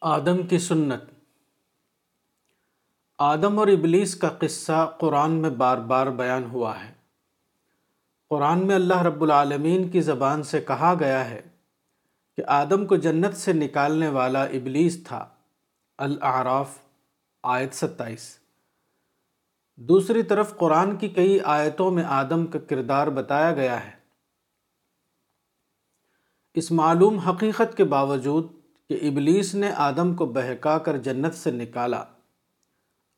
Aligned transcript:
آدم 0.00 0.46
کی 0.46 0.58
سنت۔ 0.58 1.02
آدم 3.18 3.58
اور 3.58 3.68
ابلیس 3.68 4.14
کا 4.14 4.28
قصہ 4.28 4.96
قرآن 5.00 5.30
میں 5.30 5.50
بار 5.50 5.78
بار 5.78 6.06
بیان 6.06 6.44
ہوا 6.44 6.84
ہے۔ 6.84 6.92
قرآن 8.28 8.66
میں 8.66 8.74
اللہ 8.74 9.02
رب 9.02 9.22
العالمین 9.22 9.88
کی 9.88 10.00
زبان 10.00 10.42
سے 10.42 10.60
کہا 10.60 10.94
گیا 11.00 11.30
ہے 11.30 11.42
کہ 12.36 12.42
آدم 12.46 12.86
کو 12.86 12.96
جنت 12.96 13.36
سے 13.36 13.52
نکالنے 13.52 14.08
والا 14.08 14.44
ابلیس 14.44 15.04
تھا۔ 15.04 15.28
الاعراف، 15.98 16.78
آیت 17.42 17.74
ستائیس۔ 17.74 18.38
دوسری 19.76 20.22
طرف 20.22 20.56
قرآن 20.56 20.96
کی 20.96 21.08
کئی 21.08 21.40
آیتوں 21.40 21.90
میں 21.90 22.04
آدم 22.04 22.46
کا 22.46 22.58
کردار 22.58 23.06
بتایا 23.06 23.52
گیا 23.52 23.84
ہے۔ 23.84 23.92
اس 26.54 26.72
معلوم 26.72 27.18
حقیقت 27.18 27.76
کے 27.76 27.84
باوجود 27.84 28.59
کہ 28.90 28.98
ابلیس 29.02 29.54
نے 29.54 29.72
آدم 29.72 30.14
کو 30.14 30.26
بہکا 30.26 30.78
کر 30.78 30.96
جنت 30.96 31.34
سے 31.34 31.50
نکالا۔ 31.50 32.04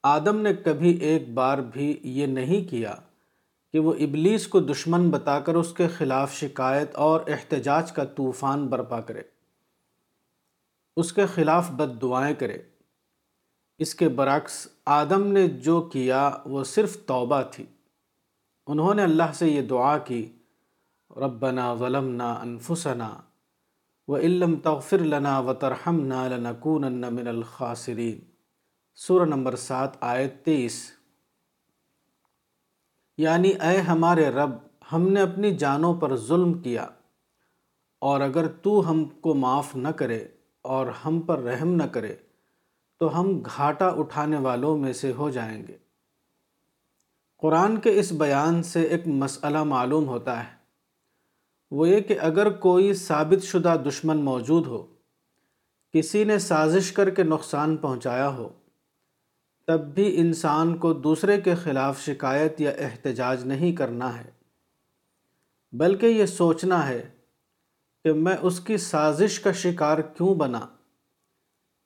آدم 0.03 0.37
نے 0.37 0.55
کبھی 0.55 0.91
ایک 0.91 1.35
بار 1.35 1.59
بھی 1.59 2.01
یہ 2.03 2.27
نہیں 2.27 2.71
کیا 2.71 2.95
کہ 3.73 3.79
وہ 3.79 3.95
ابلیس 3.95 4.47
کو 4.47 4.61
دشمن 4.61 5.11
بتا 5.11 5.41
کر 5.41 5.55
اس 5.55 5.73
کے 5.73 5.89
خلاف 5.89 6.33
شکایت 6.35 6.95
اور 6.95 7.21
احتجاج 7.27 7.93
کا 7.93 8.05
طوفان 8.05 8.67
برپا 8.67 9.01
کرے۔ 9.01 9.23
اس 10.97 11.13
کے 11.13 11.27
خلاف 11.27 11.71
بد 11.71 12.03
دعائیں 12.03 12.35
کرے۔ 12.35 12.59
اس 13.79 13.95
کے 13.95 14.09
برعکس، 14.09 14.69
آدم 14.87 15.27
نے 15.27 15.49
جو 15.49 15.83
کیا 15.83 16.31
وہ 16.47 16.65
صرف 16.65 16.97
توبہ 17.07 17.43
تھی۔ 17.43 17.65
انہوں 18.67 18.95
نے 18.95 19.03
اللہ 19.03 19.33
سے 19.35 19.49
یہ 19.49 19.63
دعا 19.63 19.99
کی، 19.99 20.33
ربنا 21.17 21.75
ظلمنا 21.75 22.33
انفسنا 22.33 23.21
و 24.09 24.17
علم 24.17 24.55
تغفر 24.57 25.03
لنا 25.07 25.39
و 25.39 25.53
ترحم 25.55 26.01
نا 26.07 27.09
من 27.11 27.29
الخاسرین 27.29 28.19
سورہ 28.99 29.25
نمبر 29.25 29.57
سات، 29.57 29.91
آیت 30.01 30.45
تیس 30.45 30.81
یعنی 33.19 33.51
اے 33.61 33.77
ہمارے 33.81 34.29
رب، 34.31 34.51
ہم 34.93 35.09
نے 35.09 35.21
اپنی 35.21 35.55
جانوں 35.57 35.95
پر 35.95 36.17
ظلم 36.17 36.53
کیا، 36.63 36.87
اور 38.03 38.21
اگر 38.21 38.47
تو 38.63 38.91
ہم 38.91 39.05
کو 39.21 39.35
معاف 39.35 39.75
نہ 39.77 39.89
کرے 39.89 40.25
اور 40.65 40.87
ہم 41.05 41.21
پر 41.21 41.43
رحم 41.43 41.75
نہ 41.75 41.87
کرے، 41.93 42.15
تو 43.01 43.21
ہم 43.21 43.39
گھاٹا 43.47 43.89
اٹھانے 43.89 44.39
والوں 44.39 44.79
میں 44.79 44.93
سے 44.93 45.13
ہو 45.13 45.31
جائیں 45.31 45.63
گے۔ 45.69 45.77
قرآن 47.43 47.77
کے 47.81 47.99
اس 48.01 48.13
بیان 48.13 48.63
سے 48.63 48.83
ایک 48.83 49.07
مسئلہ 49.17 49.63
معلوم 49.65 50.09
ہوتا 50.09 50.43
ہے۔ 50.45 50.62
وہ 51.73 51.89
یہ 51.89 52.01
کہ 52.01 52.19
اگر 52.21 52.51
کوئی 52.51 52.95
ثابت 52.95 53.45
شدہ 53.45 53.75
دشمن 53.89 54.17
موجود 54.17 54.67
ہو، 54.67 54.87
کسی 55.93 56.25
نے 56.25 56.39
سازش 56.39 56.93
کر 56.93 57.11
کے 57.11 57.23
نقصان 57.23 57.77
پہنچایا 57.77 58.29
ہو، 58.29 58.49
تب 59.67 59.81
بھی 59.81 60.21
انسان 60.21 60.77
کو 60.77 60.93
دوسرے 60.93 61.41
کے 61.41 61.55
خلاف 61.55 62.01
شکایت 62.01 62.61
یا 62.61 62.71
احتجاج 62.71 63.45
نہیں 63.45 63.73
کرنا 63.73 64.19
ہے۔ 64.19 64.31
بلکہ 65.73 66.07
یہ 66.07 66.27
سوچنا 66.27 66.89
ہے 66.89 67.11
کہ 68.05 68.13
میں 68.13 68.37
اس 68.43 68.61
کی 68.61 68.77
سازش 68.77 69.41
کا 69.41 69.53
شکار 69.53 69.99
کیوں 69.99 70.35
بنا۔ 70.35 70.67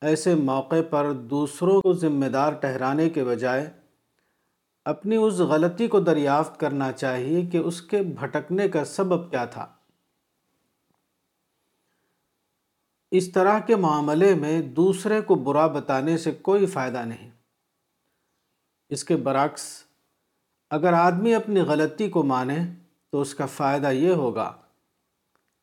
ایسے 0.02 0.34
موقع 0.34 0.82
پر 0.90 1.12
دوسروں 1.12 1.80
کو 1.80 1.92
ذمہ 1.92 2.26
دار 2.26 2.52
ٹھہرانے 2.52 3.10
کے 3.10 3.24
بجائے 3.24 3.70
اپنی 4.84 5.16
اس 5.16 5.34
غلطی 5.34 5.86
کو 5.86 6.00
دریافت 6.00 6.60
کرنا 6.60 6.92
چاہیے 6.92 7.46
کہ 7.46 7.56
اس 7.56 7.82
کے 7.82 8.02
بھٹکنے 8.02 8.68
کا 8.68 8.84
سبب 8.84 9.30
کیا 9.30 9.44
تھا۔ 9.44 9.75
اس 13.10 13.32
طرح 13.32 13.58
کے 13.58 13.76
معاملے 13.76 14.34
میں 14.34 14.62
دوسرے 14.62 15.20
کو 15.20 15.34
برا 15.34 15.66
بتانے 15.66 16.18
سے 16.18 16.30
کوئی 16.30 16.66
فائدہ 16.66 16.98
نہیں۔ 16.98 17.30
اس 18.88 19.04
کے 19.04 19.16
برعکس، 19.16 19.82
اگر 20.70 20.92
آدمی 20.92 21.34
اپنی 21.34 21.60
غلطی 21.60 22.08
کو 22.08 22.22
مانے 22.22 22.58
تو 23.10 23.20
اس 23.20 23.34
کا 23.34 23.46
فائدہ 23.46 23.86
یہ 23.86 24.12
ہوگا 24.12 24.54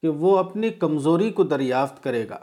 کہ 0.01 0.09
وہ 0.09 0.37
اپنی 0.37 0.69
کمزوری 0.69 1.31
کو 1.31 1.43
دریافت 1.43 2.03
کرے 2.03 2.29
گا 2.29 2.37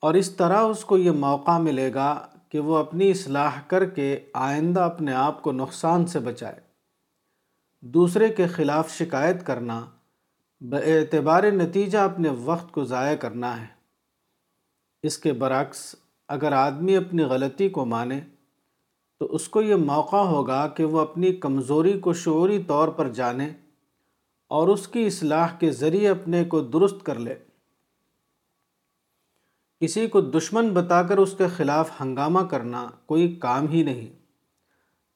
اور 0.00 0.14
اس 0.14 0.30
طرح 0.30 0.58
اس 0.58 0.84
کو 0.84 0.98
یہ 0.98 1.10
موقع 1.10 1.58
ملے 1.58 1.94
گا 1.94 2.26
کہ 2.48 2.58
وہ 2.58 2.76
اپنی 2.76 3.10
اصلاح 3.10 3.60
کر 3.66 3.84
کے 3.84 4.20
آئندہ 4.34 4.80
اپنے 4.80 5.12
آپ 5.12 5.42
کو 5.42 5.52
نقصان 5.52 6.06
سے 6.06 6.18
بچائے۔ 6.18 6.60
دوسرے 7.80 8.28
کے 8.28 8.46
خلاف 8.46 8.90
شکایت 8.90 9.46
کرنا 9.46 9.86
اعتبار 10.62 11.44
نتیجہ 11.44 11.98
اپنے 11.98 12.28
وقت 12.28 12.72
کو 12.72 12.84
ضائع 12.84 13.16
کرنا 13.16 13.60
ہے۔ 13.60 13.66
اس 15.02 15.18
کے 15.18 15.32
برعکس، 15.32 15.96
اگر 16.28 16.52
آدمی 16.52 16.96
اپنی 16.96 17.22
غلطی 17.22 17.68
کو 17.68 17.84
مانے، 17.84 18.20
تو 19.18 19.34
اس 19.34 19.48
کو 19.48 19.62
یہ 19.62 19.74
موقع 19.74 20.16
ہوگا 20.16 20.68
کہ 20.68 20.84
وہ 20.84 21.00
اپنی 21.00 21.32
کمزوری 21.32 22.00
کو 22.00 22.12
شعوری 22.12 22.62
طور 22.62 22.88
پر 22.88 23.08
جانے 23.08 23.50
اور 24.48 24.68
اس 24.68 24.88
کی 24.88 25.06
اصلاح 25.06 25.56
کے 25.56 25.70
ذریعے 25.70 26.08
اپنے 26.08 26.44
کو 26.44 26.60
درست 26.60 26.96
کر 27.02 27.18
لے۔ 27.18 27.34
کسی 29.80 30.06
کو 30.06 30.20
دشمن 30.20 30.68
بتا 30.68 31.02
کر 31.02 31.18
اس 31.18 31.34
کے 31.38 31.48
خلاف 31.48 31.90
ہنگامہ 32.00 32.40
کرنا 32.40 32.90
کوئی 33.06 33.36
کام 33.36 33.68
ہی 33.68 33.82
نہیں۔ 33.82 34.08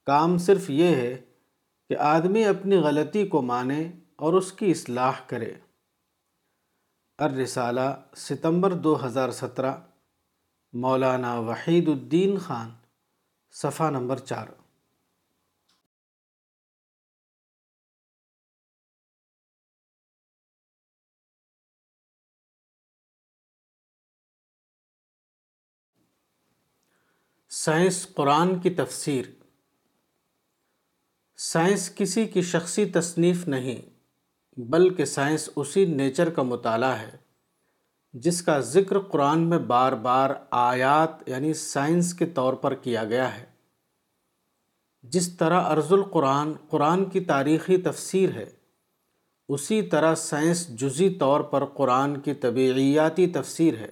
کام 0.07 0.39
صرف 0.39 0.71
یہ 0.71 0.87
ہے 0.87 1.21
کہ 1.89 1.97
آدمی 1.97 2.45
اپنی 2.45 2.77
غلطی 2.77 3.27
کو 3.27 3.43
مانے 3.43 3.93
اور 4.25 4.33
اس 4.33 4.53
کی 4.53 4.71
اصلاح 4.71 5.21
کرے۔ 5.27 5.55
الرسالہ، 7.19 8.15
ستمبر 8.17 8.73
دو 8.73 9.07
ہزار 9.07 9.31
سترہ، 9.31 9.77
مولانا 10.73 11.41
وحید 11.41 11.89
الدین 11.89 12.39
خان، 12.39 12.71
صفحہ 13.51 13.91
نمبر 13.91 14.19
چار۔ 14.19 14.47
سائنس 27.49 28.15
قرآن 28.15 28.61
کی 28.61 28.71
تفسیر۔ 28.71 29.27
سائنس 31.37 31.95
کسی 31.95 32.27
کی 32.27 32.43
شخصی 32.43 32.87
تصنیف 32.87 33.49
نہیں۔ 33.49 33.94
بلکہ 34.57 35.05
سائنس 35.05 35.51
اسی 35.57 35.85
نیچر 35.85 36.31
کا 36.31 36.43
مطالعہ 36.43 37.01
ہے، 37.01 37.17
جس 38.13 38.43
کا 38.43 38.61
ذکر 38.61 38.99
قرآن 38.99 39.41
میں 39.41 39.59
بار 39.59 39.93
بار 39.93 40.31
آیات 40.51 41.29
یعنی 41.29 41.55
سائنس 41.55 42.15
کے 42.15 42.27
طور 42.27 42.55
پر 42.55 42.75
کیا 42.75 43.05
گیا 43.05 43.39
ہے۔ 43.39 43.47
جس 45.03 45.37
طرح 45.37 45.61
ارض 45.61 45.93
القرآن 45.93 46.53
قرآن 46.69 47.05
کی 47.05 47.21
تاریخی 47.21 47.77
تفسیر 47.77 48.31
ہے، 48.31 48.51
اسی 49.49 49.83
طرح 49.83 50.15
سائنس 50.15 50.69
جزی 50.69 51.11
طور 51.11 51.41
پر 51.41 51.65
قرآن 51.65 52.21
کی 52.21 52.35
طبیعیاتی 52.35 53.27
تفسیر 53.27 53.75
ہے۔ 53.77 53.91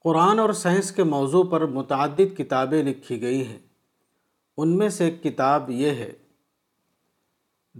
قرآن 0.00 0.38
اور 0.38 0.52
سائنس 0.52 0.92
کے 0.92 1.02
موضوع 1.02 1.44
پر 1.44 1.66
متعدد 1.66 2.38
کتابیں 2.38 2.82
لکھی 2.82 3.22
گئی 3.22 3.46
ہیں۔ 3.46 3.58
ان 4.56 4.78
میں 4.78 4.88
سے 4.88 5.04
ایک 5.04 5.22
کتاب 5.22 5.70
یہ 5.70 5.90
ہے۔ 5.90 6.12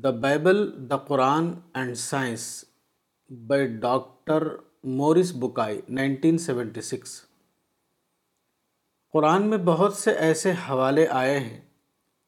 The 0.02 0.10
Bible, 0.10 0.88
the 0.90 0.96
Quran 0.96 1.54
and 1.74 1.96
science 1.96 2.64
by 3.46 3.66
doctor 3.66 4.48
Maurice 4.84 5.32
Bucaille, 5.34 5.80
nineteen 5.88 6.38
seventy 6.38 6.80
six. 6.80 7.20
قرآن 9.12 9.46
میں 9.46 9.58
بہت 9.58 9.94
سے 9.94 10.10
ایسے 10.10 10.52
حوالے 10.52 11.06
آئے 11.08 11.38
ہیں 11.38 11.60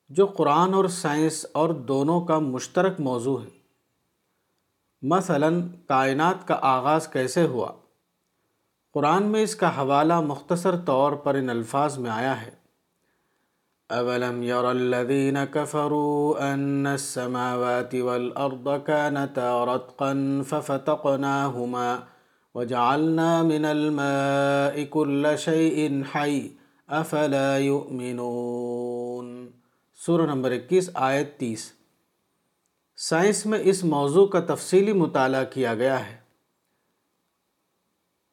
جو 0.09 0.27
قرآن 0.27 0.75
اور 0.75 0.85
سائنس 0.85 1.47
اور 1.53 1.69
دونوں 1.69 2.21
کا 2.21 2.39
مشترک 2.39 3.01
موضوع 3.01 3.41
ہے 3.41 3.59
مثلا، 5.03 5.49
کائنات 5.87 6.49
کا 6.49 6.59
آغاز 6.63 7.09
کیسے 7.09 7.47
ہوا؟ 7.47 7.73
قرآن 8.95 9.23
میں 9.23 9.43
اس 9.43 9.57
کا 9.57 9.77
حوالہ 9.79 10.21
مختصر 10.21 10.77
طور 10.77 11.13
پر 11.13 11.35
ان 11.35 11.51
الفاظ 11.51 11.99
میں 11.99 12.11
آیا 12.11 12.43
ہے۔ 12.43 12.66
اولم 13.91 14.43
ير 14.43 14.65
الذين 14.65 15.45
كفروا 15.51 16.53
ان 16.53 16.87
السماوات 16.87 17.95
والارض 17.95 18.69
كانتا 18.87 19.65
رتقا 19.65 20.43
ففتقناهما 20.49 21.97
وجعلنا 22.55 23.43
من 23.43 23.65
الماء 23.65 24.85
كل 24.91 25.27
شيء 25.39 25.89
حي 26.15 26.49
افلا 26.87 27.59
يؤمنون۔ 27.59 29.51
سورہ 30.07 30.23
نمبر 30.23 30.51
اکیس، 30.51 30.91
آیت 30.95 31.39
تیس۔ 31.39 31.73
سائنس 32.97 33.47
میں 33.47 33.59
اس 33.63 33.85
موضوع 33.85 34.27
کا 34.27 34.41
تفصیلی 34.41 34.93
مطالعہ 34.93 35.45
کیا 35.45 35.75
گیا 35.75 36.07
ہے۔ 36.07 36.17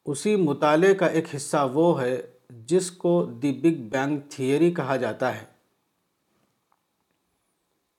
اسی 0.04 0.36
مطالعے 0.36 0.94
کا 0.94 1.06
ایک 1.06 1.34
حصہ 1.36 1.70
وہ 1.72 2.00
ہے 2.00 2.33
جس 2.50 2.90
کو 2.90 3.24
دی 3.24 3.52
بگ 3.52 3.88
بینگ 3.88 4.18
تھیئری 4.28 4.70
کہا 4.70 4.96
جاتا 4.96 5.34
ہے۔ 5.34 5.44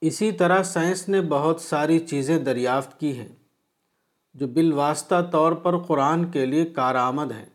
اسی 0.02 0.32
طرح 0.32 0.64
سائنس 0.64 1.10
نے 1.10 1.22
بہت 1.22 1.62
ساری 1.62 2.00
چیزیں 2.00 2.40
دریافت 2.40 3.00
کی 3.00 3.20
ہیں 3.20 3.30
جو 4.34 4.48
بالواسطہ 4.48 5.16
طور 5.32 5.52
پر 5.52 5.78
قرآن 5.78 6.32
کے 6.32 6.46
لیے 6.46 6.66
کارآمد 6.66 7.32
ہیں۔ 7.32 7.46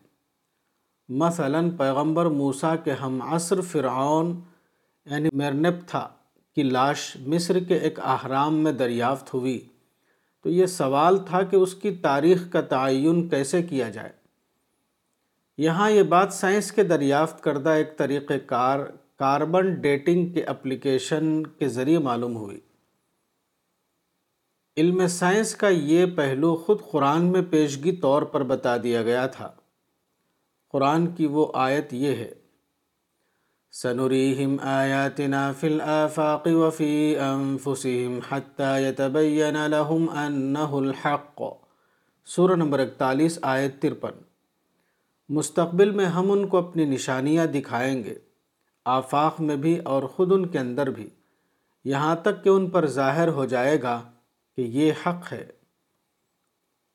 مثلا 1.09 1.61
پیغمبر 1.77 2.25
موسیٰ 2.25 2.75
کے 2.83 2.91
ہم 2.91 3.21
عصر 3.21 3.61
فرعون 3.61 4.39
یعنی 5.05 5.29
مرنپتھا 5.33 6.09
کی 6.55 6.63
لاش 6.63 7.17
مصر 7.19 7.59
کے 7.59 7.75
ایک 7.75 7.99
احرام 7.99 8.55
میں 8.55 8.71
دریافت 8.71 9.33
ہوئی۔ 9.33 9.67
تو 10.43 10.49
یہ 10.49 10.65
سوال 10.65 11.17
تھا 11.17 11.43
کہ 11.43 11.55
اس 11.55 11.75
کی 11.75 11.91
تاریخ 11.91 12.51
کا 12.51 12.61
تعین 12.61 13.29
کیسے 13.29 13.63
کیا 13.63 13.89
جائے؟ 13.89 14.20
یہاں 15.61 15.91
یہ 15.91 16.03
بات 16.03 16.33
سائنس 16.33 16.71
کے 16.71 16.83
دریافت 16.83 17.43
کردہ 17.43 17.69
ایک 17.69 17.97
طریقہ 17.97 18.33
کار، 18.45 18.79
کاربن 19.15 19.73
ڈیٹنگ 19.73 20.33
کے 20.33 20.43
اپلیکیشن 20.43 21.43
کے 21.45 21.67
ذریعے 21.67 21.99
معلوم 21.99 22.35
ہوئی۔ 22.35 22.59
علم 24.77 25.07
سائنس 25.07 25.55
کا 25.55 25.67
یہ 25.67 26.05
پہلو 26.05 26.55
خود 26.55 26.81
قرآن 26.91 27.25
میں 27.25 27.41
پیشگی 27.49 27.91
طور 27.91 28.21
پر 28.21 28.43
بتا 28.43 28.77
دیا 28.77 29.03
گیا 29.03 29.27
تھا۔ 29.27 29.51
قرآن 30.71 31.07
کی 31.07 31.25
وہ 31.25 31.51
آیت 31.53 31.93
یہ 31.93 32.15
ہے، 32.15 32.31
سنریہم 33.71 34.55
آیاتنا 34.61 35.51
فی 35.51 35.67
الآفاق 35.67 36.47
وفی 36.47 37.17
انفسہم 37.17 38.19
حتی 38.29 38.83
یتبین 38.83 39.53
لہم 39.53 40.09
انہ 40.09 40.69
الحق 40.71 41.41
سورہ 42.25 42.55
نمبر 42.55 42.79
اکتالیس، 42.79 43.39
آیت 43.41 43.81
ترپن۔ 43.81 44.30
مستقبل 45.31 45.91
میں 45.91 46.05
ہم 46.05 46.31
ان 46.31 46.47
کو 46.47 46.57
اپنی 46.57 46.85
نشانیاں 46.85 47.45
دکھائیں 47.45 48.03
گے، 48.03 48.15
آفاق 48.85 49.41
میں 49.41 49.55
بھی 49.55 49.77
اور 49.77 50.03
خود 50.03 50.31
ان 50.31 50.45
کے 50.45 50.59
اندر 50.59 50.89
بھی۔ 50.89 51.09
یہاں 51.83 52.15
تک 52.15 52.43
کہ 52.43 52.49
ان 52.49 52.69
پر 52.69 52.87
ظاہر 52.87 53.27
ہو 53.27 53.45
جائے 53.45 53.81
گا 53.81 54.01
کہ 54.55 54.61
یہ 54.61 54.91
حق 55.05 55.33
ہے۔ 55.33 55.47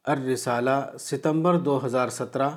الرسالہ، 0.05 0.97
ستمبر 1.01 1.59
دو 1.59 1.87
ہزار 1.87 2.09
سترہ، 2.09 2.51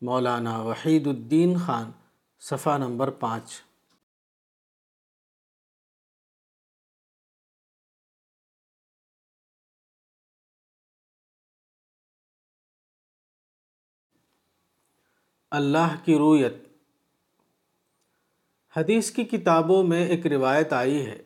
مولانا 0.00 0.58
وحید 0.58 1.06
الدین 1.06 1.56
خان، 1.66 1.90
صفحہ 2.40 2.78
نمبر 2.78 3.10
پانچ۔ 3.10 3.65
اللہ 15.50 15.94
کی 16.04 16.18
رویت۔ 16.18 16.54
حدیث 18.76 19.10
کی 19.10 19.24
کتابوں 19.24 19.84
میں 19.84 20.06
ایک 20.06 20.26
روایت 20.26 20.72
آئی 20.72 21.06
ہے 21.06 21.22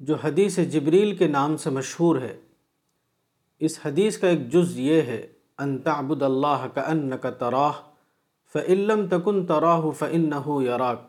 جو 0.00 0.14
حدیث 0.14 0.58
جبریل 0.58 1.16
کے 1.16 1.26
نام 1.26 1.56
سے 1.56 1.70
مشہور 1.70 2.20
ہے۔ 2.20 2.40
اس 3.58 3.78
حدیث 3.84 4.18
کا 4.18 4.28
ایک 4.28 4.52
جز 4.52 4.78
یہ 4.78 5.02
ہے، 5.02 5.26
ان 5.58 5.78
تعبد 5.78 6.22
اللہ 6.22 6.66
کا 6.74 6.80
ان 6.80 7.10
کا 7.22 7.30
تراہ 7.30 7.72
فعلم 8.52 9.06
تکن 9.10 9.46
تراہ 9.46 9.90
فنحو 9.90 10.62
یراک۔ 10.62 11.00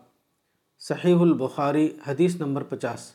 صحیح 0.79 1.15
البخاری 1.15 1.97
حدیث 2.07 2.35
نمبر 2.35 2.63
پچاس۔ 2.63 3.11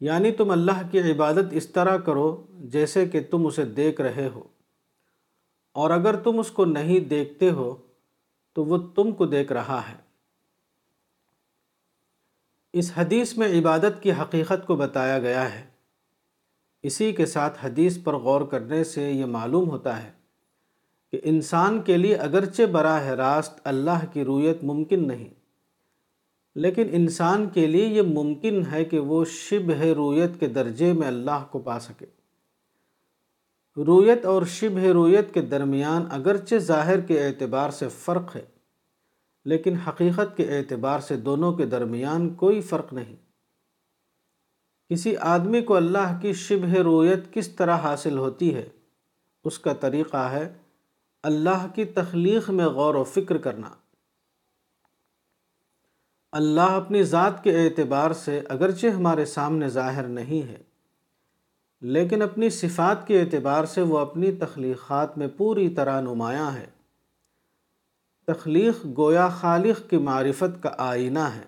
یعنی 0.00 0.32
تم 0.32 0.50
اللہ 0.50 0.82
کی 0.90 0.98
عبادت 0.98 1.46
اس 1.50 1.68
طرح 1.68 1.96
کرو 1.96 2.46
جیسے 2.50 3.06
کہ 3.06 3.20
تم 3.30 3.46
اسے 3.46 3.64
دیکھ 3.64 4.00
رہے 4.00 4.28
ہو۔ 4.34 4.53
اور 5.76 5.90
اگر 5.90 6.16
تم 6.16 6.38
اس 6.38 6.50
کو 6.50 6.64
نہیں 6.64 7.00
دیکھتے 7.00 7.50
ہو، 7.50 7.74
تو 8.56 8.64
وہ 8.64 8.78
تم 8.94 9.12
کو 9.12 9.26
دیکھ 9.26 9.52
رہا 9.52 9.80
ہے۔ 9.88 9.96
اس 12.74 12.92
حدیث 12.96 13.36
میں 13.36 13.48
عبادت 13.60 14.02
کی 14.02 14.12
حقیقت 14.12 14.66
کو 14.66 14.76
بتایا 14.76 15.18
گیا 15.18 15.54
ہے۔ 15.54 15.64
اسی 16.84 17.12
کے 17.12 17.26
ساتھ 17.26 17.64
حدیث 17.64 17.98
پر 18.04 18.14
غور 18.14 18.40
کرنے 18.40 18.84
سے 18.84 19.10
یہ 19.12 19.24
معلوم 19.24 19.70
ہوتا 19.70 20.02
ہے 20.02 20.10
کہ 21.12 21.20
انسان 21.24 21.82
کے 21.82 21.96
لیے 21.96 22.14
اگرچہ 22.14 22.62
براہ 22.62 23.06
راست 23.06 23.60
اللہ 23.64 24.04
کی 24.12 24.24
رویت 24.24 24.64
ممکن 24.64 25.06
نہیں، 25.08 25.28
لیکن 26.56 26.88
انسان 26.92 27.48
کے 27.48 27.66
لیے 27.66 27.86
یہ 27.86 28.02
ممکن 28.02 28.62
ہے 28.72 28.84
کہ 28.84 28.98
وہ 28.98 29.24
شبہ 29.24 29.84
رویت 29.96 30.40
کے 30.40 30.46
درجے 30.46 30.92
میں 30.92 31.08
اللہ 31.08 31.44
کو 31.50 31.58
پا 31.58 31.78
سکے۔ 31.80 32.06
رویت 33.76 34.24
اور 34.24 34.42
شبہ 34.42 34.80
رویت 34.80 35.34
کے 35.34 35.42
درمیان 35.42 36.04
اگرچہ 36.10 36.54
ظاہر 36.54 37.00
کے 37.00 37.26
اعتبار 37.26 37.70
سے 37.70 37.88
فرق 37.88 38.36
ہے، 38.36 38.44
لیکن 39.44 39.76
حقیقت 39.76 40.36
کے 40.36 40.58
اعتبار 40.58 41.00
سے 41.00 41.16
دونوں 41.16 41.52
کے 41.52 41.66
درمیان 41.66 42.34
کوئی 42.34 42.60
فرق 42.60 42.92
نہیں۔ 42.92 43.16
کسی 44.90 45.16
آدمی 45.16 45.60
کو 45.60 45.76
اللہ 45.76 46.18
کی 46.22 46.32
شبہ 46.32 46.72
رویت 46.72 47.32
کس 47.32 47.48
طرح 47.48 47.76
حاصل 47.76 48.18
ہوتی 48.18 48.54
ہے، 48.54 48.68
اس 49.44 49.58
کا 49.58 49.72
طریقہ 49.72 50.28
ہے 50.30 50.52
اللہ 51.22 51.66
کی 51.74 51.84
تخلیق 51.84 52.50
میں 52.50 52.66
غور 52.66 52.94
و 52.94 53.04
فکر 53.04 53.36
کرنا۔ 53.36 53.68
اللہ 56.32 56.70
اپنی 56.72 57.02
ذات 57.02 57.42
کے 57.44 57.56
اعتبار 57.56 58.10
سے 58.12 58.40
اگرچہ 58.48 58.86
ہمارے 58.86 59.24
سامنے 59.24 59.68
ظاہر 59.68 60.06
نہیں 60.08 60.48
ہے 60.48 60.62
لیکن 61.80 62.22
اپنی 62.22 62.50
صفات 62.50 63.06
کے 63.06 63.20
اعتبار 63.20 63.64
سے 63.64 63.80
وہ 63.80 63.98
اپنی 63.98 64.32
تخلیقات 64.32 65.18
میں 65.18 65.28
پوری 65.36 65.68
طرح 65.68 66.00
نمایاں 66.00 66.52
ہے۔ 66.52 66.66
تخلیق 68.26 68.86
گویا 68.96 69.28
خالق 69.28 69.90
کی 69.90 69.96
معرفت 69.96 70.62
کا 70.62 70.74
آئینہ 70.78 71.18
ہے۔ 71.18 71.44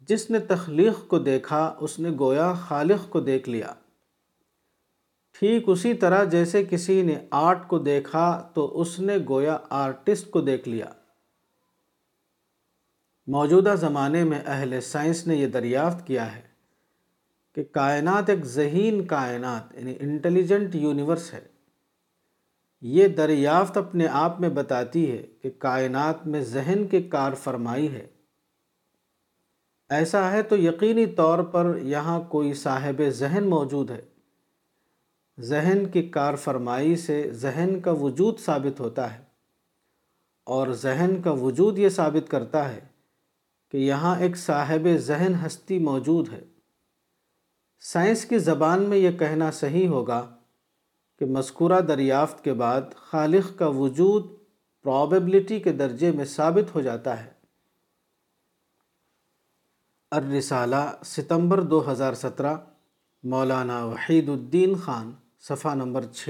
جس 0.00 0.30
نے 0.30 0.38
تخلیق 0.38 1.08
کو 1.08 1.18
دیکھا، 1.18 1.76
اس 1.80 1.98
نے 1.98 2.10
گویا 2.18 2.52
خالق 2.52 3.10
کو 3.10 3.20
دیکھ 3.20 3.48
لیا۔ 3.48 3.74
ٹھیک 5.38 5.62
اسی 5.66 5.94
طرح 5.94 6.24
جیسے 6.24 6.64
کسی 6.64 7.02
نے 7.02 7.14
آرٹ 7.30 7.68
کو 7.68 7.78
دیکھا، 7.78 8.50
تو 8.54 8.80
اس 8.80 9.00
نے 9.00 9.16
گویا 9.28 9.58
آرٹسٹ 9.70 10.30
کو 10.30 10.40
دیکھ 10.40 10.68
لیا۔ 10.68 10.86
موجودہ 13.26 13.74
زمانے 13.80 14.24
میں 14.24 14.40
اہل 14.46 14.80
سائنس 14.80 15.26
نے 15.26 15.36
یہ 15.36 15.46
دریافت 15.46 16.06
کیا 16.06 16.36
ہے۔ 16.36 16.49
کہ 17.54 17.64
کائنات 17.64 18.30
ایک 18.30 18.44
ذہین 18.44 19.06
کائنات 19.06 19.78
یعنی 19.78 19.94
انٹیلیجنٹ 20.00 20.74
یونیورس 20.74 21.34
ہے۔ 21.34 21.40
یہ 22.80 23.08
دریافت 23.08 23.76
اپنے 23.76 24.06
آپ 24.06 24.40
میں 24.40 24.48
بتاتی 24.48 25.10
ہے 25.10 25.22
کہ 25.42 25.50
کائنات 25.58 26.26
میں 26.26 26.40
ذہن 26.40 26.86
کے 26.90 27.02
کار 27.02 27.32
فرمائی 27.32 27.92
ہے۔ 27.92 28.06
ایسا 29.88 30.30
ہے 30.30 30.42
تو 30.42 30.56
یقینی 30.56 31.06
طور 31.06 31.38
پر 31.38 31.78
یہاں 31.82 32.20
کوئی 32.20 32.54
صاحب 32.54 33.02
ذہن 33.08 33.44
موجود 33.44 33.90
ہے۔ 33.90 34.02
ذہن 35.40 35.86
کی 35.92 36.02
کار 36.02 36.34
فرمائی 36.34 36.96
سے 36.96 37.30
ذہن 37.30 37.80
کا 37.80 37.90
وجود 37.90 38.38
ثابت 38.38 38.80
ہوتا 38.80 39.14
ہے 39.14 39.20
اور 40.44 40.68
ذہن 40.68 41.22
کا 41.22 41.30
وجود 41.30 41.78
یہ 41.78 41.88
ثابت 41.88 42.30
کرتا 42.30 42.72
ہے 42.72 42.80
کہ 43.70 43.76
یہاں 43.76 44.20
ایک 44.20 44.36
صاحب 44.36 44.88
ذہن 44.96 45.32
ہستی 45.46 45.78
موجود 45.78 46.28
ہے۔ 46.32 46.49
سائنس 47.80 48.24
کی 48.24 48.38
زبان 48.38 48.82
میں 48.82 48.98
یہ 48.98 49.18
کہنا 49.18 49.50
صحیح 49.50 49.88
ہوگا 49.88 50.36
کہ 51.18 51.24
مذکورہ 51.24 51.80
دریافت 51.80 52.44
کے 52.44 52.52
بعد 52.52 52.80
خالق 52.96 53.58
کا 53.58 53.66
وجود 53.66 54.26
پرابیبلٹی 54.82 55.60
کے 55.60 55.72
درجے 55.72 56.12
میں 56.12 56.24
ثابت 56.24 56.74
ہو 56.74 56.80
جاتا 56.80 57.24
ہے۔ 57.24 57.30
الرسالہ، 60.10 61.02
ستمبر 61.04 61.60
دو 61.60 61.92
ہزار 61.92 62.14
سترہ، 62.14 62.56
مولانا 63.22 63.84
وحید 63.84 64.28
الدین 64.28 64.74
خان، 64.74 65.12
صفحہ 65.40 65.74
نمبر 65.74 66.04
چھ۔ 66.04 66.28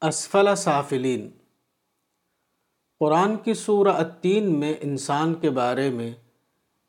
اسفل 0.00 0.54
سافلین۔ 0.56 1.30
قرآن 3.00 3.36
کی 3.36 3.54
سورہ 3.54 3.88
التین 3.88 4.60
میں 4.60 4.74
انسان 4.80 5.34
کے 5.34 5.50
بارے 5.50 5.90
میں 5.90 6.12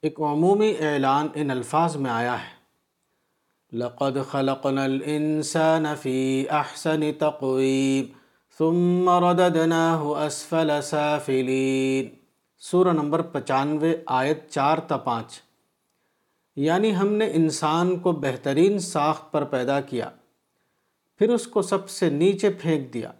ایک 0.01 0.19
عمومی 0.19 0.73
اعلان 0.79 1.27
ان 1.35 1.51
الفاظ 1.51 1.95
میں 1.95 2.11
آیا 2.11 2.37
ہے۔ 2.43 2.61
لقد 3.77 4.17
خلقنا 4.31 4.83
الانسان 4.83 5.85
فی 6.01 6.45
احسن 6.49 7.01
تقویم، 7.19 8.13
ثم 8.57 9.09
رددناه 9.09 10.25
اسفل 10.25 10.71
سافلین۔ 10.83 12.15
سورہ 12.57 12.89
نمبر 12.89 13.21
پچانوے، 13.21 13.95
آیت 14.05 14.49
چار 14.49 14.77
تا 14.77 14.97
پانچ۔ 14.97 15.41
یعنی 16.55 16.95
ہم 16.95 17.13
نے 17.13 17.31
انسان 17.33 17.99
کو 17.99 18.11
بہترین 18.11 18.79
ساخت 18.79 19.31
پر 19.31 19.43
پیدا 19.43 19.81
کیا۔ 19.81 20.09
پھر 21.21 21.29
اس 21.29 21.45
کو 21.47 21.61
سب 21.61 21.89
سے 21.89 22.09
نیچے 22.09 22.49
پھینک 22.61 22.93
دیا 22.93 23.11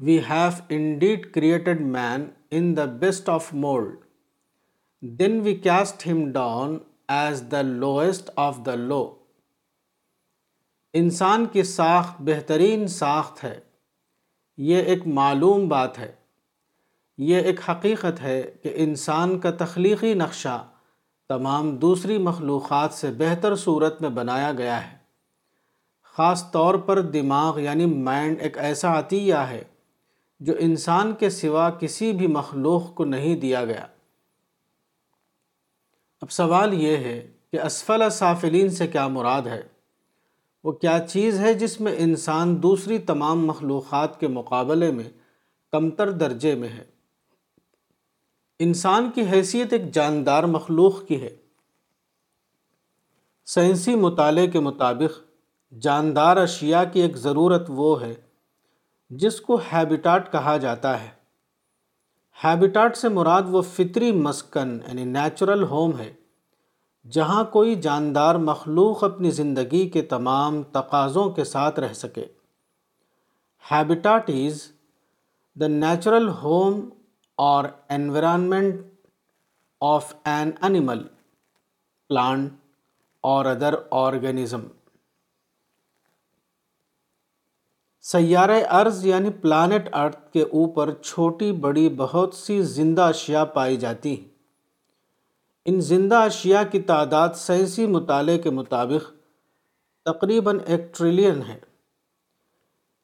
we 0.00 0.14
have 0.20 0.62
indeed 0.68 1.28
created 1.32 1.80
man 1.92 2.24
in 2.50 2.74
the 2.74 2.86
best 3.02 3.28
of 3.28 3.52
mold. 3.54 3.92
Then 5.02 5.36
we 5.44 5.54
cast 5.56 6.02
him 6.02 6.32
down 6.32 6.74
as 7.08 7.44
the 7.44 7.62
lowest 7.84 8.32
of 8.38 8.58
the 8.64 8.76
low. 8.88 9.04
انسان 10.94 11.46
کی 11.46 11.62
ساخت 11.62 12.20
بہترین 12.22 12.86
ساخت 12.88 13.44
ہے 13.44 13.58
یہ 14.58 14.82
ایک 14.84 15.06
معلوم 15.20 15.68
بات 15.68 15.98
ہے 15.98 16.12
یہ 17.18 17.40
ایک 17.42 17.60
حقیقت 17.68 18.20
ہے 18.22 18.42
کہ 18.62 18.72
انسان 18.76 19.38
کا 19.38 19.50
تخلیقی 19.58 20.14
نقشہ 20.14 20.58
تمام 21.30 21.74
دوسری 21.78 22.18
مخلوقات 22.18 22.94
سے 22.94 23.10
بہتر 23.18 23.56
صورت 23.56 24.02
میں 24.02 24.10
بنایا 24.10 24.52
گیا 24.52 24.84
ہے 24.86 24.95
خاص 26.16 26.50
طور 26.50 26.74
پر 26.74 27.00
دماغ 27.00 27.58
یعنی 27.58 27.86
مائنڈ 27.86 28.40
ایک 28.40 28.58
ایسا 28.58 28.98
عطیہ 28.98 29.34
ہے 29.34 29.64
جو 30.40 30.54
انسان 30.58 31.14
کے 31.14 31.30
سوا 31.30 31.70
کسی 31.70 32.12
بھی 32.12 32.26
مخلوق 32.26 32.94
کو 32.94 33.04
نہیں 33.04 33.36
دیا 33.36 33.64
گیا۔ 33.64 33.86
اب 36.20 36.30
سوال 36.30 36.74
یہ 36.74 36.96
ہے 36.96 37.30
کہ 37.52 37.60
اسفل 37.60 38.10
سافلین 38.10 38.70
سے 38.70 38.86
کیا 38.86 39.08
مراد 39.08 39.42
ہے؟ 39.42 39.62
وہ 40.64 40.72
کیا 40.72 40.98
چیز 41.08 41.40
ہے 41.40 41.54
جس 41.54 41.80
میں 41.80 41.94
انسان 41.98 42.62
دوسری 42.62 42.98
تمام 42.98 43.46
مخلوقات 43.46 44.20
کے 44.20 44.28
مقابلے 44.28 44.90
میں 44.90 45.10
کمتر 45.72 46.10
درجے 46.10 46.54
میں 46.54 46.68
ہے؟ 46.68 46.84
انسان 48.58 49.10
کی 49.14 49.22
حیثیت 49.32 49.72
ایک 49.72 49.92
جاندار 49.92 50.44
مخلوق 50.44 51.06
کی 51.06 51.22
ہے۔ 51.22 51.36
سائنسی 53.46 53.94
مطالعے 53.94 54.46
کے 54.46 54.60
مطابق 54.60 55.25
جاندار 55.72 56.36
اشیاء 56.36 56.82
کی 56.92 57.00
ایک 57.00 57.16
ضرورت 57.16 57.62
وہ 57.68 58.00
ہے، 58.00 58.14
جس 59.10 59.40
کو 59.40 59.60
ہیبیٹاٹ 59.72 60.32
کہا 60.32 60.56
جاتا 60.56 61.00
ہے۔ 61.02 61.08
ہیبیٹاٹ 62.44 62.96
سے 62.96 63.08
مراد 63.08 63.42
وہ 63.46 63.62
فطری 63.62 64.12
مسکن 64.12 64.78
یعنی 64.88 65.04
نیچرل 65.04 65.62
ہوم 65.62 65.98
ہے، 65.98 66.12
جہاں 67.10 67.44
کوئی 67.44 67.74
جاندار 67.74 68.34
مخلوق 68.34 69.04
اپنی 69.04 69.30
زندگی 69.30 69.88
کے 69.90 70.02
تمام 70.02 70.62
تقاضوں 70.62 71.30
کے 71.30 71.44
ساتھ 71.44 71.80
رہ 71.80 71.92
سکے۔ 71.92 72.24
Habitat 73.64 74.30
is 74.30 74.62
the 75.60 75.66
natural 75.66 76.28
home 76.28 76.88
or 77.38 77.64
environment 77.88 78.80
of 79.80 80.14
an 80.24 80.50
animal 80.62 81.02
plant 82.10 82.52
or 83.20 83.44
other 83.44 83.74
organism 83.90 84.60
سیارہ 88.12 88.60
ارض 88.70 89.06
یعنی 89.06 89.30
پلانٹ 89.30 89.88
ارتھ 89.92 90.32
کے 90.32 90.42
اوپر 90.42 90.94
چھوٹی 90.94 91.52
بڑی 91.52 91.88
بہت 91.88 92.34
سی 92.34 92.62
زندہ 92.62 93.02
اشیاء 93.02 93.44
پائی 93.44 93.76
جاتی 93.76 94.20
ہیں۔ 94.20 94.28
ان 95.64 95.80
زندہ 95.80 96.14
اشیاء 96.14 96.62
کی 96.70 96.80
تعداد 96.80 97.28
سائنسی 97.36 97.86
مطالعے 97.86 98.38
کے 98.38 98.50
مطابق 98.50 99.12
تقریباً 100.04 100.58
ایک 100.66 100.98
ٹریلین 100.98 101.42
ہے۔ 101.42 101.58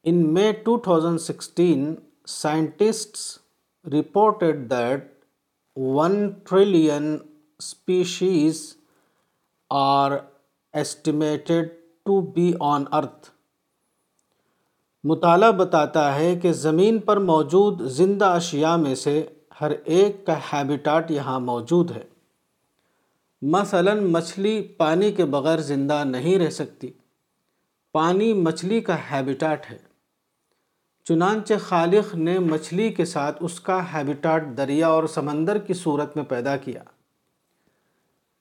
In 0.05 0.35
May 0.35 0.53
two 0.53 0.79
thousand 0.79 1.21
sixteen 1.21 1.95
scientists 2.27 3.39
reported 3.85 4.71
that 4.71 5.25
one 5.77 6.31
trillion 6.31 7.19
species 7.59 8.77
are 9.71 10.13
estimated 10.73 11.69
to 12.03 12.21
be 12.21 12.53
on 12.61 12.85
earth. 12.93 13.32
مطالعہ 15.05 15.53
بتاتا 15.53 16.15
ہے 16.15 16.37
کہ 16.37 16.53
زمین 16.53 16.99
پر 16.99 17.17
موجود 17.17 17.83
زندہ 17.83 18.25
اشیاء 18.25 18.77
میں 18.77 18.95
سے 18.95 19.27
ہر 19.61 19.71
ایک 19.85 20.27
کا 20.27 20.35
ہیبیٹاٹ 20.53 21.11
یہاں 21.11 21.41
موجود 21.41 21.91
ہے۔ 21.91 22.05
مثلا 23.43 23.95
مچھلی 23.95 24.63
پانی 24.63 25.13
کے 25.13 25.25
بغیر 25.25 25.59
زندہ 25.59 26.05
نہیں 26.05 26.39
رہ 26.39 26.51
سکتی۔ 26.51 26.93
پانی 27.93 28.33
مچھلی 28.33 28.81
کا 28.81 28.97
ہیبیٹاٹ 29.11 29.71
ہے۔ 29.71 29.79
چنانچہ 31.05 31.55
خالق 31.61 32.15
نے 32.15 32.39
مچھلی 32.39 32.93
کے 32.93 33.05
ساتھ 33.05 33.37
اس 33.41 33.61
کا 33.61 33.95
ہیبیٹاٹ 33.95 34.45
دریا 34.57 34.89
اور 34.89 35.05
سمندر 35.07 35.59
کی 35.59 35.75
صورت 35.75 36.17
میں 36.17 36.25
پیدا 36.25 36.57
کیا۔ 36.57 36.83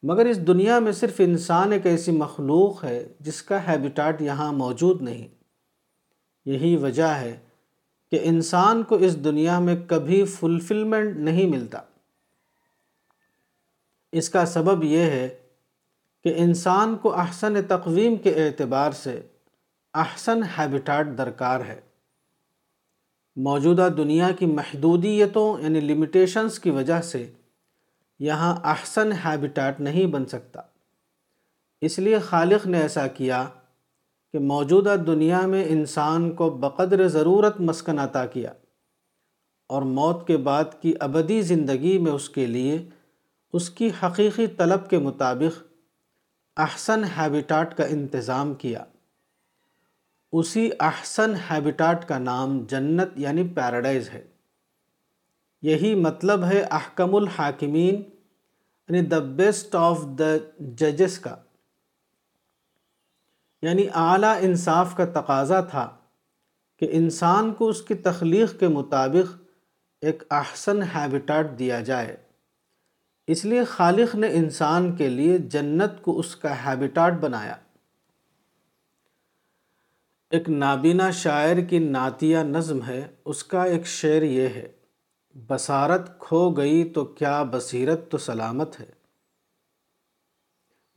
مگر 0.04 0.26
اس 0.26 0.48
دنیا 0.48 0.80
میں 0.80 0.92
صرف 0.92 1.16
انسان 1.20 1.72
ایک 1.72 1.86
ایسی 1.86 2.12
مخلوق 2.12 2.84
ہے 2.84 3.08
جس 3.20 3.42
کا 3.42 3.72
ہیبیٹاٹ 3.72 4.22
یہاں 4.22 4.54
موجود 4.54 5.02
نہیں۔ 5.02 5.41
یہی 6.46 6.76
وجہ 6.76 7.08
ہے 7.08 7.40
کہ 8.12 8.20
انسان 8.24 8.84
کو 8.84 8.96
اس 8.96 9.24
دنیا 9.24 9.60
میں 9.60 9.76
کبھی 9.88 10.26
فلفلمنٹ 10.26 11.18
نہیں 11.18 11.48
ملتا۔ 11.48 11.82
اس 14.12 14.30
کا 14.30 14.46
سبب 14.46 14.84
یہ 14.84 15.00
ہے 15.00 15.38
کہ 16.24 16.34
انسان 16.38 16.96
کو 16.98 17.16
احسن 17.16 17.54
تقویم 17.68 18.16
کے 18.16 18.48
اعتبار 18.48 18.92
سے 18.92 19.22
احسن 19.94 20.44
ہیبیٹاٹ 20.58 21.08
درکار 21.18 21.60
ہے۔ 21.60 21.82
موجودہ 23.36 23.90
دنیا 23.98 24.32
کی 24.32 24.46
محدودیتوں 24.46 25.62
یعنی 25.62 25.80
لمیٹیشنز 25.80 26.60
کی 26.60 26.70
وجہ 26.70 27.02
سے 27.02 27.32
یہاں 28.20 28.56
احسن 28.64 29.12
ہیبیٹاٹ 29.12 29.80
نہیں 29.80 30.06
بن 30.06 30.26
سکتا۔ 30.26 30.62
اس 31.82 32.00
لیے 32.00 32.20
خالق 32.20 32.68
نے 32.68 32.82
ایسا 32.82 33.08
کیا 33.08 33.50
کہ 34.32 34.40
موجودہ 34.40 34.96
دنیا 35.08 35.46
میں 35.46 35.66
انسان 35.68 36.32
کو 36.32 36.50
بقدر 36.50 37.08
ضرورت 37.08 37.62
مسکن 37.62 38.00
عطا 38.00 38.26
کیا 38.26 38.54
اور 39.68 39.82
موت 39.82 40.28
کے 40.28 40.38
بعد 40.38 40.64
کی 40.82 40.94
ابدی 41.00 41.42
زندگی 41.42 41.98
میں 41.98 42.12
اس 42.12 42.30
کے 42.30 42.46
لیے 42.46 42.90
اس 43.54 43.70
کی 43.70 43.90
حقیقی 44.04 44.48
طلب 44.48 44.90
کے 44.90 44.98
مطابق 44.98 45.64
احسن 46.58 47.04
ہیبیٹاٹ 47.18 47.78
کا 47.78 47.84
انتظام 47.84 48.54
کیا۔ 48.54 48.84
اسی 50.32 50.70
احسن 50.80 51.34
ہیبیٹاٹ 51.52 52.08
کا 52.08 52.18
نام 52.18 52.66
جنت 52.70 53.08
یعنی 53.16 53.48
پیراڈائز 53.48 54.10
ہے۔ 54.10 54.24
یہی 55.62 55.96
مطلب 55.96 56.44
ہے 56.44 56.62
احکم 56.62 57.16
الحاکمین 57.16 57.96
یعنی 57.96 59.02
دا 59.02 59.20
بیسٹ 59.20 59.76
آف 59.76 60.02
دا 60.20 60.38
ججز 60.60 61.20
کا۔ 61.20 61.36
یعنی 63.62 63.88
اعلیٰ 63.94 64.38
انصاف 64.42 64.96
کا 64.96 65.06
تقاضا 65.06 65.62
تھا 65.62 65.98
کہ 66.80 66.88
انسان 66.92 67.54
کو 67.54 67.70
اس 67.70 67.82
کی 67.82 67.94
تخلیق 67.94 68.60
کے 68.60 68.68
مطابق 68.68 69.42
ایک 70.02 70.24
احسن 70.32 70.84
ہیبیٹاٹ 70.84 71.60
دیا 71.60 71.82
جائے۔ 71.82 72.18
اس 73.28 73.46
لیے 73.46 73.64
خالق 73.64 74.16
نے 74.16 74.28
انسان 74.28 74.96
کے 74.96 75.10
لیے 75.10 75.38
جنت 75.38 76.02
کو 76.02 76.20
اس 76.20 76.36
کا 76.36 76.66
ہیبیٹاٹ 76.66 77.14
بنایا۔ 77.14 77.56
ایک 80.30 80.50
نابینا 80.50 81.12
شاعر 81.12 81.62
کی 81.62 81.80
نعتیہ 81.80 82.38
نظم 82.38 82.84
ہے، 82.88 83.08
اس 83.26 83.44
کا 83.44 83.64
ایک 83.64 83.86
شعر 83.86 84.22
یہ 84.22 84.48
ہے، 84.48 84.72
بصارت 85.48 86.20
کھو 86.20 86.50
گئی 86.50 86.90
تو 86.90 87.06
کیا 87.06 87.44
بصیرت 87.44 88.12
تو 88.12 88.18
سلامت 88.18 88.80
ہے۔ 88.80 89.02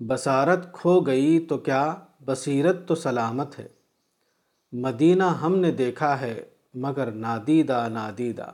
بصارت 0.01 0.73
کھو 0.73 1.01
گئی 1.01 1.47
تو 1.47 1.59
کیا 1.59 1.95
بصیرت 2.27 2.77
تو 2.87 2.95
سلامت 2.95 3.59
ہے۔ 3.59 3.69
مدینہ 4.73 5.23
ہم 5.23 5.57
نے 5.57 5.71
دیکھا 5.71 6.21
ہے 6.21 6.45
مگر 6.75 7.11
نادیدہ 7.11 7.89
نادیدہ۔ 7.89 8.53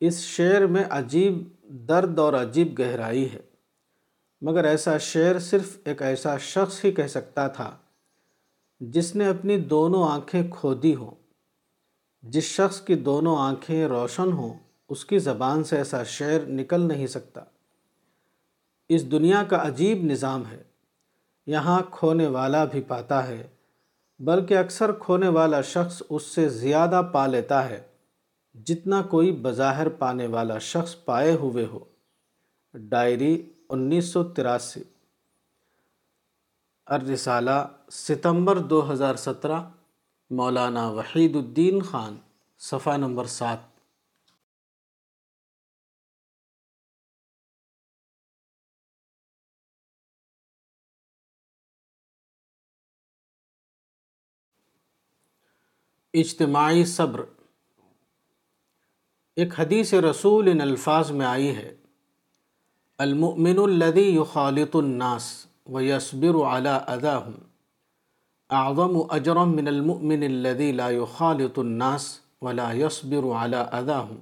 اس 0.00 0.18
شعر 0.20 0.66
میں 0.66 0.84
عجیب 0.90 1.48
درد 1.62 2.18
اور 2.18 2.32
عجیب 2.32 2.78
گہرائی 2.78 3.32
ہے۔ 3.32 3.40
مگر 4.40 4.64
ایسا 4.64 4.98
شعر 4.98 5.38
صرف 5.38 5.78
ایک 5.84 6.02
ایسا 6.02 6.38
شخص 6.38 6.84
ہی 6.84 6.92
کہہ 6.92 7.06
سکتا 7.06 7.48
تھا 7.48 7.76
جس 8.80 9.16
نے 9.16 9.26
اپنی 9.26 9.56
دونوں 9.56 10.08
آنکھیں 10.08 10.42
کھو 10.50 10.74
دی 10.74 10.94
ہوں۔ 10.94 11.10
جس 12.22 12.44
شخص 12.44 12.80
کی 12.80 12.94
دونوں 12.94 13.36
آنکھیں 13.36 13.84
روشن 13.84 14.32
ہوں، 14.32 14.54
اس 14.88 15.04
کی 15.04 15.18
زبان 15.18 15.64
سے 15.64 15.76
ایسا 15.76 16.04
شعر 16.04 16.40
نکل 16.48 16.80
نہیں 16.80 17.06
سکتا۔ 17.06 17.40
اس 18.88 19.10
دنیا 19.10 19.42
کا 19.42 19.66
عجیب 19.66 20.04
نظام 20.04 20.42
ہے۔ 20.46 20.63
یہاں 21.46 21.82
کھونے 21.90 22.26
والا 22.26 22.64
بھی 22.64 22.80
پاتا 22.80 23.28
ہے، 23.28 23.46
بلکہ 24.18 24.58
اکثر 24.58 24.92
کھونے 24.92 25.28
والا 25.28 25.60
شخص 25.60 26.02
اس 26.10 26.22
سے 26.22 26.48
زیادہ 26.48 27.02
پا 27.12 27.26
لیتا 27.26 27.68
ہے، 27.68 27.82
جتنا 28.54 29.02
کوئی 29.02 29.32
بظاہر 29.32 29.88
پانے 29.88 30.26
والا 30.26 30.58
شخص 30.58 31.04
پائے 31.04 31.32
ہوئے 31.32 31.66
ہو۔ 31.66 31.78
ڈائری 32.74 33.52
انیس 33.68 34.04
سو 34.04 34.24
تراسی۔ 34.24 34.82
الرسالہ، 36.86 37.66
ستمبر 37.90 38.58
دو 38.58 38.92
ہزار 38.92 39.14
سترہ، 39.14 39.60
مولانا 40.30 40.90
وحید 40.90 41.36
الدین 41.36 41.82
خان، 41.82 42.16
صفحہ 42.58 42.96
نمبر 42.96 43.24
سات۔ 43.24 43.73
اجتماعی 56.14 56.84
صبر۔ 56.84 57.20
ایک 59.36 59.60
حدیث 59.60 59.94
رسول 59.94 60.48
ان 60.48 60.60
الفاظ 60.60 61.10
میں 61.10 61.26
آئی 61.26 61.56
ہے، 61.56 61.76
المؤمن 62.98 63.58
الذي 63.58 64.16
يخالط 64.16 64.76
الناس 64.76 65.46
ويصبر 65.66 66.44
على 66.44 66.70
اذاهم 66.86 67.32
اعظم 68.50 68.96
اجرا 69.10 69.44
من 69.44 69.68
المؤمن 69.68 70.22
الذي 70.22 70.72
لا 70.72 70.90
يخالط 70.90 71.58
الناس 71.58 72.20
ولا 72.42 72.72
يصبر 72.72 73.36
على 73.36 73.56
اذاهم 73.72 74.18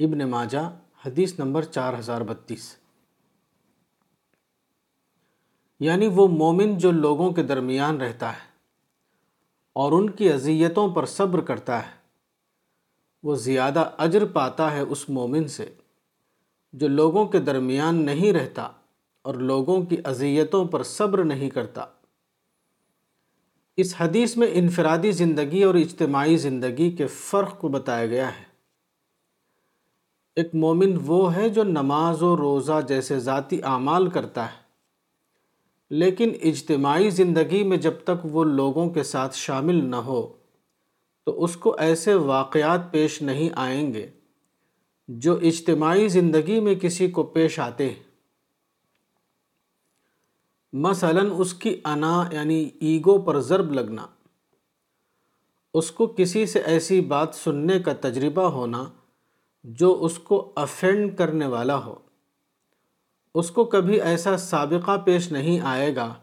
ابن 0.00 0.30
ماجہ، 0.30 0.76
حدیث 1.06 1.38
نمبر 1.38 1.64
چار 1.64 1.98
ہزار 1.98 2.20
بتیس۔ 2.20 2.76
یعنی 5.80 6.06
وہ 6.06 6.28
مومن 6.28 6.78
جو 6.78 6.90
لوگوں 6.90 7.32
کے 7.32 7.42
درمیان 7.42 8.00
رہتا 8.00 8.32
ہے۔ 8.32 8.53
اور 9.74 9.92
ان 9.92 10.10
کی 10.10 10.32
اذیتوں 10.32 10.88
پر 10.88 11.06
صبر 11.06 11.40
کرتا 11.40 11.86
ہے۔ 11.86 12.04
وہ 13.22 13.34
زیادہ 13.34 13.90
اجر 13.98 14.24
پاتا 14.24 14.72
ہے 14.72 14.80
اس 14.80 15.10
مومن 15.10 15.48
سے 15.48 15.74
جو 16.72 16.88
لوگوں 16.88 17.26
کے 17.26 17.38
درمیان 17.38 17.94
نہیں 18.06 18.32
رہتا 18.32 18.68
اور 19.22 19.34
لوگوں 19.34 19.82
کی 19.82 19.96
اذیتوں 20.04 20.64
پر 20.64 20.82
صبر 20.82 21.24
نہیں 21.24 21.50
کرتا۔ 21.50 21.84
اس 23.76 23.94
حدیث 24.00 24.36
میں 24.36 24.48
انفرادی 24.50 25.12
زندگی 25.12 25.62
اور 25.62 25.74
اجتماعی 25.74 26.36
زندگی 26.36 26.90
کے 26.90 27.06
فرق 27.06 27.60
کو 27.60 27.68
بتایا 27.68 28.06
گیا 28.06 28.28
ہے۔ 28.28 28.44
ایک 30.36 30.54
مومن 30.54 30.98
وہ 31.06 31.34
ہے 31.34 31.48
جو 31.48 31.64
نماز 31.64 32.22
و 32.22 32.36
روزہ 32.36 32.80
جیسے 32.88 33.20
ذاتی 33.20 33.62
اعمال 33.62 34.10
کرتا 34.10 34.52
ہے۔ 34.52 34.63
لیکن 35.94 36.32
اجتماعی 36.42 37.10
زندگی 37.10 37.64
میں 37.64 37.76
جب 37.76 37.92
تک 38.04 38.24
وہ 38.24 38.44
لوگوں 38.44 38.90
کے 38.90 39.02
ساتھ 39.02 39.36
شامل 39.36 39.84
نہ 39.84 39.96
ہو، 39.96 40.36
تو 41.24 41.44
اس 41.44 41.56
کو 41.56 41.76
ایسے 41.78 42.14
واقعات 42.14 42.92
پیش 42.92 43.22
نہیں 43.22 43.50
آئیں 43.54 43.94
گے 43.94 44.10
جو 45.08 45.38
اجتماعی 45.42 46.08
زندگی 46.08 46.60
میں 46.60 46.74
کسی 46.74 47.10
کو 47.10 47.22
پیش 47.22 47.58
آتے 47.58 47.88
ہیں۔ 47.88 48.02
مثلا 50.72 51.22
اس 51.32 51.54
کی 51.54 51.80
انا 51.84 52.28
یعنی 52.32 52.70
ایگو 52.80 53.22
پر 53.22 53.40
ضرب 53.40 53.72
لگنا۔ 53.72 54.06
اس 55.74 55.90
کو 55.90 56.06
کسی 56.06 56.46
سے 56.46 56.58
ایسی 56.60 57.00
بات 57.00 57.34
سننے 57.34 57.78
کا 57.78 57.92
تجربہ 58.00 58.42
ہونا 58.42 58.84
جو 59.64 59.98
اس 60.00 60.18
کو 60.18 60.52
افینڈ 60.56 61.18
کرنے 61.18 61.46
والا 61.46 61.84
ہو۔ 61.84 61.94
اس 63.34 63.50
کو 63.50 63.64
کبھی 63.64 64.00
ایسا 64.00 64.36
سابقہ 64.36 64.98
پیش 65.04 65.32
نہیں 65.32 65.60
آئے 65.60 65.96
گا 65.96 66.14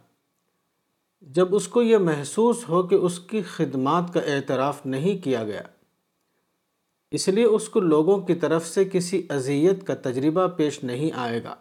جب 1.21 1.55
اس 1.55 1.67
کو 1.67 1.81
یہ 1.81 1.97
محسوس 1.97 2.69
ہو 2.69 2.83
کہ 2.83 2.95
اس 2.95 3.19
کی 3.19 3.41
خدمات 3.41 4.13
کا 4.13 4.19
اعتراف 4.19 4.85
نہیں 4.85 5.23
کیا 5.23 5.43
گیا۔ 5.43 5.61
اس 7.11 7.27
لیے 7.27 7.43
اس 7.43 7.69
کو 7.69 7.79
لوگوں 7.79 8.21
کی 8.21 8.35
طرف 8.35 8.67
سے 8.67 8.85
کسی 8.85 9.27
اذیت 9.29 9.87
کا 9.87 9.95
تجربہ 9.95 10.47
پیش 10.47 10.83
نہیں 10.83 11.11
آئے 11.15 11.43
گا۔ 11.43 11.55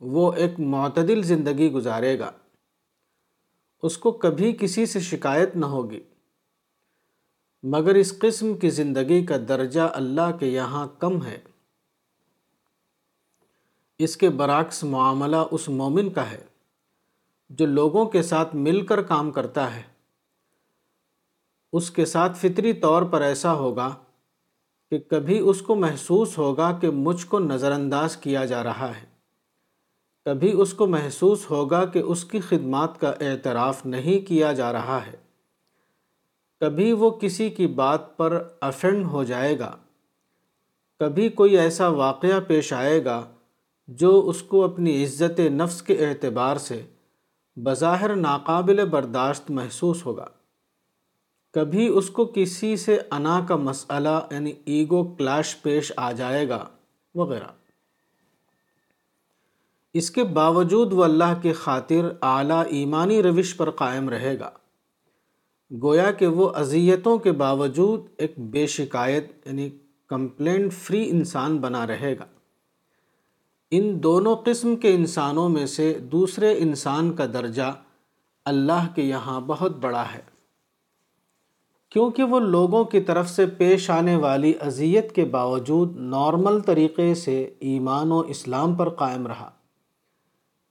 وہ 0.00 0.32
ایک 0.32 0.60
معتدل 0.60 1.22
زندگی 1.22 1.72
گزارے 1.72 2.18
گا۔ 2.18 2.32
اس 3.82 3.98
کو 3.98 4.12
کبھی 4.12 4.52
کسی 4.52 4.86
سے 4.86 5.00
شکایت 5.00 5.56
نہ 5.56 5.66
ہوگی۔ 5.66 6.00
مگر 7.62 7.94
اس 7.94 8.18
قسم 8.18 8.54
کی 8.54 8.70
زندگی 8.70 9.26
کا 9.26 9.36
درجہ 9.48 9.80
اللہ 9.80 10.36
کے 10.40 10.46
یہاں 10.46 10.86
کم 10.98 11.22
ہے۔ 11.22 11.38
اس 13.98 14.16
کے 14.16 14.30
برعکس 14.30 14.84
معاملہ 14.84 15.36
اس 15.50 15.68
مومن 15.68 16.10
کا 16.10 16.30
ہے 16.30 16.44
جو 17.50 17.66
لوگوں 17.66 18.06
کے 18.06 18.22
ساتھ 18.22 18.56
مل 18.56 18.86
کر 18.86 19.02
کام 19.02 19.30
کرتا 19.30 19.76
ہے۔ 19.76 19.82
اس 21.72 21.90
کے 21.90 22.04
ساتھ 22.04 22.38
فطری 22.38 22.72
طور 22.72 23.02
پر 23.02 23.20
ایسا 23.20 23.52
ہوگا 23.52 23.94
کہ 24.90 24.98
کبھی 24.98 25.38
اس 25.38 25.62
کو 25.62 25.74
محسوس 25.74 26.38
ہوگا 26.38 26.78
کہ 26.80 26.90
مجھ 26.90 27.26
کو 27.26 27.38
نظر 27.38 27.72
انداز 27.72 28.16
کیا 28.16 28.44
جا 28.44 28.62
رہا 28.62 28.92
ہے۔ 28.96 29.06
کبھی 30.24 30.52
اس 30.52 30.74
کو 30.74 30.86
محسوس 30.86 31.50
ہوگا 31.50 31.84
کہ 31.84 31.98
اس 31.98 32.24
کی 32.24 32.40
خدمات 32.40 33.00
کا 33.00 33.10
اعتراف 33.10 33.86
نہیں 33.86 34.26
کیا 34.28 34.52
جا 34.52 34.72
رہا 34.72 35.06
ہے۔ 35.06 35.16
کبھی 36.60 36.92
وہ 36.92 37.10
کسی 37.10 37.50
کی 37.50 37.66
بات 37.66 38.16
پر 38.16 38.48
افینڈ 38.60 39.06
ہو 39.06 39.24
جائے 39.24 39.58
گا۔ 39.58 39.76
کبھی 40.98 41.28
کوئی 41.28 41.58
ایسا 41.58 41.88
واقعہ 41.88 42.40
پیش 42.48 42.72
آئے 42.72 43.04
گا 43.04 43.26
جو 43.88 44.28
اس 44.28 44.42
کو 44.42 44.64
اپنی 44.64 45.04
عزت 45.04 45.40
نفس 45.40 45.82
کے 45.82 46.06
اعتبار 46.06 46.56
سے 46.56 46.82
بظاہر 47.56 48.16
ناقابل 48.16 48.84
برداشت 48.84 49.50
محسوس 49.50 50.06
ہوگا۔ 50.06 50.26
کبھی 51.52 51.88
اس 51.88 52.10
کو 52.10 52.32
کسی 52.34 52.76
سے 52.76 52.98
انا 53.10 53.44
کا 53.48 53.56
مسئلہ 53.56 54.26
یعنی 54.30 54.52
ایگو 54.64 55.04
کلاش 55.04 55.62
پیش 55.62 55.92
آ 55.96 56.12
جائے 56.12 56.48
گا 56.48 56.64
وغیرہ۔ 57.14 57.46
اس 59.94 60.10
کے 60.10 60.24
باوجود 60.24 60.92
وہ 60.92 61.04
اللہ 61.04 61.34
کے 61.42 61.52
خاطر 61.52 62.12
اعلیٰ 62.22 62.62
ایمانی 62.66 63.22
روش 63.22 63.56
پر 63.56 63.70
قائم 63.70 64.08
رہے 64.08 64.38
گا۔ 64.38 64.50
گویا 65.82 66.10
کہ 66.10 66.26
وہ 66.26 66.48
اذیتوں 66.54 67.18
کے 67.18 67.32
باوجود 67.32 68.00
ایک 68.18 68.34
بے 68.38 68.66
شکایت 68.66 69.46
یعنی 69.46 69.70
کمپلینٹ 70.06 70.72
فری 70.72 71.10
انسان 71.10 71.58
بنا 71.58 71.86
رہے 71.86 72.18
گا۔ 72.18 72.24
ان 73.70 74.02
دونوں 74.02 74.36
قسم 74.36 74.76
کے 74.76 74.94
انسانوں 74.94 75.48
میں 75.48 75.66
سے 75.66 75.98
دوسرے 75.98 76.58
انسان 76.58 77.12
کا 77.12 77.26
درجہ 77.26 77.72
اللہ 78.44 78.88
کے 78.94 79.02
یہاں 79.02 79.40
بہت 79.40 79.76
بڑا 79.76 80.04
ہے۔ 80.14 80.22
کیونکہ 81.90 82.22
وہ 82.22 82.40
لوگوں 82.40 82.84
کی 82.84 83.00
طرف 83.00 83.30
سے 83.30 83.46
پیش 83.46 83.90
آنے 83.90 84.16
والی 84.16 84.52
اذیت 84.60 85.14
کے 85.14 85.24
باوجود 85.24 85.96
نارمل 85.96 86.60
طریقے 86.60 87.14
سے 87.14 87.54
ایمان 87.58 88.12
و 88.12 88.20
اسلام 88.20 88.74
پر 88.74 88.88
قائم 88.88 89.26
رہا۔ 89.26 89.50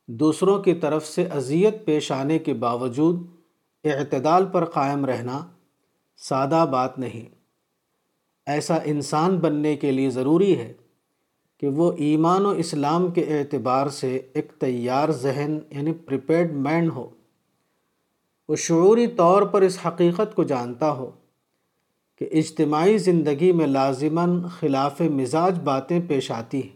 دوسروں 0.08 0.64
کی 0.64 0.74
طرف 0.74 1.08
سے 1.08 1.26
اذیت 1.26 1.86
پیش 1.86 2.12
آنے 2.12 2.40
کے 2.40 2.54
باوجود 2.54 3.28
اعتدال 3.84 4.46
پر 4.46 4.66
قائم 4.66 5.06
رہنا 5.06 5.48
سادہ 6.18 6.66
بات 6.72 7.00
نہیں۔ 7.00 7.36
ایسا 8.46 8.78
انسان 8.84 9.40
بننے 9.40 9.76
کے 9.76 9.92
لیے 9.92 10.10
ضروری 10.10 10.60
ہے 10.60 10.74
کہ 11.60 11.68
وہ 11.68 11.92
ایمان 11.98 12.46
و 12.46 12.50
اسلام 12.50 13.12
کے 13.12 13.22
اعتبار 13.22 13.88
سے 13.88 14.22
ایک 14.34 14.52
تیار 14.60 15.10
ذہن 15.10 15.60
یعنی 15.72 15.92
پریپیڈ 15.92 16.54
مینڈ 16.54 16.92
ہو۔ 16.96 17.10
وہ 18.50 18.56
شعوری 18.56 19.08
طور 19.08 19.42
پر 19.42 19.62
اس 19.62 19.80
حقیقت 19.88 20.36
کو 20.36 20.44
جانتا 20.44 20.92
ہو 20.92 21.12
کہ 22.20 22.30
اجتماعی 22.32 22.98
زندگی 22.98 23.52
میں 23.52 23.68
لازماً 23.68 24.44
خلاف 24.44 25.02
مزاج 25.02 25.60
باتیں 25.60 26.00
پیش 26.08 26.32
آتی 26.32 26.64
ہیں۔ 26.64 26.76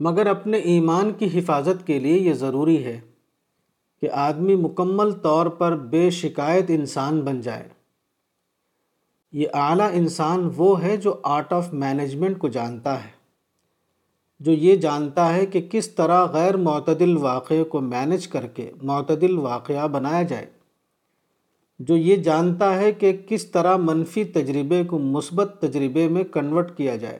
مگر 0.00 0.26
اپنے 0.26 0.58
ایمان 0.58 1.12
کی 1.18 1.38
حفاظت 1.38 1.86
کے 1.86 1.98
لیے 1.98 2.18
یہ 2.18 2.32
ضروری 2.32 2.84
ہے 2.84 3.00
کہ 4.00 4.10
آدمی 4.10 4.54
مکمل 4.54 5.12
طور 5.12 5.46
پر 5.46 5.76
بے 5.76 6.10
شکایت 6.10 6.64
انسان 6.68 7.20
بن 7.20 7.40
جائے۔ 7.40 7.68
یہ 9.36 9.46
اعلیٰ 9.52 9.90
انسان 9.92 10.50
وہ 10.56 10.82
ہے 10.82 10.96
جو 10.96 11.14
آرٹ 11.22 11.52
آف 11.52 11.72
مینجمنٹ 11.72 12.38
کو 12.38 12.48
جانتا 12.48 13.04
ہے، 13.04 13.10
جو 14.40 14.52
یہ 14.52 14.76
جانتا 14.76 15.34
ہے 15.34 15.46
کہ 15.46 15.68
کس 15.70 15.90
طرح 15.90 16.24
غیر 16.24 16.56
معتدل 16.56 17.16
واقعے 17.16 17.64
کو 17.64 17.80
مینج 17.80 18.28
کر 18.28 18.46
کے 18.46 18.70
معتدل 18.82 19.38
واقعہ 19.38 19.88
بنایا 19.88 20.22
جائے۔ 20.22 20.46
جو 21.78 21.96
یہ 21.96 22.16
جانتا 22.16 22.78
ہے 22.78 22.92
کہ 22.92 23.16
کس 23.28 23.46
طرح 23.46 23.76
منفی 23.76 24.24
تجربے 24.24 24.84
کو 24.84 24.98
مثبت 24.98 25.56
تجربے 25.60 26.08
میں 26.08 26.24
کنورٹ 26.24 26.76
کیا 26.76 26.96
جائے۔ 26.96 27.18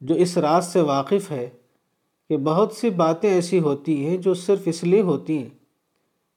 جو 0.00 0.14
اس 0.14 0.38
راز 0.38 0.72
سے 0.72 0.80
واقف 0.80 1.30
ہے 1.30 1.50
کہ 2.28 2.36
بہت 2.36 2.72
سی 2.72 2.90
باتیں 2.90 3.30
ایسی 3.30 3.58
ہوتی 3.58 4.06
ہیں 4.06 4.16
جو 4.16 4.34
صرف 4.34 4.60
اس 4.64 4.84
لیے 4.84 5.00
ہوتی 5.00 5.38
ہیں 5.38 5.50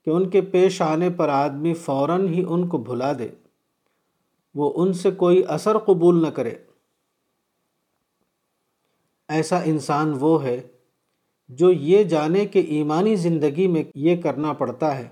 کہ 0.06 0.10
ان 0.10 0.30
کے 0.30 0.42
پیش 0.42 0.82
آنے 0.82 1.10
پر 1.10 1.30
آدمی 1.30 1.74
فوراً 1.74 2.28
ہی 2.28 2.46
ان 2.50 2.68
کو 2.68 2.78
بھلا 2.78 3.14
دے۔ 3.20 3.49
وہ 4.56 4.72
ان 4.76 4.94
سے 4.94 5.12
کوئی 5.12 5.44
اثر 5.48 5.78
قبول 5.78 6.22
نہ 6.22 6.28
کرے۔ 6.28 6.56
ایسا 9.30 9.60
انسان 9.62 10.14
وہ 10.20 10.44
ہے 10.44 10.62
جو 11.50 11.72
یہ 11.72 12.04
جانے 12.04 12.46
کہ 12.46 12.60
ایمانی 12.60 13.16
زندگی 13.16 13.68
میں 13.68 13.84
یہ 13.96 14.22
کرنا 14.22 14.54
پڑتا 14.54 14.98
ہے 14.98 15.08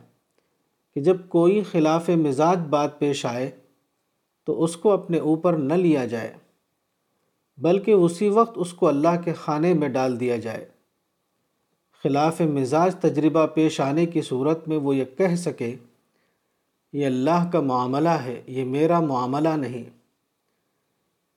کہ 0.95 1.02
جب 1.02 1.17
کوئی 1.30 1.63
خلاف 1.63 2.10
مزاج 2.10 2.58
بات 2.69 3.00
پیش 3.00 3.26
آئے 3.26 3.52
تو 4.45 4.63
اس 4.63 4.78
کو 4.78 4.91
اپنے 4.91 5.19
اوپر 5.19 5.54
نہ 5.54 5.73
لیا 5.73 6.06
جائے، 6.06 6.34
بلکہ 7.58 7.91
اسی 7.91 8.30
وقت 8.30 8.54
اس 8.56 8.73
کو 8.73 8.88
اللہ 8.88 9.21
کے 9.26 9.34
خانے 9.34 9.73
میں 9.73 9.89
ڈال 9.89 10.19
دیا 10.19 10.38
جائے۔ 10.38 10.65
خلاف 12.04 12.41
مزاج 12.41 12.95
تجربہ 12.95 13.45
پیش 13.45 13.80
آنے 13.82 14.06
کی 14.06 14.21
صورت 14.21 14.67
میں 14.67 14.78
وہ 14.78 14.95
یہ 14.95 15.06
کہہ 15.17 15.36
سکے 15.36 15.76
یہ 16.98 17.06
اللہ 17.06 17.50
کا 17.52 17.62
معاملہ 17.62 18.10
ہے، 18.10 18.42
یہ 18.48 18.66
میرا 18.66 19.00
معاملہ 19.00 19.50
نہیں۔ 19.50 19.84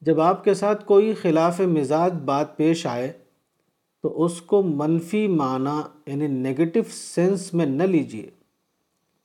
جب 0.00 0.20
آپ 0.20 0.44
کے 0.44 0.54
ساتھ 0.54 0.84
کوئی 0.84 1.14
خلاف 1.14 1.60
مزاج 1.60 2.12
بات 2.24 2.56
پیش 2.56 2.86
آئے، 2.86 3.12
تو 4.02 4.24
اس 4.24 4.42
کو 4.42 4.62
منفی 4.62 5.28
معنی 5.28 6.10
یعنی 6.10 6.26
نگیٹو 6.26 6.80
سینس 6.90 7.54
میں 7.54 7.66
نہ 7.66 7.82
لیجیے، 7.82 8.30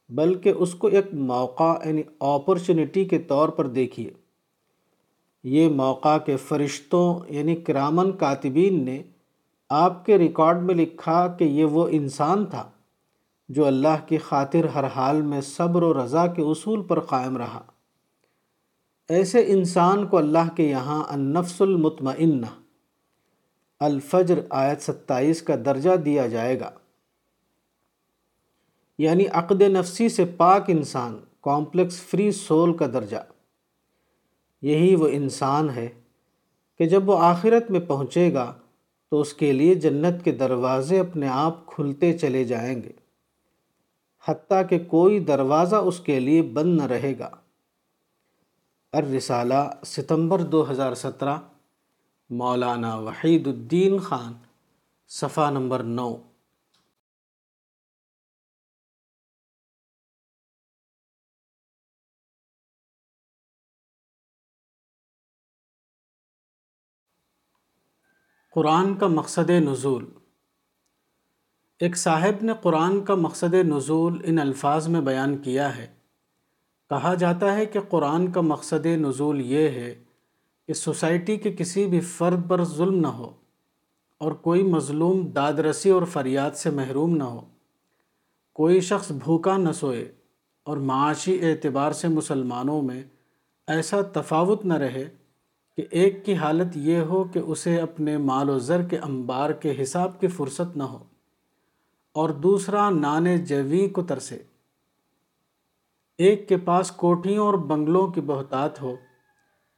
بلکہ 0.10 0.50
اس 0.50 0.76
کو 0.76 0.88
ایک 0.88 1.13
موقع 1.13 1.74
یعنی 1.86 2.02
اپرچونٹی 2.19 3.06
کے 3.06 3.19
طور 3.19 3.50
پر 3.50 3.67
دیکھیے 3.67 4.10
یہ 5.43 5.69
موقع 5.69 6.17
کے 6.17 6.38
فرشتوں 6.38 7.19
یعنی 7.30 7.56
کرامن 7.56 8.12
کاتبین 8.12 8.86
نے 8.86 9.02
آپ 9.69 10.06
کے 10.06 10.17
ریکارڈ 10.17 10.62
میں 10.62 10.76
لکھا 10.76 11.28
کہ 11.39 11.43
یہ 11.43 11.65
وہ 11.65 11.88
انسان 11.91 12.45
تھا۔ 12.45 12.69
جو 13.49 13.65
اللہ 13.65 14.08
کی 14.08 14.17
خاطر 14.17 14.65
ہر 14.65 14.84
حال 14.84 15.21
میں 15.21 15.41
صبر 15.41 15.84
و 15.84 16.05
رضا 16.05 16.27
کے 16.27 16.41
اصول 16.41 16.84
پر 16.84 16.99
قائم 16.99 17.38
رہا۔ 17.38 17.62
ایسے 19.10 19.43
انسان 19.47 20.08
کو 20.08 20.17
اللہ 20.17 20.55
کے 20.55 20.63
یہاں 20.63 21.03
النفس 21.08 21.62
المطمئنہ، 21.62 22.45
الفجر 23.79 24.39
آیت 24.49 24.81
ستائیس 24.81 25.41
کا 25.41 25.55
درجہ 25.65 25.95
دیا 25.95 26.27
جائے 26.27 26.60
گا۔ 26.60 26.71
یعنی 28.97 29.27
عقد 29.27 29.62
نفسی 29.62 30.10
سے 30.10 30.25
پاک 30.25 30.63
انسان 30.67 31.19
کامپلیکس 31.41 32.01
فری 32.01 32.31
سول 32.31 32.77
کا 32.77 32.88
درجہ۔ 32.88 33.17
یہی 34.62 34.95
وہ 34.95 35.08
انسان 35.08 35.69
ہے 35.69 35.88
کہ 36.77 36.86
جب 36.86 37.10
وہ 37.10 37.19
آخرت 37.19 37.71
میں 37.71 37.79
پہنچے 37.79 38.34
گا 38.34 38.53
تو 39.10 39.21
اس 39.21 39.34
کے 39.34 39.53
لیے 39.53 39.75
جنت 39.75 40.23
کے 40.23 40.31
دروازے 40.31 40.99
اپنے 40.99 41.27
آپ 41.27 41.65
کھلتے 41.65 42.17
چلے 42.17 42.43
جائیں 42.43 42.84
گے۔ 42.84 43.05
حتیٰ 44.27 44.69
کہ 44.69 44.79
کوئی 44.79 45.19
دروازہ 45.19 45.75
اس 45.75 45.99
کے 45.99 46.19
لیے 46.19 46.41
بند 46.41 46.77
نہ 46.77 46.83
رہے 46.83 47.19
گا۔ 47.19 47.29
الرسالہ، 48.91 49.83
ستمبر 49.85 50.39
دو 50.39 50.71
ہزار 50.71 50.93
سترہ، 50.93 51.38
مولانا 52.29 52.95
وحید 52.95 53.47
الدین 53.47 53.99
خان، 53.99 54.33
صفحہ 55.07 55.51
نمبر 55.51 55.83
نو۔ 55.83 56.15
قرآن 68.51 68.97
کا 68.97 69.07
مقصد 69.07 69.49
نزول۔ 69.49 70.24
ایک 71.79 71.97
صاحب 71.97 72.43
نے 72.43 72.53
قرآن 72.61 73.05
کا 73.05 73.15
مقصد 73.15 73.53
نزول 73.53 74.21
ان 74.23 74.39
الفاظ 74.39 74.88
میں 74.88 75.01
بیان 75.01 75.38
کیا 75.38 75.77
ہے۔ 75.77 75.88
کہا 76.89 77.13
جاتا 77.13 77.55
ہے 77.55 77.65
کہ 77.65 77.79
قرآن 77.89 78.31
کا 78.31 78.41
مقصد 78.41 78.85
نزول 78.85 79.41
یہ 79.41 79.69
ہے 79.69 80.03
کہ 80.67 80.73
سوسائٹی 80.73 81.38
کے 81.38 81.51
کسی 81.51 81.85
بھی 81.85 81.99
فرد 81.99 82.49
پر 82.49 82.63
ظلم 82.63 82.99
نہ 82.99 83.07
ہو 83.07 83.31
اور 84.17 84.31
کوئی 84.31 84.63
مظلوم 84.63 85.27
داد 85.27 85.53
رسی 85.53 85.89
اور 85.89 86.03
فریاد 86.03 86.51
سے 86.51 86.69
محروم 86.69 87.17
نہ 87.17 87.23
ہو۔ 87.23 87.41
کوئی 88.53 88.79
شخص 88.79 89.11
بھوکا 89.11 89.57
نہ 89.57 89.71
سوئے 89.71 90.11
اور 90.63 90.77
معاشی 90.77 91.45
اعتبار 91.45 91.91
سے 91.91 92.07
مسلمانوں 92.07 92.81
میں 92.81 93.03
ایسا 93.67 94.01
تفاوت 94.01 94.65
نہ 94.65 94.73
رہے 94.73 95.09
کہ 95.77 95.85
ایک 95.91 96.25
کی 96.25 96.35
حالت 96.35 96.77
یہ 96.77 96.97
ہو 96.97 97.23
کہ 97.23 97.39
اسے 97.39 97.77
اپنے 97.77 98.17
مال 98.17 98.49
و 98.49 98.59
زر 98.59 98.81
کے 98.81 98.97
انبار 98.97 99.49
کے 99.49 99.83
حساب 99.83 100.19
کی 100.19 100.27
فرصت 100.27 100.77
نہ 100.77 100.83
ہو۔ 100.83 101.03
اور 102.15 102.30
دوسرا 102.30 102.89
نان 102.89 103.45
جوی 103.45 103.89
کو 103.89 104.01
ترسے۔ 104.01 104.43
ایک 106.17 106.49
کے 106.49 106.58
پاس 106.58 106.91
کوٹھیوں 106.91 107.45
اور 107.45 107.54
بنگلوں 107.54 108.08
کی 108.08 108.21
بہتات 108.21 108.82
ہو، 108.82 108.95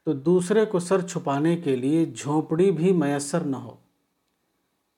تو 0.05 0.13
دوسرے 0.13 0.65
کو 0.65 0.79
سر 0.79 1.01
چھپانے 1.01 1.57
کے 1.57 1.75
لیے 1.75 2.05
جھونپڑی 2.05 2.71
بھی 2.71 2.91
میسر 2.91 3.39
نہ 3.39 3.55
ہو۔ 3.55 3.75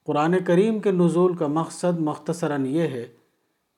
قرآن 0.05 0.43
کریم 0.43 0.79
کے 0.79 0.91
نزول 0.91 1.35
کا 1.35 1.47
مقصد 1.47 1.99
مختصراً 1.99 2.65
یہ 2.65 2.81
ہے 2.81 3.07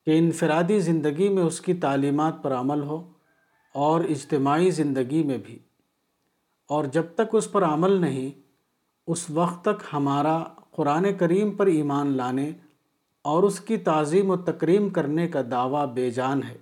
کہ 0.06 0.18
انفرادی 0.18 0.80
زندگی 0.80 1.30
میں 1.30 1.44
اس 1.44 1.62
کی 1.62 1.74
تعلیمات 1.74 2.44
پر 2.44 2.54
عمل 2.54 2.84
ہو 2.84 3.12
اور 3.74 4.02
اجتماعی 4.04 4.72
زندگی 4.72 5.24
میں 5.24 5.38
بھی۔ 5.38 5.60
اور 6.68 6.86
جب 6.86 7.04
تک 7.16 7.36
اس 7.36 7.52
پر 7.52 7.64
عمل 7.64 7.92
نہیں، 7.92 8.42
اس 9.08 9.30
وقت 9.30 9.62
تک 9.62 9.84
ہمارا 9.94 10.44
قرآن 10.72 11.06
کریم 11.18 11.52
پر 11.52 11.66
ایمان 11.66 12.18
لانے 12.18 12.52
اور 13.22 13.44
اس 13.44 13.60
کی 13.60 13.78
تعظیم 13.78 14.30
و 14.30 14.38
تکریم 14.38 14.90
کرنے 14.90 15.28
کا 15.28 15.42
دعویٰ 15.52 15.94
بے 15.94 16.12
جان 16.12 16.44
ہے۔ 16.44 16.58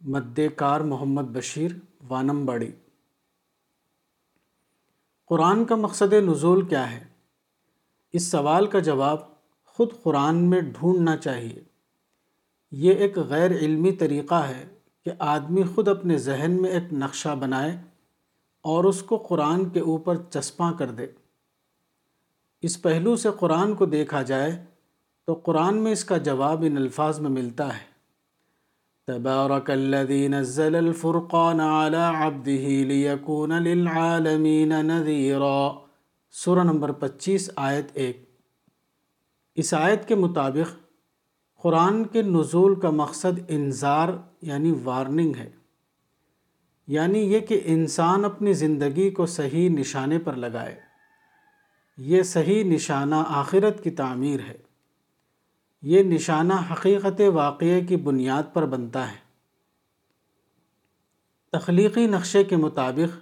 مد 0.00 0.40
کار 0.56 0.80
محمد 0.80 1.22
بشیر 1.22 1.70
وانم 2.08 2.46
باڑی 2.46 2.72
قرآن 5.26 5.64
کا 5.64 5.74
مقصد 5.74 6.12
نزول 6.12 6.66
کیا 6.66 6.92
ہے؟ 6.92 7.04
اس 8.12 8.22
سوال 8.26 8.66
کا 8.66 8.78
جواب 8.78 9.18
خود 9.64 9.88
قرآن 10.02 10.36
میں 10.36 10.60
ڈھونڈنا 10.60 11.16
چاہیے۔ 11.16 11.62
یہ 12.70 12.92
ایک 12.92 13.18
غیر 13.18 13.50
علمی 13.50 13.92
طریقہ 13.92 14.34
ہے 14.34 14.68
کہ 15.04 15.10
آدمی 15.18 15.62
خود 15.74 15.88
اپنے 15.88 16.18
ذہن 16.18 16.62
میں 16.62 16.70
ایک 16.70 16.92
نقشہ 16.92 17.34
بنائے 17.40 17.82
اور 18.60 18.84
اس 18.84 19.02
کو 19.02 19.16
قرآن 19.16 19.68
کے 19.68 19.80
اوپر 19.80 20.16
چسپاں 20.30 20.72
کر 20.72 20.90
دے۔ 20.90 21.06
اس 22.62 22.82
پہلو 22.82 23.16
سے 23.16 23.28
قرآن 23.40 23.74
کو 23.74 23.86
دیکھا 23.86 24.22
جائے 24.22 24.64
تو 25.28 25.34
قرآن 25.34 25.76
میں 25.76 25.92
اس 25.92 26.04
کا 26.04 26.16
جواب 26.16 26.64
ان 26.66 26.76
الفاظ 26.76 27.20
میں 27.20 27.30
ملتا 27.30 27.76
ہے۔ 27.76 27.84
تبارک 29.06 29.70
الذي 29.70 30.28
نزل 30.28 30.74
الفرقان 30.74 31.60
على 31.60 32.26
عبده 32.26 32.86
ليكون 32.88 33.50
للعالمين 33.50 34.68
نذيرا 34.68 35.72
سورہ 36.30 36.58
نمبر 36.58 36.92
پچیس، 36.92 37.50
آیت 37.56 37.86
ایک۔ 37.94 38.30
اس 39.54 39.74
آیت 39.74 40.08
کے 40.08 40.14
مطابق 40.14 40.76
قرآن 41.62 42.04
کے 42.04 42.22
نزول 42.22 42.80
کا 42.80 42.90
مقصد 42.90 43.40
انذار 43.48 44.08
یعنی 44.42 44.74
وارننگ 44.84 45.34
ہے۔ 45.34 45.50
یعنی 46.86 47.18
یہ 47.18 47.40
کہ 47.40 47.60
انسان 47.64 48.24
اپنی 48.24 48.52
زندگی 48.52 49.10
کو 49.10 49.26
صحیح 49.26 49.70
نشانے 49.70 50.18
پر 50.18 50.32
لگائے۔ 50.32 50.80
یہ 51.96 52.22
صحیح 52.22 52.64
نشانہ 52.64 53.16
آخرت 53.28 53.84
کی 53.84 53.90
تعمیر 53.90 54.40
ہے۔ 54.40 54.67
یہ 55.82 56.02
نشانہ 56.02 56.54
حقیقت 56.72 57.20
واقعے 57.34 57.80
کی 57.80 57.96
بنیاد 57.96 58.42
پر 58.52 58.66
بنتا 58.66 59.12
ہے۔ 59.12 59.16
تخلیقی 61.52 62.06
نقشے 62.06 62.44
کے 62.44 62.56
مطابق 62.56 63.16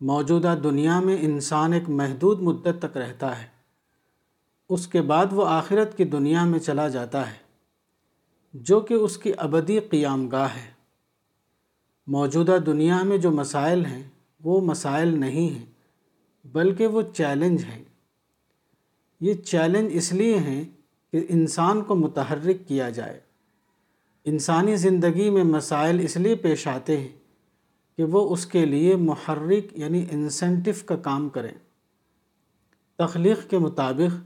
موجودہ 0.00 0.54
دنیا 0.64 1.00
میں 1.00 1.16
انسان 1.20 1.72
ایک 1.72 1.88
محدود 1.88 2.40
مدت 2.40 2.78
تک 2.78 2.96
رہتا 2.96 3.42
ہے۔ 3.42 3.46
اس 4.68 4.86
کے 4.86 5.02
بعد 5.02 5.26
وہ 5.30 5.46
آخرت 5.46 5.96
کی 5.96 6.04
دنیا 6.04 6.44
میں 6.44 6.58
چلا 6.58 6.88
جاتا 6.88 7.30
ہے، 7.30 7.36
جو 8.54 8.80
کہ 8.80 8.94
اس 8.94 9.16
کی 9.18 9.32
ابدی 9.36 9.80
قیام 9.80 10.28
گاہ 10.28 10.54
ہے۔ 10.56 10.70
موجودہ 12.06 12.56
دنیا 12.66 13.02
میں 13.02 13.18
جو 13.18 13.30
مسائل 13.30 13.84
ہیں، 13.86 14.02
وہ 14.44 14.60
مسائل 14.60 15.08
نہیں 15.20 15.48
ہیں، 15.48 15.66
بلکہ 16.44 16.86
وہ 16.86 17.02
چیلنج 17.14 17.64
ہیں۔ 17.64 17.84
یہ 19.20 19.34
چیلنج 19.34 19.90
اس 19.92 20.12
لیے 20.12 20.38
ہیں 20.38 20.64
کہ 21.12 21.26
انسان 21.28 21.82
کو 21.82 21.94
متحرک 21.94 22.68
کیا 22.68 22.90
جائے۔ 22.90 23.20
انسانی 24.24 24.76
زندگی 24.76 25.30
میں 25.30 25.44
مسائل 25.44 26.00
اس 26.00 26.16
لیے 26.16 26.34
پیش 26.34 26.68
آتے 26.68 27.00
ہیں 27.00 27.08
کہ 27.96 28.04
وہ 28.04 28.32
اس 28.32 28.46
کے 28.46 28.66
لیے 28.66 28.96
محرک 28.96 29.78
یعنی 29.78 30.06
انسینٹو 30.10 30.70
کا 30.86 30.96
کام 30.96 31.28
کریں۔ 31.28 31.52
تخلیق 32.96 33.50
کے 33.50 33.58
مطابق 33.58 34.24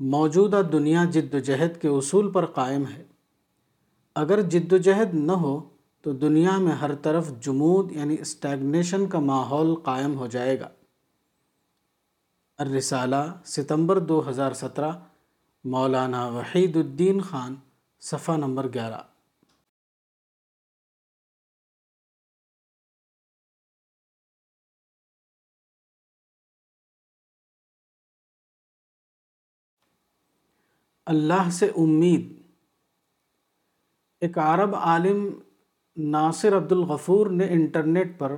موجودہ 0.00 0.62
دنیا 0.72 1.04
جد 1.04 1.34
و 1.34 1.38
جہد 1.38 1.80
کے 1.82 1.88
اصول 1.88 2.30
پر 2.30 2.46
قائم 2.46 2.82
ہے۔ 2.96 3.04
اگر 4.14 4.40
جد 4.40 4.72
و 4.72 4.76
جہد 4.76 5.14
نہ 5.14 5.32
ہو 5.32 5.68
تو 6.02 6.12
دنیا 6.12 6.58
میں 6.58 6.72
ہر 6.72 6.94
طرف 6.94 7.40
جمود 7.40 7.92
یعنی 7.92 8.16
اسٹیگنیشن 8.20 9.06
کا 9.06 9.18
ماحول 9.18 9.74
قائم 9.74 10.18
ہو 10.18 10.26
جائے 10.26 10.60
گا۔ 10.60 10.68
الرسالہ، 12.58 13.40
ستمبر 13.44 13.98
دو 13.98 14.28
ہزار 14.28 14.52
سترہ 14.52 14.92
مولانا 15.70 16.28
وحید 16.28 16.76
الدین 16.76 17.20
خان، 17.20 17.54
صفحہ 18.00 18.36
نمبر 18.36 18.68
گیارہ۔ 18.74 19.00
اللہ 31.06 31.50
سے 31.50 31.66
امید۔ 31.66 32.42
ایک 34.20 34.38
عرب 34.38 34.74
عالم 34.74 35.40
ناصر 35.96 36.56
عبد 36.56 36.72
الغفور 36.72 37.26
نے 37.26 37.46
انٹرنیٹ 37.48 38.18
پر 38.18 38.32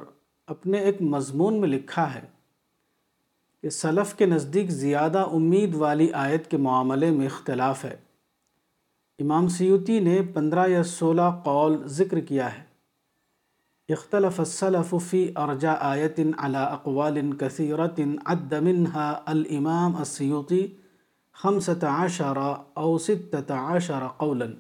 اپنے 0.47 0.79
ایک 0.79 1.03
مضمون 1.03 1.61
میں 1.61 1.69
لکھا 1.69 2.14
ہے۔ 2.14 2.38
کہ 3.62 3.71
سلف 3.71 4.14
کے 4.14 4.27
نزدیک 4.27 4.71
زیادہ 4.71 5.18
امید 5.18 5.75
والی 5.75 6.12
آیت 6.12 6.51
کے 6.51 6.57
معاملے 6.57 7.11
میں 7.11 7.27
اختلاف 7.27 7.85
ہے۔ 7.85 7.97
امام 9.18 9.49
سیوتی 9.49 10.01
نے 10.01 10.23
پندرہ 10.35 10.68
یا 10.68 10.83
سولہ 10.83 11.40
قول 11.44 11.87
ذکر 11.87 12.21
کیا 12.21 12.59
ہے۔ 12.59 12.68
اختلف 13.88 14.40
السلف 14.40 14.94
فی 15.11 15.33
ارجا 15.37 15.75
آیت 15.81 16.21
علی 16.38 16.57
اقوال 16.57 17.37
کثیرت 17.37 18.01
عد 18.27 18.53
منها 18.53 19.23
الامام 19.27 19.97
السیوطی 19.97 20.66
خمسة 21.33 22.05
عشر 22.05 22.38
او 22.75 22.99
ستة 22.99 23.75
عشر 23.75 24.07
قولاً۔ 24.16 24.55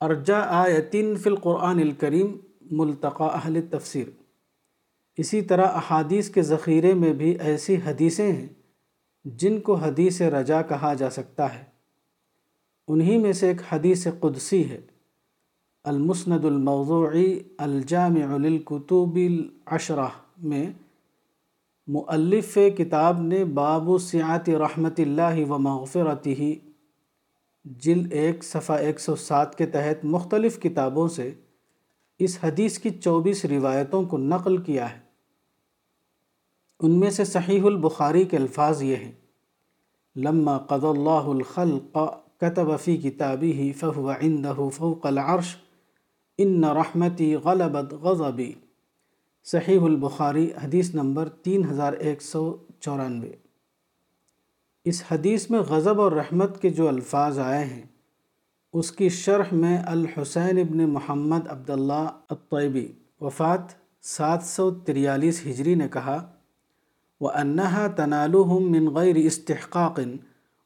ارجا 0.00 0.40
آیتین 0.40 1.16
فی 1.16 1.30
القرآن 1.30 1.78
الکریم 1.78 2.36
ملتقى 2.70 3.24
اہل 3.34 3.60
تفسیر۔ 3.70 4.19
اسی 5.16 5.42
طرح 5.42 5.66
احادیث 5.66 6.30
کے 6.30 6.42
ذخیرے 6.42 6.94
میں 6.94 7.12
بھی 7.12 7.36
ایسی 7.40 7.76
حدیثیں 7.86 8.32
ہیں 8.32 8.48
جن 9.24 9.60
کو 9.60 9.74
حدیث 9.74 10.22
رجا 10.22 10.62
کہا 10.62 10.94
جا 10.94 11.10
سکتا 11.10 11.54
ہے۔ 11.54 11.64
انہی 12.88 13.16
میں 13.16 13.32
سے 13.32 13.48
ایک 13.48 13.60
حدیث 13.72 14.06
قدسی 14.20 14.70
ہے۔ 14.70 14.80
المسند 15.84 16.44
الموضوعی 16.44 17.40
الجامع 17.58 18.36
للکتب 18.36 19.16
العشرہ 19.16 20.08
میں 20.38 20.70
مؤلف 21.86 22.58
کتاب 22.78 23.22
نے 23.22 23.44
باب 23.44 23.88
سیات 24.00 24.48
رحمت 24.48 25.00
اللہ 25.00 25.50
و 25.50 25.58
مغفرتی 25.58 26.54
جل 27.64 28.06
ایک 28.10 28.44
صفحہ 28.44 28.76
ایک 28.76 29.00
سو 29.00 29.16
سات 29.16 29.58
کے 29.58 29.66
تحت 29.66 30.04
مختلف 30.04 30.60
کتابوں 30.60 31.08
سے 31.08 31.32
اس 32.20 32.38
حدیث 32.44 32.78
کی 32.78 32.90
چوبیس 32.90 33.44
روایتوں 33.44 34.04
کو 34.04 34.18
نقل 34.18 34.56
کیا 34.56 34.94
ہے۔ 34.94 34.98
ان 36.80 37.00
میں 37.00 37.10
سے 37.10 37.24
صحیح 37.24 37.62
البخاری 37.64 38.24
کے 38.24 38.36
الفاظ 38.36 38.82
یہ 38.82 38.96
ہیں۔ 38.96 39.12
لما 40.16 40.58
قض 40.58 40.84
اللہ 40.84 41.30
الخلق 41.30 41.98
كتب 42.36 42.80
فی 42.80 42.96
کتابی 42.96 43.52
ہی 43.52 43.72
فہو 43.72 44.70
فوق 44.70 45.06
العرش 45.06 45.56
ان 46.38 46.64
رحمتی 46.64 47.34
غلبت 47.34 47.94
غضبی 47.94 48.52
صحیح 49.44 49.80
البخاری 49.80 50.50
حدیث 50.64 50.94
نمبر 50.94 51.28
تین 51.28 51.70
ہزار 51.70 51.92
ایک 51.92 52.22
سو 52.22 52.56
چورانوے۔ 52.80 53.32
اس 54.84 55.02
حدیث 55.10 55.50
میں 55.50 55.60
غضب 55.60 56.00
اور 56.00 56.12
رحمت 56.12 56.62
کے 56.62 56.70
جو 56.70 56.88
الفاظ 56.88 57.38
آئے 57.38 57.64
ہیں 57.64 57.82
اس 58.72 58.92
کی 58.92 59.08
شرح 59.08 59.44
میں 59.52 59.78
الحسین 59.86 60.58
ابن 60.58 60.90
محمد 60.90 61.48
عبداللہ 61.48 62.18
الطیبی، 62.28 62.92
وفات 63.20 63.60
سات 64.02 64.42
سو 64.42 64.70
تریالیس 64.70 65.46
ہجری 65.46 65.74
نے 65.74 65.88
کہا، 65.88 66.32
وَأَنَّهَا 67.20 67.86
تَنَالُهُمْ 67.86 68.70
مِنْ 68.70 68.90
غَيْرِ 68.90 69.26
اسْتِحْقَاقٍ، 69.26 70.04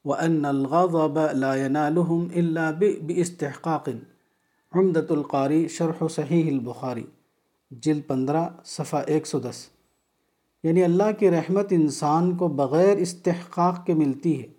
وَأَنَّ 0.05 0.49
الْغَضَبَ 0.49 1.21
لَا 1.33 1.57
يَنَالُهُمْ 1.57 2.33
إِلَّا 2.33 2.71
بِاسْتِحْقَاقٍ۔ 3.07 3.93
عمدت 4.75 5.13
القاری 5.13 5.69
شرح 5.69 6.09
صحیح 6.11 6.53
البخاری 6.53 7.05
جل 7.71 8.01
پندرہ، 8.01 8.49
صفحہ 8.65 9.03
ایک 9.07 9.27
سو 9.27 9.39
دس۔ 9.39 9.67
یعنی 10.63 10.85
اللہ 10.85 11.13
کی 11.19 11.31
رحمت 11.31 11.67
انسان 11.71 12.37
کو 12.37 12.49
بغیر 12.49 12.97
استحقاق 12.97 13.87
کے 13.87 13.95
ملتی 13.95 14.43
ہے۔ 14.43 14.54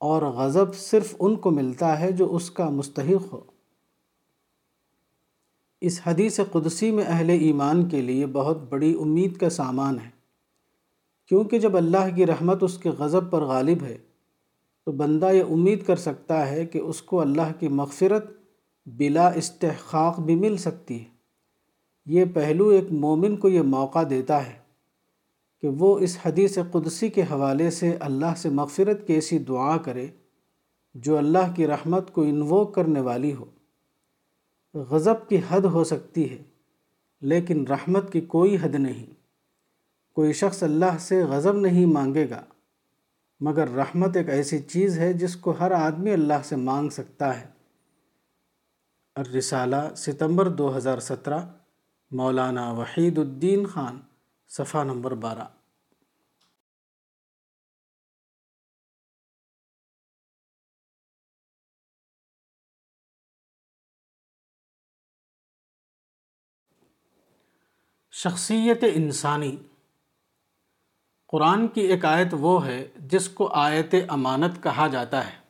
اور 0.00 0.22
غضب 0.22 0.74
صرف 0.74 1.16
ان 1.18 1.36
کو 1.36 1.50
ملتا 1.50 2.00
ہے 2.00 2.12
جو 2.12 2.34
اس 2.34 2.50
کا 2.50 2.68
مستحق 2.68 3.32
ہو۔ 3.32 3.40
اس 5.80 6.00
حدیث 6.06 6.40
قدسی 6.52 6.90
میں 6.90 7.04
اہل 7.06 7.30
ایمان 7.30 7.88
کے 7.88 8.02
لیے 8.02 8.26
بہت 8.26 8.58
بڑی 8.68 8.96
امید 9.00 9.36
کا 9.36 9.50
سامان 9.50 9.98
ہے۔ 9.98 10.10
کیونکہ 11.28 11.58
جب 11.58 11.76
اللہ 11.76 12.16
کی 12.16 12.26
رحمت 12.26 12.62
اس 12.62 12.78
کے 12.78 12.90
غضب 12.90 13.30
پر 13.30 13.42
غالب 13.42 13.82
ہے، 13.82 13.98
تو 14.84 14.92
بندہ 14.92 15.32
یہ 15.32 15.42
امید 15.50 15.86
کر 15.86 15.96
سکتا 15.96 16.50
ہے 16.50 16.66
کہ 16.66 16.78
اس 16.78 17.02
کو 17.02 17.20
اللہ 17.20 17.52
کی 17.58 17.68
مغفرت 17.68 18.26
بلا 18.86 19.28
استحقاق 19.28 20.20
بھی 20.20 20.34
مل 20.34 20.56
سکتی 20.56 21.00
ہے۔ 21.00 21.08
یہ 22.06 22.24
پہلو 22.34 22.68
ایک 22.68 22.92
مومن 22.92 23.36
کو 23.36 23.48
یہ 23.48 23.62
موقع 23.62 23.98
دیتا 24.10 24.46
ہے۔ 24.46 24.59
کہ 25.62 25.68
وہ 25.68 25.98
اس 25.98 26.18
حدیث 26.26 26.58
قدسی 26.72 27.08
کے 27.08 27.22
حوالے 27.22 27.70
سے 27.70 27.96
اللہ 28.00 28.34
سے 28.36 28.48
مغفرت 28.48 29.06
کی 29.06 29.12
ایسی 29.12 29.38
دعا 29.38 29.76
کرے 29.76 30.06
جو 30.94 31.18
اللہ 31.18 31.52
کی 31.56 31.66
رحمت 31.66 32.12
کو 32.12 32.22
انووک 32.22 32.74
کرنے 32.74 33.00
والی 33.00 33.34
ہو۔ 33.34 33.44
غضب 34.74 35.28
کی 35.28 35.40
حد 35.48 35.60
ہو 35.60 35.84
سکتی 35.84 36.30
ہے، 36.30 36.42
لیکن 37.20 37.66
رحمت 37.66 38.12
کی 38.12 38.20
کوئی 38.20 38.56
حد 38.62 38.74
نہیں۔ 38.74 39.06
کوئی 40.14 40.32
شخص 40.32 40.62
اللہ 40.62 40.98
سے 41.00 41.22
غضب 41.22 41.56
نہیں 41.56 41.86
مانگے 41.86 42.30
گا، 42.30 42.42
مگر 43.40 43.68
رحمت 43.68 44.16
ایک 44.16 44.28
ایسی 44.28 44.58
چیز 44.58 44.98
ہے 44.98 45.12
جس 45.12 45.36
کو 45.36 45.54
ہر 45.60 45.70
آدمی 45.70 46.10
اللہ 46.10 46.42
سے 46.44 46.56
مانگ 46.56 46.88
سکتا 46.88 47.40
ہے۔ 47.40 47.46
الرسالہ، 49.16 49.94
ستمبر 49.96 50.48
دو 50.48 50.76
ہزار 50.76 50.98
سترہ، 50.98 51.40
مولانا 52.10 52.72
وحید 52.72 53.18
الدین 53.18 53.66
خان۔ 53.66 53.98
صفحہ 54.50 54.84
نمبر 54.84 55.14
بارہ۔ 55.14 55.44
شخصیت 68.12 68.84
انسانی۔ 68.94 69.56
قرآن 71.26 71.68
کی 71.68 71.80
ایک 71.80 72.04
آیت 72.04 72.28
وہ 72.32 72.66
ہے 72.66 72.88
جس 72.96 73.28
کو 73.28 73.46
آیت 73.46 73.94
امانت 74.08 74.62
کہا 74.62 74.86
جاتا 74.86 75.32
ہے۔ 75.32 75.40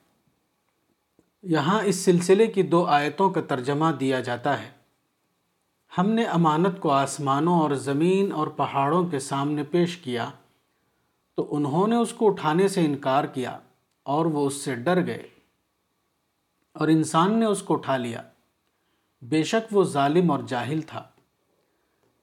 یہاں 1.43 1.83
اس 1.83 1.97
سلسلے 1.97 2.47
کی 2.47 2.63
دو 2.63 2.85
آیتوں 2.85 3.31
کا 3.31 3.41
ترجمہ 3.41 3.93
دیا 4.01 4.21
جاتا 4.21 4.63
ہے۔ 4.63 4.80
ہم 5.99 6.09
نے 6.11 6.25
امانت 6.25 6.81
کو 6.81 6.91
آسمانوں 6.91 7.61
اور 7.61 7.71
زمین 7.71 8.33
اور 8.33 8.47
پہاڑوں 8.47 9.09
کے 9.09 9.19
سامنے 9.19 9.63
پیش 9.63 9.97
کیا 9.97 10.31
تو 11.37 11.47
انہوں 11.51 11.89
نے 11.89 11.97
اس 11.97 12.13
کو 12.13 12.27
اٹھانے 12.27 12.69
سے 12.69 12.85
انکار 12.85 13.25
کیا 13.25 13.59
اور 14.03 14.25
وہ 14.25 14.47
اس 14.47 14.55
سے 14.55 14.75
ڈر 14.75 15.07
گئے 15.07 15.29
اور 16.75 16.89
انسان 16.89 17.39
نے 17.39 17.47
اس 17.47 17.63
کو 17.63 17.75
اٹھا 17.75 17.97
لیا۔ 17.97 18.23
بے 19.23 19.43
شک 19.43 19.77
وہ 19.77 19.85
ظالم 19.85 20.31
اور 20.31 20.39
جاہل 20.47 20.81
تھا۔ 20.81 21.03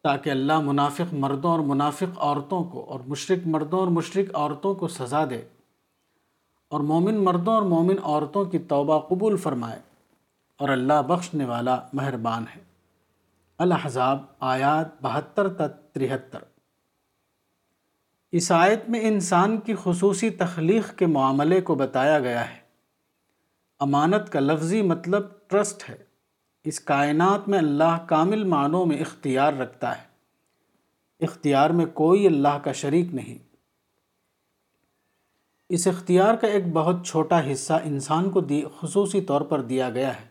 تاکہ 0.04 0.30
اللہ 0.30 0.60
منافق 0.60 1.14
مردوں 1.14 1.52
اور 1.52 1.60
منافق 1.60 2.18
عورتوں 2.18 2.64
کو 2.64 2.86
اور 2.90 3.00
مشرق 3.08 3.48
مردوں 3.48 3.80
اور 3.80 3.88
مشرق 3.88 4.36
عورتوں 4.36 4.76
کو 4.76 4.88
سزا 4.88 5.26
دے 5.26 5.42
اور 6.68 6.80
مومن 6.80 7.24
مردوں 7.24 7.54
اور 7.54 7.64
مومن 7.64 7.96
عورتوں 8.04 8.46
کی 8.46 8.60
توبہ 8.60 9.00
قبول 9.00 9.38
فرمائے 9.38 9.80
اور 10.58 10.70
اللہ 10.70 11.02
بخشنے 11.08 11.46
والا 11.46 11.80
مہربان 11.94 12.46
ہے۔ 12.56 12.67
الحضاب 13.58 14.24
آیات 14.40 15.02
بہتر 15.02 15.54
تا 15.54 15.68
ترہتر۔ 15.68 16.40
اس 18.32 18.52
آیت 18.52 18.90
میں 18.90 19.00
انسان 19.02 19.58
کی 19.58 19.76
خصوصی 19.84 20.30
تخلیق 20.30 20.98
کے 20.98 21.06
معاملے 21.06 21.62
کو 21.62 21.76
بتایا 21.76 22.20
گیا 22.20 22.50
ہے۔ 22.50 22.60
امانت 23.80 24.32
کا 24.32 24.40
لفظی 24.40 24.82
مطلب 24.82 25.24
ٹرسٹ 25.48 25.90
ہے۔ 25.90 25.98
اس 26.64 26.80
کائنات 26.80 27.48
میں 27.48 27.58
اللہ 27.58 28.06
کامل 28.08 28.44
معنوں 28.44 28.86
میں 28.86 28.98
اختیار 28.98 29.54
رکھتا 29.54 29.98
ہے۔ 29.98 30.08
اختیار 31.20 31.70
میں 31.70 31.86
کوئی 31.86 32.28
اللہ 32.28 32.60
کا 32.64 32.72
شریک 32.72 33.14
نہیں۔ 33.14 33.56
اس 35.70 35.88
اختیار 35.88 36.36
کا 36.36 36.48
ایک 36.48 36.74
بہت 36.74 37.06
چھوٹا 37.06 37.52
حصہ 37.52 37.74
انسان 37.74 38.30
کو 38.30 38.42
دی 38.42 38.64
خصوصی 38.80 39.22
طور 39.22 39.42
پر 39.42 39.62
دیا 39.62 39.90
گیا 39.90 40.22
ہے۔ 40.22 40.27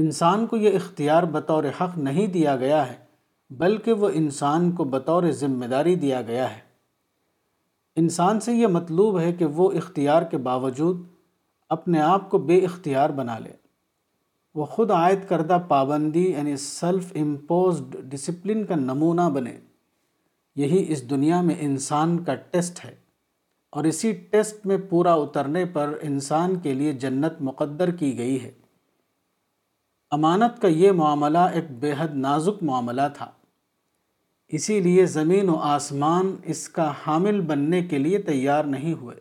انسان 0.00 0.46
کو 0.46 0.56
یہ 0.56 0.76
اختیار 0.76 1.22
بطور 1.22 1.64
حق 1.64 1.98
نہیں 1.98 2.26
دیا 2.26 2.56
گیا 2.56 2.90
ہے، 2.90 2.96
بلکہ 3.50 3.92
وہ 3.92 4.10
انسان 4.14 4.72
کو 4.72 4.84
بطور 4.84 5.22
ذمہ 5.30 5.64
داری 5.64 5.94
دیا 5.94 6.22
گیا 6.22 6.56
ہے۔ 6.56 6.60
انسان 7.96 8.40
سے 8.40 8.52
یہ 8.52 8.66
مطلوب 8.66 9.20
ہے 9.20 9.32
کہ 9.32 9.44
وہ 9.44 9.72
اختیار 9.72 10.22
کے 10.22 10.36
باوجود 10.36 11.02
اپنے 11.68 12.00
آپ 12.00 12.30
کو 12.30 12.38
بے 12.38 12.58
اختیار 12.58 13.10
بنا 13.10 13.38
لے۔ 13.38 13.50
وہ 14.54 14.64
خود 14.64 14.90
عائد 14.90 15.18
کردہ 15.28 15.58
پابندی 15.68 16.30
یعنی 16.30 16.56
سیلف 16.56 17.12
امپوزڈ 17.14 17.96
ڈسپلن 18.02 18.64
کا 18.64 18.74
نمونہ 18.74 19.28
بنے۔ 19.34 19.58
یہی 20.56 20.84
اس 20.88 21.10
دنیا 21.10 21.40
میں 21.40 21.54
انسان 21.58 22.24
کا 22.24 22.34
ٹیسٹ 22.34 22.84
ہے۔ 22.84 22.94
اور 23.70 23.84
اسی 23.84 24.12
ٹیسٹ 24.12 24.66
میں 24.66 24.78
پورا 24.90 25.14
اترنے 25.14 25.64
پر 25.64 25.98
انسان 26.02 26.56
کے 26.56 26.74
لیے 26.74 26.92
جنت 26.92 27.32
مقدر 27.40 27.90
کی 27.90 28.18
گئی 28.18 28.44
ہے۔ 28.44 28.52
امانت 30.10 30.62
کا 30.62 30.68
یہ 30.68 30.92
معاملہ 30.92 31.38
ایک 31.38 31.64
بے 31.70 31.92
حد 31.98 32.14
نازک 32.14 32.62
معاملہ 32.62 33.02
تھا۔ 33.14 33.30
اسی 34.48 34.80
لیے 34.80 35.06
زمین 35.06 35.48
و 35.48 35.56
آسمان 35.56 36.36
اس 36.44 36.68
کا 36.68 36.92
حامل 37.06 37.40
بننے 37.40 37.82
کے 37.82 37.98
لیے 37.98 38.18
تیار 38.18 38.64
نہیں 38.64 38.92
ہوئے۔ 38.92 39.16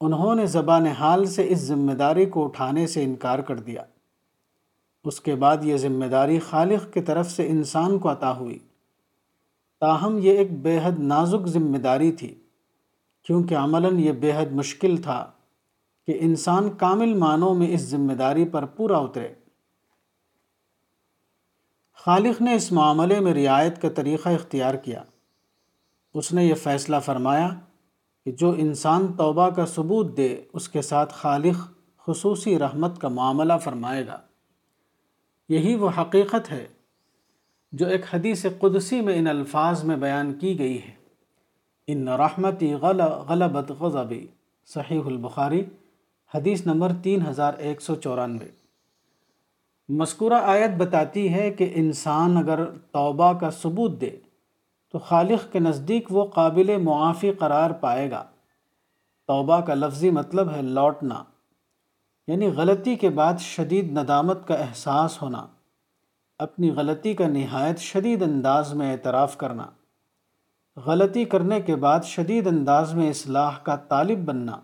انہوں 0.00 0.34
نے 0.34 0.46
زبان 0.46 0.86
حال 0.86 1.26
سے 1.26 1.48
اس 1.48 1.58
ذمہ 1.58 1.92
داری 1.92 2.26
کو 2.26 2.44
اٹھانے 2.44 2.86
سے 2.86 3.04
انکار 3.04 3.38
کر 3.38 3.56
دیا۔ 3.56 3.82
اس 5.04 5.20
کے 5.20 5.34
بعد 5.34 5.56
یہ 5.62 5.76
ذمہ 5.76 6.04
داری 6.04 6.38
خالق 6.38 6.94
کی 6.94 7.00
طرف 7.00 7.30
سے 7.30 7.48
انسان 7.48 7.98
کو 7.98 8.12
عطا 8.12 8.36
ہوئی۔ 8.36 8.58
تاہم 9.80 10.18
یہ 10.22 10.30
ایک 10.30 10.60
بے 10.62 10.78
حد 10.84 10.98
نازک 10.98 11.46
ذمہ 11.46 11.78
داری 11.78 12.12
تھی، 12.12 12.34
کیونکہ 13.22 13.54
عملاً 13.54 13.98
یہ 13.98 14.12
بے 14.12 14.32
حد 14.32 14.52
مشکل 14.52 14.96
تھا 14.96 15.30
کہ 16.06 16.18
انسان 16.20 16.70
کامل 16.70 17.14
معنوں 17.14 17.54
میں 17.54 17.74
اس 17.74 17.80
ذمہ 17.80 18.12
داری 18.12 18.44
پر 18.44 18.64
پورا 18.64 18.98
اترے۔ 18.98 19.28
خالق 22.04 22.42
نے 22.42 22.54
اس 22.54 22.72
معاملے 22.72 23.20
میں 23.20 23.34
رعایت 23.34 23.82
کا 23.82 23.88
طریقہ 23.88 24.28
اختیار 24.28 24.74
کیا۔ 24.74 25.02
اس 26.14 26.32
نے 26.32 26.44
یہ 26.44 26.54
فیصلہ 26.54 26.96
فرمایا 27.04 27.48
کہ 28.24 28.32
جو 28.32 28.50
انسان 28.50 29.12
توبہ 29.12 29.50
کا 29.50 29.66
ثبوت 29.66 30.16
دے، 30.16 30.42
اس 30.52 30.68
کے 30.68 30.82
ساتھ 30.82 31.14
خالق 31.14 31.72
خصوصی 32.06 32.58
رحمت 32.58 33.00
کا 33.00 33.08
معاملہ 33.08 33.52
فرمائے 33.64 34.06
گا۔ 34.06 34.18
یہی 35.48 35.74
وہ 35.74 35.90
حقیقت 35.98 36.52
ہے 36.52 36.66
جو 37.72 37.86
ایک 37.86 38.14
حدیث 38.14 38.46
قدسی 38.58 39.00
میں 39.00 39.18
ان 39.18 39.26
الفاظ 39.26 39.84
میں 39.84 39.96
بیان 39.96 40.34
کی 40.34 40.58
گئی 40.58 40.82
ہے۔ 40.82 40.94
ان 41.86 42.08
رحمتی 42.08 42.74
غلبت 43.28 43.70
غضبی، 43.70 44.26
صحیح 44.66 45.00
البخاری، 45.06 45.64
حدیث 46.34 46.66
نمبر 46.66 46.92
تین 47.02 47.26
ہزار 47.26 47.54
ایک 47.58 47.80
سو 47.80 47.94
چورانوے۔ 47.94 48.59
مذکورہ 49.90 50.34
آیت 50.34 50.70
بتاتی 50.76 51.32
ہے 51.34 51.50
کہ 51.50 51.70
انسان 51.74 52.36
اگر 52.36 52.64
توبہ 52.92 53.32
کا 53.32 53.50
ثبوت 53.50 54.00
دے 54.00 54.10
تو 54.92 54.98
خالق 54.98 55.52
کے 55.52 55.58
نزدیک 55.58 56.06
وہ 56.10 56.24
قابل 56.24 56.76
معافی 56.82 57.32
قرار 57.32 57.70
پائے 57.70 58.10
گا۔ 58.10 58.22
توبہ 59.28 59.60
کا 59.60 59.74
لفظی 59.74 60.10
مطلب 60.10 60.50
ہے 60.50 60.62
لوٹنا 60.62 61.22
یعنی 62.28 62.46
غلطی 62.46 62.94
کے 62.96 63.08
بعد 63.08 63.38
شدید 63.38 63.90
ندامت 63.92 64.46
کا 64.48 64.54
احساس 64.54 65.22
ہونا، 65.22 65.46
اپنی 66.38 66.70
غلطی 66.70 67.14
کا 67.14 67.28
نہایت 67.28 67.78
شدید 67.78 68.22
انداز 68.22 68.74
میں 68.74 68.92
اعتراف 68.92 69.36
کرنا، 69.36 69.66
غلطی 70.76 71.24
کرنے 71.24 71.60
کے 71.60 71.76
بعد 71.76 72.04
شدید 72.04 72.46
انداز 72.46 72.94
میں 72.94 73.10
اصلاح 73.10 73.58
کا 73.62 73.76
طالب 73.76 74.24
بننا۔ 74.24 74.60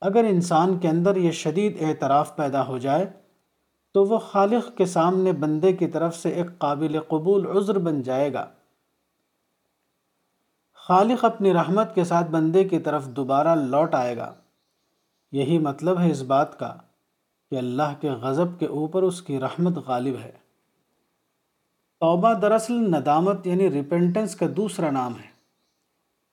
اگر 0.00 0.24
انسان 0.24 0.78
کے 0.78 0.88
اندر 0.88 1.16
یہ 1.16 1.30
شدید 1.30 1.76
اعتراف 1.80 2.36
پیدا 2.36 2.66
ہو 2.66 2.78
جائے 2.78 3.06
تو 3.94 4.04
وہ 4.04 4.18
خالق 4.18 4.76
کے 4.76 4.86
سامنے 4.86 5.32
بندے 5.32 5.72
کی 5.72 5.86
طرف 5.86 6.16
سے 6.16 6.28
ایک 6.28 6.58
قابل 6.58 7.00
قبول 7.08 7.56
عذر 7.56 7.78
بن 7.78 8.02
جائے 8.02 8.32
گا۔ 8.32 8.46
خالق 10.74 11.24
اپنی 11.24 11.52
رحمت 11.52 11.94
کے 11.94 12.04
ساتھ 12.04 12.30
بندے 12.30 12.64
کی 12.64 12.78
طرف 12.78 13.06
دوبارہ 13.06 13.54
لوٹ 13.54 13.94
آئے 13.94 14.16
گا۔ 14.16 14.34
یہی 15.32 15.58
مطلب 15.58 16.00
ہے 16.00 16.10
اس 16.10 16.22
بات 16.22 16.58
کا 16.58 16.74
کہ 17.50 17.56
اللہ 17.56 17.94
کے 18.00 18.10
غضب 18.10 18.58
کے 18.58 18.66
اوپر 18.66 19.02
اس 19.02 19.22
کی 19.22 19.40
رحمت 19.40 19.78
غالب 19.86 20.14
ہے۔ 20.24 20.32
توبہ 22.00 22.32
دراصل 22.32 22.74
ندامت 22.74 23.46
یعنی 23.46 23.70
ریپنٹنس 23.70 24.36
کا 24.36 24.46
دوسرا 24.56 24.90
نام 24.90 25.12
ہے۔ 25.12 25.30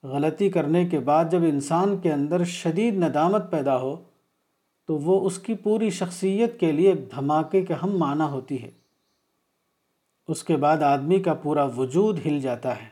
غلطی 0.07 0.49
کرنے 0.49 0.85
کے 0.85 0.99
بعد 0.99 1.25
جب 1.31 1.41
انسان 1.41 1.97
کے 1.97 2.13
اندر 2.13 2.43
شدید 2.43 2.93
ندامت 2.93 3.51
پیدا 3.51 3.77
ہو 3.77 4.03
تو 4.87 4.97
وہ 4.97 5.25
اس 5.25 5.39
کی 5.39 5.53
پوری 5.53 5.89
شخصیت 5.89 6.59
کے 6.59 6.71
لیے 6.71 6.89
ایک 6.89 7.11
دھماکے 7.11 7.65
کے 7.65 7.73
ہم 7.73 7.97
معنی 7.97 8.31
ہوتی 8.31 8.63
ہے۔ 8.63 8.71
اس 10.27 10.43
کے 10.43 10.57
بعد 10.57 10.77
آدمی 10.77 11.19
کا 11.19 11.33
پورا 11.33 11.63
وجود 11.63 12.19
ہل 12.25 12.39
جاتا 12.39 12.83
ہے۔ 12.83 12.89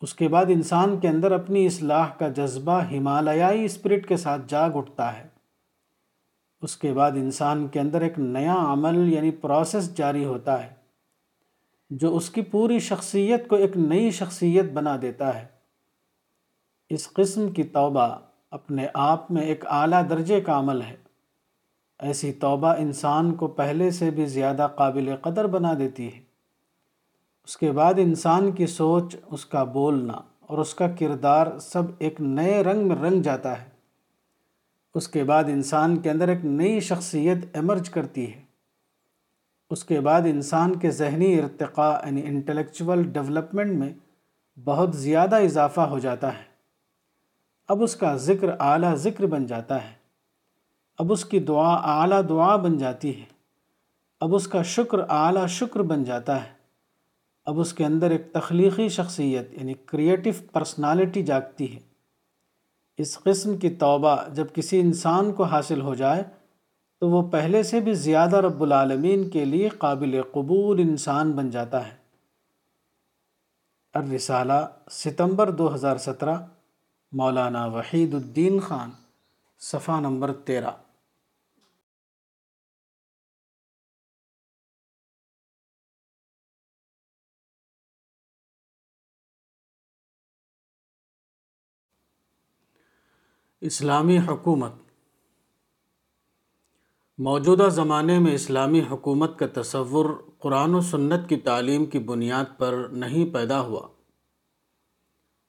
اس 0.00 0.14
کے 0.14 0.28
بعد 0.28 0.44
انسان 0.48 1.00
کے 1.00 1.08
اندر 1.08 1.32
اپنی 1.32 1.66
اصلاح 1.66 2.08
کا 2.18 2.28
جذبہ 2.28 2.82
ہمالیائی 2.82 3.64
اسپرٹ 3.64 4.08
کے 4.08 4.16
ساتھ 4.16 4.42
جاگ 4.46 4.70
اٹھتا 4.74 5.18
ہے۔ 5.18 5.28
اس 6.62 6.76
کے 6.76 6.92
بعد 6.92 7.10
انسان 7.10 7.68
کے 7.68 7.80
اندر 7.80 8.00
ایک 8.00 8.18
نیا 8.18 8.56
عمل 8.58 9.12
یعنی 9.12 9.30
پروسیس 9.30 9.96
جاری 9.96 10.24
ہوتا 10.24 10.62
ہے، 10.64 10.74
جو 11.90 12.16
اس 12.16 12.30
کی 12.30 12.42
پوری 12.42 12.78
شخصیت 12.78 13.48
کو 13.48 13.56
ایک 13.56 13.76
نئی 13.76 14.10
شخصیت 14.10 14.64
بنا 14.64 14.96
دیتا 15.02 15.40
ہے۔ 15.40 15.46
اس 16.90 17.12
قسم 17.12 17.50
کی 17.50 17.62
توبہ 17.62 18.18
اپنے 18.54 18.86
آپ 18.94 19.30
میں 19.30 19.42
ایک 19.42 19.64
اعلیٰ 19.66 20.02
درجے 20.10 20.40
کا 20.40 20.58
عمل 20.58 20.82
ہے۔ 20.82 20.96
ایسی 21.98 22.32
توبہ 22.32 22.74
انسان 22.78 23.34
کو 23.34 23.46
پہلے 23.46 23.90
سے 23.90 24.10
بھی 24.10 24.26
زیادہ 24.26 24.68
قابل 24.76 25.16
قدر 25.22 25.46
بنا 25.46 25.74
دیتی 25.78 26.14
ہے۔ 26.14 26.20
اس 27.44 27.56
کے 27.56 27.72
بعد 27.72 27.94
انسان 27.96 28.52
کی 28.52 28.66
سوچ، 28.66 29.16
اس 29.26 29.46
کا 29.46 29.64
بولنا 29.64 30.12
اور 30.40 30.58
اس 30.58 30.74
کا 30.74 30.88
کردار 30.88 31.58
سب 31.58 31.82
ایک 31.98 32.20
نئے 32.20 32.64
رنگ 32.64 32.88
میں 32.88 32.96
رنگ 32.96 33.22
جاتا 33.22 33.62
ہے۔ 33.62 33.68
اس 34.94 35.08
کے 35.08 35.24
بعد 35.24 35.44
انسان 35.44 35.96
کے 35.96 36.10
اندر 36.10 36.28
ایک 36.28 36.44
نئی 36.44 36.80
شخصیت 36.80 37.38
ایمرج 37.52 37.90
کرتی 37.90 38.32
ہے۔ 38.32 38.42
اس 39.70 39.84
کے 39.84 40.00
بعد 40.00 40.22
انسان 40.22 40.78
کے 40.78 40.90
ذہنی 40.90 41.40
ارتقاء 41.40 42.06
یعنی 42.06 42.22
انٹلیکچول 42.24 43.02
ڈیولپمنٹ 43.02 43.72
میں 43.78 43.92
بہت 44.64 44.96
زیادہ 44.96 45.36
اضافہ 45.36 45.80
ہو 45.80 45.98
جاتا 45.98 46.34
ہے۔ 46.34 46.53
اب 47.68 47.82
اس 47.82 47.96
کا 47.96 48.16
ذکر 48.16 48.46
اعلیٰ 48.58 48.94
ذکر 48.94 49.26
بن 49.26 49.46
جاتا 49.46 49.84
ہے۔ 49.84 49.94
اب 50.98 51.12
اس 51.12 51.24
کی 51.24 51.40
دعا 51.40 52.00
اعلیٰ 52.00 52.22
دعا 52.28 52.56
بن 52.56 52.78
جاتی 52.78 53.20
ہے۔ 53.20 53.24
اب 54.20 54.34
اس 54.34 54.48
کا 54.48 54.62
شکر 54.62 54.98
اعلیٰ 55.08 55.46
شکر 55.46 55.82
بن 55.82 56.04
جاتا 56.04 56.44
ہے۔ 56.44 56.52
اب 57.44 57.60
اس 57.60 57.72
کے 57.72 57.84
اندر 57.84 58.10
ایک 58.10 58.32
تخلیقی 58.32 58.88
شخصیت 58.88 59.52
یعنی 59.52 59.74
کریٹو 59.74 60.30
پرسنالٹی 60.52 61.22
جاگتی 61.22 61.74
ہے۔ 61.74 61.80
اس 62.96 63.18
قسم 63.18 63.56
کی 63.56 63.70
توبہ 63.70 64.16
جب 64.34 64.46
کسی 64.54 64.80
انسان 64.80 65.32
کو 65.32 65.42
حاصل 65.42 65.80
ہو 65.80 65.94
جائے 65.94 66.22
تو 67.00 67.10
وہ 67.10 67.30
پہلے 67.30 67.62
سے 67.62 67.80
بھی 67.80 67.94
زیادہ 67.94 68.36
رب 68.36 68.62
العالمین 68.62 69.30
کے 69.30 69.44
لیے 69.44 69.68
قابل 69.68 70.20
قبول 70.32 70.80
انسان 70.80 71.32
بن 71.32 71.50
جاتا 71.50 71.88
ہے۔ 71.88 71.96
الرسالہ 73.94 74.66
ستمبر 74.90 75.50
دو 75.50 75.74
ہزار 75.74 75.96
سترہ۔ 75.96 76.36
مولانا 77.14 77.66
وحید 77.66 78.14
الدین 78.14 78.60
خان، 78.60 78.90
صفحہ 79.58 80.00
نمبر 80.00 80.32
تیرہ۔ 80.32 80.70
اسلامی 93.60 94.18
حکومت۔ 94.18 94.72
موجودہ 97.18 97.68
زمانے 97.68 98.18
میں 98.18 98.34
اسلامی 98.34 98.80
حکومت 98.90 99.38
کا 99.38 99.62
تصور 99.62 100.06
قرآن 100.38 100.74
و 100.74 100.80
سنت 100.80 101.28
کی 101.28 101.36
تعلیم 101.36 101.86
کی 101.86 101.98
بنیاد 101.98 102.44
پر 102.58 102.88
نہیں 102.92 103.34
پیدا 103.34 103.60
ہوا۔ 103.60 103.93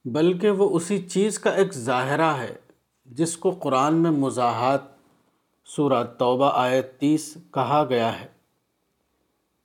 بلکہ 0.06 0.52
وہ 0.52 0.70
اسی 0.70 1.02
چیز 1.02 1.40
کا 1.40 1.50
ایک 1.50 1.74
ظاہرہ 1.74 2.34
ہے، 2.34 2.56
جس 3.06 3.38
کو 3.38 3.52
قرآن 3.52 3.96
میں 3.96 4.12
مزاحات 4.12 4.82
سورہ 5.66 6.04
توبہ 6.04 6.52
آیت 6.54 7.00
تیس 7.00 7.38
کہا 7.52 7.86
گیا 7.90 8.22
ہے۔ 8.22 8.28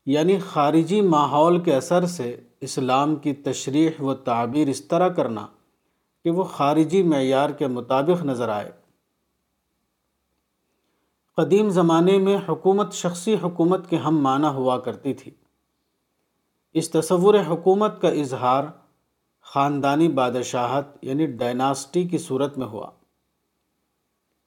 یعنی 0.07 0.39
خارجی 0.39 1.01
ماحول 1.01 1.61
کے 1.61 1.77
اثر 1.77 2.07
سے 2.07 2.41
اسلام 2.61 3.17
کی 3.17 3.33
تشریح 3.33 3.91
و 4.01 4.15
تعبیر 4.15 4.69
اس 4.69 4.85
طرح 4.85 5.09
کرنا 5.09 5.47
کہ 6.25 6.31
وہ 6.31 6.45
خارجی 6.45 7.03
معیار 7.03 7.51
کے 7.51 7.67
مطابق 7.67 8.25
نظر 8.25 8.49
آئے۔ 8.49 8.71
قدیم 11.37 11.69
زمانے 11.69 12.19
میں 12.19 12.39
حکومت 12.49 12.93
شخصی 12.93 13.37
حکومت 13.43 13.91
کے 13.91 13.97
ہم 13.97 14.19
معنی 14.19 14.47
ہوا 14.47 14.79
کرتی 14.79 15.15
تھی۔ 15.15 15.31
اس 16.73 16.91
تصور 16.91 17.35
حکومت 17.49 18.01
کا 18.01 18.09
اظہار 18.09 18.65
خاندانی 19.55 20.09
بادشاہت 20.09 20.85
یعنی 21.03 21.27
ڈائناسٹی 21.27 22.09
کی 22.09 22.19
صورت 22.19 22.59
میں 22.59 22.67
ہوا۔ 22.67 22.91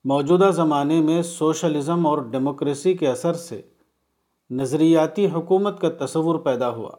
موجودہ 0.04 0.52
زمانے 0.54 1.02
میں 1.02 1.22
سوشلزم 1.22 2.08
اور 2.08 2.18
ڈیموکریسی 2.18 2.94
کے 2.94 3.08
اثر 3.08 3.34
سے 3.34 3.62
نظریاتی 4.50 5.28
حکومت 5.30 5.82
کا 5.82 6.06
تصور 6.06 6.40
پیدا 6.40 6.70
ہوا۔ 6.70 6.92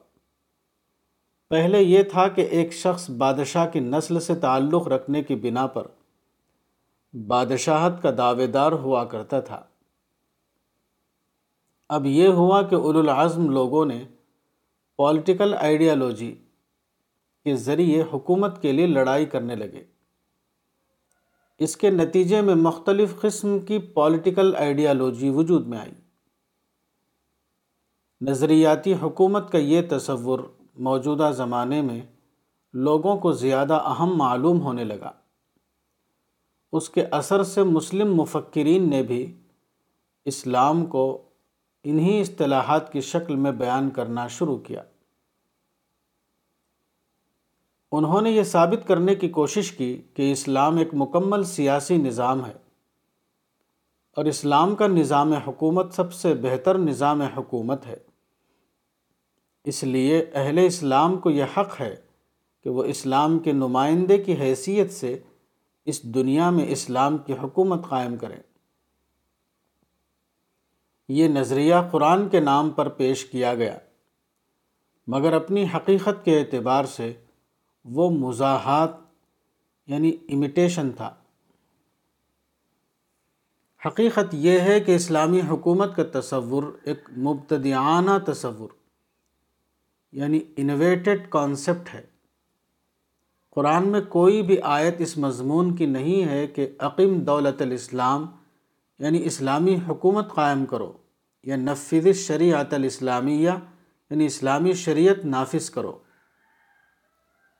پہلے 1.48 1.82
یہ 1.82 2.02
تھا 2.02 2.28
کہ 2.28 2.40
ایک 2.40 2.72
شخص 2.72 3.10
بادشاہ 3.10 3.68
کی 3.68 3.80
نسل 3.80 4.20
سے 4.20 4.34
تعلق 4.34 4.88
رکھنے 4.88 5.22
کی 5.22 5.34
بنا 5.34 5.66
پر 5.66 5.86
بادشاہت 7.26 8.02
کا 8.02 8.10
دعوے 8.18 8.46
دار 8.46 8.72
ہوا 8.72 9.04
کرتا 9.04 9.40
تھا۔ 9.40 9.62
اب 11.88 12.06
یہ 12.06 12.28
ہوا 12.28 12.62
کہ 12.62 12.74
العزم 12.74 13.50
لوگوں 13.50 13.86
نے 13.86 14.04
پولیٹیکل 14.96 15.54
آئیڈیالوجی 15.54 16.43
کے 17.44 17.57
ذریعے 17.57 18.04
حکومت 18.12 18.62
کے 18.62 18.72
لیے 18.72 18.87
لڑائی 18.87 19.26
کرنے 19.26 19.54
لگے۔ 19.54 19.85
اس 21.59 21.76
کے 21.76 21.90
نتیجے 21.90 22.40
میں 22.40 22.54
مختلف 22.54 23.20
قسم 23.20 23.59
کی 23.59 23.78
پولیٹیکل 23.78 24.57
آئیڈیالوجی 24.59 25.30
وجود 25.30 25.66
میں 25.66 25.78
آئی۔ 25.78 25.92
نظریاتی 28.20 28.94
حکومت 28.94 29.52
کا 29.52 29.59
یہ 29.59 29.83
تصور 29.90 30.38
موجودہ 30.74 31.30
زمانے 31.37 31.83
میں 31.83 32.02
لوگوں 32.72 33.16
کو 33.16 33.33
زیادہ 33.33 33.74
اہم 33.74 34.16
معلوم 34.16 34.61
ہونے 34.61 34.85
لگا۔ 34.85 35.12
اس 36.72 36.90
کے 36.90 37.04
اثر 37.04 37.42
سے 37.42 37.62
مسلم 37.62 38.14
مفکرین 38.14 38.90
نے 38.90 39.02
بھی 39.02 39.40
اسلام 40.25 40.87
کو 40.87 41.23
انہی 41.85 42.21
اصطلاحات 42.21 42.92
کی 42.92 43.00
شکل 43.00 43.37
میں 43.37 43.52
بیان 43.52 43.90
کرنا 43.90 44.27
شروع 44.27 44.56
کیا۔ 44.56 44.83
انہوں 47.96 48.20
نے 48.20 48.30
یہ 48.30 48.42
ثابت 48.42 48.88
کرنے 48.88 49.14
کی 49.14 49.28
کوشش 49.28 49.72
کی 49.72 50.02
کہ 50.14 50.32
اسلام 50.32 50.76
ایک 50.76 50.88
مکمل 50.92 51.44
سیاسی 51.44 51.96
نظام 51.96 52.46
ہے 52.46 52.52
اور 54.16 54.24
اسلام 54.24 54.74
کا 54.74 54.86
نظام 54.86 55.32
حکومت 55.32 55.94
سب 55.94 56.12
سے 56.12 56.34
بہتر 56.34 56.78
نظام 56.78 57.20
حکومت 57.20 57.86
ہے۔ 57.86 57.96
اس 59.64 59.84
لیے 59.84 60.24
اہل 60.34 60.58
اسلام 60.58 61.16
کو 61.16 61.30
یہ 61.30 61.44
حق 61.56 61.80
ہے 61.80 61.96
کہ 62.64 62.70
وہ 62.70 62.84
اسلام 62.84 63.38
کے 63.38 63.52
نمائندے 63.52 64.18
کی 64.18 64.34
حیثیت 64.34 64.92
سے 64.92 65.18
اس 65.84 66.02
دنیا 66.02 66.50
میں 66.50 66.66
اسلام 66.68 67.18
کی 67.18 67.32
حکومت 67.32 67.88
قائم 67.88 68.16
کریں۔ 68.16 68.42
یہ 71.08 71.28
نظریہ 71.28 71.74
قرآن 71.90 72.28
کے 72.28 72.40
نام 72.40 72.70
پر 72.70 72.88
پیش 72.88 73.24
کیا 73.24 73.54
گیا، 73.54 73.78
مگر 75.06 75.32
اپنی 75.32 75.66
حقیقت 75.76 76.24
کے 76.24 76.40
اعتبار 76.40 76.84
سے 76.84 77.12
وہ 77.85 78.10
مزاحات 78.10 78.90
یعنی 79.87 80.12
امیٹیشن 80.28 80.90
تھا۔ 80.92 81.14
حقیقت 83.87 84.35
یہ 84.35 84.60
ہے 84.60 84.80
کہ 84.80 84.96
اسلامی 84.96 85.40
حکومت 85.48 85.96
کا 85.96 86.20
تصور 86.20 86.62
ایک 86.85 87.08
مبتدیانہ 87.16 88.32
تصور 88.32 88.68
یعنی 90.12 90.40
انویٹڈ 90.56 91.20
کانسیپٹ 91.28 91.94
ہے۔ 91.94 92.02
قرآن 93.50 93.88
میں 93.88 94.00
کوئی 94.00 94.42
بھی 94.42 94.56
آیت 94.62 94.94
اس 94.98 95.18
مضمون 95.18 95.76
کی 95.76 95.87
نہیں 95.87 96.28
ہے 96.28 96.46
کہ 96.46 96.68
عقیم 96.78 97.18
دولت 97.20 97.62
الاسلام 97.62 98.26
یعنی 98.98 99.24
اسلامی 99.24 99.78
حکومت 99.88 100.35
قائم 100.35 100.66
کرو، 100.66 100.92
یا 101.42 101.56
نفذ 101.56 102.16
شریعت 102.16 102.74
الاسلامیہ 102.74 103.50
یعنی 104.10 104.26
اسلامی 104.26 104.72
شریعت 104.72 105.24
نافذ 105.24 105.70
کرو۔ 105.70 105.98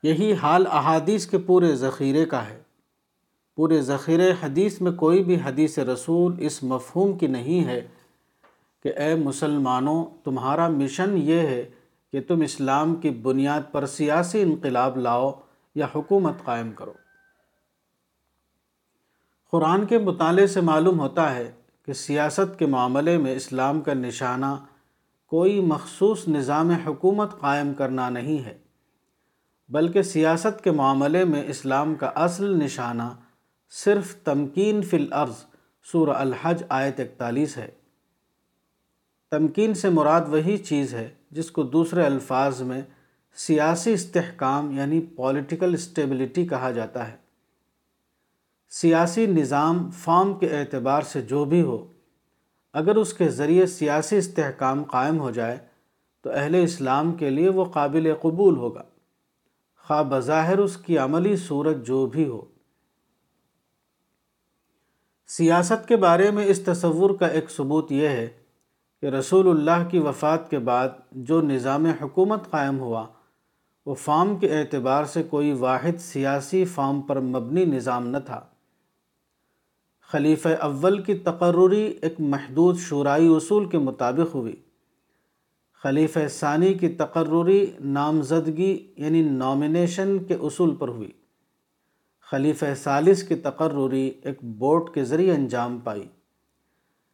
یہی 0.05 0.33
حال 0.33 0.67
احادیث 0.67 1.27
کے 1.27 1.37
پورے 1.37 1.75
ذخیرے 1.75 2.25
کا 2.25 2.49
ہے۔ 2.49 2.61
پورے 3.55 3.81
ذخیرے 3.81 4.33
حدیث 4.43 4.81
میں 4.81 4.91
کوئی 4.91 5.23
بھی 5.23 5.37
حدیث 5.45 5.79
رسول 5.79 6.35
اس 6.39 6.63
مفہوم 6.63 7.17
کی 7.17 7.27
نہیں 7.27 7.65
ہے 7.65 7.87
کہ 8.83 8.93
اے 8.97 9.15
مسلمانوں، 9.15 10.05
تمہارا 10.23 10.67
مشن 10.67 11.17
یہ 11.17 11.39
ہے 11.39 11.69
کہ 12.11 12.21
تم 12.27 12.41
اسلام 12.41 12.95
کی 12.95 13.09
بنیاد 13.09 13.61
پر 13.71 13.85
سیاسی 13.85 14.41
انقلاب 14.41 14.97
لاؤ 14.97 15.31
یا 15.75 15.87
حکومت 15.95 16.33
قائم 16.43 16.71
کرو۔ 16.71 16.93
قرآن 19.51 19.85
کے 19.85 19.97
مطالعے 19.97 20.47
سے 20.47 20.61
معلوم 20.61 20.99
ہوتا 20.99 21.35
ہے 21.35 21.51
کہ 21.85 21.93
سیاست 21.93 22.59
کے 22.59 22.65
معاملے 22.65 23.17
میں 23.17 23.35
اسلام 23.35 23.81
کا 23.81 23.93
نشانہ 23.93 24.55
کوئی 25.25 25.61
مخصوص 25.61 26.27
نظام 26.27 26.69
حکومت 26.69 27.39
قائم 27.39 27.73
کرنا 27.73 28.09
نہیں 28.09 28.45
ہے۔ 28.45 28.64
بلکہ 29.69 30.01
سیاست 30.01 30.63
کے 30.63 30.71
معاملے 30.71 31.25
میں 31.25 31.43
اسلام 31.47 31.95
کا 31.95 32.07
اصل 32.07 32.63
نشانہ 32.63 33.03
صرف 33.69 34.15
تمکین 34.15 34.81
فی 34.81 34.97
الارض، 34.97 35.33
سورہ 35.91 36.09
الحج 36.09 36.63
آیت 36.69 36.99
اکتالیس 36.99 37.57
ہے۔ 37.57 37.71
تمکین 39.31 39.73
سے 39.73 39.89
مراد 39.89 40.21
وہی 40.27 40.57
چیز 40.57 40.93
ہے 40.93 41.09
جس 41.31 41.51
کو 41.51 41.63
دوسرے 41.63 42.05
الفاظ 42.05 42.61
میں 42.61 42.81
سیاسی 43.35 43.93
استحکام 43.93 44.71
یعنی 44.71 45.01
پولیٹیکل 45.01 45.73
اسٹیبلٹی 45.73 46.47
کہا 46.47 46.71
جاتا 46.71 47.07
ہے۔ 47.07 47.15
سیاسی 48.69 49.25
نظام 49.25 49.91
فارم 49.91 50.33
کے 50.33 50.59
اعتبار 50.59 51.01
سے 51.01 51.21
جو 51.21 51.45
بھی 51.45 51.61
ہو، 51.61 51.91
اگر 52.73 52.95
اس 52.95 53.13
کے 53.13 53.29
ذریعے 53.29 53.65
سیاسی 53.65 54.17
استحکام 54.17 54.83
قائم 54.83 55.19
ہو 55.19 55.31
جائے، 55.31 55.57
تو 56.21 56.29
اہل 56.33 56.55
اسلام 56.63 57.11
کے 57.11 57.29
لیے 57.29 57.49
وہ 57.49 57.65
قابل 57.65 58.13
قبول 58.21 58.55
ہوگا۔ 58.55 58.83
خواہ 59.87 60.03
بظاہر 60.03 60.57
اس 60.57 60.77
کی 60.77 60.97
عملی 60.97 61.35
صورت 61.35 61.75
جو 61.85 62.05
بھی 62.05 62.27
ہو۔ 62.27 62.41
سیاست 65.27 65.87
کے 65.87 65.95
بارے 65.95 66.31
میں 66.31 66.45
اس 66.45 66.61
تصور 66.61 67.09
کا 67.09 67.27
ایک 67.27 67.51
ثبوت 67.51 67.91
یہ 67.91 68.07
ہے 68.07 68.29
کہ 69.01 69.05
رسول 69.05 69.49
اللہ 69.49 69.89
کی 69.89 69.99
وفات 69.99 70.49
کے 70.49 70.59
بعد 70.59 70.89
جو 71.11 71.41
نظام 71.41 71.85
حکومت 71.85 72.51
قائم 72.51 72.79
ہوا، 72.79 73.07
وہ 73.85 73.93
فارم 73.93 74.37
کے 74.37 74.59
اعتبار 74.59 75.03
سے 75.03 75.23
کوئی 75.23 75.51
واحد 75.51 75.99
سیاسی 75.99 76.65
فارم 76.65 77.01
پر 77.01 77.19
مبنی 77.19 77.65
نظام 77.65 78.07
نہ 78.07 78.17
تھا۔ 78.17 78.41
خلیفہ 80.11 80.49
اول 80.49 81.03
کی 81.03 81.15
تقرری 81.15 81.99
ایک 82.01 82.13
محدود 82.19 82.77
شورائی 82.77 83.35
اصول 83.35 83.69
کے 83.69 83.77
مطابق 83.77 84.35
ہوئی۔ 84.35 84.64
خلیفہ 85.85 86.19
ثانی 86.27 86.73
کی 86.73 86.89
تقرری 86.89 87.71
نامزدگی 87.79 88.93
یعنی 88.97 89.21
نامنیشن 89.21 90.17
کے 90.23 90.33
اصول 90.33 90.75
پر 90.75 90.87
ہوئی۔ 90.87 91.11
خلیفہ 92.31 92.65
ثالث 92.75 93.23
کی 93.23 93.35
تقرری 93.35 94.11
ایک 94.21 94.43
بورڈ 94.43 94.93
کے 94.93 95.03
ذریعے 95.03 95.33
انجام 95.33 95.79
پائی۔ 95.79 96.07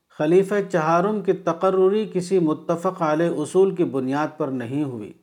خلیفہ 0.09 0.55
چہارم 0.72 1.22
کی 1.22 1.34
تقرری 1.34 2.09
کسی 2.13 2.39
متفق 2.39 3.01
علیہ 3.01 3.30
اصول 3.30 3.76
کی 3.76 3.84
بنیاد 3.84 4.28
پر 4.38 4.47
نہیں 4.47 4.84
ہوئی۔ 4.84 5.13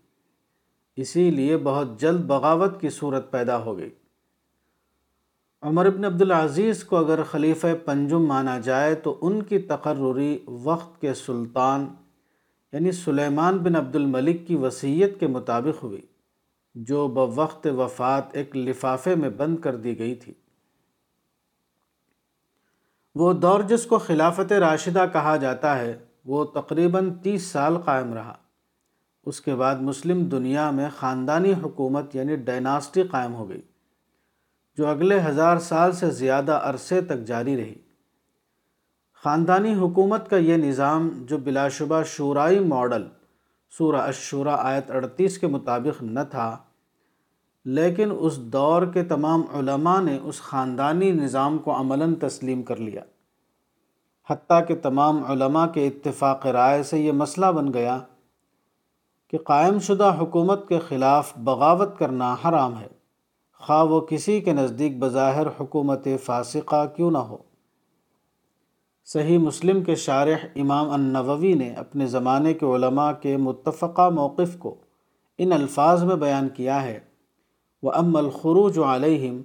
اسی 0.96 1.30
لیے 1.30 1.56
بہت 1.56 2.00
جلد 2.00 2.20
بغاوت 2.20 2.80
کی 2.80 2.88
صورت 2.88 3.30
پیدا 3.30 3.58
ہو 3.58 3.78
گئی۔ 3.78 3.90
عمر 5.62 5.86
ابن 5.86 6.04
عبدالعزیز 6.04 6.84
کو 6.84 6.96
اگر 6.96 7.22
خلیفہ 7.22 7.66
پنجم 7.84 8.26
مانا 8.26 8.58
جائے 8.58 8.94
تو 8.94 9.18
ان 9.20 9.42
کی 9.42 9.58
تقرری 9.58 10.38
وقت 10.46 11.00
کے 11.00 11.14
سلطان 11.14 11.86
یعنی 12.72 12.92
سلیمان 12.92 13.58
بن 13.58 13.76
عبد 13.76 13.96
الملک 13.96 14.46
کی 14.46 14.56
وصیت 14.56 15.20
کے 15.20 15.26
مطابق 15.26 15.82
ہوئی، 15.84 16.00
جو 16.74 17.08
بوقت 17.08 17.66
وفات 17.66 18.24
ایک 18.32 18.56
لفافے 18.56 19.14
میں 19.14 19.30
بند 19.30 19.58
کر 19.58 19.76
دی 19.76 19.98
گئی 19.98 20.14
تھی۔ 20.14 20.32
وہ 23.14 23.32
دور 23.32 23.60
جس 23.60 23.86
کو 23.86 23.98
خلافت 23.98 24.52
راشدہ 24.52 25.04
کہا 25.12 25.36
جاتا 25.36 25.78
ہے، 25.78 25.98
وہ 26.24 26.44
تقریباً 26.44 27.14
تیس 27.14 27.42
سال 27.42 27.78
قائم 27.78 28.14
رہا۔ 28.14 28.36
اس 29.26 29.40
کے 29.40 29.54
بعد 29.54 29.76
مسلم 29.76 30.24
دنیا 30.24 30.70
میں 30.70 30.88
خاندانی 30.96 31.52
حکومت 31.52 32.14
یعنی 32.16 32.36
ڈائناسٹی 32.36 33.02
قائم 33.02 33.34
ہو 33.34 33.48
گئی، 33.48 33.60
جو 34.76 34.86
اگلے 34.86 35.20
ہزار 35.20 35.58
سال 35.58 35.92
سے 35.92 36.10
زیادہ 36.10 36.60
عرصے 36.62 37.00
تک 37.00 37.24
جاری 37.26 37.56
رہی۔ 37.56 37.74
خاندانی 39.24 39.74
حکومت 39.74 40.28
کا 40.30 40.36
یہ 40.36 40.56
نظام 40.56 41.08
جو 41.28 41.38
بلا 41.38 41.68
شبہ 41.68 42.02
شورائی 42.02 42.58
ماڈل 42.58 43.06
سورہ 43.78 43.96
الشورہ 43.96 44.56
آیت 44.58 44.90
اڑتیس 44.90 45.38
کے 45.38 45.46
مطابق 45.46 46.02
نہ 46.02 46.20
تھا، 46.30 46.56
لیکن 47.64 48.12
اس 48.18 48.38
دور 48.38 48.82
کے 48.82 49.02
تمام 49.04 49.42
علماء 49.54 50.00
نے 50.00 50.18
اس 50.22 50.40
خاندانی 50.40 51.10
نظام 51.12 51.58
کو 51.58 51.80
عملاً 51.80 52.14
تسلیم 52.14 52.62
کر 52.62 52.76
لیا۔ 52.76 53.00
حتیٰ 54.30 54.66
کہ 54.66 54.76
تمام 54.76 55.24
علماء 55.24 55.66
کے 55.66 55.86
اتفاق 55.86 56.46
رائے 56.46 56.82
سے 56.82 56.98
یہ 56.98 57.12
مسئلہ 57.12 57.46
بن 57.46 57.72
گیا 57.72 57.98
کہ 59.32 59.38
قائم 59.38 59.78
شدہ 59.78 60.14
حکومت 60.20 60.68
کے 60.68 60.78
خلاف 60.88 61.32
بغاوت 61.38 61.98
کرنا 61.98 62.34
حرام 62.44 62.78
ہے۔ 62.78 62.88
خواہ 63.60 63.84
وہ 63.84 64.00
کسی 64.00 64.40
کے 64.40 64.52
نزدیک 64.52 64.98
بظاہر 64.98 65.46
حکومت 65.60 66.08
فاسقہ 66.24 66.86
کیوں 66.96 67.10
نہ 67.10 67.18
ہو۔ 67.18 67.47
صحیح 69.12 69.38
مسلم 69.38 69.84
کے 69.84 69.94
شارح 69.94 70.36
امام 70.56 70.90
النووی 70.90 71.54
نے 71.54 71.70
اپنے 71.70 72.06
زمانے 72.06 72.54
کے 72.54 72.66
علماء 72.66 73.12
کے 73.12 73.36
متفقہ 73.36 74.10
موقف 74.10 74.58
کو 74.58 74.74
ان 75.38 75.52
الفاظ 75.52 76.04
میں 76.04 76.16
بیان 76.16 76.48
کیا 76.48 76.82
ہے۔ 76.82 77.00
وَأَمَّا 77.82 78.22
الْخُرُوجُ 78.22 78.82
عَلَيْهِمْ 78.82 79.42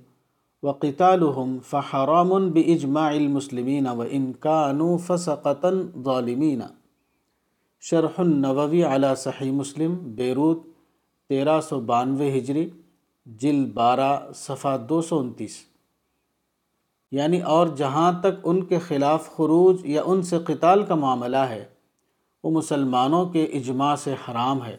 وَقِتَالُهُمْ 0.64 1.64
فَحَرَامٌ 1.70 2.50
بِإِجْمَاعِ 2.50 3.16
الْمُسْلِمِينَ 3.20 3.90
وَإِنْ 3.90 4.32
كَانُوا 4.40 4.98
فَسَقَةً 4.98 5.88
ظَالِمِينَ۔ 6.04 6.64
شرح 7.80 8.14
النووی 8.18 8.84
علی 8.84 9.08
صحیح 9.18 9.52
مسلم، 9.52 9.96
بیروت، 9.96 10.64
تیرہ 11.30 11.62
سو 11.62 11.80
بانوے 11.80 12.38
ہجری 12.38 12.70
جل 13.26 13.66
بارہ، 13.74 14.32
صفحہ 14.36 14.78
دو 14.78 15.02
سو 15.02 15.20
انتیس۔ 15.20 15.73
یعنی 17.14 17.42
اور 17.42 17.68
جہاں 17.68 18.12
تک 18.20 18.40
ان 18.44 18.64
کے 18.64 18.80
خلاف 18.80 19.36
خروج 19.36 19.82
یا 19.84 20.02
ان 20.06 20.22
سے 20.22 20.40
قتال 20.40 20.84
کا 20.84 20.96
معاملہ 20.96 21.38
ہے، 21.38 21.66
وہ 22.44 22.52
مسلمانوں 22.52 23.26
کے 23.26 23.44
اجماع 23.44 23.96
سے 23.96 24.14
حرام 24.14 24.66
ہے۔ 24.66 24.78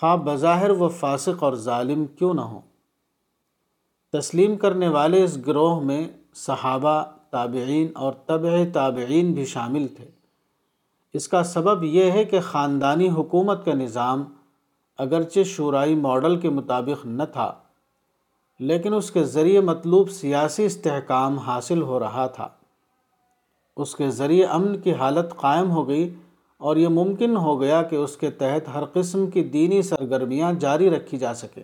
خواہ 0.00 0.16
بظاہر 0.16 0.70
وہ 0.70 0.88
فاسق 0.88 1.42
اور 1.42 1.52
ظالم 1.52 2.04
کیوں 2.06 2.34
نہ 2.34 2.40
ہوں۔ 2.40 2.60
تسلیم 4.12 4.56
کرنے 4.56 4.88
والے 4.88 5.24
اس 5.24 5.38
گروہ 5.46 5.80
میں 5.80 6.08
صحابہ، 6.34 7.04
تابعین 7.30 7.88
اور 7.94 8.12
طبع 8.26 8.56
تابعین 8.72 9.32
بھی 9.32 9.44
شامل 9.44 9.86
تھے۔ 9.88 10.06
اس 11.12 11.28
کا 11.28 11.42
سبب 11.42 11.84
یہ 11.84 12.10
ہے 12.10 12.24
کہ 12.24 12.40
خاندانی 12.40 13.08
حکومت 13.08 13.64
کا 13.64 13.72
نظام 13.74 14.24
اگرچہ 14.98 15.42
شورائی 15.42 15.94
ماڈل 15.94 16.40
کے 16.40 16.50
مطابق 16.50 17.06
نہ 17.06 17.22
تھا 17.32 17.54
لیکن 18.58 18.94
اس 18.94 19.10
کے 19.10 19.24
ذریعے 19.24 19.60
مطلوب 19.60 20.10
سیاسی 20.10 20.64
استحکام 20.64 21.38
حاصل 21.38 21.82
ہو 21.82 22.00
رہا 22.00 22.26
تھا۔ 22.26 22.48
اس 23.76 23.96
کے 23.96 24.10
ذریعے 24.10 24.44
امن 24.44 24.80
کی 24.80 24.94
حالت 24.94 25.36
قائم 25.36 25.70
ہو 25.70 25.88
گئی 25.88 26.14
اور 26.58 26.76
یہ 26.76 26.88
ممکن 26.88 27.36
ہو 27.36 27.60
گیا 27.60 27.82
کہ 27.82 27.96
اس 27.96 28.16
کے 28.16 28.30
تحت 28.30 28.68
ہر 28.68 28.84
قسم 28.92 29.26
کی 29.26 29.44
دینی 29.44 29.82
سرگرمیاں 29.82 30.52
جاری 30.52 30.90
رکھی 30.90 31.18
جا 31.18 31.34
سکے 31.34 31.62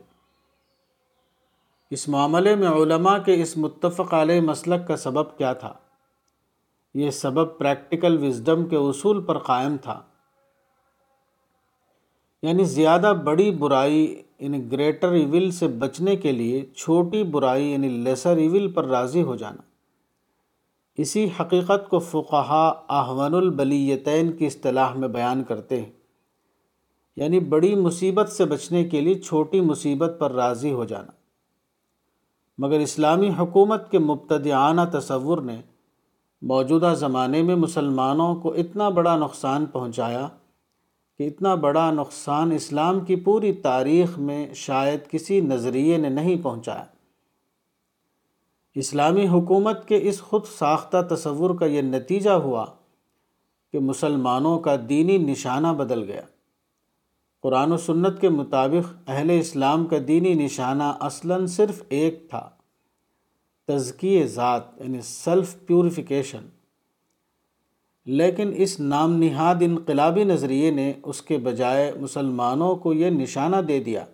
اس 1.90 2.08
معاملے 2.08 2.56
میں 2.56 2.68
علماء 2.68 3.18
کے 3.18 3.42
اس 3.42 3.56
متفق 3.56 4.14
علیہ 4.14 4.40
مسلک 4.40 4.88
کا 4.88 4.96
سبب 4.96 5.36
کیا 5.36 5.52
تھا؟ 5.52 5.74
یہ 6.94 7.10
سبب 7.10 7.58
پریکٹیکل 7.58 8.24
وزڈم 8.24 8.66
کے 8.66 8.76
اصول 8.76 9.22
پر 9.22 9.38
قائم 9.38 9.76
تھا۔ 9.82 10.00
یعنی 12.42 12.64
زیادہ 12.64 13.12
بڑی 13.24 13.50
برائی 13.50 14.22
یعنی 14.40 14.72
گریٹر 14.72 15.12
ایول 15.12 15.50
سے 15.50 15.68
بچنے 15.68 16.16
کے 16.16 16.32
لیے 16.32 16.66
چھوٹی 16.76 17.22
برائی 17.22 17.72
یعنی 17.72 17.88
لیسر 17.88 18.36
ایول 18.36 18.72
پر 18.72 18.84
راضی 18.84 19.22
ہو 19.22 19.36
جانا۔ 19.36 19.62
اسی 20.96 21.28
حقیقت 21.40 21.88
کو 21.88 21.98
فقہا 21.98 22.68
احون 22.88 23.34
البلیتین 23.34 24.32
کی 24.32 24.46
اصطلاح 24.46 24.94
میں 24.94 25.08
بیان 25.08 25.44
کرتے 25.44 25.82
ہیں۔ 25.82 25.90
یعنی 27.16 27.40
بڑی 27.40 27.74
مصیبت 27.74 28.28
سے 28.28 28.44
بچنے 28.44 28.84
کے 28.84 29.00
لیے 29.00 29.14
چھوٹی 29.14 29.60
مصیبت 29.60 30.16
پر 30.18 30.32
راضی 30.32 30.72
ہو 30.72 30.84
جانا۔ 30.84 31.10
مگر 32.58 32.80
اسلامی 32.80 33.30
حکومت 33.38 33.90
کے 33.90 33.98
مبتدعانہ 33.98 34.80
تصور 34.92 35.38
نے 35.38 35.62
موجودہ 36.42 36.94
زمانے 36.96 37.42
میں 37.42 37.56
مسلمانوں 37.56 38.34
کو 38.34 38.52
اتنا 38.52 38.88
بڑا 38.88 39.16
نقصان 39.16 39.66
پہنچایا 39.66 40.28
کہ 41.20 41.26
اتنا 41.26 41.54
بڑا 41.54 41.90
نقصان 41.90 42.52
اسلام 42.52 43.00
کی 43.00 43.16
پوری 43.16 43.52
تاریخ 43.52 44.18
میں 44.18 44.54
شاید 44.54 45.00
کسی 45.10 45.40
نظریے 45.40 45.96
نے 45.96 46.08
نہیں 46.08 46.36
پہنچایا۔ 46.42 46.84
اسلامی 48.74 49.28
حکومت 49.28 49.88
کے 49.88 49.98
اس 50.02 50.20
خود 50.20 50.44
ساختہ 50.58 51.14
تصور 51.14 51.54
کا 51.54 51.66
یہ 51.66 51.82
نتیجہ 51.82 52.30
ہوا 52.30 52.66
کہ 53.72 53.78
مسلمانوں 53.78 54.58
کا 54.58 54.76
دینی 54.88 55.18
نشانہ 55.18 55.66
بدل 55.66 56.04
گیا۔ 56.04 56.22
قرآن 57.42 57.72
و 57.72 57.76
سنت 57.76 58.20
کے 58.20 58.28
مطابق 58.28 58.94
اہل 59.06 59.30
اسلام 59.30 59.86
کا 59.86 59.96
دینی 60.08 60.34
نشانہ 60.34 60.96
اصلاً 61.00 61.46
صرف 61.46 61.82
ایک 61.88 62.30
تھا 62.30 62.50
تزکی 63.68 64.26
ذات 64.26 64.62
یعنی 64.80 65.00
سیلف 65.00 65.56
پیوریفیکیشن 65.66 66.48
لیکن 68.06 68.52
اس 68.56 68.80
نام 68.80 69.12
نہاد 69.12 69.54
انقلابی 69.60 70.24
نظریے 70.24 70.70
نے 70.70 70.92
اس 71.02 71.22
کے 71.22 71.38
بجائے 71.38 71.92
مسلمانوں 72.00 72.76
کو 72.76 72.92
یہ 72.92 73.10
نشانہ 73.10 73.56
دے 73.56 73.80
دیا 73.80 74.04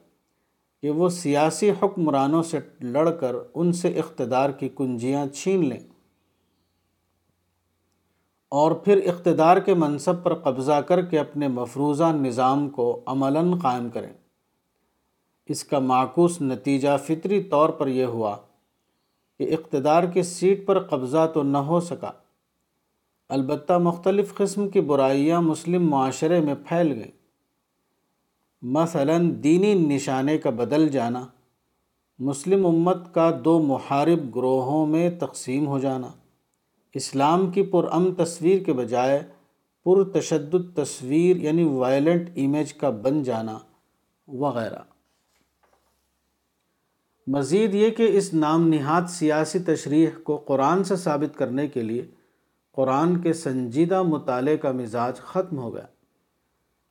کہ 0.83 0.91
وہ 0.91 1.09
سیاسی 1.09 1.71
حکمرانوں 1.71 2.43
سے 2.43 2.59
لڑ 2.81 3.11
کر 3.11 3.37
ان 3.55 3.73
سے 3.73 3.89
اقتدار 3.89 4.51
کی 4.51 4.69
کنجیاں 4.77 5.27
چھین 5.27 5.69
لیں۔ 5.69 5.81
اور 8.49 8.73
پھر 8.73 9.01
اقتدار 9.07 9.57
کے 9.57 9.75
منصب 9.75 10.23
پر 10.23 10.35
قبضہ 10.35 10.73
کر 10.73 11.03
کے 11.03 11.19
اپنے 11.19 11.49
مفروضہ 11.49 12.05
نظام 12.05 12.71
کو 12.71 13.01
عملاً 13.07 13.59
قائم 13.59 13.91
کریں۔ 13.91 14.13
اس 15.47 15.65
کا 15.65 15.79
معکوس 15.79 16.43
نتیجہ 16.43 16.97
فطری 17.07 17.43
طور 17.43 17.69
پر 17.69 17.87
یہ 17.87 18.05
ہوا 18.05 18.37
کہ 19.39 19.55
اقتدار 19.55 20.03
کی 20.03 20.23
سیٹ 20.23 20.67
پر 20.67 20.79
قبضہ 20.81 21.31
تو 21.35 21.43
نہ 21.43 21.59
ہو 21.59 21.81
سکا۔ 21.81 22.13
البتہ 23.29 23.73
مختلف 23.73 24.35
قسم 24.35 24.69
کی 24.69 24.81
برائیاں 24.81 25.43
مسلم 25.43 25.91
معاشرے 25.91 26.41
میں 26.41 26.55
پھیل 26.69 26.93
گئیں۔ 26.93 27.11
مثلا 28.63 29.17
دینی 29.21 29.75
نشانے 29.75 30.39
کا 30.39 30.51
بدل 30.51 30.89
جانا، 30.89 31.27
مسلم 32.19 32.67
امت 32.67 33.15
کا 33.15 33.41
دو 33.45 33.59
محارب 33.59 34.37
گروہوں 34.37 34.87
میں 34.87 35.11
تقسیم 35.11 35.67
ہو 35.67 35.79
جانا، 35.79 36.09
اسلام 36.95 37.51
کی 37.51 37.63
پرام 37.63 38.15
تصویر 38.15 38.63
کے 38.63 38.73
بجائے 38.73 39.23
پر 39.85 40.21
تشدد 40.21 40.77
تصویر 40.77 41.37
یعنی 41.37 41.65
وائلنٹ 41.65 42.31
ایمیج 42.35 42.75
کا 42.75 42.91
بن 42.91 43.23
جانا 43.23 43.59
وغیرہ۔ 44.29 44.83
مزید 47.27 47.75
یہ 47.75 47.91
کہ 47.91 48.19
اس 48.19 48.35
نام 48.35 48.69
نہاد 48.69 49.03
سیاسی 49.09 49.59
تشریح 49.59 50.09
کو 50.23 50.37
قرآن 50.37 50.85
سے 50.85 50.97
ثابت 50.97 51.39
کرنے 51.39 51.69
کے 51.69 51.83
لیے 51.83 52.07
قرآن 52.77 53.21
کے 53.21 53.33
سنجیدہ 53.33 54.03
مطالعے 54.03 54.57
کا 54.57 54.73
مزاج 54.73 55.17
ختم 55.17 55.59
ہو 55.59 55.75
گیا۔ 55.75 55.87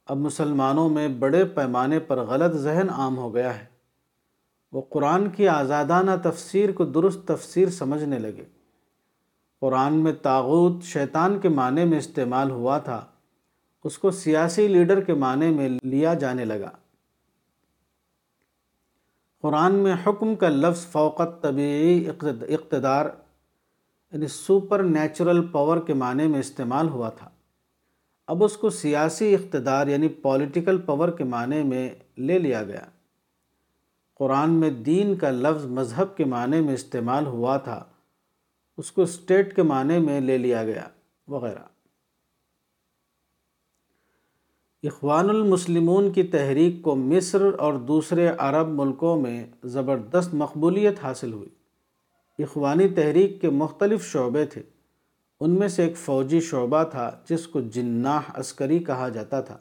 اب 0.06 0.18
مسلمانوں 0.18 0.90
میں 0.90 1.08
بڑے 1.08 1.46
پیمانے 1.46 2.00
پر 2.00 2.18
غلط 2.18 2.56
ذہن 2.56 2.90
عام 2.90 3.18
ہو 3.18 3.34
گیا 3.34 3.60
ہے۔ 3.60 3.66
وہ 4.72 4.82
قرآن 4.90 5.30
کی 5.30 5.48
آزادانہ 5.48 6.12
تفسیر 6.24 6.72
کو 6.72 6.86
درست 6.86 7.28
تفسیر 7.28 7.70
سمجھنے 7.70 8.20
لگے۔ 8.20 8.46
قرآن 9.60 9.94
میں 9.94 10.14
تاغوت 10.14 10.84
شیطان 10.84 11.40
کے 11.40 11.50
معنی 11.50 11.86
میں 11.86 11.98
استعمال 11.98 12.52
ہوا 12.52 12.78
تھا۔ 12.78 13.06
اس 13.84 13.98
کو 13.98 14.12
سیاسی 14.12 14.68
لیڈر 14.68 15.02
کے 15.02 15.14
معنی 15.14 15.50
میں 15.50 15.70
لیا 15.84 16.14
جانے 16.14 16.46
لگا۔ 16.46 16.70
قرآن 19.42 19.76
میں 19.76 19.96
حکم 20.08 20.36
کا 20.36 20.50
لفظ 20.50 20.86
فوقت 20.86 21.44
طبیعی 21.44 22.10
اقتدار 22.50 23.06
یعنی 24.12 24.28
سپر 24.28 24.84
نیچرل 24.84 25.48
پاور 25.48 25.78
کے 25.78 25.94
معنی 25.94 26.28
میں 26.28 26.40
استعمال 26.40 26.90
ہوا 26.90 27.10
تھا۔ 27.10 27.30
اب 28.28 28.44
اس 28.44 28.58
کو 28.58 28.70
سیاسی 28.70 29.36
اقتدار 29.36 29.88
یعنی 29.88 30.08
پولیٹیکل 30.08 30.78
پاور 30.78 31.10
کے 31.10 31.24
معنی 31.24 31.64
میں 31.64 31.90
لے 32.18 32.40
لیا 32.40 32.64
گیا۔ 32.64 32.86
قرآن 34.16 34.52
میں 34.52 34.70
دین 34.70 35.16
کا 35.16 35.30
لفظ 35.30 35.66
مذہب 35.66 36.18
کے 36.18 36.26
معنی 36.26 36.62
میں 36.62 36.74
استعمال 36.74 37.26
ہوا 37.26 37.58
تھا، 37.58 37.84
اس 38.78 38.92
کو 38.92 39.02
اسٹیٹ 39.02 39.56
کے 39.56 39.62
معنی 39.62 40.00
میں 40.00 40.22
لے 40.22 40.38
لیا 40.38 40.64
گیا، 40.64 40.88
وغیرہ۔ 41.28 41.64
اخوان 44.84 45.30
المسلمون 45.30 46.12
کی 46.14 46.24
تحریک 46.24 46.82
کو 46.82 46.96
مصر 46.96 47.42
اور 47.60 47.74
دوسرے 47.74 48.28
عرب 48.38 48.68
ملکوں 48.68 49.22
میں 49.22 49.48
زبردست 49.64 50.34
مقبولیت 50.34 51.00
حاصل 51.04 51.34
ہوئی۔ 51.34 51.50
اخوانی 52.40 52.88
تحریک 52.88 53.42
کے 53.42 53.50
مختلف 53.50 54.06
شعبے 54.06 54.46
تھے۔ 54.46 54.62
ان 55.40 55.52
میں 55.52 55.68
سے 55.68 55.84
ایک 55.84 55.98
فوجی 55.98 56.40
شعبہ 56.40 56.84
تھا 56.84 57.20
جس 57.30 57.48
کو 57.48 57.62
جناح 57.62 58.22
عسکری 58.34 58.80
کہا 58.80 59.10
جاتا 59.10 59.42
تھا۔ 59.42 59.58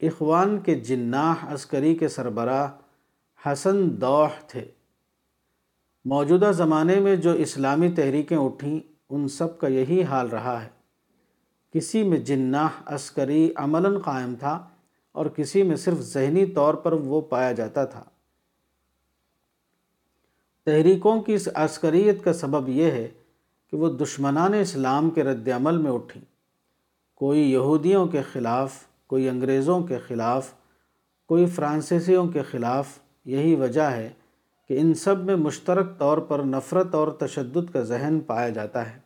اخوان 0.00 0.60
کے 0.60 0.74
جناح 0.74 1.34
عسکری 1.54 1.94
کے 1.94 2.08
سربراہ 2.08 2.68
حسن 3.48 4.00
دوح 4.00 4.28
تھے۔ 4.46 4.64
موجودہ 6.04 6.50
زمانے 6.54 7.00
میں 7.00 7.16
جو 7.16 7.32
اسلامی 7.32 7.90
تحریکیں 7.90 8.36
اٹھیں، 8.36 8.80
ان 9.10 9.28
سب 9.28 9.58
کا 9.58 9.68
یہی 9.68 10.02
حال 10.02 10.28
رہا 10.28 10.64
ہے۔ 10.64 10.68
کسی 11.74 12.02
میں 12.02 12.18
جناح 12.18 12.68
عسکری 12.86 13.52
عملاً 13.56 13.98
قائم 13.98 14.34
تھا 14.34 14.68
اور 15.12 15.26
کسی 15.26 15.62
میں 15.62 15.76
صرف 15.76 15.98
ذہنی 15.98 16.46
طور 16.46 16.74
پر 16.74 16.92
وہ 16.92 17.20
پایا 17.20 17.52
جاتا 17.52 17.84
تھا۔ 17.84 18.04
تحریکوں 20.68 21.22
کی 21.22 21.34
اس 21.34 21.48
عسکریت 21.54 22.24
کا 22.24 22.32
سبب 22.32 22.68
یہ 22.68 22.84
ہے 22.84 23.08
کہ 23.70 23.76
وہ 23.76 23.88
دشمنان 23.92 24.54
اسلام 24.54 25.10
کے 25.10 25.22
رد 25.22 25.48
عمل 25.48 25.76
میں 25.76 25.90
اٹھیں۔ 25.90 26.22
کوئی 27.14 27.52
یہودیوں 27.52 28.06
کے 28.06 28.22
خلاف، 28.32 28.74
کوئی 29.06 29.28
انگریزوں 29.28 29.80
کے 29.80 29.98
خلاف، 29.98 30.52
کوئی 31.26 31.46
فرانسیسیوں 31.46 32.26
کے 32.26 32.42
خلاف 32.42 32.88
یہی 33.24 33.54
وجہ 33.54 33.80
ہے 33.80 34.10
کہ 34.68 34.78
ان 34.80 34.94
سب 34.94 35.24
میں 35.24 35.36
مشترک 35.36 35.98
طور 35.98 36.18
پر 36.18 36.38
نفرت 36.38 36.94
اور 36.94 37.08
تشدد 37.08 37.72
کا 37.72 37.80
ذہن 37.80 38.20
پایا 38.26 38.48
جاتا 38.48 38.94
ہے۔ 38.94 38.98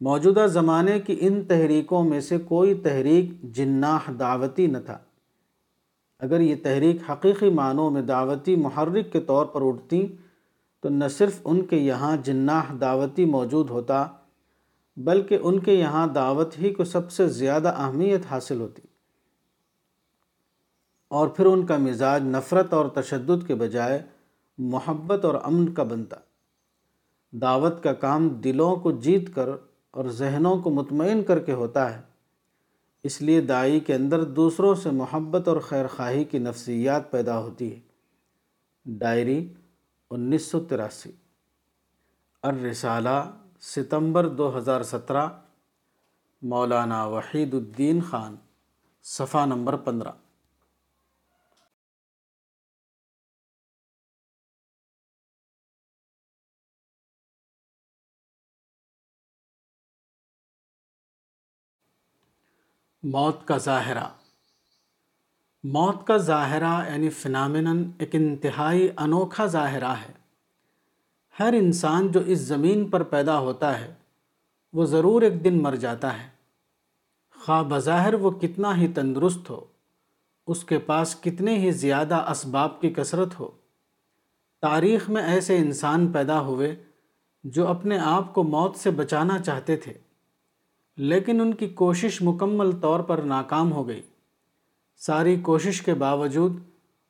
موجودہ 0.00 0.46
زمانے 0.48 1.00
کی 1.00 1.16
ان 1.20 1.44
تحریکوں 1.44 2.04
میں 2.04 2.20
سے 2.20 2.38
کوئی 2.38 2.74
تحریک 2.74 3.42
جناح 3.42 4.10
دعوتی 4.18 4.66
نہ 4.66 4.78
تھا۔ 4.78 4.98
اگر 6.18 6.40
یہ 6.40 6.54
تحریک 6.62 7.10
حقیقی 7.10 7.50
معنوں 7.50 7.90
میں 7.90 8.02
دعوتی 8.02 8.56
محرک 8.56 9.12
کے 9.12 9.20
طور 9.20 9.46
پر 9.46 9.60
اٹھتی 9.66 10.06
تو 10.80 10.88
نہ 10.88 11.08
صرف 11.10 11.40
ان 11.44 11.66
کے 11.66 11.76
یہاں 11.76 12.16
جناح 12.16 12.62
دعوتی 12.80 13.24
موجود 13.24 13.70
ہوتا، 13.70 14.06
بلکہ 14.96 15.38
ان 15.42 15.58
کے 15.58 15.74
یہاں 15.74 16.06
دعوت 16.06 16.58
ہی 16.58 16.74
کو 16.74 16.84
سب 16.84 17.10
سے 17.10 17.28
زیادہ 17.28 17.74
اہمیت 17.76 18.20
حاصل 18.30 18.60
ہوتی۔ 18.60 18.82
اور 21.08 21.28
پھر 21.28 21.46
ان 21.46 21.66
کا 21.66 21.76
مزاج 21.76 22.22
نفرت 22.24 22.74
اور 22.74 22.86
تشدد 22.88 23.46
کے 23.46 23.54
بجائے 23.54 24.02
محبت 24.58 25.24
اور 25.24 25.34
امن 25.34 25.72
کا 25.72 25.82
بنتا۔ 25.82 26.16
دعوت 27.32 27.82
کا 27.82 27.92
کام 27.92 28.28
دلوں 28.28 28.76
کو 28.76 28.92
جیت 28.92 29.34
کر 29.34 29.48
اور 29.90 30.04
ذہنوں 30.04 30.56
کو 30.56 30.70
مطمئن 30.70 31.22
کر 31.22 31.38
کے 31.38 31.52
ہوتا 31.52 31.96
ہے۔ 31.96 32.07
اس 33.02 33.22
لیے 33.22 33.40
دائی 33.40 33.80
کے 33.80 33.94
اندر 33.94 34.24
دوسروں 34.24 34.74
سے 34.74 34.90
محبت 34.90 35.48
اور 35.48 35.56
خیر 35.56 35.86
خواہی 35.86 36.24
کی 36.24 36.38
نفسیات 36.38 37.10
پیدا 37.10 37.38
ہوتی 37.38 37.74
ہے۔ 37.74 37.80
ڈائری 38.86 39.52
انیس 40.10 40.42
سو 40.42 40.60
تراسی۔ 40.60 41.12
الرسالہ، 42.42 43.30
ستمبر 43.60 44.28
دو 44.28 44.58
ہزار 44.58 44.82
سترہ۔ 44.82 45.28
مولانا 46.42 47.04
وحید 47.04 47.54
الدین 47.54 48.00
خان، 48.00 48.36
صفحہ 49.02 49.46
نمبر 49.46 49.76
پندرہ۔ 49.76 50.10
موت 63.02 63.48
کا 63.48 63.56
ظاہرہ۔ 63.56 64.04
موت 65.64 66.06
کا 66.06 66.16
ظاہرہ 66.16 66.90
یعنی 66.90 67.08
فنامنن 67.08 67.90
ایک 67.98 68.08
انتہائی 68.12 68.88
انوکھا 68.96 69.46
ظاہرہ 69.46 69.92
ہے۔ 69.92 70.12
ہر 71.40 71.54
انسان 71.58 72.08
جو 72.08 72.20
اس 72.20 72.38
زمین 72.38 72.88
پر 72.88 73.02
پیدا 73.02 73.38
ہوتا 73.38 73.80
ہے، 73.80 73.94
وہ 74.72 74.84
ضرور 74.84 75.22
ایک 75.22 75.44
دن 75.44 75.62
مر 75.62 75.74
جاتا 75.74 76.22
ہے۔ 76.22 76.28
خواہ 77.44 77.62
بظاہر 77.62 78.14
وہ 78.14 78.30
کتنا 78.30 78.76
ہی 78.76 78.88
تندرست 78.88 79.50
ہو، 79.50 79.64
اس 80.46 80.64
کے 80.64 80.78
پاس 80.78 81.16
کتنے 81.20 81.56
ہی 81.56 81.70
زیادہ 81.70 82.30
اسباب 82.30 82.80
کی 82.80 82.90
کثرت 82.90 83.40
ہو۔ 83.40 83.50
تاریخ 84.60 85.10
میں 85.10 85.22
ایسے 85.22 85.56
انسان 85.56 86.12
پیدا 86.12 86.40
ہوئے 86.40 86.76
جو 87.44 87.66
اپنے 87.66 87.98
آپ 87.98 88.34
کو 88.34 88.42
موت 88.42 88.76
سے 88.76 88.90
بچانا 88.90 89.38
چاہتے 89.38 89.76
تھے۔ 89.76 90.07
لیکن 90.98 91.40
ان 91.40 91.54
کی 91.54 91.68
کوشش 91.68 92.22
مکمل 92.22 92.72
طور 92.72 93.00
پر 93.00 93.18
ناکام 93.18 93.72
ہو 93.72 93.88
گئی۔ 93.88 94.02
ساری 94.96 95.40
کوشش 95.40 95.82
کے 95.82 95.94
باوجود 95.94 96.60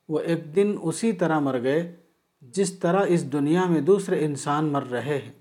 وہ 0.09 0.21
ایک 0.21 0.57
دن 0.57 0.77
اسی 0.83 1.13
طرح 1.13 1.39
مر 1.39 1.63
گئے 1.63 1.97
جس 2.41 2.79
طرح 2.79 3.05
اس 3.09 3.33
دنیا 3.33 3.65
میں 3.65 3.81
دوسرے 3.81 4.25
انسان 4.25 4.65
مر 4.65 4.91
رہے 4.91 5.19
ہیں۔ 5.19 5.33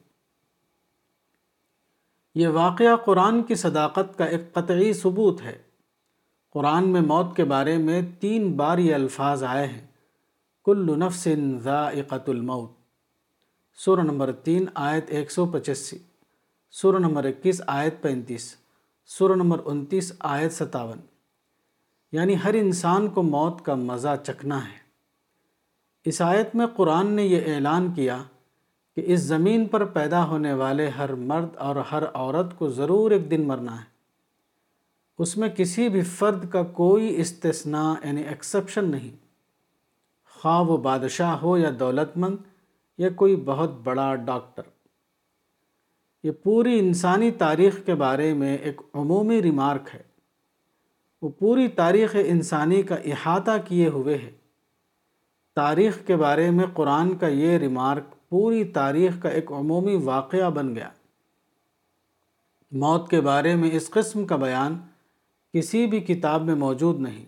یہ 2.36 2.48
واقعہ 2.48 2.96
قرآن 2.96 3.44
کی 3.44 3.56
صداقت 3.56 4.18
کا 4.18 4.26
ایک 4.26 4.54
قطعی 4.54 4.94
ثبوت 4.94 5.42
ہے۔ 5.42 5.62
قرآن 6.50 6.90
میں 6.90 7.02
موت 7.02 7.36
کے 7.36 7.44
بارے 7.44 7.78
میں 7.78 8.02
تین 8.20 8.58
بار 8.58 8.78
یہ 8.78 8.96
الفاظ 8.96 9.44
آئے 9.44 9.68
ہیں۔ 9.68 9.88
کل 10.66 11.00
نفس 11.00 11.28
ذائقت 11.64 12.30
الموت۔ 12.30 12.72
سورہ 13.78 14.02
نمبر 14.02 14.32
تین، 14.32 14.66
آیت 14.74 15.06
ایک 15.08 15.32
سو 15.32 15.46
پچاسی۔ 15.46 15.98
سورہ 16.82 16.98
نمبر 16.98 17.24
اکیس 17.24 17.62
آیت 17.68 18.02
پینتیس، 18.02 18.56
سورہ 19.06 19.34
نمبر 19.34 19.62
انتیس 19.66 20.14
آیت 20.20 20.54
ستاون۔ 20.54 20.98
یعنی 22.12 22.36
ہر 22.44 22.54
انسان 22.54 23.08
کو 23.08 23.24
موت 23.24 23.66
کا 23.66 23.76
مزہ 23.76 24.16
چکنا 24.24 24.66
ہے۔ 24.66 24.78
اس 26.06 26.22
آیت 26.22 26.56
میں 26.56 26.68
قرآن 26.68 27.08
نے 27.08 27.24
یہ 27.24 27.56
اعلان 27.56 27.94
کیا 27.94 28.24
کہ 28.96 29.04
اس 29.06 29.20
زمین 29.20 29.66
پر 29.66 29.86
پیدا 29.86 30.26
ہونے 30.26 30.54
والے 30.54 30.90
ہر 30.90 31.14
مرد 31.14 31.58
اور 31.58 31.76
ہر 31.76 32.04
عورت 32.14 32.60
کو 32.60 32.70
ضرور 32.70 33.12
ایک 33.12 33.32
دن 33.32 33.48
مرنا 33.48 33.80
ہے۔ 33.80 33.86
اس 35.20 35.38
میں 35.38 35.50
کسی 35.50 35.90
بھی 35.90 36.02
فرد 36.02 36.52
کا 36.52 36.64
کوئی 36.64 37.22
استثناء 37.22 37.94
یعنی 38.04 38.22
ایکسپشن 38.22 38.92
نہیں۔ 38.92 39.16
خواہ 40.36 40.62
وہ 40.62 40.78
بادشاہ 40.78 41.36
ہو 41.38 41.58
یا 41.58 41.72
دولت 41.80 42.18
مند 42.18 42.38
یا 42.98 43.10
کوئی 43.10 43.36
بہت 43.36 43.72
بڑا 43.72 44.16
ڈاکٹر 44.16 44.62
یہ 46.28 46.32
پوری 46.32 46.80
انسانی 46.80 47.32
تاریخ 47.32 47.86
کے 47.86 47.96
بارے 47.96 48.34
میں 48.34 48.58
ایک 48.58 48.82
عمومی 48.94 49.42
ریمارک 49.42 49.90
ہے۔ 49.94 50.02
وہ 51.22 51.30
پوری 51.30 51.68
تاریخ 51.68 52.16
انسانی 52.26 52.82
کا 52.82 52.96
احاطہ 52.96 53.52
کیے 53.66 53.88
ہوئے 53.88 54.18
ہے۔ 54.18 54.32
تاریخ 55.56 56.06
کے 56.08 56.16
بارے 56.16 56.52
میں 56.52 56.66
قرآن 56.74 57.16
کا 57.16 57.28
یہ 57.28 57.58
ریمارک 57.58 58.30
پوری 58.30 58.64
تاریخ 58.64 59.22
کا 59.22 59.30
ایک 59.30 59.52
عمومی 59.52 59.96
واقعہ 59.96 60.50
بن 60.50 60.76
گیا۔ 60.76 60.90
موت 62.72 63.10
کے 63.10 63.22
بارے 63.22 63.56
میں 63.56 63.70
اس 63.72 63.90
قسم 63.90 64.26
کا 64.26 64.36
بیان 64.36 64.78
کسی 65.54 65.88
بھی 65.88 66.00
کتاب 66.00 66.42
میں 66.42 66.56
موجود 66.56 67.00
نہیں۔ 67.00 67.26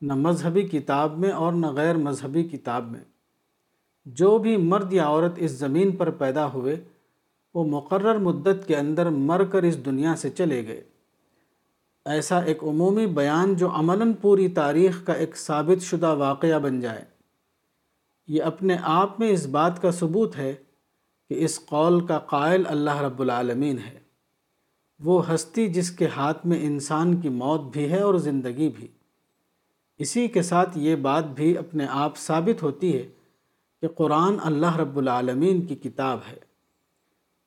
نہ 0.00 0.12
مذہبی 0.12 0.62
کتاب 0.62 1.18
میں 1.18 1.30
اور 1.30 1.52
نہ 1.52 1.66
غیر 1.66 1.96
مذہبی 1.96 2.42
کتاب 2.42 2.90
میں۔ 2.90 3.04
جو 4.04 4.38
بھی 4.38 4.56
مرد 4.56 4.92
یا 4.92 5.06
عورت 5.06 5.32
اس 5.36 5.50
زمین 5.50 5.96
پر 5.96 6.10
پیدا 6.10 6.52
ہوئے 6.52 6.84
وہ 7.54 7.64
مقرر 7.64 8.18
مدت 8.18 8.66
کے 8.66 8.76
اندر 8.76 9.08
مر 9.08 9.44
کر 9.44 9.62
اس 9.62 9.84
دنیا 9.84 10.16
سے 10.16 10.30
چلے 10.30 10.66
گئے۔ 10.66 10.84
ایسا 12.04 12.38
ایک 12.38 12.62
عمومی 12.62 13.06
بیان 13.06 13.54
جو 13.54 13.70
عملاً 13.70 14.12
پوری 14.12 14.48
تاریخ 14.48 15.04
کا 15.04 15.12
ایک 15.12 15.36
ثابت 15.36 15.82
شدہ 15.82 16.14
واقعہ 16.14 16.58
بن 16.58 16.80
جائے۔ 16.80 17.04
یہ 18.28 18.42
اپنے 18.42 18.76
آپ 18.82 19.20
میں 19.20 19.28
اس 19.28 19.46
بات 19.46 19.82
کا 19.82 19.90
ثبوت 19.90 20.36
ہے 20.36 20.54
کہ 21.28 21.44
اس 21.44 21.66
قول 21.66 22.06
کا 22.06 22.18
قائل 22.18 22.62
اللہ 22.66 22.96
رب 22.96 23.20
العالمین 23.20 23.78
ہے۔ 23.78 24.00
وہ 25.00 25.34
ہستی 25.34 25.66
جس 25.66 25.90
کے 25.90 26.06
ہاتھ 26.16 26.46
میں 26.46 26.66
انسان 26.66 27.20
کی 27.20 27.28
موت 27.28 27.60
بھی 27.60 27.90
ہے 27.90 28.00
اور 28.00 28.14
زندگی 28.14 28.70
بھی۔ 28.76 28.86
اسی 29.98 30.28
کے 30.28 30.42
ساتھ 30.42 30.78
یہ 30.78 30.96
بات 30.96 31.24
بھی 31.24 31.58
اپنے 31.58 31.86
آپ 31.90 32.16
ثابت 32.16 32.62
ہوتی 32.62 32.96
ہے 32.96 33.08
کہ 33.80 33.88
قرآن 33.88 34.36
اللہ 34.42 34.76
رب 34.76 34.96
العالمین 34.96 35.66
کی 35.66 35.74
کتاب 35.74 36.18
ہے۔ 36.32 36.49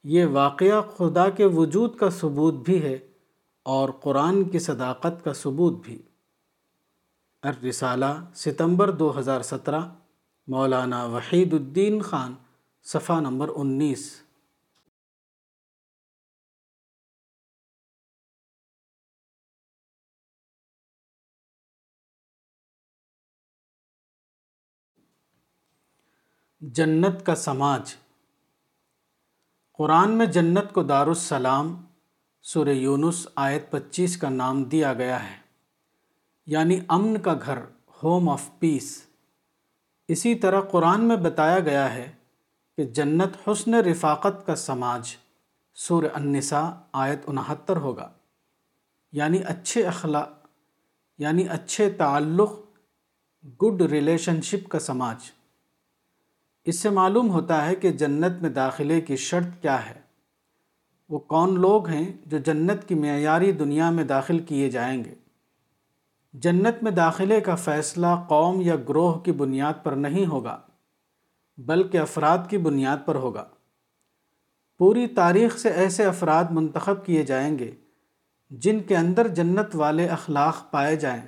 یہ 0.03 0.25
واقعہ 0.25 0.81
خدا 0.97 1.29
کے 1.29 1.45
وجود 1.45 1.97
کا 1.97 2.09
ثبوت 2.09 2.53
بھی 2.53 2.83
ہے 2.83 2.99
اور 3.63 3.89
قرآن 3.89 4.49
کی 4.49 4.59
صداقت 4.59 5.23
کا 5.23 5.33
ثبوت 5.33 5.83
بھی۔ 5.83 6.01
الرسالہ، 7.41 8.31
ستمبر 8.35 8.91
دو 8.91 9.19
ہزار 9.19 9.41
سترہ، 9.41 9.79
مولانا 10.47 11.05
وحید 11.05 11.53
الدین 11.53 12.01
خان، 12.01 12.35
صفحہ 12.83 13.19
نمبر 13.19 13.49
انیس۔ 13.55 14.23
جنت 26.61 27.25
کا 27.25 27.35
سماج۔ 27.35 28.02
قرآن 29.77 30.11
میں 30.11 30.25
جنت 30.25 30.73
کو 30.73 30.83
دارالسلام 30.83 31.85
سورہ 32.41 32.69
یونس 32.69 33.27
آیت 33.35 33.71
پچیس 33.71 34.17
کا 34.17 34.29
نام 34.29 34.63
دیا 34.63 34.93
گیا 34.93 35.29
ہے۔ 35.29 35.35
یعنی 36.45 36.79
امن 36.87 37.17
کا 37.21 37.33
گھر 37.45 37.59
ہوم 38.03 38.29
آف 38.29 38.49
پیس 38.59 39.05
اسی 40.07 40.35
طرح 40.35 40.61
قرآن 40.61 41.05
میں 41.05 41.15
بتایا 41.15 41.59
گیا 41.59 41.93
ہے 41.93 42.11
کہ 42.77 42.83
جنت 42.83 43.49
حسن 43.49 43.73
رفاقت 43.73 44.45
کا 44.45 44.55
سماج 44.55 45.15
سورہ 45.75 46.07
النساء 46.13 46.71
آیت 46.93 47.19
انہتر 47.27 47.77
ہوگا۔ 47.77 48.11
یعنی 49.11 49.39
اچھے 49.47 49.83
اخلاق 49.83 50.29
یعنی 51.17 51.47
اچھے 51.49 51.89
تعلق 51.89 52.51
گڈ 53.63 53.81
ریلیشن 53.81 54.41
شپ 54.41 54.69
کا 54.69 54.79
سماج۔ 54.79 55.31
اس 56.65 56.79
سے 56.79 56.89
معلوم 56.89 57.29
ہوتا 57.29 57.65
ہے 57.65 57.75
کہ 57.75 57.91
جنت 57.91 58.41
میں 58.41 58.49
داخلے 58.49 59.01
کی 59.01 59.15
شرط 59.15 59.61
کیا 59.61 59.89
ہے۔ 59.89 60.01
وہ 61.09 61.19
کون 61.19 61.59
لوگ 61.59 61.87
ہیں 61.87 62.13
جو 62.25 62.37
جنت 62.37 62.87
کی 62.87 62.95
معیاری 62.95 63.51
دنیا 63.51 63.89
میں 63.89 64.03
داخل 64.03 64.39
کیے 64.39 64.69
جائیں 64.69 65.03
گے؟ 65.03 65.15
جنت 66.33 66.83
میں 66.83 66.91
داخلے 66.91 67.41
کا 67.41 67.55
فیصلہ 67.55 68.07
قوم 68.27 68.61
یا 68.61 68.75
گروہ 68.75 69.13
کی 69.13 69.31
بنیاد 69.31 69.73
پر 69.83 69.91
نہیں 69.91 70.25
ہوگا، 70.25 70.61
بلکہ 71.57 71.97
افراد 71.97 72.37
کی 72.49 72.57
بنیاد 72.57 72.97
پر 73.05 73.15
ہوگا۔ 73.15 73.45
پوری 74.77 75.07
تاریخ 75.07 75.57
سے 75.57 75.69
ایسے 75.69 76.05
افراد 76.05 76.43
منتخب 76.51 77.05
کیے 77.05 77.23
جائیں 77.23 77.59
گے 77.59 77.71
جن 78.49 78.79
کے 78.79 78.97
اندر 78.97 79.27
جنت 79.27 79.75
والے 79.75 80.07
اخلاق 80.07 80.71
پائے 80.71 80.95
جائیں۔ 80.95 81.21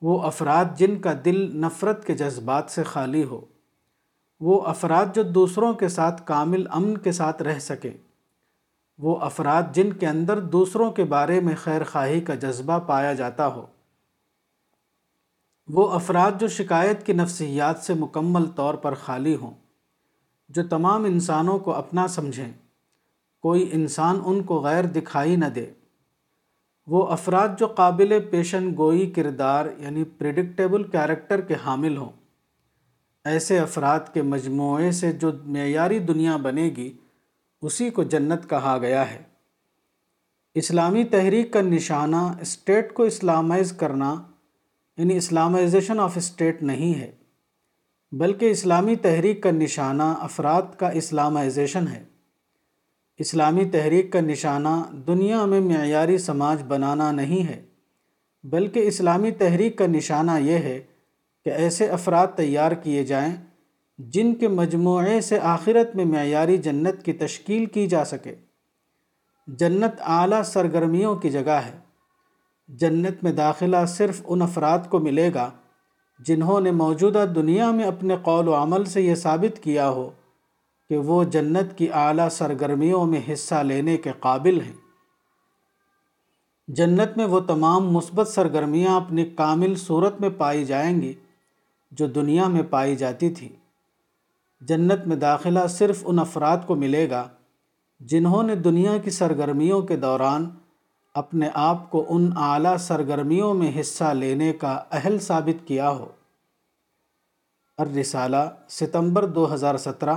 وہ 0.00 0.22
افراد 0.22 0.64
جن 0.76 1.00
کا 1.00 1.12
دل 1.24 1.56
نفرت 1.56 2.06
کے 2.06 2.14
جذبات 2.14 2.70
سے 2.70 2.82
خالی 2.82 3.24
ہو۔ 3.24 3.40
وہ 4.40 4.62
افراد 4.62 5.06
جو 5.14 5.22
دوسروں 5.22 5.74
کے 5.74 5.88
ساتھ 5.88 6.22
کامل 6.24 6.66
امن 6.70 6.98
کے 6.98 7.12
ساتھ 7.12 7.42
رہ 7.42 7.58
سکیں۔ 7.58 7.90
وہ 8.98 9.16
افراد 9.16 9.62
جن 9.72 9.92
کے 9.92 10.06
اندر 10.06 10.40
دوسروں 10.40 10.92
کے 10.92 11.04
بارے 11.04 11.40
میں 11.40 11.54
خیر 11.62 11.84
خواہی 11.84 12.20
کا 12.20 12.34
جذبہ 12.34 12.78
پایا 12.78 13.12
جاتا 13.12 13.46
ہو۔ 13.46 13.66
وہ 15.68 15.90
افراد 15.90 16.32
جو 16.40 16.48
شکایت 16.48 17.06
کی 17.06 17.12
نفسیات 17.12 17.78
سے 17.78 17.94
مکمل 17.94 18.46
طور 18.46 18.74
پر 18.74 18.94
خالی 18.94 19.36
ہوں، 19.36 19.54
جو 20.48 20.62
تمام 20.70 21.04
انسانوں 21.04 21.58
کو 21.58 21.72
اپنا 21.74 22.08
سمجھیں۔ 22.08 22.52
کوئی 23.42 23.68
انسان 23.72 24.20
ان 24.24 24.42
کو 24.42 24.60
غیر 24.60 24.84
دکھائی 24.84 25.36
نہ 25.36 25.44
دے۔ 25.44 25.66
وہ 26.86 27.06
افراد 27.06 27.48
جو 27.58 27.66
قابل 27.66 28.18
پیشن 28.30 28.74
گوئی 28.76 29.10
کردار 29.10 29.66
یعنی 29.78 30.04
پریڈکٹیبل 30.04 30.82
کیریکٹر 30.82 31.40
کے 31.40 31.54
حامل 31.64 31.96
ہوں۔ 31.96 32.17
ایسے 33.28 33.58
افراد 33.58 34.00
کے 34.14 34.22
مجموعے 34.22 34.90
سے 34.90 35.12
جو 35.12 35.30
معیاری 35.46 35.98
دنیا 35.98 36.36
بنے 36.36 36.70
گی، 36.76 36.92
اسی 37.62 37.90
کو 37.90 38.02
جنت 38.02 38.48
کہا 38.50 38.78
گیا 38.80 39.10
ہے۔ 39.10 39.22
اسلامی 40.54 41.04
تحریک 41.04 41.52
کا 41.52 41.60
نشانہ 41.60 42.22
اسٹیٹ 42.40 42.92
کو 42.92 43.02
اسلامائز 43.02 43.72
کرنا 43.72 44.14
یعنی 44.98 45.16
اسلامائزیشن 45.16 46.00
آف 46.00 46.16
اسٹیٹ 46.16 46.62
نہیں 46.62 46.98
ہے، 47.00 47.10
بلکہ 48.12 48.50
اسلامی 48.50 48.96
تحریک 48.96 49.42
کا 49.42 49.50
نشانہ 49.50 50.02
افراد 50.02 50.62
کا 50.76 50.88
اسلامائزیشن 50.88 51.88
ہے۔ 51.88 52.04
اسلامی 53.20 53.64
تحریک 53.64 54.12
کا 54.12 54.20
نشانہ 54.20 54.82
دنیا 55.06 55.44
میں 55.44 55.60
معیاری 55.60 56.18
سماج 56.18 56.62
بنانا 56.68 57.10
نہیں 57.12 57.48
ہے، 57.48 57.62
بلکہ 58.44 58.86
اسلامی 58.88 59.30
تحریک 59.30 59.76
کا 59.78 59.86
نشانہ 59.86 60.38
یہ 60.40 60.58
ہے 60.58 60.78
کہ 61.48 61.52
ایسے 61.52 61.86
افراد 61.86 62.26
تیار 62.36 62.72
کیے 62.72 63.04
جائیں 63.04 63.36
جن 63.98 64.34
کے 64.34 64.48
مجموعے 64.48 65.20
سے 65.20 65.38
آخرت 65.40 65.96
میں 65.96 66.04
معیاری 66.04 66.56
جنت 66.56 67.02
کی 67.02 67.12
تشکیل 67.12 67.66
کی 67.66 67.86
جا 67.86 68.04
سکے۔ 68.04 68.34
جنت 69.46 70.00
اعلیٰ 70.00 70.42
سرگرمیوں 70.42 71.16
کی 71.16 71.30
جگہ 71.30 71.50
ہے۔ 71.50 71.78
جنت 72.68 73.24
میں 73.24 73.32
داخلہ 73.32 73.76
صرف 73.88 74.22
ان 74.24 74.42
افراد 74.42 74.78
کو 74.88 74.98
ملے 74.98 75.30
گا 75.34 75.50
جنہوں 76.26 76.60
نے 76.60 76.70
موجودہ 76.70 77.24
دنیا 77.34 77.70
میں 77.70 77.84
اپنے 77.84 78.16
قول 78.22 78.48
و 78.48 78.54
عمل 78.54 78.84
سے 78.84 79.02
یہ 79.02 79.14
ثابت 79.14 79.62
کیا 79.62 79.88
ہو 79.88 80.10
کہ 80.88 80.96
وہ 80.96 81.24
جنت 81.24 81.78
کی 81.78 81.86
اعلیٰ 81.92 82.28
سرگرمیوں 82.28 83.06
میں 83.06 83.20
حصہ 83.32 83.54
لینے 83.54 83.96
کے 83.96 84.10
قابل 84.20 84.60
ہیں۔ 84.60 84.88
جنت 86.68 87.16
میں 87.16 87.24
وہ 87.24 87.40
تمام 87.40 87.92
مثبت 87.92 88.28
سرگرمیاں 88.28 88.96
اپنی 88.96 89.26
کامل 89.26 89.74
صورت 89.74 90.20
میں 90.20 90.28
پائی 90.28 90.64
جائیں 90.64 91.02
گی 91.02 91.12
جو 91.90 92.06
دنیا 92.06 92.48
میں 92.48 92.62
پائی 92.62 92.96
جاتی 92.96 93.30
تھی۔ 93.30 93.48
جنت 94.60 95.06
میں 95.06 95.16
داخلہ 95.16 95.66
صرف 95.68 96.02
ان 96.06 96.18
افراد 96.18 96.56
کو 96.66 96.74
ملے 96.74 97.10
گا 97.10 97.28
جنہوں 98.00 98.42
نے 98.42 98.54
دنیا 98.54 98.98
کی 98.98 99.10
سرگرمیوں 99.10 99.82
کے 99.82 99.96
دوران 99.96 100.50
اپنے 101.14 101.50
آپ 101.54 101.90
کو 101.90 102.06
ان 102.08 102.30
اعلیٰ 102.36 102.76
سرگرمیوں 102.76 103.54
میں 103.54 103.80
حصہ 103.80 104.04
لینے 104.04 104.52
کا 104.52 104.82
اہل 104.90 105.18
ثابت 105.18 105.68
کیا 105.68 105.90
ہو۔ 105.90 106.06
الرسالہ، 107.78 108.36
ستمبر 108.68 109.26
دو 109.26 109.54
ہزار 109.54 109.76
سترہ، 109.76 110.16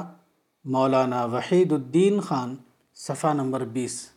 مولانا 0.66 1.26
وحید 1.26 1.72
الدین 1.72 2.20
خان، 2.20 2.56
صفحہ 2.96 3.34
نمبر 3.34 3.66
بیس۔ 3.66 4.11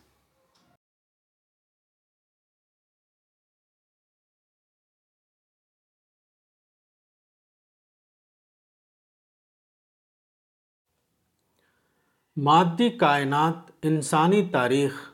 مادی 12.37 12.89
کائنات 12.89 13.71
انسانی 13.81 14.49
تاریخ۔ 14.51 15.11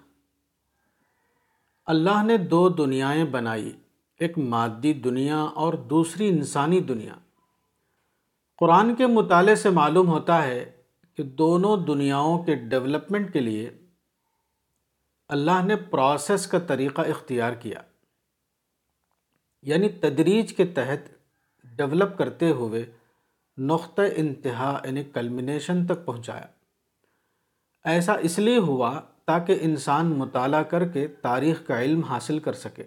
اللہ 1.86 2.24
نے 2.24 2.38
دو 2.38 2.70
دنیایں 2.70 3.24
بنائی، 3.24 3.78
ایک 4.20 4.38
مادی 4.38 4.94
دنیا 4.94 5.42
اور 5.42 5.74
دوسری 5.74 6.28
انسانی 6.28 6.80
دنیا۔ 6.80 7.14
قرآن 8.58 8.96
کے 8.96 9.08
مطالعے 9.08 9.56
سے 9.56 9.70
معلوم 9.70 10.08
ہوتا 10.08 10.44
ہے 10.44 10.72
کہ 11.16 11.24
دونوں 11.24 11.78
دنیاؤں 11.78 12.44
کے 12.44 12.56
ڈیولپمنٹ 12.56 13.34
کے 13.34 13.40
لیے 13.40 13.70
اللہ 15.28 15.64
نے 15.64 15.76
پروسیس 15.76 16.48
کا 16.48 16.60
طریقہ 16.60 17.02
اختیار 17.02 17.54
کیا۔ 17.54 17.82
یعنی 19.62 19.90
تدریج 19.90 20.54
کے 20.54 20.66
تحت 20.66 21.10
ڈیولپ 21.64 22.18
کرتے 22.18 22.52
ہوئے 22.52 22.86
نقطۂ 23.58 24.02
انتہا 24.16 24.82
یعنی 24.86 25.04
کلمنیشن 25.04 25.86
تک 25.86 26.06
پہنچایا۔ 26.06 26.46
ایسا 27.84 28.14
اس 28.14 28.40
لیے 28.40 28.58
ہوا 28.58 29.00
تاکہ 29.26 29.58
انسان 29.62 30.06
مطالعہ 30.06 30.64
کر 30.64 30.88
کے 30.88 31.08
تاریخ 31.08 31.68
کا 31.68 31.82
علم 31.82 32.04
حاصل 32.04 32.40
کر 32.40 32.54
سکے 32.54 32.84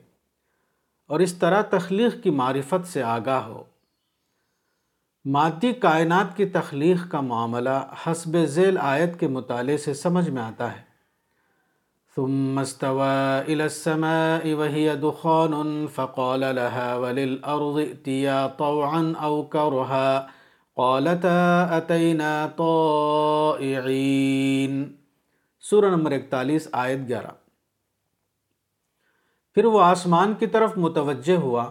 اور 1.07 1.21
اس 1.21 1.35
طرح 1.35 1.63
تخلیق 1.63 2.23
کی 2.23 2.31
معرفت 2.31 2.89
سے 2.89 3.03
آگاہ 3.03 3.47
ہو۔ 3.47 3.65
مادی 5.25 5.73
کائنات 5.73 6.37
کی 6.37 6.47
تخلیق 6.47 7.11
کا 7.11 7.21
معاملہ 7.21 7.95
حسب 8.07 8.45
ذیل 8.45 8.79
آیت 8.79 9.21
کے 9.21 9.29
مطالعے 9.29 9.77
سے 9.77 9.95
سمجھ 9.95 10.29
میں 10.29 10.43
آتا 10.43 10.77
ہے۔ 10.77 10.95
ثم 12.17 12.59
استوى 12.59 13.53
الى 13.53 13.63
السماء 13.63 14.55
وهي 14.55 14.89
دخان 15.03 15.87
فقال 15.95 16.41
لها 16.41 16.97
وللارض 16.97 17.79
ائتيا 17.79 18.47
طوعا 18.47 19.13
او 19.19 19.43
كرها۔ 19.43 20.27
قالتا 20.77 21.77
اتينا 21.77 22.49
طائعين 22.57 24.95
سورہ 25.61 25.87
نمبر 25.87 26.13
اکتالیس، 26.13 26.69
آیت 26.73 26.99
گیارہ۔ 27.09 27.31
پھر 29.55 29.65
وہ 29.65 29.81
آسمان 29.81 30.35
کی 30.35 30.47
طرف 30.47 30.73
متوجہ 30.77 31.37
ہوا 31.37 31.71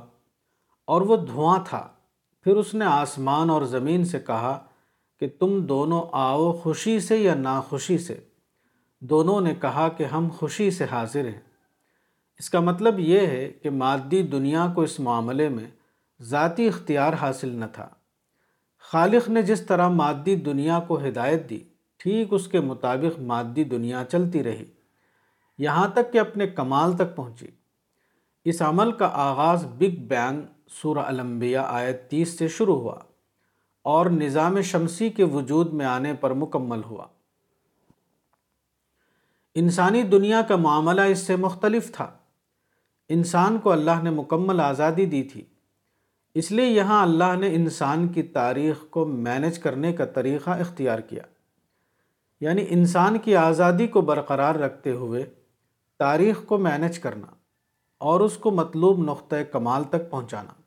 اور 0.86 1.02
وہ 1.02 1.18
دھواں 1.18 1.60
تھا۔ 1.66 1.88
پھر 2.42 2.56
اس 2.56 2.74
نے 2.74 2.86
آسمان 2.86 3.50
اور 3.50 3.62
زمین 3.62 4.06
سے 4.06 4.20
کہا 4.20 4.66
کہ 5.20 5.28
تم 5.40 5.62
دونوں 5.62 6.04
آؤ 6.12 6.52
خوشی 6.52 7.00
سے 7.00 7.18
یا 7.18 7.36
ناخوشی 7.36 7.98
سے۔ 7.98 8.20
دونوں 9.02 9.42
نے 9.42 9.56
کہا 9.56 9.90
کہ 9.90 10.04
ہم 10.04 10.28
خوشی 10.38 10.72
سے 10.72 10.86
حاضر 10.92 11.26
ہیں۔ 11.26 11.42
اس 12.40 12.50
کا 12.50 12.60
مطلب 12.60 13.00
یہ 13.00 13.20
ہے 13.20 13.50
کہ 13.50 13.70
مادی 13.70 14.24
دنیا 14.24 14.68
کو 14.76 14.82
اس 14.82 15.00
معاملے 15.00 15.50
میں 15.50 15.68
ذاتی 16.22 16.68
اختیار 16.68 17.14
حاصل 17.14 17.50
نہ 17.50 17.66
تھا۔ 17.74 17.90
خالق 18.94 19.30
نے 19.30 19.42
جس 19.42 19.62
طرح 19.62 19.88
مادی 19.88 20.36
دنیا 20.36 20.80
کو 20.80 21.00
ہدایت 21.00 21.50
دی، 21.50 21.60
ٹھیک 21.98 22.28
اس 22.32 22.48
کے 22.48 22.60
مطابق 22.60 23.20
مادی 23.20 23.64
دنیا 23.64 24.04
چلتی 24.12 24.44
رہی۔ 24.44 24.66
یہاں 25.58 25.88
تک 25.88 26.14
کہ 26.14 26.20
اپنے 26.20 26.48
کمال 26.48 26.98
تک 26.98 27.16
پہنچی۔ 27.16 27.48
اس 28.46 28.62
عمل 28.62 28.92
کا 28.92 29.10
آغاز 29.14 29.66
بگ 29.66 30.08
بینگ 30.08 30.42
سورہ 30.70 31.00
الانبیاء 31.00 31.64
آیت 31.64 32.10
تیس 32.10 32.38
سے 32.38 32.48
شروع 32.48 32.80
ہوا 32.80 33.00
اور 33.82 34.06
نظام 34.06 34.62
شمسی 34.62 35.10
کے 35.10 35.24
وجود 35.24 35.74
میں 35.74 35.86
آنے 35.86 36.14
پر 36.14 36.34
مکمل 36.34 36.82
ہوا۔ 36.84 37.08
انسانی 39.56 40.04
دنیا 40.04 40.42
کا 40.42 40.56
معاملہ 40.56 41.02
اس 41.02 41.20
سے 41.20 41.36
مختلف 41.36 41.96
تھا۔ 41.96 42.12
انسان 43.10 43.58
کو 43.58 43.72
اللہ 43.72 44.04
نے 44.04 44.10
مکمل 44.10 44.60
آزادی 44.60 45.06
دی 45.06 45.24
تھی۔ 45.24 45.44
اس 46.34 46.52
لیے 46.52 46.66
یہاں 46.66 47.04
اللہ 47.04 47.36
نے 47.40 47.56
انسان 47.56 48.08
کی 48.08 48.24
تاریخ 48.24 48.90
کو 48.90 49.06
مینج 49.06 49.60
کرنے 49.60 49.94
کا 49.94 50.06
طریقہ 50.06 50.50
اختیار 50.50 51.00
کیا۔ 51.00 51.24
یعنی 52.42 52.66
انسان 52.70 53.18
کی 53.18 53.36
آزادی 53.36 53.88
کو 53.88 54.02
برقرار 54.02 54.56
رکھتے 54.56 54.92
ہوئے 54.92 55.26
تاریخ 56.00 56.46
کو 56.46 56.58
مینج 56.58 57.00
کرنا 57.00 57.28
اور 57.98 58.20
اس 58.20 58.38
کو 58.38 58.52
مطلوب 58.52 59.00
نقطۂ 59.00 59.36
کمال 59.52 59.84
تک 59.84 60.12
پہنچانا۔ 60.12 60.62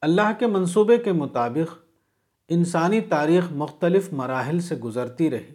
اللہ 0.00 0.32
کے 0.38 0.46
منصوبے 0.46 0.98
کے 0.98 1.12
مطابق 1.12 1.78
انسانی 2.48 3.00
تاریخ 3.00 3.44
مختلف 3.52 4.12
مراحل 4.12 4.60
سے 4.60 4.76
گزرتی 4.76 5.30
رہی 5.30 5.54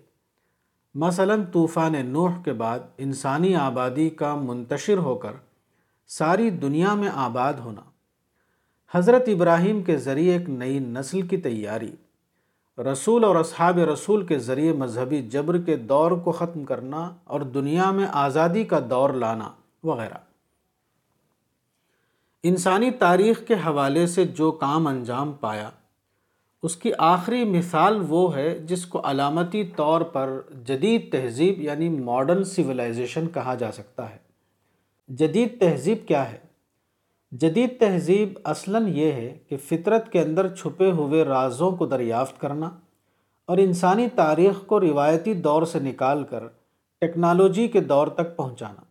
مثلا 0.96 1.36
طوفان 1.52 1.94
نوح 2.06 2.42
کے 2.46 2.54
بعد 2.54 2.80
انسانی 2.98 3.56
آبادی 3.56 4.10
کا 4.10 4.36
منتشر 4.36 4.98
ہو 4.98 5.16
کر 5.16 5.32
ساری 6.08 6.50
دنیا 6.50 6.94
میں 6.94 7.10
آباد 7.14 7.54
ہونا۔ 7.54 7.82
حضرت 8.96 9.24
ابراہیم 9.28 9.84
کے 9.84 9.98
ذریعے 9.98 10.34
ایک 10.34 10.50
نئی 10.50 10.80
نسل 10.80 11.22
کی 11.22 11.38
تیاری۔ 11.38 11.92
رسول 12.78 13.24
اور 13.24 13.36
اصحاب 13.36 13.78
رسول 13.78 14.26
کے 14.26 14.40
ذریعے 14.40 14.74
مذہبی 14.74 15.22
جبر 15.22 15.58
کے 15.58 15.76
دور 15.78 16.12
کو 16.12 16.32
ختم 16.32 16.64
کرنا 16.64 17.16
اور 17.24 17.42
دنیا 17.42 17.92
میں 17.92 18.06
آزادی 18.12 18.64
کا 18.64 18.80
دور 18.90 19.10
لانا 19.10 19.52
وغیرہ۔ 19.84 20.18
انسانی 22.44 22.92
تاریخ 22.92 23.48
کے 23.48 23.54
حوالے 23.54 24.08
سے 24.08 24.26
جو 24.26 24.52
کام 24.52 24.88
انجام 24.88 25.32
پایا، 25.32 25.70
اس 26.64 26.76
کی 26.76 26.92
آخری 26.98 27.44
مثال 27.44 28.06
وہ 28.08 28.36
ہے 28.36 28.60
جس 28.60 28.86
کو 28.86 29.02
علامتی 29.04 29.64
طور 29.76 30.02
پر 30.02 30.42
جدید 30.66 31.12
تہذیب 31.12 31.62
یعنی 31.62 31.90
ماڈرن 31.90 32.44
سویلائزیشن 32.44 33.28
کہا 33.28 33.56
جا 33.56 33.72
سکتا 33.72 34.10
ہے۔ 34.10 34.18
جدید 35.08 35.60
تہذیب 35.60 35.98
کیا 36.08 36.32
ہے؟ 36.32 36.53
جدید 37.34 37.80
تہذیب 37.80 38.38
اصلاً 38.44 38.88
یہ 38.88 39.12
ہے 39.12 39.38
کہ 39.50 39.58
فطرت 39.58 40.12
کے 40.12 40.22
اندر 40.22 40.48
چھپے 40.56 40.92
ہوئے 40.92 41.24
رازوں 41.24 41.72
کو 41.72 41.86
دریافت 41.86 42.40
کرنا 42.42 42.70
اور 43.46 43.58
انسانی 43.58 44.08
تاریخ 44.16 44.66
کو 44.66 44.80
روایتی 44.80 45.34
دور 45.34 45.64
سے 45.64 45.80
نکال 45.80 46.24
کر 46.24 46.48
ٹیکنالوجی 47.02 47.68
کے 47.68 47.80
دور 47.80 48.08
تک 48.08 48.36
پہنچانا۔ 48.38 48.82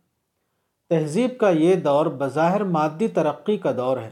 تہذیب 0.89 1.37
کا 1.37 1.49
یہ 1.49 1.75
دور 1.75 2.05
بظاہر 2.05 2.63
مادی 2.63 3.07
ترقی 3.07 3.57
کا 3.57 3.71
دور 3.71 3.97
ہے، 3.97 4.09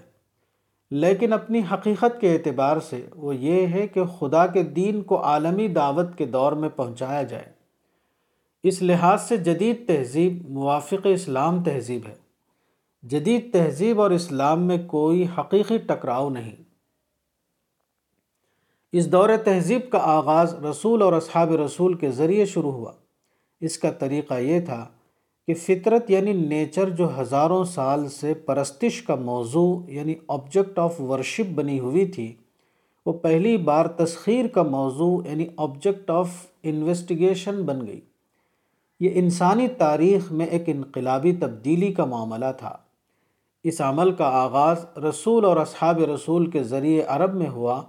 لیکن 0.91 1.33
اپنی 1.33 1.61
حقیقت 1.73 2.21
کے 2.21 2.33
اعتبار 2.33 2.79
سے 2.79 3.05
وہ 3.15 3.35
یہ 3.35 3.67
ہے 3.67 3.87
کہ 3.87 4.05
خدا 4.05 4.47
کے 4.47 4.63
دین 4.63 5.01
کو 5.01 5.23
عالمی 5.23 5.67
دعوت 5.67 6.17
کے 6.17 6.25
دور 6.25 6.51
میں 6.51 6.69
پہنچایا 6.69 7.23
جائے۔ 7.23 7.51
اس 8.63 8.81
لحاظ 8.81 9.21
سے 9.21 9.37
جدید 9.37 9.87
تہذیب 9.87 10.49
موافق 10.49 11.07
اسلام 11.13 11.63
تہذیب 11.63 12.07
ہے۔ 12.07 12.15
جدید 13.03 13.53
تہذیب 13.53 14.01
اور 14.01 14.11
اسلام 14.11 14.61
میں 14.61 14.77
کوئی 14.87 15.27
حقیقی 15.37 15.77
ٹکراؤ 15.77 16.29
نہیں۔ 16.29 16.55
اس 18.91 19.11
دور 19.11 19.29
تہذیب 19.45 19.81
کا 19.89 19.97
آغاز 20.01 20.65
رسول 20.65 21.01
اور 21.01 21.13
اصحاب 21.13 21.51
رسول 21.51 21.93
کے 21.93 22.11
ذریعے 22.11 22.45
شروع 22.45 22.71
ہوا۔ 22.71 22.91
اس 23.61 23.77
کا 23.77 23.91
طریقہ 23.91 24.33
یہ 24.33 24.59
تھا 24.59 24.87
کہ 25.47 25.53
فطرت 25.53 26.11
یعنی 26.11 26.33
نیچر 26.33 26.89
جو 26.89 27.21
ہزاروں 27.21 27.63
سال 27.63 28.09
سے 28.09 28.33
پرستش 28.33 29.01
کا 29.01 29.15
موضوع 29.15 29.79
یعنی 29.87 30.15
آبجیکٹ 30.27 30.79
آف 30.79 31.01
ورشپ 31.01 31.53
بنی 31.55 31.79
ہوئی 31.79 32.05
تھی، 32.05 32.35
وہ 33.05 33.13
پہلی 33.13 33.57
بار 33.57 33.85
تسخیر 33.85 34.47
کا 34.47 34.63
موضوع 34.63 35.23
یعنی 35.27 35.47
آبجیکٹ 35.57 36.09
آف 36.09 36.29
انویسٹیگیشن 36.63 37.63
بن 37.63 37.87
گئی۔ 37.87 38.01
یہ 38.99 39.09
انسانی 39.13 39.67
تاریخ 39.67 40.31
میں 40.31 40.45
ایک 40.45 40.63
انقلابی 40.67 41.35
تبدیلی 41.35 41.93
کا 41.93 42.05
معاملہ 42.05 42.51
تھا۔ 42.57 42.77
اس 43.63 43.81
عمل 43.81 44.11
کا 44.11 44.25
آغاز 44.25 44.85
رسول 44.97 45.45
اور 45.45 45.57
اصحاب 45.57 45.99
رسول 45.99 46.49
کے 46.49 46.63
ذریعے 46.63 47.03
عرب 47.03 47.35
میں 47.35 47.49
ہوا 47.49 47.83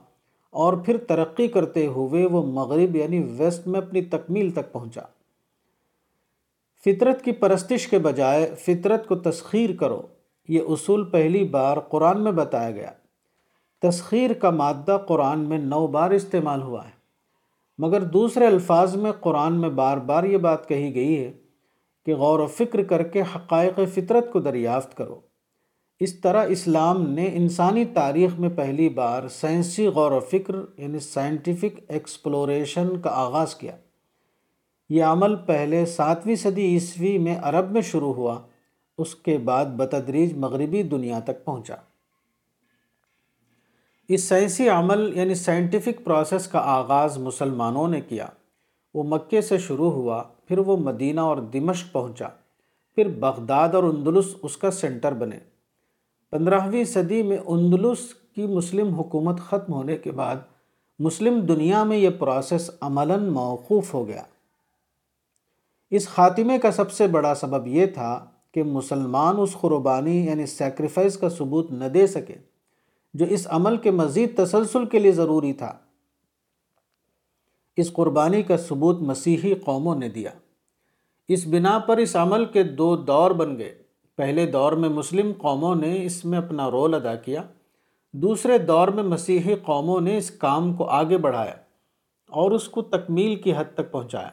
اور 0.51 0.73
پھر 0.75 0.97
ترقی 0.97 1.49
کرتے 1.49 1.87
ہوئے 1.87 2.27
وہ 2.27 2.43
مغرب 2.43 2.97
یعنی 2.97 3.23
ویسٹ 3.39 3.67
میں 3.67 3.81
اپنی 3.81 4.03
تکمیل 4.03 4.51
تک 4.51 4.73
پہنچا۔ 4.73 5.01
فطرت 6.85 7.23
کی 7.23 7.33
پرستش 7.33 7.89
کے 7.89 7.99
بجائے 7.99 8.55
فطرت 8.59 9.07
کو 9.07 9.15
تسخیر 9.17 9.71
کرو، 9.81 10.03
یہ 10.49 10.61
اصول 10.69 11.05
پہلی 11.05 11.45
بار 11.45 11.77
قرآن 11.79 12.25
میں 12.25 12.33
بتایا 12.33 12.71
گیا۔ 12.71 12.91
تسخیر 13.83 14.33
کا 14.33 14.51
مادہ 14.51 14.99
قرآن 15.07 15.41
میں 15.41 15.59
نو 15.59 15.87
بار 15.87 16.11
استعمال 16.11 16.63
ہوا 16.63 16.85
ہے، 16.87 16.93
مگر 17.79 18.03
دوسرے 18.03 18.47
الفاظ 18.47 18.97
میں 18.97 19.13
قرآن 19.13 19.61
میں 19.61 19.71
بار 19.71 19.97
بار 19.97 20.25
یہ 20.25 20.37
بات 20.37 20.69
کہی 20.69 20.95
گئی 20.95 21.19
ہے 21.19 21.33
کہ 22.07 22.15
غور 22.15 22.39
و 22.39 22.47
فکر 22.47 22.83
کر 22.83 23.03
کے 23.03 23.23
حقائق 23.37 23.81
فطرت 23.95 24.33
کو 24.33 24.41
دریافت 24.41 24.97
کرو۔ 24.97 25.21
اس 26.03 26.15
طرح 26.15 26.47
اسلام 26.49 27.11
نے 27.11 27.31
انسانی 27.33 27.85
تاریخ 27.85 28.39
میں 28.39 28.49
پہلی 28.57 28.89
بار 28.89 29.29
سائنسی 29.29 29.87
غور 29.87 30.13
و 30.13 30.21
فکر 30.21 30.57
یعنی 30.79 30.99
سائنٹیفک 30.99 31.81
ایکسپلوریشن 31.89 33.01
کا 33.01 33.11
آغاز 33.11 33.55
کیا۔ 33.55 33.77
یہ 34.91 35.05
عمل 35.05 35.37
پہلے 35.37 35.87
ساتویں 35.87 36.35
صدی 36.35 36.63
عیسوی 36.63 37.19
میں 37.19 37.39
عرب 37.43 37.71
میں 37.71 37.81
شروع 37.81 38.15
ہوا، 38.15 38.41
اس 38.99 39.15
کے 39.15 39.39
بعد 39.39 39.65
بتدریج 39.65 40.37
مغربی 40.37 40.83
دنیا 40.83 41.19
تک 41.19 41.45
پہنچا۔ 41.45 41.75
اس 44.09 44.25
سائنسی 44.25 44.69
عمل 44.69 45.13
یعنی 45.15 45.35
سائنٹیفک 45.35 46.05
پروسیس 46.05 46.47
کا 46.47 46.59
آغاز 46.59 47.19
مسلمانوں 47.19 47.89
نے 47.89 48.01
کیا۔ 48.01 48.27
وہ 48.95 49.03
مکے 49.03 49.41
سے 49.41 49.59
شروع 49.59 49.91
ہوا، 49.91 50.23
پھر 50.23 50.59
وہ 50.59 50.77
مدینہ 50.77 51.21
اور 51.21 51.37
دمشق 51.37 51.93
پہنچا، 51.93 52.29
پھر 52.95 53.09
بغداد 53.09 53.69
اور 53.69 53.85
اندلس 53.85 54.27
اس 54.43 54.57
کا 54.57 54.71
سینٹر 54.71 55.13
بنے۔ 55.13 55.52
پندرہویں 56.33 56.85
صدی 56.85 57.23
میں 57.23 57.39
اندلس 57.47 58.15
کی 58.35 58.47
مسلم 58.47 58.95
حکومت 58.95 59.41
ختم 59.41 59.73
ہونے 59.73 59.99
کے 59.99 60.11
بعد 60.11 60.37
مسلم 60.99 61.41
دنیا 61.41 61.85
میں 61.85 61.97
یہ 61.97 62.11
پروسیس 62.11 62.71
عملاً 62.81 63.29
موقوف 63.29 63.95
ہو 63.95 64.09
گیا۔ 64.09 64.23
اس 65.91 66.09
خاتمے 66.09 66.59
کا 66.59 66.71
سب 66.71 66.93
سے 66.93 67.07
بڑا 67.07 67.35
سبب 67.35 67.67
یہ 67.67 67.87
تھا 67.87 68.27
کہ 68.53 68.63
مسلمان 68.63 69.35
اس 69.39 69.57
قربانی 69.61 70.27
یعنی 70.27 70.47
سیکریفائز 70.47 71.19
کا 71.19 71.29
ثبوت 71.29 71.73
نہ 71.73 71.85
دے 71.85 72.07
سکے، 72.07 72.35
جو 73.15 73.25
اس 73.25 73.47
عمل 73.51 73.77
کے 73.77 73.91
مزید 73.91 74.37
تسلسل 74.37 74.87
کے 74.87 74.99
لیے 74.99 75.13
ضروری 75.13 75.53
تھا۔ 75.53 75.79
اس 77.77 77.93
قربانی 77.93 78.43
کا 78.43 78.57
ثبوت 78.57 79.01
مسیحی 79.01 79.55
قوموں 79.55 79.97
نے 79.97 80.09
دیا۔ 80.09 80.31
اس 81.29 81.47
بنا 81.47 81.79
پر 81.79 81.97
اس 81.97 82.17
عمل 82.17 82.45
کے 82.45 82.63
دو 82.63 82.97
دور 82.97 83.31
بن 83.31 83.59
گئے۔ 83.59 83.82
پہلے 84.17 84.47
دور 84.47 84.73
میں 84.73 84.89
مسلم 84.89 85.33
قوموں 85.39 85.75
نے 85.75 86.05
اس 86.05 86.25
میں 86.25 86.39
اپنا 86.39 86.71
رول 86.71 86.95
ادا 86.95 87.15
کیا۔ 87.15 87.43
دوسرے 88.13 88.59
دور 88.59 88.89
میں 88.89 89.03
مسیحی 89.03 89.55
قوموں 89.55 90.01
نے 90.01 90.17
اس 90.17 90.31
کام 90.31 90.75
کو 90.75 90.85
آگے 90.85 91.19
بڑھایا 91.19 91.55
اور 92.29 92.51
اس 92.51 92.69
کو 92.69 92.83
تکمیل 92.83 93.35
کی 93.35 93.53
حد 93.57 93.75
تک 93.75 93.93
پہنچایا۔ 93.93 94.31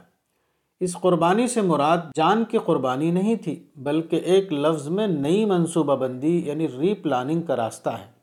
اس 0.80 0.94
قربانی 0.94 1.48
سے 1.48 1.62
مراد 1.62 1.98
جان 2.16 2.44
کی 2.44 2.58
قربانی 2.58 3.12
نہیں 3.12 3.36
تھی، 3.36 3.64
بلکہ 3.76 4.16
ایک 4.16 4.54
لفظ 4.54 4.88
میں 4.88 5.08
نئی 5.08 5.46
منصوبہ 5.46 5.96
بندی 5.96 6.42
یعنی 6.46 6.68
ری 6.68 6.94
پلاننگ 6.94 7.42
کا 7.42 7.56
راستہ 7.56 7.90
ہے۔ 7.90 8.20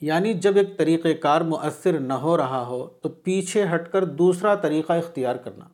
یعنی 0.00 0.34
جب 0.34 0.56
ایک 0.56 0.78
طریقہ 0.78 1.08
کار 1.20 1.40
مؤثر 1.40 1.98
نہ 1.98 2.12
ہو 2.12 2.36
رہا 2.36 2.66
ہو 2.66 2.86
تو 2.86 3.08
پیچھے 3.08 3.64
ہٹ 3.74 3.92
کر 3.92 4.04
دوسرا 4.04 4.54
طریقہ 4.54 4.92
اختیار 4.92 5.36
کرنا۔ 5.36 5.64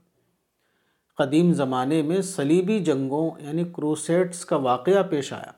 قدیم 1.19 1.53
زمانے 1.53 2.03
میں 2.03 2.21
صلیبی 2.23 2.79
جنگوں 2.79 3.31
یعنی 3.43 3.65
کروسیٹس 3.65 4.45
کا 4.45 4.57
واقعہ 4.57 5.03
پیش 5.03 5.33
آیا۔ 5.33 5.53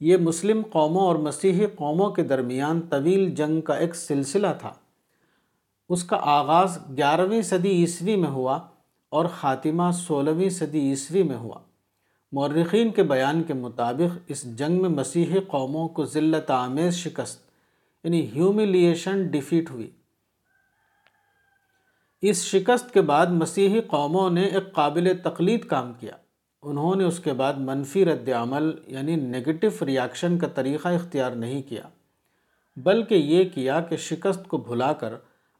یہ 0.00 0.16
مسلم 0.16 0.62
قوموں 0.70 1.02
اور 1.02 1.16
مسیحی 1.16 1.66
قوموں 1.66 2.10
کے 2.10 2.22
درمیان 2.22 2.80
طویل 2.80 3.30
جنگ 3.30 3.60
کا 3.60 3.74
ایک 3.74 3.94
سلسلہ 3.94 4.46
تھا۔ 4.60 4.72
اس 5.88 6.04
کا 6.04 6.18
آغاز 6.22 6.78
گیارہویں 6.96 7.42
صدی 7.42 7.68
عیسوی 7.68 8.16
میں 8.16 8.28
ہوا 8.28 8.58
اور 9.08 9.24
خاتمہ 9.40 9.90
سولہویں 9.92 10.48
صدی 10.48 10.80
عیسوی 10.80 11.22
میں 11.22 11.36
ہوا۔ 11.36 11.58
مورخین 12.32 12.90
کے 12.90 13.02
بیان 13.02 13.42
کے 13.42 13.54
مطابق 13.54 14.18
اس 14.28 14.58
جنگ 14.58 14.82
میں 14.82 14.90
مسیحی 14.90 15.40
قوموں 15.40 15.88
کو 15.88 16.04
ذلت 16.04 16.50
آمیز 16.50 16.94
شکست 16.94 17.40
یعنی 18.04 18.26
ہیوملیشن 18.34 19.26
ڈیفیٹ 19.26 19.70
ہوئی۔ 19.70 19.90
اس 22.22 22.44
شکست 22.44 22.94
کے 22.94 23.00
بعد 23.00 23.26
مسیحی 23.26 23.80
قوموں 23.80 24.30
نے 24.30 24.42
ایک 24.42 24.72
قابل 24.72 25.12
تقلید 25.24 25.64
کام 25.64 25.92
کیا۔ 26.00 26.12
انہوں 26.62 26.96
نے 26.96 27.04
اس 27.04 27.20
کے 27.20 27.32
بعد 27.32 27.54
منفی 27.54 28.04
رد 28.04 28.28
عمل 28.28 28.70
یعنی 28.86 29.16
نگیٹو 29.16 29.84
ریاکشن 29.86 30.38
کا 30.38 30.46
طریقہ 30.46 30.88
اختیار 30.88 31.30
نہیں 31.30 31.62
کیا، 31.62 31.82
بلکہ 32.76 33.14
یہ 33.14 33.44
کیا 33.54 33.80
کہ 33.80 33.96
شکست 33.96 34.48
کو 34.48 34.56
بھلا 34.56 34.92
کر 34.92 35.14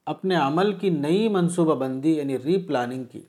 اپنے 0.07 0.35
عمل 0.35 0.73
کی 0.73 0.91
نئی 0.91 1.29
منصوبہ 1.29 1.75
بندی 1.75 2.17
یعنی 2.17 2.39
ری 2.39 2.57
پلاننگ 2.57 3.05
کی۔ 3.05 3.21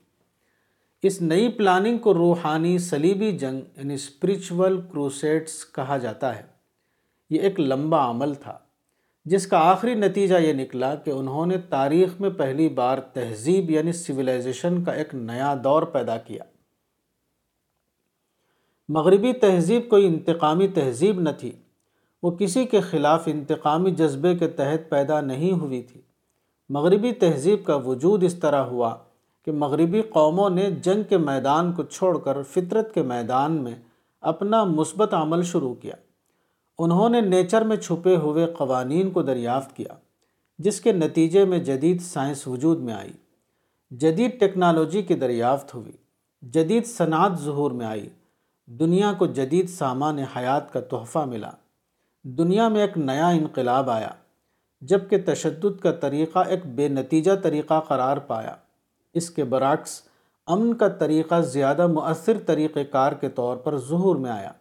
اس 1.02 1.22
نئی 1.22 1.48
پلاننگ 1.48 1.98
کو 1.98 2.14
روحانی 2.14 2.78
صلیبی 2.78 3.38
جنگ 3.38 3.60
یعنی 3.76 3.94
اسپریچول 3.94 4.80
کروسیٹس 4.80 5.64
کہا 5.72 5.96
جاتا 5.96 6.36
ہے۔ 6.36 6.42
یہ 7.30 7.40
ایک 7.40 7.60
لمبا 7.60 8.10
عمل 8.10 8.34
تھا۔ 8.34 8.58
جس 9.24 9.46
کا 9.46 9.58
آخری 9.58 9.94
نتیجہ 9.94 10.34
یہ 10.34 10.52
نکلا 10.52 10.94
کہ 10.94 11.10
انہوں 11.10 11.46
نے 11.46 11.58
تاریخ 11.58 12.20
میں 12.20 12.30
پہلی 12.30 12.68
بار 12.68 12.98
تہذیب 12.98 13.70
یعنی 13.70 13.92
سویلائزیشن 13.92 14.84
کا 14.84 14.92
ایک 14.92 15.14
نیا 15.14 15.54
دور 15.64 15.82
پیدا 15.82 16.16
کیا۔ 16.16 16.44
مغربی 18.88 19.32
تہذیب 19.32 19.88
کوئی 19.88 20.06
انتقامی 20.06 20.68
تہذیب 20.68 21.20
نہ 21.20 21.30
تھی۔ 21.38 21.52
وہ 22.22 22.30
کسی 22.30 22.64
کے 22.64 22.80
خلاف 22.80 23.22
انتقامی 23.26 23.90
جذبے 23.90 24.36
کے 24.36 24.48
تحت 24.48 24.90
پیدا 24.90 25.20
نہیں 25.20 25.52
ہوئی 25.52 25.82
تھی۔ 25.82 26.00
مغربی 26.68 27.12
تہذیب 27.12 27.64
کا 27.64 27.76
وجود 27.76 28.24
اس 28.24 28.34
طرح 28.34 28.62
ہوا 28.62 28.96
کہ 29.44 29.52
مغربی 29.52 30.02
قوموں 30.02 30.50
نے 30.50 30.70
جنگ 30.70 31.02
کے 31.08 31.18
میدان 31.18 31.72
کو 31.72 31.82
چھوڑ 31.82 32.18
کر 32.18 32.42
فطرت 32.42 32.94
کے 32.94 33.02
میدان 33.02 33.52
میں 33.52 33.74
اپنا 34.20 34.64
مثبت 34.64 35.14
عمل 35.14 35.42
شروع 35.42 35.74
کیا۔ 35.74 35.94
انہوں 36.78 37.08
نے 37.08 37.20
نیچر 37.20 37.62
میں 37.62 37.76
چھپے 37.76 38.16
ہوئے 38.16 38.46
قوانین 38.46 39.10
کو 39.10 39.22
دریافت 39.22 39.76
کیا، 39.76 39.94
جس 40.58 40.80
کے 40.80 40.92
نتیجے 40.92 41.44
میں 41.44 41.58
جدید 41.58 42.00
سائنس 42.00 42.48
وجود 42.48 42.80
میں 42.80 42.94
آئی۔ 42.94 43.12
جدید 43.90 44.40
ٹیکنالوجی 44.40 45.02
کی 45.02 45.14
دریافت 45.14 45.74
ہوئی، 45.74 45.92
جدید 46.42 46.86
صنعت 46.86 47.32
ظہور 47.40 47.70
میں 47.70 47.86
آئی۔ 47.86 48.08
دنیا 48.66 49.12
کو 49.12 49.26
جدید 49.26 49.68
سامان 49.68 50.18
حیات 50.18 50.72
کا 50.72 50.80
تحفہ 50.80 51.18
ملا۔ 51.18 51.50
دنیا 52.22 52.68
میں 52.68 52.80
ایک 52.80 52.98
نیا 52.98 53.28
انقلاب 53.28 53.90
آیا، 53.90 54.10
جبکہ 54.80 55.16
تشدد 55.26 55.80
کا 55.80 55.92
طریقہ 55.92 56.38
ایک 56.38 56.66
بے 56.66 56.88
نتیجہ 56.88 57.32
طریقہ 57.42 57.80
قرار 57.80 58.16
پایا۔ 58.16 58.54
اس 59.14 59.30
کے 59.30 59.44
برعکس، 59.44 60.02
امن 60.46 60.74
کا 60.74 60.88
طریقہ 60.88 61.40
زیادہ 61.40 61.86
مؤثر 61.86 62.38
طریقہ 62.46 62.78
کار 62.90 63.12
کے 63.12 63.28
طور 63.28 63.56
پر 63.56 63.76
ظہور 63.78 64.16
میں 64.16 64.30
آیا۔ 64.30 64.52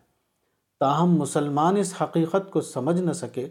تاہم 0.84 1.16
مسلمان 1.16 1.78
اس 1.78 2.02
حقیقت 2.02 2.52
کو 2.52 2.62
سمجھ 2.62 3.02
نہ 3.02 3.12
سکے۔ 3.12 3.48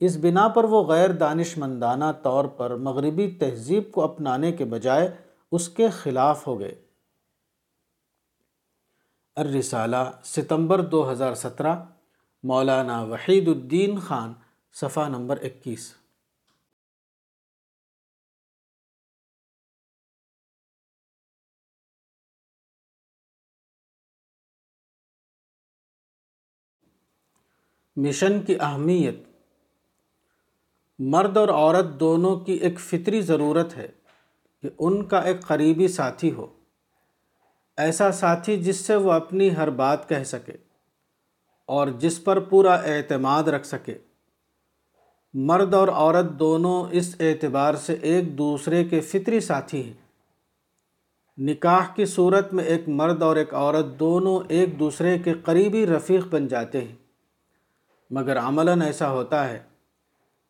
اس 0.00 0.16
بنا 0.16 0.48
پر 0.48 0.64
وہ 0.64 0.84
غیر 0.84 1.10
دانش 1.10 1.58
مندانہ 1.58 2.04
طور 2.22 2.44
پر 2.44 2.76
مغربی 2.76 3.36
تہذیب 3.40 3.92
کو 3.92 4.04
اپنانے 4.04 4.52
کے 4.52 4.64
بجائے 4.64 5.16
اس 5.52 5.68
کے 5.68 5.88
خلاف 5.88 6.46
ہو 6.46 6.60
گئے۔ 6.60 6.74
الرسالہ، 9.36 9.96
ستمبر 10.24 10.80
دو 10.80 11.12
ہزار 11.12 11.34
سترہ، 11.34 11.76
مولانا 12.42 13.02
وحید 13.02 13.48
الدین 13.48 14.00
خان، 14.00 14.32
صفحہ 14.72 15.08
نمبر 15.08 15.38
اکیس۔ 15.42 15.92
مشن 28.02 28.40
کی 28.40 28.54
اہمیت۔ 28.60 29.14
مرد 30.98 31.36
اور 31.36 31.48
عورت 31.48 31.86
دونوں 32.00 32.36
کی 32.36 32.52
ایک 32.52 32.80
فطری 32.80 33.20
ضرورت 33.20 33.76
ہے 33.76 33.88
کہ 34.62 34.68
ان 34.78 35.04
کا 35.04 35.18
ایک 35.18 35.40
قریبی 35.40 35.88
ساتھی 35.88 36.32
ہو۔ 36.32 36.46
ایسا 37.76 38.12
ساتھی 38.12 38.56
جس 38.56 38.76
سے 38.76 38.96
وہ 38.96 39.12
اپنی 39.12 39.56
ہر 39.56 39.70
بات 39.70 40.08
کہہ 40.08 40.24
سکے 40.24 40.52
اور 41.66 41.88
جس 41.88 42.24
پر 42.24 42.40
پورا 42.40 42.74
اعتماد 42.74 43.42
رکھ 43.42 43.66
سکے۔ 43.66 43.94
مرد 45.34 45.74
اور 45.74 45.88
عورت 45.88 46.26
دونوں 46.38 46.84
اس 46.90 47.16
اعتبار 47.20 47.74
سے 47.74 47.92
ایک 47.92 48.38
دوسرے 48.38 48.84
کے 48.84 49.00
فطری 49.00 49.40
ساتھی 49.40 49.84
ہیں۔ 49.84 49.94
نکاح 51.38 51.94
کی 51.94 52.04
صورت 52.04 52.54
میں 52.54 52.64
ایک 52.64 52.88
مرد 52.88 53.22
اور 53.22 53.36
ایک 53.36 53.54
عورت 53.54 53.86
دونوں 53.98 54.40
ایک 54.48 54.78
دوسرے 54.78 55.18
کے 55.18 55.34
قریبی 55.44 55.86
رفیق 55.86 56.26
بن 56.26 56.46
جاتے 56.46 56.80
ہیں۔ 56.80 57.07
مگر 58.10 58.38
عملاً 58.38 58.82
ایسا 58.82 59.10
ہوتا 59.10 59.48
ہے 59.48 59.58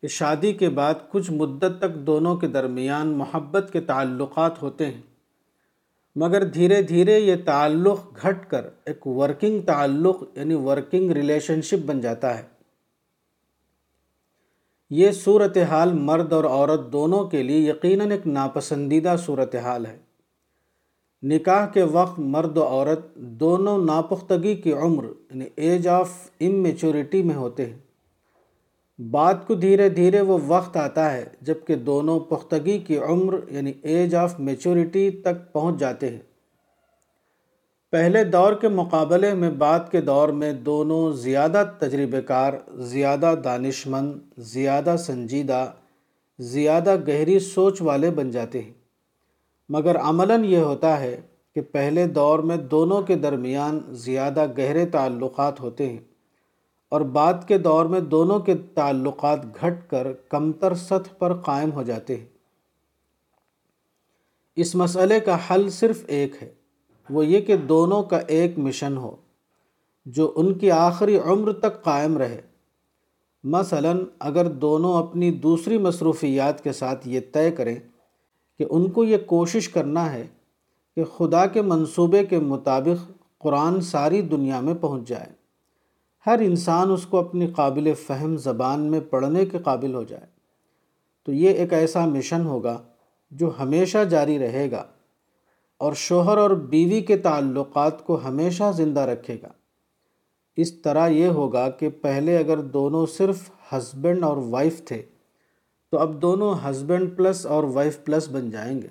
کہ 0.01 0.09
شادی 0.09 0.53
کے 0.53 0.69
بعد 0.69 0.95
کچھ 1.11 1.31
مدت 1.31 1.79
تک 1.79 1.95
دونوں 1.95 2.37
کے 2.37 2.49
درمیان 2.49 3.09
محبت 3.09 3.69
کے 3.73 3.81
تعلقات 3.81 4.63
ہوتے 4.63 4.87
ہیں۔ 4.87 5.03
مگر 6.17 6.45
دھیرے 6.45 6.83
دھیرے 6.83 7.19
یہ 7.19 7.35
تعلق 7.45 8.23
گھٹ 8.23 8.51
کر 8.51 8.67
ایک 8.85 9.07
ورکنگ 9.07 9.61
تعلق 9.61 10.23
یعنی 10.35 10.55
ورکنگ 10.55 11.11
ریلیشن 11.11 11.63
شپ 11.63 11.87
بن 11.87 12.01
جاتا 12.01 12.39
ہے۔ 12.39 12.43
یہ 14.91 15.11
صورتحال 15.11 15.93
مرد 15.93 16.33
اور 16.33 16.45
عورت 16.45 16.93
دونوں 16.93 17.25
کے 17.25 17.43
لیے 17.43 17.71
یقیناً 17.71 18.11
ایک 18.11 18.27
ناپسندیدہ 18.27 19.17
صورتحال 19.19 19.87
ہے۔ 19.87 20.08
نکاح 21.23 21.67
کے 21.67 21.83
وقت 21.83 22.19
مرد 22.19 22.59
و 22.59 22.63
عورت 22.63 23.15
دونوں 23.15 23.85
ناپختگی 23.85 24.55
کی 24.55 24.73
عمر 24.73 25.05
یعنی 25.05 25.45
ایج 25.57 25.89
آف 25.89 26.11
امیچورٹی 26.41 27.23
میں 27.23 27.35
ہوتے 27.35 27.67
ہیں۔ 27.67 27.79
بات 29.03 29.47
کو 29.47 29.55
دھیرے 29.55 29.89
دھیرے 29.89 30.21
وہ 30.21 30.39
وقت 30.47 30.77
آتا 30.77 31.13
ہے 31.13 31.25
جبکہ 31.41 31.75
دونوں 31.75 32.21
پختگی 32.21 32.79
کی 32.79 32.99
عمر 32.99 33.39
یعنی 33.49 33.73
ایج 33.83 34.15
آف 34.15 34.41
میچورٹی 34.41 35.11
تک 35.11 35.53
پہنچ 35.53 35.81
جاتے 35.81 36.09
ہیں۔ 36.09 36.19
پہلے 37.91 38.25
دور 38.25 38.53
کے 38.53 38.69
مقابلے 38.69 39.35
میں 39.35 39.51
بعد 39.51 39.81
کے 39.91 40.01
دور 40.01 40.29
میں 40.29 40.53
دونوں 40.53 41.13
زیادہ 41.13 41.65
تجربہ 41.79 42.21
کار 42.21 42.53
زیادہ 42.75 43.35
دانش 43.45 43.87
مند 43.87 44.13
زیادہ 44.39 44.97
سنجیدہ، 44.99 45.73
زیادہ 46.39 46.97
گہری 47.09 47.39
سوچ 47.39 47.83
والے 47.83 48.11
بن 48.11 48.31
جاتے 48.31 48.63
ہیں۔ 48.63 48.78
مگر 49.69 49.99
عملاً 49.99 50.45
یہ 50.45 50.59
ہوتا 50.59 51.01
ہے 51.01 51.21
کہ 51.55 51.61
پہلے 51.61 52.07
دور 52.07 52.39
میں 52.39 52.57
دونوں 52.57 53.03
کے 53.03 53.15
درمیان 53.15 53.81
زیادہ 53.89 54.47
گہرے 54.59 54.87
تعلقات 54.87 55.61
ہوتے 55.61 55.89
ہیں 55.89 55.99
اور 56.89 57.01
بعد 57.01 57.35
کے 57.47 57.59
دور 57.59 57.87
میں 57.87 58.01
دونوں 58.01 58.39
کے 58.39 58.55
تعلقات 58.75 59.45
گھٹ 59.61 59.91
کر 59.91 60.13
کمتر 60.29 60.75
سطح 60.75 61.15
پر 61.19 61.35
قائم 61.35 61.73
ہو 61.73 61.83
جاتے 61.83 62.17
ہیں۔ 62.17 62.27
اس 64.57 64.75
مسئلے 64.75 65.21
کا 65.21 65.37
حل 65.51 65.71
صرف 65.71 66.05
ایک 66.07 66.43
ہے، 66.43 66.55
وہ 67.11 67.27
یہ 67.27 67.41
کہ 67.41 67.57
دونوں 67.57 68.03
کا 68.03 68.19
ایک 68.19 68.59
مشن 68.59 68.97
ہو، 68.97 69.17
جو 70.07 70.33
ان 70.37 70.55
کی 70.55 70.71
آخری 70.71 71.19
عمر 71.19 71.53
تک 71.53 71.85
قائم 71.85 72.19
رہے۔ 72.19 72.41
مثلا 73.45 73.93
اگر 74.19 74.47
دونوں 74.47 75.03
اپنی 75.03 75.31
دوسری 75.31 75.79
مصروفیات 75.79 76.65
کے 76.65 76.73
ساتھ 76.73 77.09
یہ 77.09 77.21
طے 77.33 77.51
کریں 77.51 77.77
کہ 78.59 78.67
ان 78.71 78.91
کو 78.91 79.05
یہ 79.05 79.17
کوشش 79.27 79.69
کرنا 79.69 80.13
ہے 80.13 80.27
کہ 80.97 81.05
خدا 81.05 81.47
کے 81.47 81.63
منصوبے 81.63 82.27
کے 82.27 82.39
مطابق 82.39 83.11
قرآن 83.39 83.81
ساری 83.81 84.23
دنیا 84.23 84.61
میں 84.61 84.75
پہنچ 84.81 85.09
جائے۔ 85.09 85.27
ہر 86.27 86.39
انسان 86.39 86.91
اس 86.91 87.07
کو 87.07 87.19
اپنی 87.19 87.47
قابل 87.47 87.95
فہم 87.95 88.37
زبان 88.37 88.81
میں 88.81 89.01
پڑھنے 89.01 89.47
کے 89.47 89.59
قابل 89.59 89.95
ہو 89.95 90.03
جائے۔ 90.03 90.27
تو 91.27 91.33
یہ 91.33 91.51
ایک 91.51 91.73
ایسا 91.73 92.07
مشن 92.07 92.47
ہوگا 92.47 92.83
جو 93.31 93.51
ہمیشہ 93.61 94.05
جاری 94.05 94.39
رہے 94.39 94.71
گا 94.71 94.85
اور 95.79 95.93
شوہر 95.93 96.39
اور 96.39 96.51
بیوی 96.51 97.01
کے 97.01 97.17
تعلقات 97.17 98.07
کو 98.07 98.19
ہمیشہ 98.25 98.73
زندہ 98.77 99.01
رکھے 99.01 99.37
گا۔ 99.43 99.49
اس 100.57 100.73
طرح 100.73 101.09
یہ 101.09 101.27
ہوگا 101.27 101.71
کہ 101.71 101.89
پہلے 101.89 102.39
اگر 102.39 102.59
دونوں 102.59 103.07
صرف 103.07 103.51
ہسبینڈ 103.73 104.25
اور 104.25 104.37
وائف 104.37 104.85
تھے 104.85 105.03
تو 105.91 105.99
اب 105.99 106.23
دونوں 106.23 106.71
ہسبینڈ 106.71 107.17
پلس 107.17 107.47
اور 107.47 107.65
وائف 107.65 108.05
پلس 108.05 108.29
بن 108.29 108.51
جائیں 108.51 108.83
گے۔ 108.83 108.89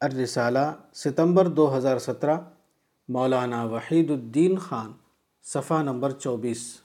الرسالہ 0.00 0.72
ستمبر 0.94 1.48
دو 1.48 1.76
ہزار 1.76 1.98
سترہ، 1.98 2.38
مولانا 3.08 3.64
وحید 3.64 4.10
الدین 4.10 4.58
خان، 4.58 4.92
صفحہ 5.42 5.82
نمبر 5.82 6.10
چوبیس۔ 6.10 6.80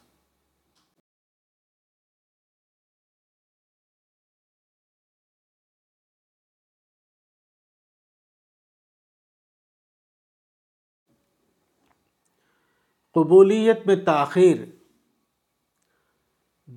قبولیت 13.12 13.80
میں 13.86 13.96
تاخیر۔ 14.06 14.81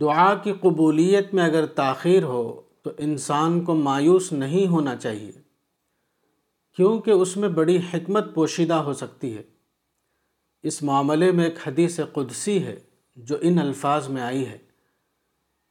دعا 0.01 0.35
کی 0.35 0.53
قبولیت 0.61 1.35
میں 1.35 1.45
اگر 1.45 1.67
تاخیر 1.67 2.23
ہو 2.23 2.61
تو 2.83 2.91
انسان 2.99 3.65
کو 3.65 3.75
مایوس 3.75 4.33
نہیں 4.33 4.67
ہونا 4.67 4.97
چاہیے، 4.97 5.33
کیونکہ 6.77 7.11
اس 7.11 7.37
میں 7.37 7.49
بڑی 7.49 7.77
حکمت 7.77 8.35
پوشیدہ 8.35 8.75
ہو 8.75 8.93
سکتی 8.93 9.37
ہے۔ 9.37 9.43
اس 10.63 10.83
معاملے 10.83 11.33
میں 11.33 11.45
ایک 11.45 11.69
حدیث 11.69 12.01
قدسی 12.13 12.65
ہے 12.65 12.77
جو 13.17 13.37
ان 13.41 13.59
الفاظ 13.59 14.09
میں 14.09 14.23
آئی 14.23 14.47
ہے۔ 14.47 14.59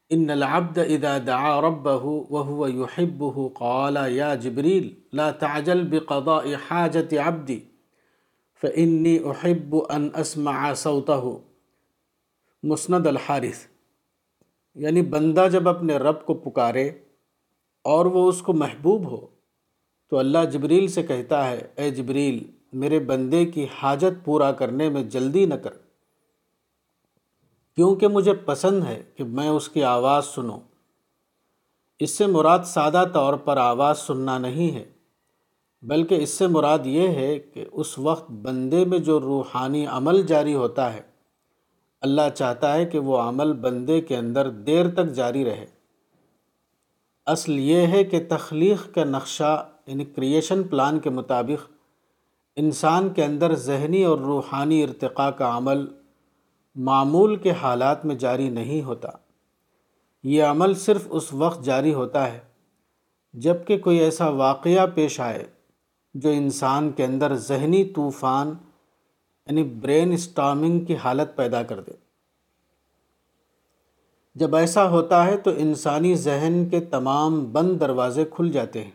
ان 0.10 0.30
العبد 0.30 0.78
اذا 0.78 1.18
دعا 1.28 1.62
ربه 1.62 2.14
وهو 2.30 2.68
يحبه 2.68 3.48
قال 3.54 3.96
يا 3.96 4.36
جبريل 4.36 4.94
لا 5.14 5.32
تعجل 5.32 5.88
بقضاء 5.88 6.46
حاجة 6.68 7.16
عبدي 7.26 7.60
فإني 8.62 9.18
أحب 9.18 9.76
أن 9.96 10.10
أسمع 10.22 10.74
صوته 10.74 11.38
مسند 12.64 13.08
الحارث۔ 13.08 13.73
یعنی 14.76 15.02
بندہ 15.02 15.48
جب 15.52 15.70
اپنے 15.70 15.98
رب 15.98 16.26
کو 16.26 16.34
پکارے 16.34 16.88
اور 17.84 18.06
وہ 18.06 18.30
اس 18.30 18.42
کو 18.42 18.54
محبوب 18.54 19.12
ہو، 19.12 19.28
تو 20.10 20.18
اللہ 20.18 20.38
جبریل 20.52 20.88
سے 20.88 21.04
کہتا 21.04 21.50
ہے، 21.50 21.68
اے 21.76 21.92
جبریل، 21.92 22.52
میرے 22.74 23.00
بندے 23.00 23.46
کی 23.46 23.68
حاجت 23.78 24.26
پورا 24.26 24.52
کرنے 24.52 24.90
میں 24.90 25.04
جلدی 25.04 25.46
نہ 25.46 25.54
کر۔ 25.54 25.74
کیونکہ 27.76 28.08
مجھے 28.08 28.34
پسند 28.34 28.84
ہے 28.84 29.04
کہ 29.16 29.24
میں 29.24 29.50
اس 29.50 29.70
کی 29.70 29.84
آواز 29.84 30.26
سنوں۔ 30.26 30.60
اس 32.00 32.12
سے 32.12 32.28
مراد 32.28 32.60
سادہ 32.66 33.04
طور 33.14 33.34
پر 33.34 33.58
آواز 33.58 34.00
سننا 34.00 34.38
نہیں 34.38 34.76
ہے، 34.76 34.86
بلکہ 35.82 36.16
اس 36.16 36.30
سے 36.30 36.48
مراد 36.48 36.80
یہ 36.86 37.08
ہے 37.08 37.40
کہ 37.40 37.66
اس 37.72 38.00
وقت 38.00 38.32
بندے 38.32 38.86
میں 38.86 39.00
جو 39.00 39.20
روحانی 39.20 39.86
عمل 39.86 40.22
جاری 40.22 40.54
ہوتا 40.54 40.94
ہے 40.94 41.13
اللہ 42.04 42.22
چاہتا 42.36 42.74
ہے 42.74 42.86
کہ 42.86 43.00
وہ 43.00 43.18
عمل 43.18 43.54
بندے 43.54 44.02
کے 44.02 44.18
اندر 44.18 44.50
دیر 44.50 44.90
تک 44.90 45.06
جاری 45.06 45.46
رہے۔ 45.46 45.66
اصل 47.26 47.60
یہ 47.60 47.88
ہے 47.88 48.04
کہ 48.04 48.26
تخلیق 48.30 48.96
کا 48.96 49.04
نقشہ 49.04 49.70
یعنی 49.88 50.06
کریشن 50.06 50.64
پلان 50.64 51.00
کے 51.00 51.10
مطابق، 51.10 51.72
انسان 52.56 53.10
کے 53.10 53.26
اندر 53.26 53.56
ذہنی 53.56 54.04
اور 54.04 54.18
روحانی 54.18 54.84
ارتقاء 54.84 55.30
کا 55.30 55.58
عمل 55.58 55.86
معمول 56.76 57.36
کے 57.36 57.52
حالات 57.52 58.06
میں 58.06 58.16
جاری 58.16 58.50
نہیں 58.50 58.84
ہوتا۔ 58.84 59.10
یہ 60.24 60.44
عمل 60.44 60.74
صرف 60.74 61.08
اس 61.10 61.34
وقت 61.34 61.64
جاری 61.64 61.94
ہوتا 61.94 62.34
ہے 62.34 62.40
جبکہ 63.34 63.78
کوئی 63.78 63.98
ایسا 63.98 64.28
واقعہ 64.28 64.88
پیش 64.96 65.20
آئے 65.20 65.44
جو 66.14 66.30
انسان 66.30 66.92
کے 66.92 67.06
اندر 67.06 67.34
ذہنی 67.34 67.84
طوفان 67.84 68.54
یعنی 69.48 69.64
برین 69.64 70.12
اسٹارمنگ 70.12 70.86
کی 70.86 70.96
حالت 70.96 71.36
پیدا 71.36 71.64
کر 71.64 71.80
دے۔ 71.80 71.92
جب 74.36 74.56
ایسا 74.56 74.90
ہوتا 74.90 75.26
ہے 75.26 75.38
تو 75.38 75.52
انسانی 75.58 76.16
ذہن 76.16 76.70
کے 76.72 76.80
تمام 76.80 77.52
بند 77.52 77.80
دروازے 77.80 78.26
کھل 78.26 78.52
جاتے 78.52 78.84
ہیں۔ 78.84 78.92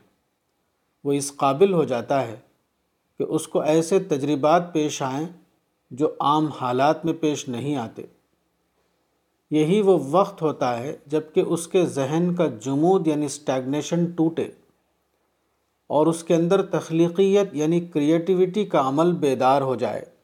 وہ 1.05 1.13
اس 1.13 1.37
قابل 1.37 1.73
ہو 1.73 1.85
جاتا 1.85 2.29
ہے 2.29 2.37
کہ 3.19 3.23
اس 3.23 3.49
کو 3.49 3.61
ایسے 3.61 3.99
تجربات 3.99 4.73
پیش 4.73 5.03
آئیں 5.03 5.29
جو 5.91 6.15
عام 6.21 6.47
حالات 6.47 7.05
میں 7.05 7.13
پیش 7.13 7.49
نہیں 7.49 7.77
آتے۔ 7.77 8.03
یہی 9.51 9.81
وہ 9.81 9.99
وقت 10.11 10.43
ہوتا 10.43 10.79
ہے 10.79 10.97
جبکہ 11.07 11.41
اس 11.41 11.69
کے 11.69 11.87
ذہن 11.87 12.35
کا 12.35 12.47
جمود 12.47 13.07
یعنی 13.07 13.27
اسٹیگنیشن 13.27 14.07
ٹوٹے 14.07 14.49
اور 15.87 16.07
اس 16.07 16.25
کے 16.25 16.35
اندر 16.35 16.63
تخلیقیت 16.63 17.49
یعنی 17.53 17.81
کریٹیوٹی 17.81 18.65
کا 18.65 18.89
عمل 18.89 19.13
بیدار 19.13 19.63
ہو 19.63 19.75
جائے۔ 19.75 20.18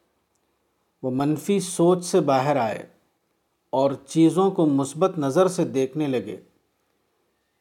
وہ 1.04 1.10
منفی 1.10 1.60
سوچ 1.60 2.04
سے 2.04 2.20
باہر 2.20 2.56
آئے 2.56 2.86
اور 3.70 3.90
چیزوں 4.06 4.50
کو 4.50 4.66
مثبت 4.66 5.18
نظر 5.18 5.48
سے 5.48 5.64
دیکھنے 5.64 6.06
لگے۔ 6.06 6.36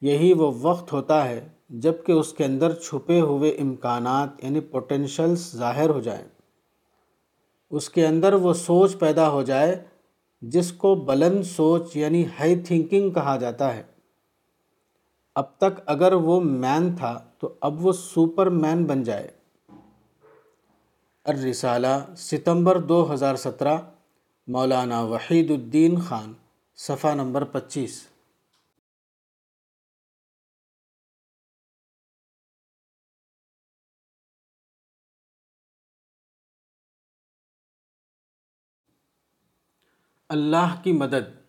یہی 0.01 0.33
وہ 0.33 0.51
وقت 0.61 0.93
ہوتا 0.93 1.29
ہے 1.29 1.47
جبکہ 1.69 2.11
اس 2.11 2.33
کے 2.33 2.45
اندر 2.45 2.73
چھپے 2.73 3.21
ہوئے 3.21 3.49
امکانات 3.49 4.43
یعنی 4.43 4.59
پوٹینشلز 4.59 5.55
ظاہر 5.55 5.89
ہو 5.89 5.99
جائیں۔ 5.99 6.27
اس 7.71 7.89
کے 7.89 8.07
اندر 8.07 8.33
وہ 8.33 8.53
سوچ 8.53 8.99
پیدا 8.99 9.29
ہو 9.29 9.41
جائے 9.41 9.83
جس 10.41 10.71
کو 10.71 10.95
بلند 10.95 11.43
سوچ 11.43 11.97
یعنی 11.97 12.25
ہائی 12.25 12.59
تھنکنگ 12.59 13.09
کہا 13.09 13.37
جاتا 13.37 13.75
ہے۔ 13.75 13.83
اب 15.35 15.57
تک 15.57 15.81
اگر 15.85 16.13
وہ 16.13 16.41
مین 16.41 16.95
تھا 16.95 17.21
تو 17.39 17.53
اب 17.61 17.85
وہ 17.85 17.91
سپر 17.91 18.49
مین 18.49 18.85
بن 18.85 19.03
جائے۔ 19.03 19.42
الرسالہ، 21.23 22.15
ستمبر 22.17 22.81
دو 22.81 23.13
ہزار 23.13 23.35
سترہ، 23.35 23.77
مولانا 24.47 25.01
وحید 25.01 25.51
الدین 25.51 26.01
خان، 26.01 26.33
صفحہ 26.75 27.13
نمبر 27.13 27.43
پچیس۔ 27.43 28.07
اللہ 40.29 40.81
کی 40.83 40.91
مدد۔ 40.91 41.43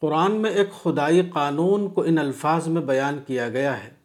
قرآن 0.00 0.42
میں 0.42 0.50
ایک 0.50 0.68
خدائی 0.82 1.30
قانون 1.30 1.94
کو 1.94 2.02
ان 2.02 2.18
الفاظ 2.18 2.68
میں 2.68 2.82
بیان 2.82 3.24
کیا 3.26 3.48
گیا 3.48 3.84
ہے۔ 3.84 4.03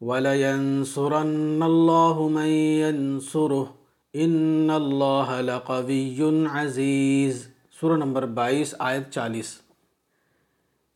وَلَيَنصُرَنَّ 0.00 1.64
اللَّهُ 1.64 2.30
مَن 2.30 2.46
يَنصُرُهُ 2.46 3.66
إِنَّ 4.16 4.72
اللَّهَ 4.72 5.42
لَقَوِيٌّ 5.42 6.46
عَزِيزٌ۔ 6.50 7.40
سورہ 7.80 7.96
نمبر 7.96 8.26
بائیس، 8.26 8.74
آیت 8.78 9.10
چالیس۔ 9.10 9.60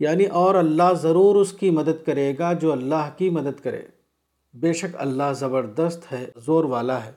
یعنی 0.01 0.25
اور 0.25 0.55
اللہ 0.55 0.93
ضرور 0.93 1.37
اس 1.37 1.53
کی 1.53 1.71
مدد 1.71 2.07
کرے 2.07 2.35
گا 2.39 2.53
جو 2.53 2.73
اللہ 2.73 3.11
کی 3.17 3.31
مدد 3.31 3.61
کرے۔ 3.61 3.83
بے 4.55 4.73
شک 4.73 4.97
اللہ 4.99 5.33
زبردست 5.33 6.13
ہے، 6.13 6.27
زور 6.47 6.65
والا 6.65 7.05
ہے۔ 7.07 7.13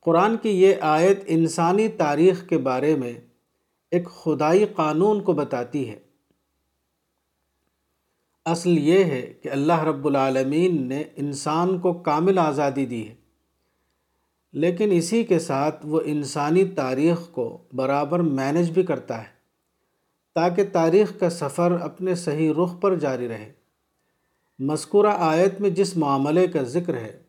قرآن 0.00 0.36
کی 0.36 0.62
یہ 0.62 0.74
آیت 0.80 1.20
انسانی 1.26 1.88
تاریخ 1.88 2.48
کے 2.48 2.58
بارے 2.58 2.96
میں 2.96 3.14
ایک 3.90 4.04
خدائی 4.04 4.66
قانون 4.76 5.22
کو 5.22 5.32
بتاتی 5.32 5.90
ہے۔ 5.90 6.05
اصل 8.46 8.78
یہ 8.78 9.04
ہے 9.04 9.34
کہ 9.42 9.48
اللہ 9.48 9.84
رب 9.84 10.06
العالمین 10.06 10.88
نے 10.88 11.02
انسان 11.16 11.78
کو 11.78 11.92
کامل 11.92 12.38
آزادی 12.38 12.86
دی 12.86 13.08
ہے۔ 13.08 13.14
لیکن 14.52 14.88
اسی 14.92 15.24
کے 15.24 15.38
ساتھ 15.38 15.86
وہ 15.86 16.00
انسانی 16.04 16.64
تاریخ 16.64 17.30
کو 17.30 17.58
برابر 17.72 18.18
مینج 18.18 18.70
بھی 18.70 18.82
کرتا 18.82 19.18
ہے، 19.18 19.28
تاکہ 20.34 20.64
تاریخ 20.72 21.18
کا 21.18 21.30
سفر 21.30 21.72
اپنے 21.80 22.14
صحیح 22.14 22.52
رخ 22.64 22.80
پر 22.80 22.94
جاری 22.94 23.28
رہے۔ 23.28 23.52
مذکورہ 24.58 25.14
آیت 25.18 25.60
میں 25.60 25.70
جس 25.70 25.96
معاملے 25.96 26.46
کا 26.46 26.62
ذکر 26.62 26.94
ہے، 26.94 27.22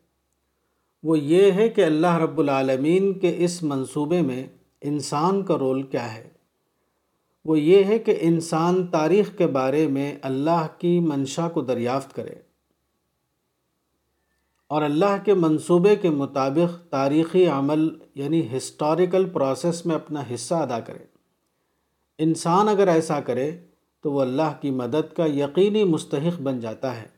وہ 1.02 1.18
یہ 1.18 1.52
ہے 1.52 1.68
کہ 1.68 1.84
اللہ 1.84 2.14
رب 2.14 2.38
العالمین 2.38 3.12
کے 3.12 3.34
اس 3.38 3.62
منصوبے 3.62 4.22
میں 4.22 4.46
انسان 4.80 5.42
کا 5.42 5.58
رول 5.58 5.82
کیا 5.82 6.14
ہے۔ 6.14 6.37
وہ 7.48 7.60
یہ 7.60 7.84
ہے 7.84 7.98
کہ 7.98 8.16
انسان 8.20 8.86
تاریخ 8.86 9.38
کے 9.38 9.46
بارے 9.46 9.86
میں 9.86 10.16
اللہ 10.22 10.66
کی 10.78 11.00
منشا 11.00 11.48
کو 11.48 11.60
دریافت 11.60 12.14
کرے۔ 12.14 12.34
اور 14.68 14.82
اللہ 14.82 15.16
کے 15.24 15.34
منصوبے 15.34 15.96
کے 15.96 16.10
مطابق 16.10 16.88
تاریخی 16.90 17.46
عمل 17.46 17.88
یعنی 18.14 18.56
ہسٹوریکل 18.56 19.24
پروسیس 19.24 19.86
میں 19.86 19.94
اپنا 19.94 20.22
حصہ 20.34 20.54
ادا 20.54 20.80
کرے۔ 20.80 21.04
انسان 22.18 22.68
اگر 22.68 22.88
ایسا 22.88 23.20
کرے 23.20 23.50
تو 24.02 24.12
وہ 24.12 24.20
اللہ 24.20 24.52
کی 24.60 24.70
مدد 24.70 25.16
کا 25.16 25.26
یقینی 25.26 25.84
مستحق 25.84 26.40
بن 26.40 26.60
جاتا 26.60 27.02
ہے۔ 27.02 27.08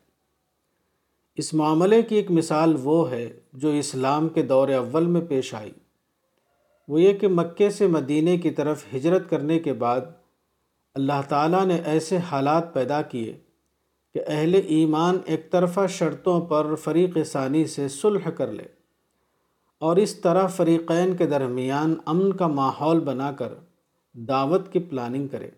اس 1.35 1.55
معاملے 1.55 2.03
کی 2.03 2.17
ایک 2.17 2.31
مثال 2.31 2.77
وہ 2.83 3.11
ہے 3.11 3.41
جو 3.53 3.69
اسلام 3.69 4.29
کے 4.29 4.43
دور 4.43 4.69
اول 4.69 5.07
میں 5.07 5.21
پیش 5.21 5.55
آئی۔ 5.55 5.73
وہ 6.89 7.03
یہ 7.03 7.13
کہ 7.13 7.29
مکے 7.29 7.71
سے 7.71 7.87
مدینہ 7.87 8.41
کی 8.43 8.51
طرف 8.51 8.85
ہجرت 8.95 9.31
کرنے 9.31 9.59
کے 9.59 9.73
بعد 9.73 10.01
اللہ 11.01 11.21
تعالیٰ 11.29 11.67
نے 11.67 11.77
ایسے 11.85 12.17
حالات 12.17 12.75
پیدا 12.75 13.03
کیے 13.03 13.39
کہ 14.15 14.21
اہل 14.27 14.61
ایمان 14.67 15.19
ایک 15.25 15.51
طرفہ 15.51 15.87
شرطوں 15.89 16.41
پر 16.41 16.75
فریق 16.75 17.19
ثانی 17.27 17.67
سے 17.67 17.89
صلح 17.89 18.31
کر 18.31 18.53
لے 18.53 18.65
اور 19.79 19.97
اس 19.97 20.17
طرح 20.17 20.47
فریقین 20.47 21.17
کے 21.17 21.27
درمیان 21.27 21.95
امن 22.07 22.33
کا 22.33 22.47
ماحول 22.47 23.01
بنا 23.01 23.33
کر 23.33 23.55
دعوت 24.13 24.73
کی 24.73 24.79
پلاننگ 24.79 25.29
کرے۔ 25.29 25.51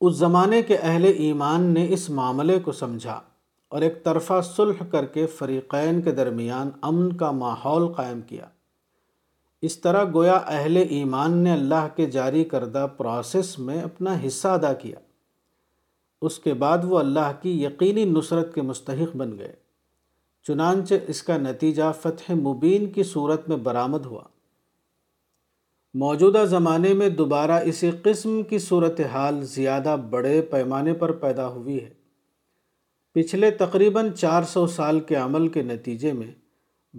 اس 0.00 0.14
زمانے 0.14 0.62
کے 0.62 0.76
اہل 0.76 1.04
ایمان 1.04 1.62
نے 1.62 1.86
اس 1.90 2.10
معاملے 2.10 2.58
کو 2.58 2.72
سمجھا 2.72 3.20
اور 3.68 3.82
ایک 3.82 4.04
طرفہ 4.04 4.40
صلح 4.56 4.84
کر 4.90 5.06
کے 5.06 5.26
فریقین 5.26 6.02
کے 6.02 6.12
درمیان 6.12 6.70
امن 6.82 7.16
کا 7.16 7.30
ماحول 7.30 7.92
قائم 7.92 8.20
کیا۔ 8.20 8.46
اس 9.62 9.78
طرح 9.78 10.04
گویا 10.14 10.32
اہل 10.32 10.76
ایمان 10.76 11.38
نے 11.38 11.52
اللہ 11.52 11.88
کے 11.96 12.06
جاری 12.06 12.44
کردہ 12.44 12.86
پروسیس 12.96 13.58
میں 13.58 13.82
اپنا 13.82 14.16
حصہ 14.26 14.48
ادا 14.48 14.72
کیا۔ 14.72 14.96
اس 16.22 16.38
کے 16.38 16.54
بعد 16.54 16.78
وہ 16.84 16.98
اللہ 16.98 17.32
کی 17.42 17.64
یقینی 17.64 18.04
نصرت 18.04 18.54
کے 18.54 18.62
مستحق 18.62 19.16
بن 19.16 19.38
گئے۔ 19.38 19.52
چنانچہ 20.42 20.94
اس 21.08 21.22
کا 21.22 21.36
نتیجہ 21.36 21.92
فتح 22.02 22.32
مبین 22.32 22.92
کی 22.92 23.02
صورت 23.02 23.48
میں 23.48 23.56
برآمد 23.56 24.06
ہوا۔ 24.06 24.22
موجودہ 25.94 26.44
زمانے 26.48 26.94
میں 26.94 27.08
دوبارہ 27.08 27.50
اسی 27.50 27.90
قسم 28.02 28.42
کی 28.42 28.58
صورتحال 28.58 29.42
زیادہ 29.42 29.96
بڑے 30.10 30.42
پیمانے 30.42 30.92
پر 30.92 31.12
پیدا 31.12 31.48
ہوئی 31.48 31.84
ہے۔ 31.84 31.90
پچھلے 33.12 33.50
تقریباً 33.50 34.12
چار 34.12 34.42
سو 34.42 34.66
سال 34.66 35.00
کے 35.00 35.14
عمل 35.14 35.48
کے 35.48 35.62
نتیجے 35.62 36.12
میں 36.12 36.45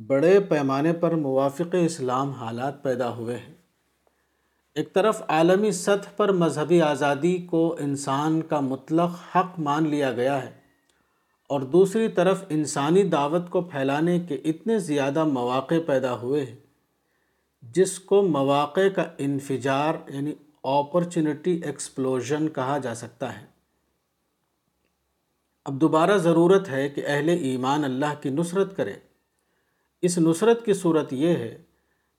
بڑے 0.06 0.40
پیمانے 0.40 0.94
پر 0.94 1.12
موافق 1.12 1.76
اسلام 1.86 2.32
حالات 2.32 2.84
پیدا 2.84 3.16
ہوئے 3.16 3.38
ہیں۔ 3.38 3.54
ایک 4.76 4.94
طرف 4.94 5.24
عالمی 5.28 5.72
سطح 5.72 6.10
پر 6.18 6.32
مذہبی 6.32 6.82
آزادی 6.82 7.38
کو 7.38 7.76
انسان 7.80 8.42
کا 8.42 8.60
مطلق 8.60 9.38
حق 9.38 9.60
مان 9.60 9.90
لیا 9.90 10.12
گیا 10.12 10.44
ہے 10.44 10.52
اور 11.50 11.62
دوسری 11.62 12.08
طرف 12.08 12.44
انسانی 12.50 13.04
دعوت 13.04 13.50
کو 13.50 13.62
پھیلانے 13.62 14.20
کے 14.20 14.36
اتنے 14.36 14.80
زیادہ 14.80 15.24
مواقع 15.24 15.76
پیدا 15.86 16.20
ہوئے 16.20 16.46
ہیں 16.46 16.56
جس 17.62 18.00
کو 18.00 18.22
مواقع 18.22 18.90
کا 18.96 19.04
انفجار 19.18 19.94
یعنی 20.10 20.34
اپرچونٹی 20.64 21.62
ایکسپلوژن 21.64 22.48
کہا 22.48 22.78
جا 22.78 22.96
سکتا 22.96 23.42
ہے۔ 23.42 23.46
اب 25.66 25.74
دوبارہ 25.74 26.18
ضرورت 26.18 26.70
ہے 26.70 26.90
کہ 26.90 27.04
اہل 27.08 27.30
ایمان 27.30 27.84
اللہ 27.84 28.22
کی 28.22 28.30
نصرت 28.30 28.78
کرے 28.78 28.94
اس 30.02 30.18
نصرت 30.18 30.66
کی 30.66 30.74
صورت 30.74 31.14
یہ 31.14 31.28
ہے 31.28 31.58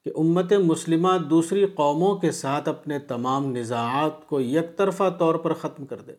کہ 0.04 0.12
امت 0.16 0.52
مسلمہ 0.52 1.18
دوسری 1.30 1.66
قوموں 1.66 2.16
کے 2.16 2.30
ساتھ 2.30 2.68
اپنے 2.68 2.98
تمام 2.98 3.56
نزاعات 3.56 4.26
کو 4.26 4.40
یک 4.40 4.76
طرفہ 4.76 5.16
طور 5.18 5.34
پر 5.34 5.54
ختم 5.54 5.86
کر 5.86 6.00
دے 6.00 6.12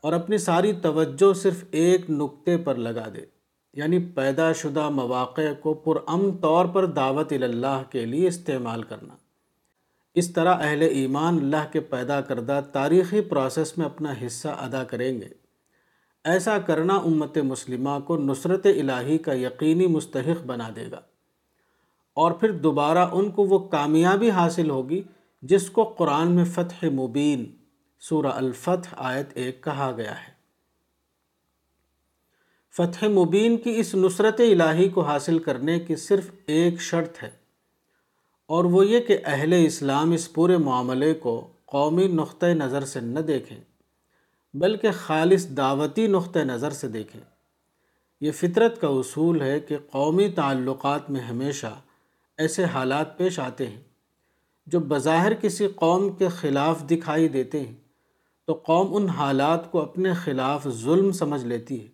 اور 0.00 0.12
اپنی 0.12 0.38
ساری 0.38 0.72
توجہ 0.72 1.34
صرف 1.34 1.64
ایک 1.70 2.10
نقطے 2.10 2.56
پر 2.56 2.74
لگا 2.74 3.08
دے 3.08 3.40
یعنی 3.72 3.98
پیدا 3.98 4.52
شدہ 4.52 4.88
مواقع 4.88 5.52
کو 5.60 5.74
پرامن 5.74 6.36
طور 6.36 6.66
پر 6.66 6.86
دعوت 6.86 7.32
اللہ 7.32 7.82
کے 7.90 8.06
لیے 8.06 8.28
استعمال 8.28 8.82
کرنا۔ 8.82 9.14
اس 10.14 10.32
طرح 10.32 10.54
اہل 10.60 10.82
ایمان 10.82 11.34
اللہ 11.36 11.72
کے 11.72 11.80
پیدا 11.80 12.20
کردہ 12.20 12.60
تاریخی 12.72 13.20
پروسیس 13.20 13.78
میں 13.78 13.86
اپنا 13.86 14.14
حصہ 14.26 14.48
ادا 14.48 14.84
کریں 14.84 15.20
گے۔ 15.20 15.39
ایسا 16.24 16.58
کرنا 16.58 16.94
امت 16.94 17.38
مسلمہ 17.38 17.98
کو 18.06 18.16
نصرت 18.16 18.66
الہی 18.66 19.18
کا 19.18 19.34
یقینی 19.34 19.86
مستحق 19.86 20.44
بنا 20.46 20.68
دے 20.76 20.90
گا۔ 20.90 21.00
اور 22.16 22.32
پھر 22.32 22.50
دوبارہ 22.52 23.06
ان 23.12 23.30
کو 23.30 23.44
وہ 23.44 23.58
کامیابی 23.58 24.30
حاصل 24.30 24.70
ہوگی 24.70 25.02
جس 25.42 25.70
کو 25.70 25.84
قرآن 25.84 26.32
میں 26.32 26.44
فتح 26.44 26.86
مبین، 26.86 27.44
سورہ 28.00 28.26
الفتح 28.26 28.94
آیت 28.96 29.28
ایک 29.34 29.64
کہا 29.64 29.92
گیا 29.96 30.14
ہے۔ 30.14 30.32
فتح 32.76 33.06
مبین 33.06 33.56
کی 33.56 33.76
اس 33.76 33.94
نصرت 33.94 34.40
الہی 34.40 34.88
کو 34.88 35.00
حاصل 35.00 35.38
کرنے 35.38 35.78
کی 35.80 35.96
صرف 35.96 36.30
ایک 36.46 36.80
شرط 36.80 37.22
ہے، 37.22 37.30
اور 38.46 38.64
وہ 38.64 38.86
یہ 38.86 39.00
کہ 39.00 39.18
اہل 39.24 39.52
اسلام 39.66 40.10
اس 40.10 40.32
پورے 40.32 40.56
معاملے 40.56 41.14
کو 41.14 41.52
قومی 41.66 42.06
نقطۂ 42.06 42.46
نظر 42.46 42.84
سے 42.84 43.00
نہ 43.00 43.20
دیکھیں۔ 43.20 43.58
بلکہ 44.54 44.90
خالص 44.92 45.46
دعوتی 45.56 46.06
نقطۂ 46.06 46.38
نظر 46.38 46.70
سے 46.70 46.88
دیکھیں۔ 46.88 47.20
یہ 48.20 48.32
فطرت 48.32 48.80
کا 48.80 48.88
اصول 48.88 49.40
ہے 49.40 49.60
کہ 49.60 49.76
قومی 49.90 50.28
تعلقات 50.28 51.10
میں 51.10 51.20
ہمیشہ 51.20 51.80
ایسے 52.38 52.64
حالات 52.64 53.18
پیش 53.18 53.38
آتے 53.38 53.66
ہیں 53.66 53.80
جو 54.66 54.80
بظاہر 54.80 55.34
کسی 55.34 55.68
قوم 55.68 56.12
کے 56.12 56.28
خلاف 56.28 56.82
دکھائی 56.90 57.28
دیتے 57.28 57.60
ہیں، 57.60 57.74
تو 58.46 58.52
قوم 58.52 58.96
ان 58.96 59.08
حالات 59.08 59.72
کو 59.72 59.80
اپنے 59.80 60.12
خلاف 60.14 60.68
ظلم 60.68 61.12
سمجھ 61.12 61.44
لیتی 61.44 61.80
ہے 61.80 61.88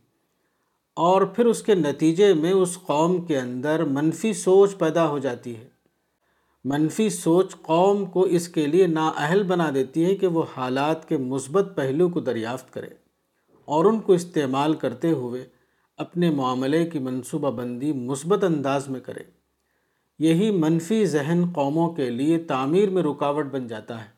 اور 0.97 1.23
پھر 1.23 1.47
اس 1.47 1.63
کے 1.63 1.75
نتیجے 1.75 2.35
میں 2.35 2.53
اس 2.53 2.79
قوم 2.87 3.25
کے 3.25 3.39
اندر 3.39 3.85
منفی 3.85 4.33
سوچ 4.33 4.79
پیدا 4.79 5.09
ہو 5.09 5.19
جاتی 5.19 5.57
ہے۔ 5.57 5.76
منفی 6.69 7.09
سوچ 7.09 7.57
قوم 7.63 8.05
کو 8.05 8.23
اس 8.23 8.49
کے 8.49 8.67
لیے 8.67 8.87
نااہل 8.87 9.43
بنا 9.43 9.71
دیتی 9.75 10.05
ہے 10.05 10.17
کہ 10.17 10.27
وہ 10.27 10.43
حالات 10.57 11.09
کے 11.09 11.17
مثبت 11.17 11.73
پہلو 11.77 12.09
کو 12.09 12.21
دریافت 12.21 12.73
کرے 12.73 12.89
اور 13.65 13.85
ان 13.85 14.01
کو 14.01 14.13
استعمال 14.13 14.75
کرتے 14.75 15.11
ہوئے 15.11 15.45
اپنے 15.97 16.31
معاملے 16.31 16.87
کی 16.87 16.99
منصوبہ 16.99 17.51
بندی 17.51 17.93
مثبت 17.93 18.45
انداز 18.45 18.89
میں 18.89 19.01
کرے۔ 19.01 19.23
یہی 20.19 20.51
منفی 20.51 21.07
ذہن 21.07 21.45
قوموں 21.55 21.93
کے 21.93 22.11
لیے 22.11 22.39
تعمیر 22.39 22.91
میں 22.91 23.03
رکاوٹ 23.03 23.47
بن 23.47 23.67
جاتا 23.67 24.05
ہے۔ 24.05 24.11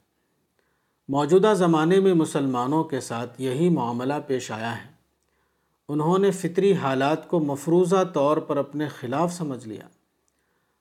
موجودہ 1.08 1.54
زمانے 1.56 2.00
میں 2.00 2.14
مسلمانوں 2.14 2.84
کے 2.84 3.00
ساتھ 3.00 3.40
یہی 3.40 3.68
معاملہ 3.68 4.14
پیش 4.26 4.50
آیا 4.50 4.84
ہے۔ 4.84 4.90
انہوں 5.88 6.18
نے 6.18 6.30
فطری 6.30 6.72
حالات 6.74 7.28
کو 7.28 7.40
مفروضہ 7.40 8.04
طور 8.14 8.36
پر 8.36 8.56
اپنے 8.56 8.88
خلاف 8.88 9.32
سمجھ 9.32 9.68
لیا۔ 9.68 9.97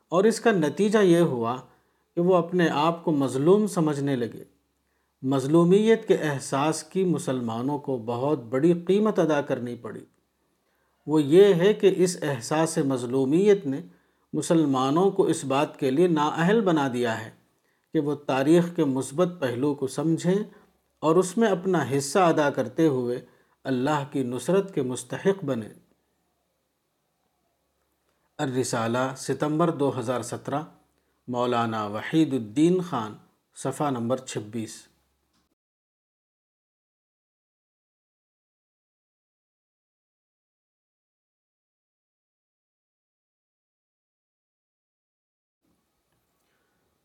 اور 0.09 0.23
اس 0.23 0.39
کا 0.39 0.51
نتیجہ 0.51 0.99
یہ 0.99 1.19
ہوا 1.19 1.55
کہ 2.15 2.21
وہ 2.21 2.35
اپنے 2.35 2.69
آپ 2.69 3.03
کو 3.03 3.11
مظلوم 3.11 3.67
سمجھنے 3.67 4.15
لگے۔ 4.15 4.43
مظلومیت 5.21 6.07
کے 6.07 6.15
احساس 6.15 6.84
کی 6.84 7.03
مسلمانوں 7.03 7.79
کو 7.79 7.97
بہت 7.97 8.43
بڑی 8.43 8.73
قیمت 8.73 9.19
ادا 9.19 9.41
کرنی 9.41 9.75
پڑی۔ 9.75 10.05
وہ 11.07 11.23
یہ 11.23 11.53
ہے 11.53 11.73
کہ 11.73 11.93
اس 11.97 12.17
احساس 12.21 12.77
مظلومیت 12.77 13.65
نے 13.67 13.81
مسلمانوں 14.34 15.11
کو 15.11 15.23
اس 15.23 15.45
بات 15.45 15.79
کے 15.79 15.91
لیے 15.91 16.07
نااہل 16.07 16.61
بنا 16.61 16.88
دیا 16.93 17.25
ہے 17.25 17.29
کہ 17.93 17.99
وہ 17.99 18.15
تاریخ 18.15 18.75
کے 18.75 18.85
مثبت 18.85 19.27
پہلو 19.39 19.75
کو 19.75 19.88
سمجھیں 19.88 20.35
اور 20.99 21.15
اس 21.15 21.38
میں 21.38 21.47
اپنا 21.47 21.85
حصہ 21.97 22.19
ادا 22.19 22.49
کرتے 22.49 22.88
ہوئے 22.88 23.25
اللہ 23.63 24.03
کی 24.11 24.23
نصرت 24.23 24.75
کے 24.75 24.81
مستحق 24.81 25.45
بنے 25.45 25.69
الرسالہ، 28.38 28.97
ستمبر 29.18 29.72
دو 29.72 29.99
ہزار 29.99 30.22
سترہ، 30.22 30.64
مولانا 31.27 31.88
وحید 31.88 32.34
الدین 32.34 32.81
خان، 32.81 33.18
صفحہ 33.55 33.89
نمبر 33.89 34.18
چھبیس۔ 34.18 34.88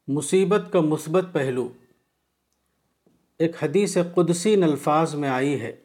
مصیبت 0.09 0.63
کا 0.73 0.81
مثبت 0.81 1.25
پہلو۔ 1.33 1.73
ایک 3.39 3.65
حدیث 3.65 3.99
قدسی 4.15 4.63
الفاظ 4.63 5.15
میں 5.15 5.29
آئی 5.29 5.61
ہے۔ 5.61 5.82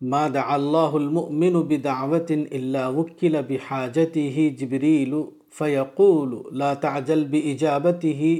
ما 0.00 0.28
دعا 0.34 0.54
اللہ 0.54 0.92
المؤمن 0.92 1.62
بدعوت 1.62 2.32
الا 2.50 2.88
وکل 2.88 3.36
بحاجته 3.48 4.48
جبریل 4.58 5.14
فیقول 5.58 6.58
لا 6.58 6.74
تعجل 6.74 7.24
باجابته 7.24 8.34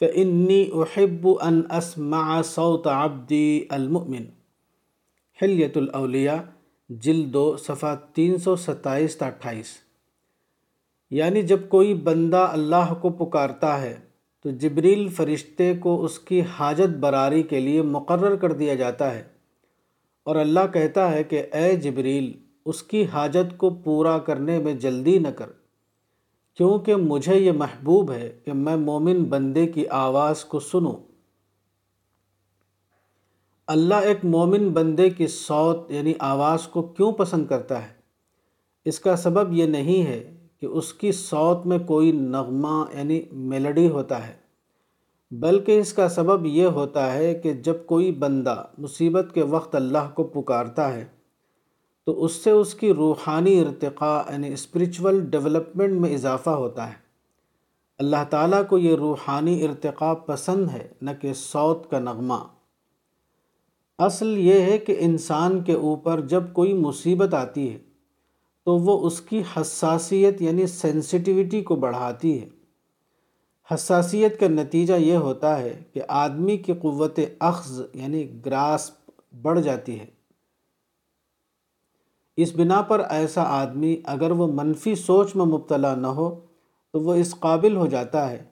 فانی 0.00 0.66
احب 0.72 1.28
ان 1.42 1.62
اسمع 1.70 2.42
صوت 2.42 2.86
عبدی 2.86 3.64
المؤمن۔ 3.68 4.24
حلیت 5.42 5.76
الاولیاء 5.76 6.36
جلد 6.88 7.32
دو، 7.32 7.56
صفحہ 7.56 7.96
تین 8.14 8.38
سو 8.38 8.56
ستائیس 8.56 9.16
تا 9.16 9.26
اٹھائیس۔ 9.26 9.66
یعنی 11.10 11.42
جب 11.42 11.68
کوئی 11.68 11.94
بندہ 11.94 12.48
اللہ 12.52 12.94
کو 13.00 13.10
پکارتا 13.10 13.82
ہے، 13.82 13.98
تو 14.42 14.50
جبریل 14.50 15.08
فرشتے 15.08 15.74
کو 15.74 16.04
اس 16.04 16.18
کی 16.18 16.40
حاجت 16.40 16.96
براری 16.96 17.42
کے 17.42 17.60
لیے 17.60 17.82
مقرر 17.82 18.36
کر 18.36 18.52
دیا 18.52 18.74
جاتا 18.74 19.14
ہے۔ 19.14 19.39
اور 20.30 20.38
اللہ 20.38 20.66
کہتا 20.72 21.12
ہے 21.12 21.24
کہ 21.24 21.42
اے 21.52 21.76
جبریل، 21.76 22.32
اس 22.64 22.82
کی 22.82 23.04
حاجت 23.04 23.58
کو 23.58 23.70
پورا 23.70 24.18
کرنے 24.18 24.58
میں 24.58 24.74
جلدی 24.74 25.18
نہ 25.18 25.28
کر، 25.28 25.46
کیونکہ 26.54 26.96
مجھے 26.96 27.38
یہ 27.38 27.52
محبوب 27.52 28.10
ہے 28.12 28.40
کہ 28.44 28.52
میں 28.52 28.76
مومن 28.76 29.24
بندے 29.24 29.66
کی 29.66 29.88
آواز 29.88 30.44
کو 30.44 30.60
سنوں۔ 30.60 30.92
اللہ 33.66 33.94
ایک 33.94 34.24
مومن 34.24 34.68
بندے 34.68 35.10
کی 35.10 35.26
صوت 35.26 35.90
یعنی 35.90 36.14
آواز 36.18 36.66
کو 36.66 36.82
کیوں 36.82 37.12
پسند 37.12 37.46
کرتا 37.46 37.82
ہے؟ 37.82 37.94
اس 38.84 39.00
کا 39.00 39.16
سبب 39.16 39.52
یہ 39.52 39.66
نہیں 39.66 40.06
ہے 40.06 40.48
کہ 40.60 40.66
اس 40.66 40.92
کی 40.94 41.12
صوت 41.12 41.66
میں 41.66 41.78
کوئی 41.78 42.12
نغمہ 42.12 42.84
یعنی 42.98 43.22
میلڈی 43.32 43.88
ہوتا 43.88 44.28
ہے۔ 44.28 44.39
بلکہ 45.30 45.78
اس 45.78 45.92
کا 45.92 46.08
سبب 46.08 46.46
یہ 46.46 46.66
ہوتا 46.66 47.14
ہے 47.14 47.34
کہ 47.34 47.52
جب 47.52 47.74
کوئی 47.86 48.12
بندہ 48.12 48.64
مصیبت 48.78 49.26
کے 49.34 49.42
وقت 49.42 49.74
اللہ 49.74 50.10
کو 50.14 50.24
پکارتا 50.24 50.94
ہے، 50.94 51.04
تو 52.06 52.24
اس 52.24 52.32
سے 52.32 52.50
اس 52.50 52.74
کی 52.74 52.94
روحانی 52.94 53.60
ارتقاء 53.60 54.32
یعنی 54.32 54.52
اسپریچول 54.52 55.20
ڈیولپمنٹ 55.20 56.00
میں 56.00 56.14
اضافہ 56.14 56.50
ہوتا 56.50 56.88
ہے۔ 56.88 56.94
اللہ 57.98 58.24
تعالیٰ 58.30 58.62
کو 58.68 58.78
یہ 58.78 58.94
روحانی 58.94 59.64
ارتقاء 59.64 60.14
پسند 60.14 60.70
ہے، 60.70 60.88
نہ 61.02 61.10
کہ 61.20 61.32
صوت 61.34 61.90
کا 61.90 61.98
نغمہ۔ 61.98 62.46
اصل 63.98 64.38
یہ 64.38 64.60
ہے 64.60 64.78
کہ 64.78 64.96
انسان 64.98 65.62
کے 65.62 65.72
اوپر 65.72 66.20
جب 66.20 66.42
کوئی 66.52 66.74
مصیبت 66.74 67.34
آتی 67.34 67.72
ہے، 67.72 67.78
تو 68.64 68.76
وہ 68.76 69.06
اس 69.06 69.20
کی 69.20 69.42
حساسیت 69.56 70.42
یعنی 70.42 70.66
سینسٹیوٹی 70.66 71.62
کو 71.62 71.76
بڑھاتی 71.76 72.42
ہے۔ 72.42 72.59
حساسیت 73.74 74.40
کا 74.40 74.48
نتیجہ 74.48 74.94
یہ 74.94 75.16
ہوتا 75.16 75.58
ہے 75.58 75.82
کہ 75.92 76.00
آدمی 76.08 76.56
کی 76.56 76.72
قوت 76.72 77.20
اخذ 77.38 77.80
یعنی 77.94 78.44
گراس 78.46 78.90
بڑھ 79.42 79.60
جاتی 79.60 80.00
ہے۔ 80.00 80.06
اس 82.36 82.52
بنا 82.56 82.82
پر 82.82 83.02
ایسا 83.10 83.42
آدمی 83.42 84.00
اگر 84.04 84.30
وہ 84.30 84.46
منفی 84.46 84.94
سوچ 84.94 85.36
میں 85.36 85.44
مبتلا 85.44 85.94
نہ 85.94 86.06
ہو 86.06 86.40
تو 86.92 87.00
وہ 87.00 87.14
اس 87.14 87.34
قابل 87.40 87.76
ہو 87.76 87.86
جاتا 87.86 88.30
ہے 88.30 88.44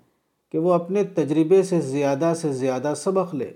کہ 0.53 0.59
وہ 0.59 0.73
اپنے 0.73 1.05
تجربے 1.05 1.63
سے 1.63 1.81
زیادہ 1.81 2.33
سے 2.37 2.53
زیادہ 2.53 2.93
سبق 2.97 3.35
لے۔ 3.35 3.53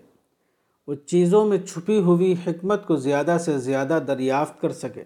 وہ 0.86 0.94
چیزوں 0.94 1.46
میں 1.46 1.58
چھپی 1.58 1.98
ہوئی 1.98 2.34
حکمت 2.46 2.86
کو 2.86 2.96
زیادہ 2.96 3.36
سے 3.44 3.58
زیادہ 3.58 3.98
دریافت 4.06 4.60
کر 4.60 4.72
سکے۔ 4.72 5.04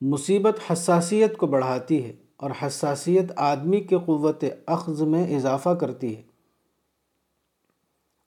مصیبت 0.00 0.72
حساسیت 0.72 1.36
کو 1.36 1.46
بڑھاتی 1.46 2.04
ہے۔ 2.04 2.12
اور 2.38 2.50
حساسیت 2.62 3.32
آدمی 3.36 3.80
کے 3.80 3.96
قوت 4.06 4.44
اخذ 4.66 5.02
میں 5.02 5.36
اضافہ 5.36 5.70
کرتی 5.70 6.16
ہے۔ 6.16 6.22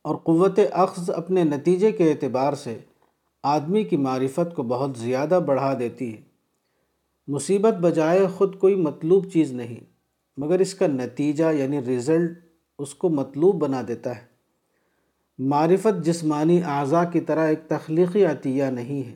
اور 0.03 0.15
قوت 0.15 0.59
اخذ 0.71 1.09
اپنے 1.09 1.43
نتیجے 1.43 1.91
کے 1.91 2.11
اعتبار 2.11 2.53
سے 2.53 2.79
آدمی 3.43 3.83
کی 3.83 3.97
معرفت 3.97 4.55
کو 4.55 4.63
بہت 4.63 4.97
زیادہ 4.97 5.39
بڑھا 5.45 5.79
دیتی 5.79 6.17
ہے۔ 6.17 6.21
مصیبت 7.27 7.73
بجائے 7.73 8.27
خود 8.27 8.59
کوئی 8.59 8.75
مطلوب 8.75 9.31
چیز 9.31 9.51
نہیں، 9.51 9.79
مگر 10.38 10.59
اس 10.59 10.73
کا 10.73 10.88
نتیجہ 10.88 11.53
یعنی 11.53 11.79
رزلٹ 11.79 12.39
اس 12.79 12.95
کو 12.95 13.09
مطلوب 13.09 13.55
بنا 13.55 13.81
دیتا 13.88 14.15
ہے۔ 14.15 14.31
معرفت 15.38 16.05
جسمانی 16.05 16.63
اعضاء 16.63 17.03
کی 17.13 17.21
طرح 17.21 17.47
ایک 17.47 17.59
تخلیقی 17.67 18.25
عطیہ 18.25 18.63
نہیں 18.63 19.09
ہے۔ 19.09 19.15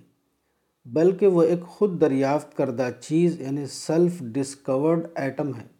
بلکہ 0.86 1.28
وہ 1.28 1.44
ایک 1.44 1.68
خود 1.68 2.02
دریافت 2.02 2.57
کردہ 2.57 2.90
چیز 3.02 3.41
یعنی 3.41 3.66
سیلف 3.66 4.20
ڈسکورڈ 4.20 5.07
ایٹم 5.16 5.56
ہے۔ 5.56 5.76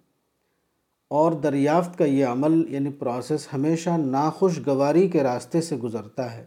اور 1.08 1.32
دریافت 1.32 1.98
کا 1.98 2.06
یہ 2.06 2.26
عمل 2.26 2.74
یعنی 2.74 2.90
پروسیس 2.90 3.48
ہمیشہ 3.54 3.90
ناخوشگواری 3.90 5.08
کے 5.08 5.24
راستے 5.24 5.62
سے 5.62 5.76
گزرتا 5.76 6.34
ہے۔ 6.34 6.46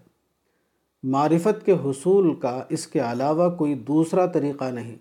معرفت 1.02 1.66
کے 1.66 1.72
حصول 1.72 2.40
کا 2.40 2.64
اس 2.68 2.86
کے 2.86 3.00
علاوہ 3.00 3.56
کوئی 3.56 3.74
دوسرا 3.74 4.26
طریقہ 4.26 4.64
نہیں۔ 4.64 4.96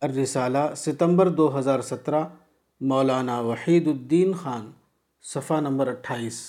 الرسالہ، 0.00 0.58
ستمبر 0.76 1.28
دو 1.28 1.58
ہزار 1.58 1.80
سترہ، 1.80 2.24
مولانا 2.80 3.40
وحید 3.40 3.86
الدین 3.86 4.32
خان، 4.32 4.70
صفحہ 5.22 5.60
نمبر 5.60 5.88
اٹھائیس۔ 5.88 6.40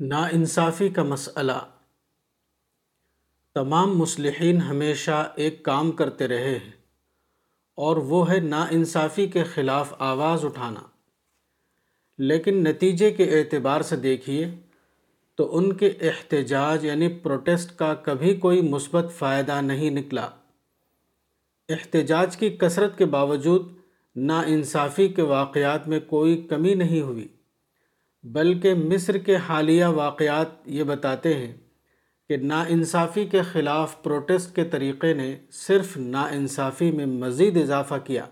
ناانصافی 0.00 0.88
کا 0.88 1.02
مسئلہ۔ 1.02 1.52
تمام 3.54 3.98
مصلحین 3.98 4.60
ہمیشہ 4.60 5.32
ایک 5.36 5.62
کام 5.62 5.90
کرتے 5.90 6.28
رہے 6.28 6.50
ہیں، 6.50 6.70
اور 7.74 7.96
وہ 7.96 8.30
ہے 8.30 8.38
ناانصافی 8.40 9.26
کے 9.26 9.44
خلاف 9.44 9.92
آواز 9.98 10.44
اٹھانا۔ 10.44 10.80
لیکن 12.18 12.62
نتیجے 12.64 13.10
کے 13.10 13.24
اعتبار 13.38 13.80
سے 13.80 13.96
دیکھیے 13.96 14.46
تو 15.34 15.56
ان 15.56 15.72
کے 15.72 15.88
احتجاج 16.00 16.84
یعنی 16.84 17.08
پروٹیسٹ 17.08 17.76
کا 17.78 17.94
کبھی 17.94 18.34
کوئی 18.36 18.62
مثبت 18.62 19.12
فائدہ 19.18 19.60
نہیں 19.60 19.90
نکلا۔ 19.90 20.28
احتجاج 21.68 22.36
کی 22.36 22.50
کثرت 22.50 22.98
کے 22.98 23.04
باوجود 23.06 23.68
ناانصافی 24.16 25.08
کے 25.08 25.22
واقعات 25.22 25.88
میں 25.88 26.00
کوئی 26.00 26.40
کمی 26.42 26.74
نہیں 26.74 27.00
ہوئی۔ 27.00 27.28
بلکہ 28.22 28.74
مصر 28.74 29.18
کے 29.18 29.36
حالیہ 29.36 29.84
واقعات 29.84 30.46
یہ 30.66 30.84
بتاتے 30.84 31.34
ہیں 31.34 31.54
کہ 32.28 32.36
ناانصافی 32.36 33.26
کے 33.26 33.42
خلاف 33.42 34.02
پروٹیسٹ 34.02 34.56
کے 34.56 34.64
طریقے 34.64 35.14
نے 35.14 35.38
صرف 35.50 35.96
ناانصافی 35.96 36.90
میں 36.90 37.06
مزید 37.06 37.56
اضافہ 37.56 37.94
کیا۔ 38.04 38.26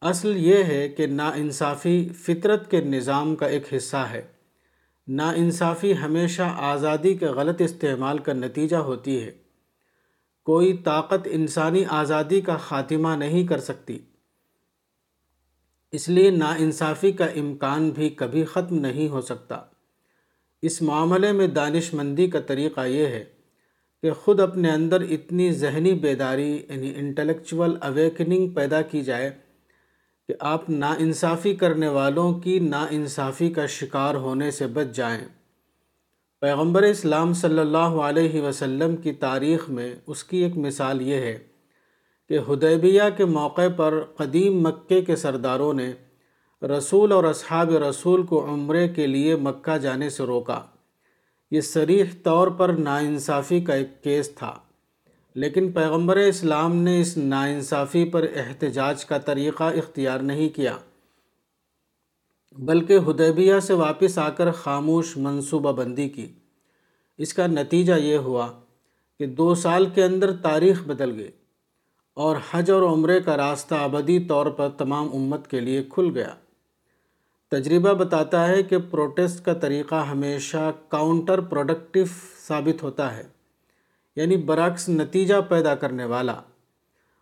اصل 0.00 0.36
یہ 0.36 0.64
ہے 0.64 0.88
کہ 0.88 1.06
ناانصافی 1.06 2.08
فطرت 2.08 2.70
کے 2.70 2.80
نظام 2.80 3.36
کا 3.36 3.46
ایک 3.46 3.74
حصہ 3.76 3.96
ہے۔ 3.96 4.22
ناانصافی 5.08 5.96
ہمیشہ 5.96 6.42
آزادی 6.56 7.14
کے 7.14 7.26
غلط 7.26 7.60
استعمال 7.60 8.18
کا 8.18 8.32
نتیجہ 8.32 8.76
ہوتی 8.76 9.22
ہے۔ 9.22 9.30
کوئی 10.44 10.76
طاقت 10.76 11.28
انسانی 11.30 11.84
آزادی 11.88 12.40
کا 12.40 12.56
خاتمہ 12.56 13.08
نہیں 13.08 13.46
کر 13.46 13.60
سکتی۔ 13.60 13.98
اس 15.94 16.08
لیے 16.08 16.30
ناانصافی 16.30 17.12
کا 17.12 17.24
امکان 17.24 17.90
بھی 17.90 18.08
کبھی 18.08 18.44
ختم 18.44 18.78
نہیں 18.78 19.08
ہو 19.08 19.20
سکتا۔ 19.20 19.58
اس 20.62 20.82
معاملے 20.82 21.32
میں 21.32 21.46
دانش 21.46 21.94
مندی 21.94 22.26
کا 22.26 22.40
طریقہ 22.40 22.86
یہ 22.86 23.06
ہے 23.06 23.24
کہ 24.02 24.10
خود 24.10 24.40
اپنے 24.40 24.70
اندر 24.70 25.00
اتنی 25.00 25.52
ذہنی 25.52 25.94
بیداری 25.94 26.64
یعنی 26.68 26.92
انٹلیکچول 26.96 27.76
اویکننگ 27.80 28.48
پیدا 28.48 28.82
کی 28.82 29.00
جائے 29.00 29.30
کہ 30.28 30.34
آپ 30.40 30.70
ناانصافی 30.70 31.56
کرنے 31.56 31.88
والوں 31.88 32.34
کی 32.34 32.58
ناانصافی 32.58 33.50
کا 33.50 33.66
شکار 33.66 34.14
ہونے 34.14 34.50
سے 34.50 34.66
بچ 34.66 34.86
جائیں۔ 34.94 35.28
پیغمبر 36.40 36.82
اسلام 36.82 37.32
صلی 37.32 37.58
اللہ 37.58 37.78
علیہ 37.78 38.42
وسلم 38.42 38.96
کی 38.96 39.12
تاریخ 39.12 39.70
میں 39.70 39.94
اس 40.06 40.24
کی 40.24 40.36
ایک 40.36 40.56
مثال 40.56 41.02
یہ 41.02 41.14
ہے۔ 41.14 41.38
کہ 42.34 42.38
حدیبیہ 42.48 43.02
کے 43.16 43.24
موقع 43.24 43.66
پر 43.76 43.94
قدیم 44.16 44.60
مکے 44.60 45.00
کے 45.02 45.16
سرداروں 45.16 45.72
نے 45.74 45.92
رسول 46.62 47.12
اور 47.12 47.24
اصحاب 47.24 47.70
رسول 47.70 48.22
کو 48.22 48.44
عمرے 48.44 48.88
کے 48.88 49.06
لیے 49.06 49.36
مکہ 49.36 49.76
جانے 49.78 50.08
سے 50.10 50.22
روکا۔ 50.22 50.60
یہ 51.50 51.60
صریح 51.60 52.04
طور 52.22 52.48
پر 52.48 52.68
ناانصافی 52.68 53.60
کا 53.60 53.74
ایک 53.74 54.02
کیس 54.04 54.30
تھا، 54.34 54.52
لیکن 55.36 55.70
پیغمبر 55.72 56.16
اسلام 56.16 56.74
نے 56.76 57.00
اس 57.00 57.16
ناانصافی 57.16 58.04
پر 58.04 58.26
احتجاج 58.34 59.04
کا 59.04 59.18
طریقہ 59.18 59.64
اختیار 59.64 60.18
نہیں 60.20 60.48
کیا، 60.48 60.76
بلکہ 62.58 62.98
حدیبیہ 62.98 63.60
سے 63.60 63.74
واپس 63.74 64.18
آ 64.18 64.28
کر 64.30 64.50
خاموش 64.50 65.16
منصوبہ 65.16 65.72
بندی 65.72 66.08
کی۔ 66.08 66.26
اس 67.18 67.34
کا 67.34 67.46
نتیجہ 67.46 67.94
یہ 68.00 68.16
ہوا 68.16 68.52
کہ 69.20 69.26
دو 69.26 69.54
سال 69.54 69.86
کے 69.94 70.04
اندر 70.04 70.36
تاریخ 70.42 70.82
بدل 70.82 71.18
گئی۔ 71.18 71.30
اور 72.14 72.36
حج 72.50 72.70
اور 72.70 72.82
عمرے 72.82 73.20
کا 73.20 73.36
راستہ 73.36 73.74
ابدی 73.74 74.20
طور 74.20 74.46
پر 74.46 74.68
تمام 74.68 75.08
امت 75.14 75.50
کے 75.50 75.60
لیے 75.60 75.82
کھل 75.82 76.10
گیا۔ 76.14 76.34
تجربہ 77.50 77.92
بتاتا 77.92 78.48
ہے 78.48 78.62
کہ 78.62 78.78
پروٹیسٹ 78.78 79.44
کا 79.44 79.52
طریقہ 79.52 79.94
ہمیشہ 79.94 80.72
کاؤنٹر 80.88 81.40
پروڈکٹیو 81.40 82.04
ثابت 82.48 82.82
ہوتا 82.82 83.16
ہے 83.16 83.22
یعنی 84.16 84.36
برعکس 84.36 84.88
نتیجہ 84.88 85.34
پیدا 85.48 85.74
کرنے 85.74 86.04
والا۔ 86.04 86.34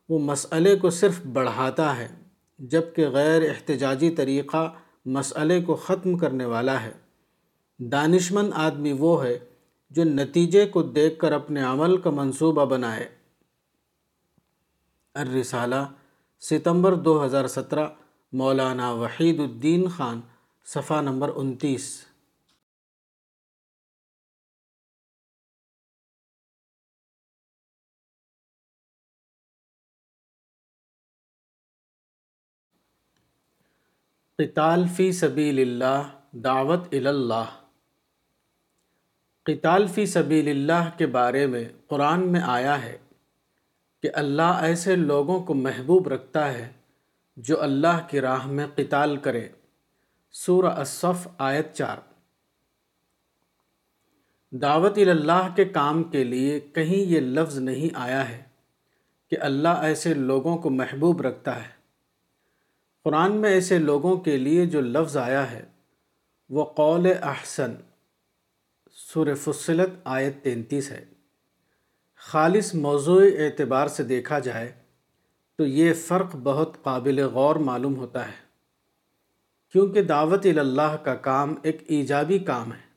وہ 0.08 0.18
مسئلے 0.18 0.76
کو 0.76 0.90
صرف 0.90 1.26
بڑھاتا 1.32 1.96
ہے، 1.96 2.08
جبکہ 2.58 3.08
غیر 3.08 3.42
احتجاجی 3.42 4.10
طریقہ 4.10 4.72
مسئلے 5.06 5.62
کو 5.62 5.74
ختم 5.74 6.18
کرنے 6.18 6.44
والا 6.44 6.82
ہے۔ 6.82 6.92
دانشمند 7.78 8.50
آدمی 8.54 8.92
وہ 8.92 9.24
ہے 9.24 9.38
جو 9.90 10.04
نتیجے 10.04 10.66
کو 10.66 10.82
دیکھ 10.82 11.18
کر 11.18 11.32
اپنے 11.32 11.62
عمل 11.62 11.96
کا 11.96 12.10
منصوبہ 12.10 12.64
بنائے۔ 12.64 13.21
الرسالہ، 15.14 15.92
ستمبر 16.40 16.94
دو 16.94 17.24
ہزار 17.24 17.46
سترہ، 17.46 17.88
مولانا 18.32 18.92
وحید 18.92 19.40
الدین 19.40 19.88
خان، 19.88 20.20
صفحہ 20.64 21.00
نمبر 21.00 21.30
انتیس۔ 21.36 22.06
قتال 34.38 34.84
فی 34.96 35.12
سبیل 35.12 35.58
اللہ، 35.60 36.20
دعوت 36.32 36.80
اللہ۔ 36.92 37.62
قتال 39.42 39.86
فی 39.86 40.06
سبیل 40.06 40.48
اللہ 40.48 40.98
کے 40.98 41.06
بارے 41.06 41.46
میں 41.46 41.68
قرآن 41.86 42.32
میں 42.32 42.40
آیا 42.40 42.82
ہے 42.82 42.98
کہ 44.02 44.10
اللہ 44.14 44.58
ایسے 44.60 44.96
لوگوں 44.96 45.42
کو 45.42 45.54
محبوب 45.54 46.08
رکھتا 46.08 46.52
ہے 46.52 46.72
جو 47.36 47.62
اللہ 47.62 48.06
کی 48.08 48.20
راہ 48.20 48.46
میں 48.46 48.66
قتال 48.74 49.16
کرے۔ 49.16 49.48
سورہ 50.32 50.66
الصف 50.66 51.28
آیت 51.38 51.74
چار۔ 51.74 51.96
دعوت 54.50 54.98
اللہ 54.98 55.48
کے 55.56 55.64
کام 55.64 56.04
کے 56.04 56.24
لیے 56.24 56.60
کہیں 56.60 56.96
یہ 56.96 57.20
لفظ 57.20 57.58
نہیں 57.58 57.94
آیا 57.94 58.28
ہے 58.28 58.42
کہ 59.30 59.36
اللہ 59.40 59.68
ایسے 59.68 60.14
لوگوں 60.14 60.58
کو 60.58 60.70
محبوب 60.70 61.22
رکھتا 61.22 61.62
ہے۔ 61.64 61.68
قرآن 63.04 63.32
میں 63.32 63.50
ایسے 63.50 63.78
لوگوں 63.78 64.16
کے 64.16 64.36
لیے 64.36 64.66
جو 64.66 64.80
لفظ 64.80 65.16
آیا 65.16 65.50
ہے، 65.50 65.64
وہ 66.50 66.64
قول 66.64 67.06
احسن 67.22 67.74
سور 68.90 69.34
فصلت 69.34 69.90
آیت 70.04 70.44
تینتیس 70.44 70.90
ہے۔ 70.90 71.11
خالص 72.24 72.74
موضوع 72.74 73.22
اعتبار 73.38 73.86
سے 73.86 74.02
دیکھا 74.02 74.38
جائے 74.38 74.72
تو 75.58 75.66
یہ 75.66 75.92
فرق 75.92 76.36
بہت 76.36 76.82
قابل 76.82 77.24
غور 77.24 77.56
معلوم 77.56 77.96
ہوتا 77.96 78.28
ہے۔ 78.28 78.32
کیونکہ 79.72 80.02
دعوت 80.02 80.46
اللہ 80.58 80.96
کا 81.02 81.14
کام 81.14 81.54
ایک 81.62 81.82
ایجابی 81.86 82.38
کام 82.38 82.72
ہے۔ 82.72 82.92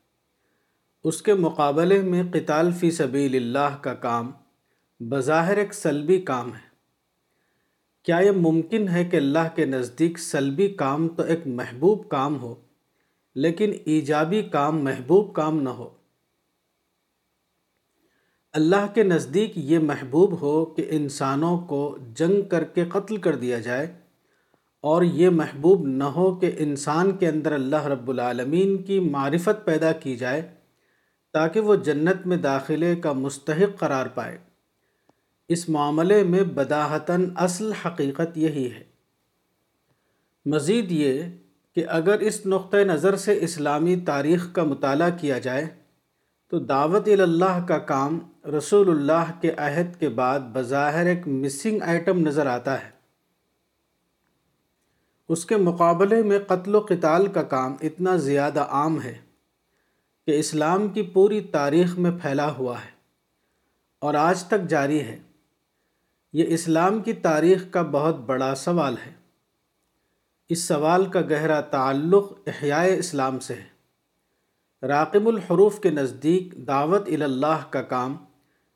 اس 1.04 1.22
کے 1.22 1.34
مقابلے 1.34 2.02
میں 2.02 2.24
قتال 2.34 2.72
فی 2.72 2.92
سبیل 2.92 3.36
اللہ 3.36 3.78
کا 3.82 3.94
کام 3.94 4.32
بظاہر 5.00 5.58
ایک 5.58 5.74
سلبی 5.74 6.22
کام 6.22 6.54
ہے۔ 6.54 6.68
کیا 8.04 8.18
یہ 8.18 8.32
ممکن 8.32 8.90
ہے 8.90 9.06
کہ 9.06 9.18
اللہ 9.18 9.56
کے 9.56 9.66
نزدیک 9.66 10.20
سلبی 10.20 10.68
کام 10.68 11.10
تو 11.10 11.24
ایک 11.24 11.48
محبوب 11.48 12.10
کام 12.10 12.40
ہو، 12.40 12.56
لیکن 13.36 13.72
ایجابی 13.86 14.42
کام 14.42 14.84
محبوب 14.84 15.36
کام 15.36 15.62
نہ 15.62 15.70
ہو؟ 15.70 16.05
اللہ 18.56 18.94
کے 18.94 19.04
نزدیک 19.04 19.52
یہ 19.56 19.80
محبوب 19.80 20.42
ہو 20.42 20.66
کہ 20.66 20.86
انسانوں 20.90 21.58
کو 21.58 21.98
جنگ 22.16 22.42
کر 22.42 22.64
کے 22.64 22.86
قتل 22.86 23.18
کر 23.18 23.36
دیا 23.36 23.60
جائے 23.60 23.88
اور 24.82 25.04
یہ 25.04 25.30
محبوب 25.30 25.88
نہ 25.88 26.04
ہو 26.04 26.36
کہ 26.36 26.52
انسان 26.58 27.12
کے 27.12 27.28
اندر 27.28 27.52
اللہ 27.52 27.86
رب 27.86 28.10
العالمین 28.10 28.84
کی 28.84 29.00
معرفت 29.00 29.66
پیدا 29.66 29.92
کی 29.92 30.16
جائے 30.16 30.42
تاکہ 31.34 31.60
وہ 31.60 31.76
جنت 31.76 32.28
میں 32.28 32.38
داخلے 32.38 32.96
کا 32.96 33.14
مستحق 33.14 33.80
قرار 33.80 34.06
پائے۔ 34.06 34.38
اس 35.48 35.70
معاملے 35.70 36.24
میں 36.24 36.44
بداحتاً 36.44 37.30
اصل 37.36 37.72
حقیقت 37.72 38.38
یہی 38.38 38.72
ہے۔ 38.72 38.84
مزید 40.46 40.92
یہ 40.92 41.24
کہ 41.76 41.86
اگر 41.88 42.20
اس 42.20 42.46
نقطۂ 42.46 42.78
نظر 42.78 43.16
سے 43.16 43.38
اسلامی 43.42 43.96
تاریخ 43.96 44.54
کا 44.54 44.64
مطالعہ 44.64 45.10
کیا 45.22 45.40
جائے 45.40 45.85
تو 46.48 46.60
دعوت 46.60 47.08
اللہ 47.08 47.66
کا 47.68 47.78
کام 47.78 48.20
رسول 48.58 48.90
اللہ 48.90 49.42
کے 49.42 49.52
عہد 49.58 50.00
کے 50.00 50.10
بعد 50.10 50.40
بظاہر 50.40 51.06
ایک 51.06 51.28
مسنگ 51.28 51.82
آئٹم 51.82 52.20
نظر 52.20 52.46
آتا 52.46 52.86
ہے۔ 52.86 52.90
اس 55.30 55.46
کے 55.46 55.58
مقابلے 55.58 56.24
میں 56.24 56.40
قتل 56.40 56.76
و 56.76 56.86
قتال 56.90 57.28
کا 57.28 57.44
کام 57.44 57.76
اتنا 57.82 58.16
زیادہ 58.16 58.62
عام 58.62 59.02
ہے 59.02 59.18
کہ 60.26 60.40
اسلام 60.40 60.88
کی 60.88 61.02
پوری 61.02 61.42
تاریخ 61.42 61.98
میں 61.98 62.12
پھیلا 62.22 62.52
ہوا 62.52 62.78
ہے 62.86 62.92
اور 64.00 64.14
آج 64.14 64.44
تک 64.44 64.70
جاری 64.70 65.02
ہے۔ 65.02 65.20
یہ 66.34 66.46
اسلام 66.48 67.02
کی 67.02 67.14
تاریخ 67.14 67.66
کا 67.72 67.82
بہت 67.82 68.16
بڑا 68.16 68.56
سوال 68.56 68.96
ہے۔ 69.06 69.12
اس 70.50 70.64
سوال 70.64 71.06
کا 71.06 71.22
گہرا 71.22 71.62
تعلق 71.62 72.34
احیاء 72.48 72.84
اسلام 72.84 73.40
سے 73.40 73.54
ہے۔ 73.54 73.75
راقم 74.88 75.28
الحروف 75.28 75.80
کے 75.80 75.90
نزدیک 75.90 76.54
دعوت 76.68 77.08
اللہ 77.08 77.64
کا 77.70 77.82
کام 77.82 78.16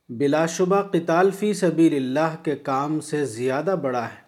بلا 0.09 0.45
شبہ 0.45 0.81
قتال 0.81 1.31
فی 1.31 1.53
سبیل 1.53 1.95
اللہ 1.95 2.35
کے 2.43 2.55
کام 2.55 2.99
سے 2.99 3.25
زیادہ 3.25 3.75
بڑا 3.81 4.05
ہے۔ 4.05 4.21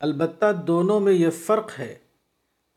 البتہ 0.00 0.52
دونوں 0.66 1.00
میں 1.00 1.12
یہ 1.12 1.30
فرق 1.30 1.70
ہے 1.78 1.98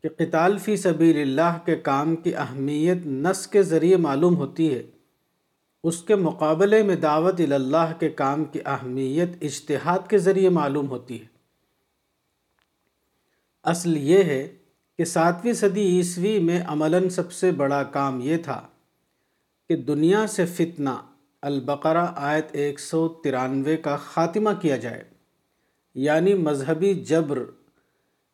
کہ 0.04 0.10
قتال 0.10 0.58
فی 0.58 0.76
سبیل 0.76 1.22
اللہ 1.22 1.58
کے 1.66 1.76
کام 1.76 2.16
کی 2.16 2.36
اہمیت 2.36 2.98
نس 3.06 3.48
کے 3.48 3.64
ذریعے 3.64 3.98
معلوم 3.98 4.36
ہوتی 4.36 4.74
ہے۔ 4.74 4.84
اس 5.84 6.04
کے 6.04 6.16
مقابلے 6.16 6.84
میں 6.84 6.96
دعوت 6.96 7.40
اللہ 7.40 7.94
کے 8.00 8.10
کام 8.10 8.46
کی 8.46 8.60
اہمیت 8.66 9.30
اجتہاد 9.42 10.00
کے 10.10 10.18
ذریعے 10.18 10.50
معلوم 10.50 10.90
ہوتی 10.90 11.22
ہے۔ 11.22 11.28
اصل 13.64 13.98
یہ 13.98 14.24
ہے 14.24 14.56
کہ 15.02 15.06
ساتویں 15.06 15.54
صدی 15.54 15.82
عیسوی 15.82 16.40
میں 16.40 16.64
عملاً 16.68 17.10
سب 17.10 17.32
سے 17.32 17.52
بڑا 17.52 17.84
کام 17.84 18.20
یہ 18.22 18.38
تھا 18.38 18.68
کہ 19.70 19.76
دنیا 19.76 20.28
سے 20.28 20.46
فتنہ، 20.46 20.90
البقرہ 21.42 22.08
آیت 22.16 22.48
ایک 22.52 22.80
سو 22.80 23.08
ترانوے 23.08 23.78
کا 23.78 23.96
خاتمہ 23.96 24.50
کیا 24.62 24.78
جائے۔ 24.78 25.04
یعنی 25.96 26.34
مذہبی 26.34 26.94
جبر 26.94 27.44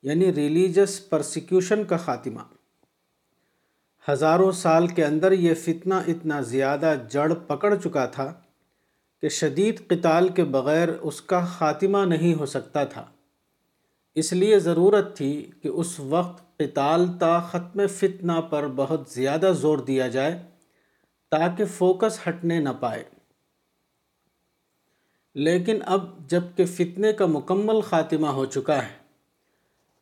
یعنی 0.03 0.33
ریلیجس 0.33 1.09
پرسیکیوشن 1.09 1.83
کا 1.83 1.97
خاتمہ۔ 1.97 2.41
ہزاروں 4.11 4.51
سال 4.51 4.87
کے 4.87 5.05
اندر 5.05 5.31
یہ 5.31 5.53
فتنہ 5.53 5.93
اتنا 5.93 6.41
زیادہ 6.41 6.95
جڑ 7.09 7.33
پکڑ 7.33 7.75
چکا 7.83 8.05
تھا 8.05 8.33
کہ 9.21 9.29
شدید 9.29 9.87
قتال 9.87 10.29
کے 10.29 10.43
بغیر 10.43 10.89
اس 10.89 11.21
کا 11.21 11.45
خاتمہ 11.45 11.97
نہیں 11.97 12.33
ہو 12.33 12.45
سکتا 12.45 12.83
تھا۔ 12.83 13.05
اس 14.17 14.33
لیے 14.33 14.59
ضرورت 14.59 15.17
تھی 15.17 15.51
کہ 15.61 15.67
اس 15.67 15.99
وقت 15.99 16.57
قتال 16.57 17.17
تا 17.19 17.39
ختم 17.39 17.87
فتنہ 17.87 18.41
پر 18.49 18.67
بہت 18.75 19.09
زیادہ 19.09 19.51
زور 19.61 19.77
دیا 19.77 20.07
جائے 20.07 20.43
تاکہ 21.31 21.65
فوکس 21.65 22.27
ہٹنے 22.27 22.59
نہ 22.59 22.69
پائے۔ 22.79 23.03
لیکن 25.35 25.79
اب 25.85 26.29
جبکہ 26.29 26.65
فتنے 26.65 27.13
کا 27.13 27.25
مکمل 27.25 27.81
خاتمہ 27.81 28.27
ہو 28.27 28.45
چکا 28.45 28.83
ہے، 28.83 28.97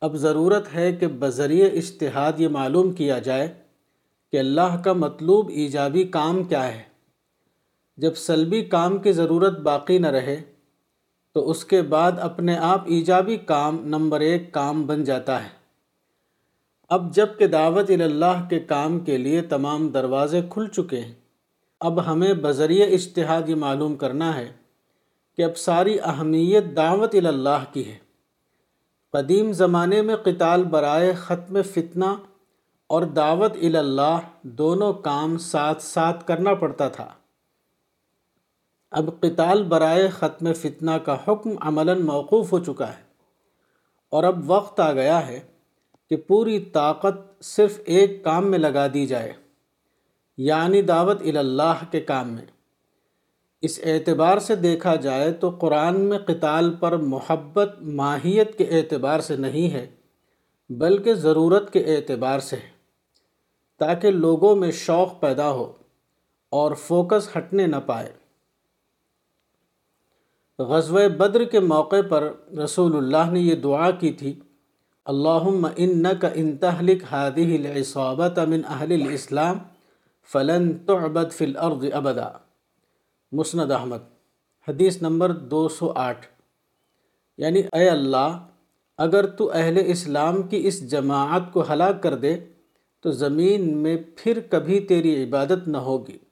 اب 0.00 0.16
ضرورت 0.16 0.74
ہے 0.74 0.92
کہ 0.92 1.06
بذریعہ 1.06 1.68
اشتہاد 1.72 2.32
یہ 2.38 2.48
معلوم 2.48 2.92
کیا 2.92 3.18
جائے 3.18 3.54
کہ 4.32 4.36
اللہ 4.38 4.82
کا 4.84 4.92
مطلوب 4.92 5.48
ایجابی 5.48 6.04
کام 6.04 6.44
کیا 6.44 6.74
ہے۔ 6.74 6.82
جب 7.96 8.14
سلبی 8.14 8.64
کام 8.64 8.98
کی 8.98 9.12
ضرورت 9.12 9.58
باقی 9.58 9.98
نہ 9.98 10.06
رہے 10.06 10.42
تو 11.36 11.50
اس 11.50 11.64
کے 11.64 11.82
بعد 11.82 12.12
اپنے 12.20 12.58
آپ 12.58 12.82
ایجابی 12.86 13.36
کام 13.36 13.78
نمبر 13.84 14.20
ایک 14.20 14.52
کام 14.52 14.86
بن 14.86 15.04
جاتا 15.04 15.44
ہے۔ 15.44 15.48
اب 16.88 17.14
جبکہ 17.14 17.46
دعوت 17.46 17.90
اللہ 17.90 18.48
کے 18.50 18.60
کام 18.60 19.00
کے 19.00 19.18
لیے 19.18 19.42
تمام 19.42 19.88
دروازے 19.88 20.40
کھل 20.50 20.68
چکے 20.68 21.00
ہیں، 21.00 21.12
اب 21.80 22.06
ہمیں 22.06 22.34
بذریعہ 22.34 22.86
اشتہاد 22.88 23.48
یہ 23.48 23.54
معلوم 23.54 23.96
کرنا 23.96 24.36
ہے 24.36 24.52
کہ 25.36 25.42
اب 25.42 25.56
ساری 25.56 26.00
اہمیت 26.00 26.64
دعوت 26.76 27.14
اللہ 27.14 27.64
کی 27.72 27.88
ہے۔ 27.90 27.98
قدیم 29.12 29.52
زمانے 29.52 30.02
میں 30.02 30.16
قتال 30.16 30.64
برائے 30.64 31.12
ختم 31.12 31.62
فتنہ 31.62 32.14
اور 32.86 33.02
دعوت 33.02 33.52
اللہ 33.62 34.18
دونوں 34.42 34.92
کام 34.92 35.38
ساتھ 35.38 35.82
ساتھ 35.82 36.26
کرنا 36.26 36.54
پڑتا 36.54 36.88
تھا۔ 36.88 37.08
اب 38.90 39.10
قتال 39.20 39.62
برائے 39.62 40.08
ختم 40.08 40.52
فتنہ 40.52 40.90
کا 40.90 41.16
حکم 41.28 41.50
عملاً 41.60 42.02
موقوف 42.02 42.52
ہو 42.52 42.58
چکا 42.58 42.88
ہے۔ 42.88 43.02
اور 44.10 44.24
اب 44.24 44.50
وقت 44.50 44.80
آ 44.80 44.92
گیا 44.92 45.26
ہے 45.26 45.40
کہ 46.10 46.16
پوری 46.16 46.60
طاقت 46.60 47.44
صرف 47.44 47.80
ایک 47.84 48.24
کام 48.24 48.50
میں 48.50 48.58
لگا 48.58 48.86
دی 48.94 49.06
جائے 49.06 49.32
یعنی 50.36 50.82
دعوت 50.82 51.22
اللہ 51.22 51.84
کے 51.90 52.00
کام 52.00 52.28
میں۔ 52.28 52.46
اس 53.62 53.80
اعتبار 53.84 54.38
سے 54.38 54.56
دیکھا 54.56 54.94
جائے 54.94 55.32
تو 55.32 55.50
قرآن 55.50 56.00
میں 56.00 56.18
قتال 56.18 56.74
پر 56.74 56.96
محبت 56.96 57.76
ماہیت 57.80 58.58
کے 58.58 58.64
اعتبار 58.64 59.20
سے 59.20 59.36
نہیں 59.36 59.74
ہے، 59.74 59.86
بلکہ 60.68 61.14
ضرورت 61.14 61.72
کے 61.72 61.80
اعتبار 61.80 62.38
سے 62.38 62.56
ہے۔ 62.56 62.76
تاکہ 63.78 64.10
لوگوں 64.10 64.56
میں 64.56 64.70
شوق 64.70 65.20
پیدا 65.20 65.50
ہو 65.50 65.72
اور 66.50 66.72
فوکس 66.72 67.36
ہٹنے 67.36 67.66
نہ 67.66 67.76
پائے۔ 67.86 68.25
غزوہ 70.58 71.08
بدر 71.08 71.44
کے 71.44 71.60
موقع 71.60 71.96
پر 72.08 72.32
رسول 72.64 72.96
اللہ 72.96 73.30
نے 73.30 73.40
یہ 73.40 73.54
دعا 73.54 73.90
کی 73.90 74.12
تھی، 74.12 74.40
اللہم 75.04 75.66
انکا 75.76 76.28
انتہلک 76.34 77.04
حادیہ 77.12 77.58
العصابت 77.58 78.38
من 78.38 78.60
اہل 78.68 78.92
الاسلام 78.92 79.58
فلن 80.32 80.78
تعبد 80.78 81.32
فی 81.32 81.44
الارض 81.44 81.84
ابدا. 81.92 82.28
مسند 83.32 83.70
احمد، 83.70 83.98
حدیث 84.68 85.02
نمبر 85.02 85.32
دو 85.32 85.68
سو 85.68 85.92
آٹھ۔ 85.96 86.26
یعنی 87.38 87.62
اے 87.72 87.88
اللہ، 87.88 88.46
اگر 88.98 89.26
تو 89.26 89.50
اہل 89.54 89.82
اسلام 89.86 90.42
کی 90.42 90.66
اس 90.66 90.90
جماعت 90.90 91.52
کو 91.52 91.64
ہلاک 91.72 92.02
کر 92.02 92.14
دے، 92.14 92.36
تو 93.00 93.10
زمین 93.10 93.76
میں 93.78 93.96
پھر 94.16 94.40
کبھی 94.50 94.80
تیری 94.80 95.24
عبادت 95.24 95.68
نہ 95.68 95.76
ہوگی۔ 95.76 96.25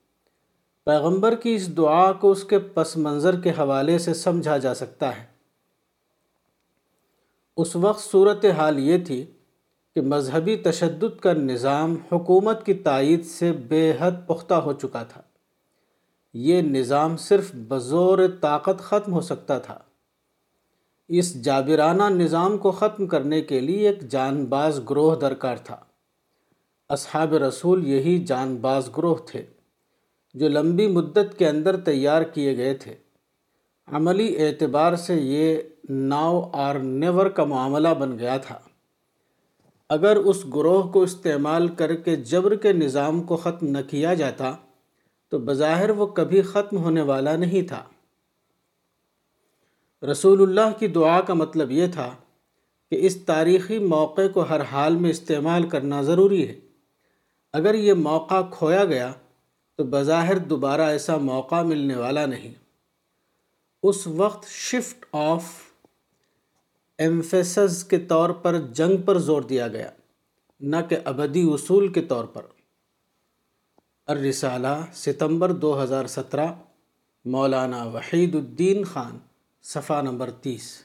پیغمبر 0.85 1.35
کی 1.35 1.55
اس 1.55 1.77
دعا 1.77 2.13
کو 2.13 2.31
اس 2.31 2.45
کے 2.45 2.59
پس 2.59 2.97
منظر 2.97 3.41
کے 3.41 3.51
حوالے 3.51 3.99
سے 3.99 4.15
سمجھا 4.15 4.59
جا 4.59 4.75
سکتا 4.75 5.19
ہے۔ 5.19 5.27
اس 7.57 7.77
وقت 7.77 8.01
صورت 8.01 8.45
حال 8.45 8.79
یہ 8.79 9.05
تھی 9.05 9.27
کہ 9.95 10.01
مذہبی 10.01 10.57
تشدد 10.57 11.21
کا 11.21 11.33
نظام 11.33 11.97
حکومت 12.13 12.67
کی 12.67 12.75
تائید 12.75 13.27
سے 13.27 13.53
بے 13.53 13.93
حد 13.99 14.13
پختہ 14.27 14.55
ہو 14.55 14.73
چکا 14.73 15.03
تھا۔ 15.03 15.21
یہ 16.35 16.63
نظام 16.63 17.17
صرف 17.17 17.55
بزور 17.55 18.19
طاقت 18.41 18.79
ختم 18.79 19.13
ہو 19.13 19.21
سکتا 19.21 19.59
تھا۔ 19.59 19.79
اس 21.09 21.45
جابرانہ 21.45 22.03
نظام 22.03 22.59
کو 22.59 22.71
ختم 22.71 23.07
کرنے 23.07 23.43
کے 23.43 23.61
لیے 23.61 23.89
ایک 23.89 24.11
جان 24.11 24.45
باز 24.45 24.81
گروہ 24.91 25.17
درکار 25.17 25.57
تھا۔ 25.57 25.77
اصحاب 26.89 27.35
رسول 27.35 27.87
یہی 27.87 28.25
جان 28.25 28.57
باز 28.57 28.91
گروہ 28.99 29.15
تھے۔ 29.27 29.47
جو 30.35 30.49
لمبی 30.49 30.87
مدت 30.87 31.39
کے 31.39 31.49
اندر 31.49 31.77
تیار 31.77 32.23
کیے 32.23 32.57
گئے 32.57 32.75
تھے۔ 32.75 32.95
عملی 33.87 34.47
اعتبار 34.47 34.97
سے 34.97 35.15
یہ 35.15 35.57
ناؤ 35.89 36.51
اور 36.53 36.75
نیور 36.75 37.27
کا 37.27 37.45
معاملہ 37.45 37.89
بن 37.89 38.19
گیا 38.19 38.37
تھا۔ 38.37 38.59
اگر 39.89 40.17
اس 40.17 40.45
گروہ 40.55 40.83
کو 40.83 41.03
استعمال 41.03 41.69
کر 41.69 41.95
کے 41.95 42.17
جبر 42.17 42.55
کے 42.55 42.73
نظام 42.73 43.23
کو 43.23 43.37
ختم 43.37 43.67
نہ 43.67 43.79
کیا 43.91 44.15
جاتا، 44.15 44.53
تو 45.29 45.39
بظاہر 45.39 45.91
وہ 45.91 46.07
کبھی 46.07 46.43
ختم 46.43 46.77
ہونے 46.77 47.03
والا 47.03 47.37
نہیں 47.37 47.63
تھا۔ 47.63 47.85
رسول 50.07 50.43
اللہ 50.43 50.79
کی 50.79 50.87
دعا 50.87 51.21
کا 51.21 51.35
مطلب 51.35 51.71
یہ 51.71 51.87
تھا 51.93 52.11
کہ 52.91 53.07
اس 53.07 53.25
تاریخی 53.25 53.79
موقع 53.79 54.29
کو 54.35 54.41
ہر 54.41 54.61
حال 54.61 54.97
میں 54.97 55.11
استعمال 55.11 55.69
کرنا 55.69 56.03
ضروری 56.03 56.49
ہے۔ 56.49 56.55
اگر 57.53 57.75
یہ 57.75 57.93
موقع 57.93 58.43
کھویا 58.51 58.85
گیا 58.85 59.13
تو 59.77 59.85
بظاہر 59.85 60.39
دوبارہ 60.39 60.81
ایسا 60.81 61.17
موقع 61.17 61.63
ملنے 61.63 61.97
والا 61.97 62.27
نہیں۔ 62.27 62.55
اس 63.83 64.07
وقت 64.07 64.49
شفٹ 64.49 65.05
آف 65.13 65.45
ایمفیسز 66.99 67.85
کے 67.85 67.99
طور 67.99 68.31
پر 68.31 68.59
جنگ 68.59 69.03
پر 69.03 69.19
زور 69.19 69.43
دیا 69.43 69.69
گیا، 69.69 69.91
نہ 70.61 70.77
کہ 70.89 70.97
ابدی 71.05 71.51
اصول 71.53 71.93
کے 71.93 72.03
طور 72.03 72.25
پر۔ 72.25 72.43
الرسالہ، 74.07 74.85
ستمبر 74.93 75.53
دو 75.53 75.83
ہزار 75.83 76.07
سترہ، 76.07 76.47
مولانا 77.25 77.85
وحید 77.85 78.35
الدین 78.35 78.85
خان، 78.85 79.19
صفحہ 79.63 80.03
نمبر 80.03 80.31
تیس۔ 80.31 80.84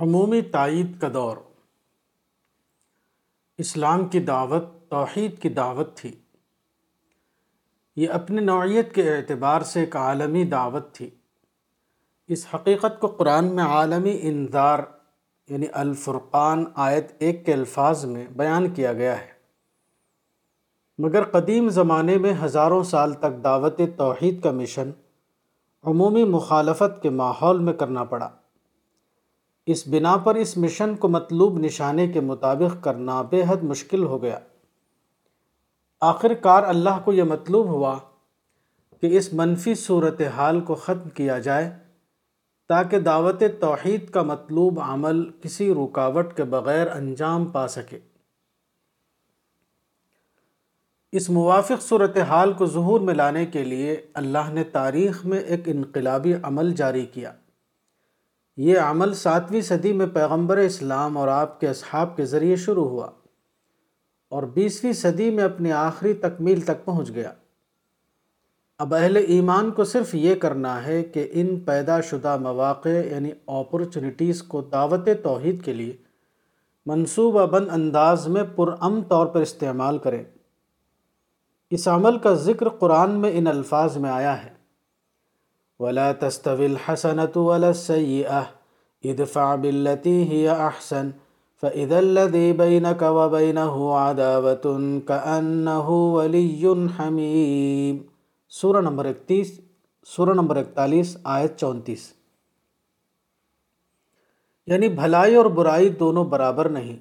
عمومی 0.00 0.40
تائید 0.40 1.00
کا 1.00 1.08
دور۔ 1.14 1.36
اسلام 3.58 4.08
کی 4.08 4.20
دعوت، 4.20 4.64
توحید 4.88 5.42
کی 5.42 5.48
دعوت 5.48 5.96
تھی۔ 5.96 6.20
یہ 7.96 8.08
اپنی 8.08 8.40
نوعیت 8.40 8.94
کے 8.94 9.16
اعتبار 9.16 9.60
سے 9.60 9.80
ایک 9.80 9.96
عالمی 9.96 10.44
دعوت 10.44 10.92
تھی۔ 10.92 11.10
اس 12.28 12.46
حقیقت 12.54 13.00
کو 13.00 13.06
قرآن 13.06 13.56
میں 13.56 13.64
عالمی 13.64 14.18
انذار 14.22 14.78
یعنی 15.48 15.66
الفرقان 15.72 16.64
آیت 16.74 17.12
ایک 17.18 17.46
کے 17.46 17.52
الفاظ 17.52 18.04
میں 18.04 18.26
بیان 18.26 18.74
کیا 18.74 18.92
گیا 18.92 19.20
ہے۔ 19.20 19.32
مگر 20.98 21.24
قدیم 21.24 21.68
زمانے 21.68 22.18
میں 22.18 22.34
ہزاروں 22.44 22.82
سال 22.82 23.12
تک 23.12 23.44
دعوت 23.44 23.80
توحید 23.96 24.42
کا 24.42 24.50
مشن 24.50 24.90
عمومی 25.82 26.24
مخالفت 26.24 27.02
کے 27.02 27.10
ماحول 27.10 27.58
میں 27.58 27.72
کرنا 27.72 28.04
پڑا۔ 28.04 28.30
اس 29.70 29.88
بنا 29.88 30.16
پر 30.16 30.34
اس 30.34 30.56
مشن 30.56 30.96
کو 30.96 31.08
مطلوب 31.08 31.58
نشانے 31.58 32.08
کے 32.08 32.20
مطابق 32.20 32.84
کرنا 32.84 33.22
بے 33.22 33.42
حد 33.48 33.62
مشکل 33.62 34.04
ہو 34.04 34.22
گیا۔ 34.22 34.38
آخر 36.00 36.34
کار 36.34 36.62
اللہ 36.62 37.00
کو 37.04 37.12
یہ 37.12 37.22
مطلوب 37.22 37.66
ہوا 37.66 37.98
کہ 39.00 39.16
اس 39.16 39.32
منفی 39.32 39.74
صورتحال 39.74 40.60
کو 40.60 40.74
ختم 40.74 41.08
کیا 41.08 41.38
جائے 41.38 41.78
تاکہ 42.68 43.00
دعوت 43.00 43.42
توحید 43.60 44.10
کا 44.10 44.22
مطلوب 44.22 44.80
عمل 44.80 45.30
کسی 45.42 45.74
رکاوٹ 45.74 46.34
کے 46.34 46.44
بغیر 46.44 46.86
انجام 46.86 47.44
پا 47.44 47.68
سکے۔ 47.68 47.98
اس 51.12 51.30
موافق 51.30 51.82
صورتحال 51.82 52.52
کو 52.52 52.66
ظہور 52.66 53.00
میں 53.00 53.14
لانے 53.14 53.46
کے 53.46 53.64
لیے 53.64 54.06
اللہ 54.14 54.50
نے 54.52 54.64
تاریخ 54.64 55.26
میں 55.26 55.38
ایک 55.38 55.60
انقلابی 55.66 56.34
عمل 56.42 56.74
جاری 56.74 57.06
کیا۔ 57.06 57.32
یہ 58.58 58.78
عمل 58.78 59.14
ساتویں 59.14 59.60
صدی 59.60 59.92
میں 59.92 60.06
پیغمبر 60.06 60.56
اسلام 60.56 61.18
اور 61.18 61.28
آپ 61.28 61.60
کے 61.60 61.68
اصحاب 61.68 62.16
کے 62.16 62.24
ذریعے 62.24 62.56
شروع 62.56 62.88
ہوا 62.88 63.10
اور 64.28 64.42
بیسویں 64.42 64.92
صدی 64.92 65.30
میں 65.30 65.44
اپنی 65.44 65.72
آخری 65.72 66.14
تکمیل 66.14 66.60
تک 66.60 66.84
پہنچ 66.84 67.10
گیا۔ 67.10 67.32
اب 68.78 68.94
اہل 68.94 69.16
ایمان 69.16 69.70
کو 69.70 69.84
صرف 69.84 70.14
یہ 70.14 70.34
کرنا 70.34 70.86
ہے 70.86 71.02
کہ 71.02 71.28
ان 71.32 71.60
پیدا 71.60 72.00
شدہ 72.00 72.36
مواقع 72.36 72.88
یعنی 72.88 73.30
اپرچونٹیز 73.46 74.42
کو 74.42 74.60
دعوت 74.60 75.08
توحید 75.22 75.64
کے 75.64 75.72
لیے 75.72 75.96
منصوبہ 76.86 77.46
بند 77.46 77.68
انداز 77.72 78.28
میں 78.28 78.42
پرام 78.56 79.02
طور 79.02 79.26
پر 79.26 79.40
استعمال 79.40 79.98
کریں۔ 79.98 80.24
اس 81.70 81.88
عمل 81.88 82.18
کا 82.18 82.34
ذکر 82.34 82.68
قرآن 82.68 83.10
میں 83.10 83.38
ان 83.38 83.46
الفاظ 83.46 83.96
میں 83.96 84.10
آیا 84.10 84.44
ہے۔ 84.44 84.57
ولا 85.80 86.12
تستوي 86.12 86.66
الحسنة 86.66 87.36
ولا 87.36 87.70
السيئة. 87.70 88.42
ادفع 89.04 89.54
بالتي 89.54 90.24
هي 90.28 90.48
أحسن. 90.50 91.10
فإذا 91.60 91.98
الذي 91.98 92.52
بينك 92.52 93.02
وبينه 93.02 93.94
عداوة 93.98 94.78
كأنه 95.06 95.88
ولي 95.88 96.66
حميم. 96.96 97.96
سورہ 98.48 98.80
نمبر 98.80 99.04
اکتیس 99.04 99.60
سورہ 100.06 100.30
نمبر 100.30 100.56
اکتالیس، 100.56 101.16
آیت 101.24 101.56
چونتیس. 101.56 102.12
یعنی 104.66 104.88
بھلائی 104.88 105.34
اور 105.34 105.46
برائی 105.46 105.88
دونوں 105.88 106.24
برابر 106.24 106.68
نہیں. 106.68 106.96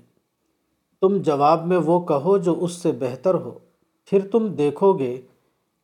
تم 1.02 1.18
جواب 1.18 1.66
میں 1.66 1.78
وہ 1.78 2.00
کہو 2.00 2.38
جو 2.38 2.64
اس 2.64 2.72
سے 2.72 2.92
بہتر 2.92 3.34
ہو. 3.34 3.60
پھر 4.06 4.20
تم 4.32 4.48
دیکھو 4.48 4.94
گے 4.94 5.22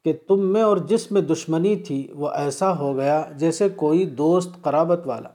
کہ 0.05 0.13
تم 0.27 0.39
میں 0.39 0.61
اور 0.61 0.77
جس 0.77 1.11
میں 1.11 1.21
دشمنی 1.21 1.75
تھی 1.75 2.07
وہ 2.15 2.29
ایسا 2.29 2.79
ہو 2.79 2.97
گیا 2.97 3.25
جیسے 3.37 3.69
کوئی 3.69 4.05
دوست 4.05 4.49
قرابت 4.61 5.01
والا۔ 5.05 5.29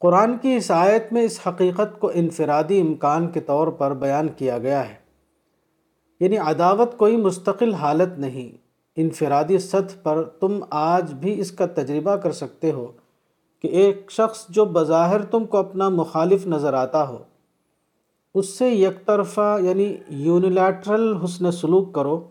قرآن 0.00 0.38
کی 0.42 0.54
اس 0.54 0.70
آیت 0.70 1.12
میں 1.12 1.22
اس 1.22 1.40
حقیقت 1.46 2.00
کو 2.00 2.10
انفرادی 2.14 2.80
امکان 2.80 3.30
کے 3.30 3.40
طور 3.40 3.68
پر 3.68 3.94
بیان 3.94 4.28
کیا 4.36 4.58
گیا 4.58 4.88
ہے۔ 4.88 4.94
یعنی 6.20 6.38
عداوت 6.38 6.96
کوئی 6.96 7.16
مستقل 7.16 7.74
حالت 7.74 8.18
نہیں۔ 8.18 8.56
انفرادی 8.96 9.58
سطح 9.58 9.94
پر 10.02 10.22
تم 10.22 10.64
آج 10.70 11.12
بھی 11.12 11.40
اس 11.40 11.52
کا 11.52 11.66
تجربہ 11.66 12.16
کر 12.16 12.32
سکتے 12.32 12.72
ہو 12.72 12.86
کہ 13.62 13.68
ایک 13.68 14.06
شخص 14.10 14.46
جو 14.48 14.64
بظاہر 14.64 15.22
تم 15.24 15.44
کو 15.44 15.58
اپنا 15.58 15.88
مخالف 15.88 16.46
نظر 16.46 16.74
آتا 16.74 17.08
ہو، 17.08 17.18
اس 18.34 18.48
سے 18.48 18.68
یک 18.68 19.06
طرفہ 19.06 19.58
یعنی 19.60 19.96
یونیلیٹرل 20.08 21.16
حسن 21.24 21.50
سلوک 21.50 21.94
کرو۔ 21.94 22.24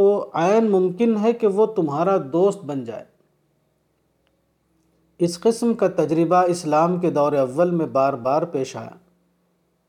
تو 0.00 0.30
عین 0.32 0.70
ممکن 0.70 1.16
ہے 1.22 1.32
کہ 1.32 1.46
وہ 1.46 1.66
تمہارا 1.66 2.16
دوست 2.32 2.64
بن 2.64 2.84
جائے۔ 2.84 3.04
اس 5.18 5.40
قسم 5.40 5.74
کا 5.74 5.88
تجربہ 5.88 6.36
اسلام 6.36 7.00
کے 7.00 7.10
دور 7.10 7.32
اول 7.32 7.70
میں 7.70 7.86
بار 7.86 8.12
بار 8.12 8.42
پیش 8.42 8.76
آیا۔ 8.76 8.90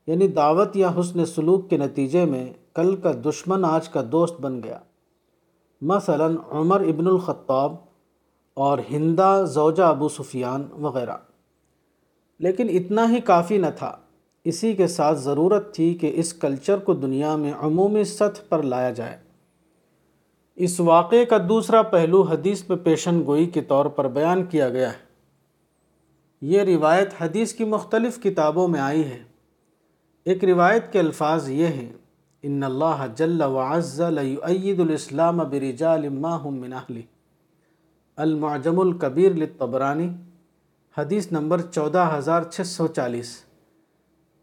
یعنی 0.06 0.28
دعوت 0.28 0.76
یا 0.76 0.90
حسن 1.00 1.26
سلوک 1.26 1.70
کے 1.70 1.76
نتیجے 1.76 2.24
میں 2.24 2.52
کل 2.74 2.96
کا 2.96 3.12
دشمن 3.24 3.64
آج 3.64 3.88
کا 3.88 4.02
دوست 4.12 4.40
بن 4.40 4.62
گیا۔ 4.62 4.78
مثلا 5.80 6.28
عمر 6.50 6.80
ابن 6.80 7.06
الخطاب 7.06 7.74
اور 8.54 8.78
ہندا 8.92 9.42
زوجہ 9.42 9.82
ابو 9.82 10.08
سفیان 10.08 10.62
وغیرہ۔ 10.72 11.16
لیکن 12.38 12.68
اتنا 12.68 13.10
ہی 13.10 13.20
کافی 13.20 13.58
نہ 13.58 13.66
تھا۔ 13.76 13.96
اسی 14.44 14.74
کے 14.74 14.86
ساتھ 14.86 15.18
ضرورت 15.18 15.74
تھی 15.74 15.94
کہ 15.94 16.12
اس 16.14 16.34
کلچر 16.34 16.78
کو 16.78 16.94
دنیا 16.94 17.36
میں 17.36 17.52
عمومی 17.52 18.04
سطح 18.04 18.40
پر 18.48 18.62
لایا 18.62 18.90
جائے۔ 18.90 19.31
اس 20.64 20.80
واقعے 20.80 21.24
کا 21.24 21.36
دوسرا 21.48 21.82
پہلو 21.82 22.22
حدیث 22.22 22.62
میں 22.68 22.76
پیشن 22.76 23.22
گوئی 23.26 23.46
کے 23.46 23.60
طور 23.60 23.86
پر 23.86 24.08
بیان 24.08 24.44
کیا 24.44 24.68
گیا 24.68 24.90
ہے۔ 24.90 24.96
یہ 26.40 26.62
روایت 26.62 27.08
حدیث 27.20 27.52
کی 27.52 27.64
مختلف 27.64 28.22
کتابوں 28.22 28.68
میں 28.68 28.80
آئی 28.80 29.04
ہے۔ 29.04 29.22
ایک 30.24 30.44
روایت 30.44 30.92
کے 30.92 30.98
الفاظ 30.98 31.48
یہ 31.48 31.66
ہیں، 31.66 31.92
ان 32.42 32.62
اللہ 32.62 33.06
جل 33.16 33.42
وعز 33.42 34.00
لیعید 34.00 34.80
الاسلام 34.80 35.36
برجال 35.36 36.08
ما 36.08 36.38
هم 36.48 36.56
من 36.56 36.72
اہلی 36.72 37.02
المعجم 38.16 38.80
الکبیر 38.80 39.32
للطبرانی، 39.32 40.10
حدیث 40.98 41.32
نمبر 41.32 41.60
چودہ 41.60 42.14
ہزار 42.18 42.42
چھ 42.42 42.60
سو 42.66 42.86
چالیس۔ 42.86 43.44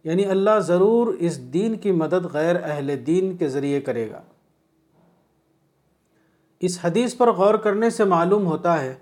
یعنی 0.04 0.26
اللہ 0.26 0.60
ضرور 0.60 1.08
اس 1.08 1.54
دین 1.54 1.76
کی 1.76 1.92
مدد 1.92 2.26
غیر 2.34 2.56
اہل 2.64 3.06
دین 3.08 3.38
کے 3.38 3.48
ذریعے 3.48 3.82
کرے 3.82 4.12
گا۔ 4.12 4.22
اس 6.60 6.80
حدیث 6.84 7.18
پر 7.18 7.32
غور 7.32 7.56
کرنے 7.56 7.90
سے 7.90 8.04
معلوم 8.04 8.46
ہوتا 8.46 8.82
ہے 8.82 8.96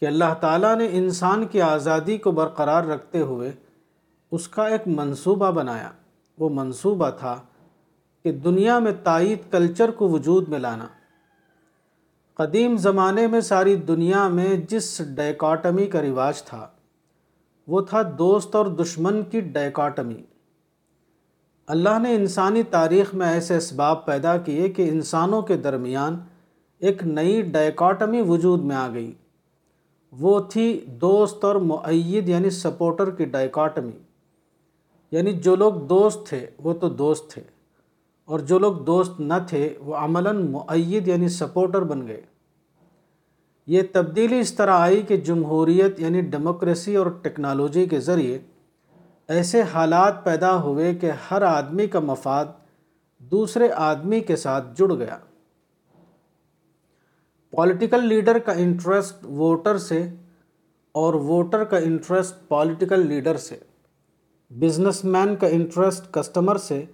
کہ 0.00 0.06
اللہ 0.06 0.34
تعالیٰ 0.40 0.76
نے 0.76 0.88
انسان 0.90 1.46
کی 1.46 1.62
آزادی 1.62 2.18
کو 2.18 2.30
برقرار 2.30 2.84
رکھتے 2.84 3.20
ہوئے 3.20 3.52
اس 4.30 4.48
کا 4.48 4.66
ایک 4.66 4.80
منصوبہ 4.86 5.50
بنایا۔ 5.50 5.90
وہ 6.38 6.48
منصوبہ 6.52 7.10
تھا 7.10 7.36
کہ 8.22 8.32
دنیا 8.32 8.78
میں 8.78 8.92
تائید 9.02 9.38
کلچر 9.50 9.90
کو 9.90 10.08
وجود 10.08 10.48
میں 10.48 10.58
لانا۔ 10.58 10.86
قدیم 12.34 12.76
زمانے 12.76 13.26
میں 13.26 13.40
ساری 13.40 13.76
دنیا 13.76 14.28
میں 14.28 14.56
جس 14.68 15.02
ڈیکاٹمی 15.16 15.86
کا 15.86 16.02
رواج 16.02 16.42
تھا، 16.42 16.68
وہ 17.66 17.80
تھا 17.80 18.02
دوست 18.18 18.56
اور 18.56 18.66
دشمن 18.66 19.22
کی 19.22 19.40
ڈیکاٹمی 19.40 20.22
اللہ 21.66 21.98
نے 22.02 22.14
انسانی 22.14 22.62
تاریخ 22.62 23.14
میں 23.14 23.26
ایسے 23.26 23.56
اسباب 23.56 24.06
پیدا 24.06 24.36
کیے 24.36 24.68
کہ 24.68 24.88
انسانوں 24.88 25.42
کے 25.42 25.56
درمیان 25.56 26.18
ایک 26.78 27.06
نئی 27.06 27.42
ڈیکاٹمی 27.42 28.20
وجود 28.20 28.64
میں 28.64 28.76
آ 28.76 28.88
گئی۔ 28.94 29.12
وہ 30.12 30.40
تھی 30.40 30.84
دوست 30.86 31.44
اور 31.44 31.56
معید 31.56 32.28
یعنی 32.28 32.50
سپورٹر 32.50 33.10
کی 33.10 33.24
ڈائیکاٹمی 33.24 33.98
یعنی 35.10 35.32
جو 35.32 35.56
لوگ 35.56 35.74
دوست 35.74 36.26
تھے، 36.26 36.46
وہ 36.58 36.72
تو 36.72 36.88
دوست 36.88 37.30
تھے۔ 37.30 37.42
اور 38.24 38.38
جو 38.38 38.58
لوگ 38.58 38.74
دوست 38.74 39.20
نہ 39.20 39.34
تھے، 39.48 39.74
وہ 39.80 39.94
عملاً 39.94 40.50
معید 40.50 41.08
یعنی 41.08 41.28
سپورٹر 41.28 41.82
بن 41.82 42.06
گئے۔ 42.06 42.20
یہ 43.66 43.82
تبدیلی 43.92 44.40
اس 44.40 44.54
طرح 44.54 44.70
آئی 44.70 45.02
کہ 45.02 45.16
جمہوریت 45.16 46.00
یعنی 46.00 46.20
ڈیموکریسی 46.20 46.96
اور 46.96 47.06
ٹیکنالوجی 47.22 47.86
کے 47.86 48.00
ذریعے 48.00 48.38
ایسے 49.28 49.62
حالات 49.62 50.24
پیدا 50.24 50.62
ہوئے 50.62 50.94
کہ 50.94 51.10
ہر 51.30 51.42
آدمی 51.42 51.86
کا 51.86 52.00
مفاد 52.00 52.46
دوسرے 53.18 53.68
آدمی 53.70 54.20
کے 54.20 54.36
ساتھ 54.36 54.78
جڑ 54.78 54.94
گیا۔ 54.94 55.18
پولیٹیکل 57.58 58.06
لیڈر 58.06 58.38
کا 58.38 58.52
انٹرسٹ 58.52 59.24
ووٹر 59.24 59.78
سے 59.78 60.08
اور 60.92 61.14
ووٹر 61.14 61.64
کا 61.64 61.76
انٹرسٹ 61.76 62.48
پولیٹیکل 62.48 63.06
لیڈر 63.06 63.36
سے 63.36 63.56
بزنس 64.50 65.04
مین 65.04 65.36
کا 65.36 65.46
انٹرسٹ 65.46 66.14
کسٹمر 66.14 66.56
سے 66.56 66.84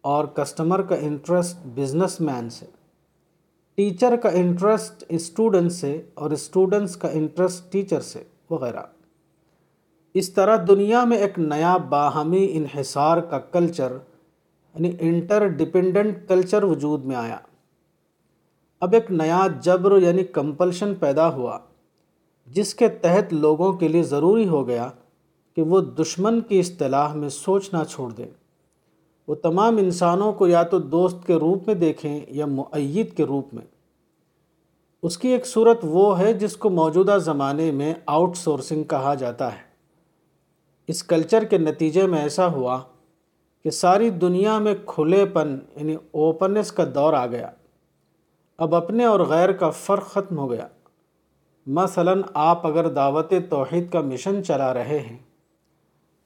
اور 0.00 0.24
کسٹمر 0.24 0.82
کا 0.82 0.94
انٹرسٹ 0.94 1.66
بزنس 1.66 2.20
مین 2.20 2.50
سے 2.50 2.66
ٹیچر 3.74 4.16
کا 4.16 4.28
انٹرسٹ 4.28 5.04
اسٹوڈنٹ 5.08 5.72
سے 5.72 6.02
اور 6.14 6.30
اسٹوڈنٹس 6.30 6.96
کا 6.96 7.08
انٹرسٹ 7.08 7.72
ٹیچر 7.72 8.00
سے 8.00 8.22
وغیرہ۔ 8.50 8.82
اس 10.14 10.30
طرح 10.30 10.56
دنیا 10.68 11.04
میں 11.04 11.18
ایک 11.18 11.38
نیا 11.38 11.76
باہمی 11.76 12.48
انحصار 12.52 13.18
کا 13.20 13.38
کلچر 13.38 13.92
یعنی 13.92 14.92
انٹر 15.00 15.46
ڈپینڈنٹ 15.46 16.28
کلچر 16.28 16.64
وجود 16.64 17.04
میں 17.04 17.16
آیا۔ 17.16 17.38
اب 18.84 18.92
ایک 18.92 19.10
نیا 19.10 19.46
جبر 19.60 20.02
یعنی 20.02 20.24
کمپلشن 20.24 20.94
پیدا 20.94 21.28
ہوا، 21.28 21.58
جس 22.46 22.74
کے 22.74 22.88
تحت 22.88 23.32
لوگوں 23.32 23.72
کے 23.72 23.88
لیے 23.88 24.02
ضروری 24.02 24.48
ہو 24.48 24.66
گیا 24.66 24.90
کہ 25.56 25.62
وہ 25.62 25.80
دشمن 25.80 26.40
کی 26.40 26.58
اصطلاح 26.58 27.14
میں 27.14 27.28
سوچنا 27.28 27.84
چھوڑ 27.84 28.12
دیں۔ 28.12 28.28
وہ 29.28 29.34
تمام 29.34 29.76
انسانوں 29.76 30.32
کو 30.32 30.46
یا 30.46 30.62
تو 30.62 30.78
دوست 30.78 31.26
کے 31.26 31.34
روپ 31.34 31.66
میں 31.66 31.74
دیکھیں 31.74 32.20
یا 32.28 32.46
معید 32.46 33.16
کے 33.16 33.24
روپ 33.24 33.54
میں۔ 33.54 33.64
اس 35.02 35.18
کی 35.18 35.28
ایک 35.28 35.46
صورت 35.46 35.78
وہ 35.82 36.18
ہے 36.18 36.32
جس 36.32 36.56
کو 36.56 36.70
موجودہ 36.70 37.18
زمانے 37.20 37.70
میں 37.70 37.94
آؤٹ 38.06 38.36
سورسنگ 38.36 38.84
کہا 38.84 39.14
جاتا 39.14 39.52
ہے۔ 39.52 39.62
اس 40.88 41.02
کلچر 41.02 41.44
کے 41.44 41.58
نتیجے 41.58 42.06
میں 42.06 42.18
ایسا 42.18 42.46
ہوا 42.46 42.80
کہ 43.62 43.70
ساری 43.70 44.10
دنیا 44.10 44.58
میں 44.58 44.74
کھلے 44.86 45.26
پن 45.26 45.58
یعنی 45.76 45.94
اوپننس 46.10 46.72
کا 46.72 46.84
دور 46.94 47.12
آ 47.12 47.26
گیا۔ 47.26 47.50
اب 48.58 48.74
اپنے 48.74 49.04
اور 49.04 49.20
غیر 49.20 49.52
کا 49.52 49.70
فرق 49.70 50.06
ختم 50.06 50.38
ہو 50.38 50.50
گیا۔ 50.50 50.66
مثلا 51.66 52.12
آپ 52.34 52.66
اگر 52.66 52.88
دعوت 52.88 53.32
توحید 53.50 53.90
کا 53.92 54.00
مشن 54.00 54.44
چلا 54.44 54.74
رہے 54.74 54.98
ہیں، 55.00 55.18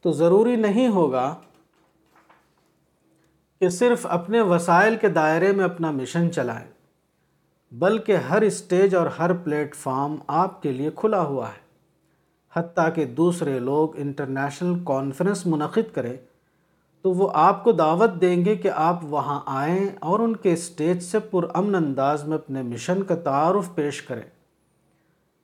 تو 0.05 0.12
ضروری 0.12 0.56
نہیں 0.56 0.88
ہوگا 0.88 1.34
کہ 3.60 3.68
صرف 3.68 4.06
اپنے 4.06 4.40
وسائل 4.40 4.96
کے 4.96 5.09
دائرے 5.09 5.52
میں 5.52 5.64
اپنا 5.64 5.90
مشن 5.90 6.32
چلائیں، 6.32 6.70
بلکہ 7.72 8.16
ہر 8.28 8.42
اسٹیج 8.42 8.94
اور 8.94 9.06
ہر 9.06 9.32
پلیٹ 9.32 9.74
فارم 9.74 10.16
آپ 10.26 10.62
کے 10.62 10.72
لیے 10.72 10.90
کھلا 10.96 11.22
ہوا 11.22 11.48
ہے، 11.48 11.66
حتیٰ 12.52 12.88
کہ 12.94 13.05
دوسرے 13.05 13.59
لوگ 13.59 13.96
انٹرنیشنل 13.96 14.78
کانفرنس 14.84 15.46
منعقد 15.46 15.94
کریں۔ 15.94 16.16
تو 17.02 17.12
وہ 17.12 17.30
آپ 17.34 17.64
کو 17.64 17.72
دعوت 17.72 18.10
دیں 18.20 18.44
گے 18.44 18.56
کہ 18.56 18.70
آپ 18.74 19.00
وہاں 19.02 19.40
آئیں 19.46 19.88
اور 20.00 20.20
ان 20.20 20.36
کے 20.36 20.52
اسٹیج 20.52 21.02
سے 21.02 21.18
پرامن 21.18 21.74
انداز 21.74 22.24
میں 22.24 22.36
اپنے 22.36 22.62
مشن 22.62 23.02
کا 23.02 23.14
تعارف 23.14 23.74
پیش 23.74 24.02
کریں۔ 24.02 24.22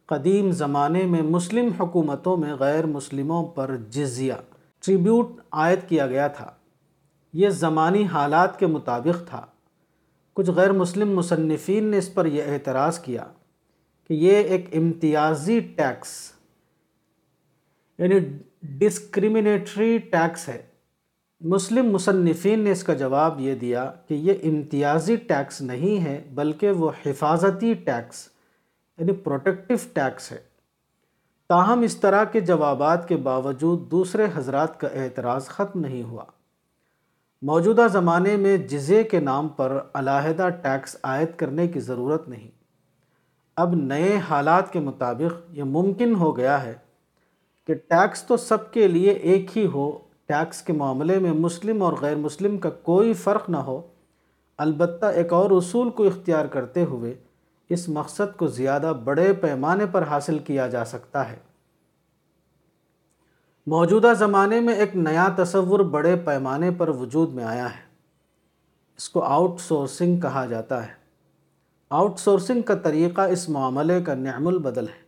قدیم 0.06 0.50
زمانے 0.50 1.04
میں 1.04 1.22
مسلم 1.22 1.68
حکومتوں 1.80 2.36
میں 2.36 2.54
غیر 2.54 2.86
مسلموں 2.86 3.48
پر 3.48 3.76
جزیہ، 3.90 4.32
ٹریبیوٹ 4.78 5.28
عائد 5.52 5.78
کیا 5.88 6.06
گیا 6.06 6.28
تھا۔ 6.28 6.50
یہ 7.32 7.48
زمانی 7.48 8.04
حالات 8.04 8.58
کے 8.58 8.66
مطابق 8.66 9.28
تھا۔ 9.28 9.46
کچھ 10.34 10.50
غیر 10.50 10.72
مسلم 10.72 11.16
مصنفین 11.16 11.84
نے 11.84 11.98
اس 11.98 12.14
پر 12.14 12.26
یہ 12.26 12.42
اعتراض 12.46 12.98
کیا 12.98 13.24
کہ 14.08 14.14
یہ 14.14 14.36
ایک 14.36 14.76
امتیازی 14.76 15.60
ٹیکس 15.60 16.32
یعنی 17.98 18.18
ڈسکریمنیٹری 18.62 19.98
ٹیکس 19.98 20.48
ہے۔ 20.48 20.73
مسلم 21.40 21.92
مصنفین 21.92 22.60
نے 22.60 22.70
اس 22.70 22.84
کا 22.84 22.94
جواب 22.94 23.40
یہ 23.40 23.54
دیا 23.54 23.92
کہ 24.08 24.14
یہ 24.14 24.34
امتیازی 24.44 25.16
ٹیکس 25.16 25.60
نہیں 25.60 26.04
ہے، 26.04 26.24
بلکہ 26.34 26.70
وہ 26.70 26.90
حفاظتی 27.06 27.74
ٹیکس 27.74 28.28
یعنی 28.98 29.12
پروٹیکٹیو 29.12 29.76
ٹیکس 29.92 30.32
ہے۔ 30.32 30.38
تاہم، 31.48 31.80
اس 31.80 31.96
طرح 31.96 32.24
کے 32.24 32.40
جوابات 32.40 33.08
کے 33.08 33.16
باوجود 33.16 33.90
دوسرے 33.90 34.26
حضرات 34.34 34.80
کا 34.80 34.88
اعتراض 34.88 35.46
ختم 35.46 35.80
نہیں 35.80 36.02
ہوا۔ 36.02 36.24
موجودہ 37.42 37.86
زمانے 37.92 38.36
میں 38.36 38.56
جزے 38.56 39.04
کے 39.04 39.20
نام 39.20 39.48
پر 39.48 39.82
علیحدہ 39.94 40.48
ٹیکس 40.62 40.96
عائد 41.02 41.28
کرنے 41.36 41.68
کی 41.68 41.80
ضرورت 41.80 42.28
نہیں۔ 42.28 42.50
اب 43.56 43.74
نئے 43.74 44.16
حالات 44.30 44.72
کے 44.72 44.80
مطابق 44.80 45.42
یہ 45.50 45.62
ممکن 45.62 46.14
ہو 46.14 46.36
گیا 46.36 46.62
ہے 46.62 46.74
کہ 47.66 47.74
ٹیکس 47.74 48.22
تو 48.22 48.36
سب 48.36 48.72
کے 48.72 48.88
لیے 48.88 49.10
ایک 49.10 49.58
ہی 49.58 49.66
ہو 49.66 49.98
ٹیکس 50.26 50.62
کے 50.62 50.72
معاملے 50.72 51.18
میں 51.18 51.32
مسلم 51.32 51.82
اور 51.82 51.92
غیر 52.00 52.16
مسلم 52.16 52.58
کا 52.58 52.70
کوئی 52.70 53.14
فرق 53.14 53.50
نہ 53.50 53.56
ہو، 53.56 53.82
البتہ 54.58 55.06
ایک 55.06 55.32
اور 55.32 55.50
اصول 55.50 55.90
کو 55.90 56.04
اختیار 56.04 56.46
کرتے 56.46 56.84
ہوئے 56.84 57.14
اس 57.68 57.88
مقصد 57.88 58.36
کو 58.36 58.46
زیادہ 58.46 58.92
بڑے 59.04 59.32
پیمانے 59.32 59.86
پر 59.86 60.02
حاصل 60.02 60.38
کیا 60.38 60.66
جا 60.66 60.84
سکتا 60.84 61.32
ہے۔ 61.32 61.36
موجودہ 63.66 64.12
زمانے 64.18 64.60
میں 64.60 64.74
ایک 64.74 64.96
نیا 64.96 65.28
تصور 65.36 65.80
بڑے 65.80 66.16
پیمانے 66.16 66.70
پر 66.70 66.88
وجود 66.88 67.32
میں 67.32 67.44
آیا 67.44 67.64
ہے۔ 67.64 67.82
اس 68.96 69.08
کو 69.08 69.22
آؤٹ 69.22 69.60
سورسنگ 69.60 70.20
کہا 70.20 70.46
جاتا 70.46 70.86
ہے۔ 70.86 70.92
آؤٹ 71.90 72.18
سورسنگ 72.18 72.62
کا 72.62 72.74
طریقہ 72.74 73.20
اس 73.20 73.48
معاملے 73.48 74.02
کا 74.02 74.14
نعم 74.14 74.46
البدل 74.46 74.88
ہے۔ 74.88 75.04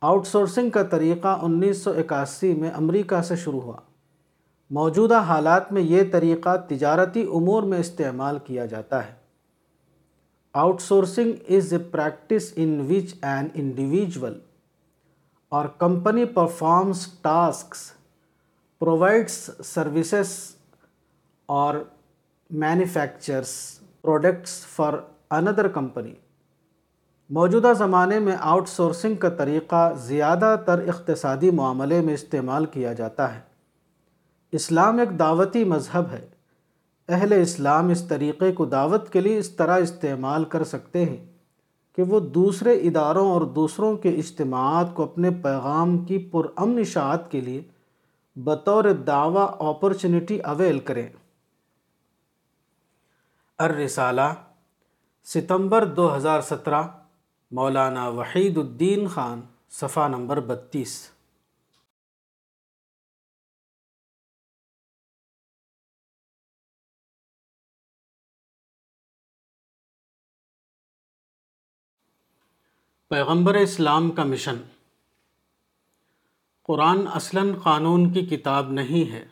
آؤٹ 0.00 0.26
سورسنگ 0.26 0.70
کا 0.70 0.82
طریقہ 0.82 1.38
انیس 1.42 1.78
سو 1.78 1.90
اکاسی 1.90 2.54
میں 2.54 2.70
امریکہ 2.70 3.22
سے 3.22 3.36
شروع 3.36 3.60
ہوا۔ 3.60 3.76
موجودہ 4.70 5.18
حالات 5.18 5.72
میں 5.72 5.82
یہ 5.82 6.02
طریقہ 6.12 6.56
تجارتی 6.68 7.22
امور 7.22 7.62
میں 7.62 7.78
استعمال 7.78 8.38
کیا 8.44 8.66
جاتا 8.66 9.06
ہے۔ 9.06 9.12
Outsourcing 10.80 11.32
is 11.48 11.72
a 11.72 11.78
practice 11.78 12.52
in 12.56 12.86
which 12.90 13.14
an 13.22 13.48
individual 13.54 14.40
or 15.48 15.66
company 15.78 16.24
performs 16.24 17.06
tasks 17.22 17.92
provides 18.78 19.50
services 19.64 20.54
or 21.46 21.74
manufactures 22.50 23.80
products 24.02 24.66
for 24.66 24.94
another 25.30 25.68
company 25.68 26.14
موجودہ 27.30 27.72
زمانے 27.78 28.18
میں 28.18 28.36
آؤٹ 28.40 28.68
سورسنگ 28.68 29.14
کا 29.14 29.28
طریقہ 29.28 29.94
زیادہ 29.94 30.56
تر 30.66 30.88
اقتصادی 30.88 31.50
معاملے 31.50 32.00
میں 32.00 32.14
استعمال 32.14 32.64
کیا 32.64 32.92
جاتا 32.92 33.34
ہے۔ 33.34 33.49
اسلام 34.52 34.98
ایک 34.98 35.18
دعوتی 35.18 35.64
مذہب 35.64 36.04
ہے۔ 36.12 36.28
اہل 37.08 37.32
اسلام 37.32 37.88
اس 37.88 38.08
طریقے 38.08 38.52
کو 38.52 38.64
دعوت 38.64 39.12
کے 39.12 39.20
لیے 39.20 39.38
اس 39.38 39.50
طرح 39.50 39.78
استعمال 39.78 40.44
کر 40.44 40.64
سکتے 40.64 41.04
ہیں 41.04 41.26
کہ 41.96 42.02
وہ 42.02 42.20
دوسرے 42.20 42.72
اداروں 42.72 43.30
اور 43.30 43.40
دوسروں 43.40 43.96
کے 43.96 44.08
اجتماعات 44.08 44.86
کو 44.94 45.02
اپنے 45.02 45.30
پیغام 45.30 45.98
کی 45.98 46.18
پرامن 46.18 46.78
اشاعت 46.78 47.30
کے 47.30 47.40
لیے 47.40 47.62
بطور 48.36 48.84
دعویٰ 48.84 49.54
اپرچونٹی 49.58 50.38
اویل 50.38 50.78
کریں۔ 50.78 51.08
الرسالہ، 53.58 54.34
ستمبر 55.24 55.84
دو 55.84 56.16
ہزار 56.16 56.40
سترہ، 56.40 56.82
مولانا 57.50 58.08
وحید 58.08 58.56
الدین 58.56 59.06
خان، 59.06 59.40
صفحہ 59.70 60.08
نمبر 60.08 60.40
بتیس۔ 60.40 61.08
پیغمبر 73.10 73.54
اسلام 73.54 74.10
کا 74.10 74.24
مشن۔ 74.24 74.56
قرآن 76.62 76.98
اصلاً 77.12 77.54
قانون 77.62 78.12
کی 78.12 78.20
کتاب 78.20 78.72
نہیں 78.72 79.12
ہے، 79.12 79.26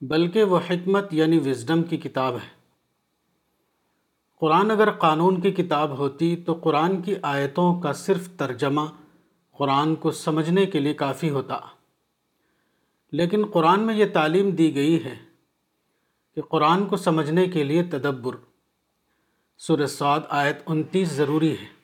بلکہ 0.00 0.44
وہ 0.44 0.58
حکمت 0.70 1.14
یعنی 1.14 1.38
وزڈم 1.38 1.82
کی 1.82 1.96
کتاب 1.96 2.34
ہے۔ 2.34 2.48
قرآن 4.40 4.70
اگر 4.70 4.90
قانون 4.90 5.40
کی 5.40 5.50
کتاب 5.50 5.98
ہوتی 5.98 6.36
تو 6.36 6.54
قرآن 6.54 7.02
کی 7.02 7.14
آیتوں 7.22 7.80
کا 7.80 7.92
صرف 7.92 8.28
ترجمہ 8.36 8.80
قرآن 9.50 9.94
کو 9.94 10.10
سمجھنے 10.10 10.66
کے 10.66 10.80
لیے 10.80 10.94
کافی 10.94 11.30
ہوتا۔ 11.30 11.58
لیکن 13.12 13.44
قرآن 13.52 13.80
میں 13.80 13.94
یہ 13.94 14.06
تعلیم 14.12 14.50
دی 14.50 14.74
گئی 14.74 15.04
ہے 15.04 15.16
کہ 16.34 16.42
قرآن 16.42 16.86
کو 16.86 16.96
سمجھنے 16.96 17.46
کے 17.46 17.64
لیے 17.64 17.82
تدبر۔ 17.82 18.36
سورہ 19.58 19.86
سعود 19.86 20.22
آیت 20.28 20.58
انتیس 20.66 21.08
ضروری 21.08 21.52
ہے۔ 21.52 21.79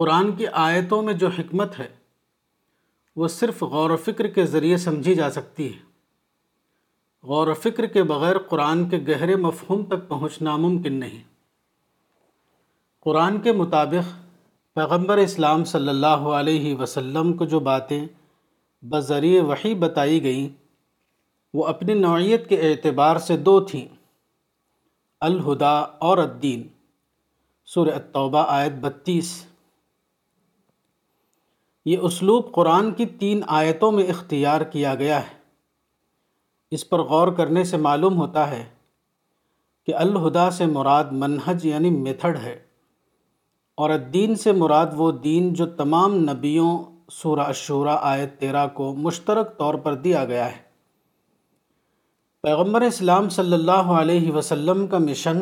قرآن 0.00 0.36
کی 0.36 0.46
آیتوں 0.46 1.02
میں 1.02 1.14
جو 1.14 1.28
حکمت 1.28 1.78
ہے، 1.78 1.88
وہ 3.16 3.28
صرف 3.28 3.62
غور 3.62 3.90
و 3.90 3.96
فکر 3.96 4.26
کے 4.26 4.46
ذریعے 4.46 4.76
سمجھی 4.76 5.14
جا 5.14 5.30
سکتی 5.30 5.74
ہے۔ 5.74 5.78
غور 7.22 7.46
و 7.46 7.54
فکر 7.54 7.86
کے 7.86 8.02
بغیر 8.02 8.38
قرآن 8.38 8.88
کے 8.88 8.98
گہرے 9.08 9.36
مفہوم 9.36 9.84
تک 9.84 10.08
پہنچنا 10.08 10.56
ممکن 10.56 10.92
نہیں۔ 10.92 11.22
قرآن 13.00 13.40
کے 13.40 13.52
مطابق 13.52 14.28
پیغمبر 14.74 15.16
اسلام 15.16 15.64
صلی 15.64 15.88
اللہ 15.88 16.06
علیہ 16.06 16.76
وسلم 16.76 17.32
کو 17.32 17.44
جو 17.44 17.60
باتیں 17.60 18.06
بذریعہ 18.82 19.42
وحی 19.42 19.74
بتائی 19.74 20.22
گئیں، 20.22 20.48
وہ 21.54 21.66
اپنی 21.66 21.94
نوعیت 21.94 22.48
کے 22.48 22.56
اعتبار 22.56 23.16
سے 23.16 23.36
دو 23.36 23.60
تھیں۔ 23.60 23.88
الہدا 25.20 25.78
اور 25.78 26.18
الدین۔ 26.18 26.68
سورہ 27.64 27.90
التوبہ 27.90 28.44
آیت 28.48 28.72
بتیس۔ 28.72 29.49
یہ 31.84 31.98
اسلوب 31.98 32.52
قرآن 32.52 32.90
کی 32.90 33.06
تین 33.06 33.40
آیتوں 33.46 33.92
میں 33.92 34.06
اختیار 34.06 34.60
کیا 34.60 34.94
گیا 34.94 35.20
ہے۔ 35.20 35.40
اس 36.70 36.88
پر 36.88 36.98
غور 36.98 37.28
کرنے 37.28 37.64
سے 37.64 37.76
معلوم 37.76 38.16
ہوتا 38.16 38.50
ہے 38.50 38.64
کہ 39.86 39.94
الہدا 39.94 40.50
سے 40.50 40.66
مراد 40.66 41.04
منہج 41.12 41.66
یعنی 41.66 41.90
میتھڈ 41.90 42.38
ہے 42.42 42.62
اور 43.74 43.90
الدین 43.90 44.34
سے 44.34 44.52
مراد 44.52 44.86
وہ 44.94 45.12
دین 45.12 45.54
جو 45.54 45.66
تمام 45.66 46.14
نبیوں 46.14 46.84
سورہ 47.10 47.40
الشورہ 47.40 47.98
آیت 48.00 48.40
تیرہ 48.40 48.66
کو 48.68 48.94
مشترک 48.94 49.58
طور 49.58 49.74
پر 49.74 49.94
دیا 49.94 50.24
گیا 50.24 50.56
ہے۔ 50.56 50.70
پیغمبر 52.42 52.80
اسلام 52.80 53.28
صلی 53.28 53.52
اللہ 53.52 53.70
علیہ 53.72 54.32
وسلم 54.32 54.86
کا 54.86 54.98
مشن 54.98 55.38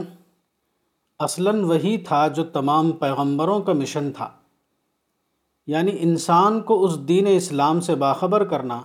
اصلاً 1.19 1.63
وہی 1.63 1.99
تھا 1.99 2.29
جو 2.29 2.45
تمام 2.45 2.93
پیغمبروں 2.93 3.61
کا 3.61 3.73
مشن 3.73 4.13
تھا۔ 4.13 4.38
یعنی 5.69 5.97
انسان 6.01 6.63
کو 6.63 6.85
اس 6.85 7.09
دین 7.09 7.27
اسلام 7.31 7.81
سے 7.81 7.95
باخبر 7.95 8.45
کرنا، 8.45 8.83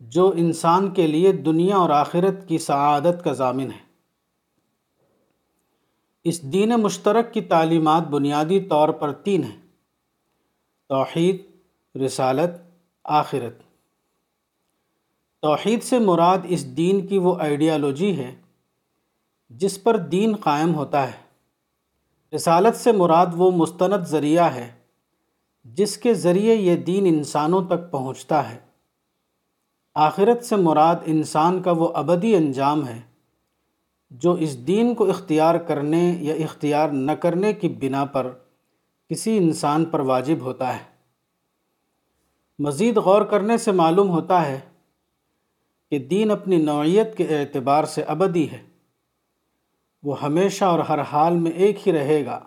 جو 0.00 0.32
انسان 0.36 0.90
کے 0.90 1.06
لیے 1.06 1.32
دنیا 1.32 1.76
اور 1.76 1.90
آخرت 1.90 2.48
کی 2.48 2.58
سعادت 2.58 3.24
کا 3.24 3.32
ضامن 3.32 3.70
ہے۔ 3.70 3.88
اس 6.24 6.42
دین 6.42 6.68
مشترک 6.68 7.34
کی 7.34 7.40
تعلیمات 7.40 8.02
بنیادی 8.02 8.60
طور 8.60 8.88
پر 8.88 9.12
تین 9.12 9.44
ہیں 9.44 9.60
توحید، 10.88 11.42
رسالت، 11.96 12.50
آخرت۔ 13.04 13.62
توحید 15.42 15.82
سے 15.82 15.98
مراد 15.98 16.38
اس 16.44 16.76
دین 16.76 17.06
کی 17.06 17.18
وہ 17.18 17.34
آئیڈیالوجی 17.40 18.16
ہے 18.16 18.34
جس 19.48 19.82
پر 19.82 19.96
دین 19.96 20.36
قائم 20.36 20.74
ہوتا 20.74 21.06
ہے۔ 21.06 21.28
رسالت 22.36 22.76
سے 22.76 22.92
مراد 22.92 23.26
وہ 23.34 23.50
مستند 23.50 24.04
ذریعہ 24.04 24.54
ہے 24.54 24.77
جس 25.64 25.96
کے 25.96 26.14
ذریعے 26.14 26.54
یہ 26.54 26.76
دین 26.76 27.06
انسانوں 27.06 27.66
تک 27.66 27.90
پہنچتا 27.90 28.52
ہے۔ 28.52 28.58
آخرت 29.94 30.44
سے 30.44 30.56
مراد 30.56 30.96
انسان 31.06 31.62
کا 31.62 31.70
وہ 31.70 31.88
ابدی 31.94 32.36
انجام 32.36 32.88
ہے 32.88 33.00
جو 34.10 34.32
اس 34.32 34.66
دین 34.66 34.94
کو 34.94 35.10
اختیار 35.10 35.54
کرنے 35.54 36.16
یا 36.20 36.34
اختیار 36.34 36.88
نہ 36.88 37.12
کرنے 37.12 37.52
کی 37.52 37.68
بنا 37.68 38.04
پر 38.04 38.32
کسی 39.10 39.36
انسان 39.36 39.84
پر 39.84 40.00
واجب 40.00 40.36
ہوتا 40.40 40.74
ہے۔ 40.74 40.84
مزید 42.58 42.96
غور 42.96 43.22
کرنے 43.22 43.56
سے 43.56 43.72
معلوم 43.72 44.10
ہوتا 44.10 44.46
ہے 44.46 44.60
کہ 45.90 45.98
دین 45.98 46.30
اپنی 46.30 46.56
نوعیت 46.56 47.16
کے 47.16 47.38
اعتبار 47.40 47.84
سے 47.84 48.02
ابدی 48.02 48.50
ہے۔ 48.50 48.62
وہ 50.02 50.22
ہمیشہ 50.22 50.64
اور 50.64 50.78
ہر 50.78 51.00
حال 51.00 51.36
میں 51.36 51.50
ایک 51.50 51.88
ہی 51.88 51.92
رہے 51.92 52.26
گا۔ 52.26 52.40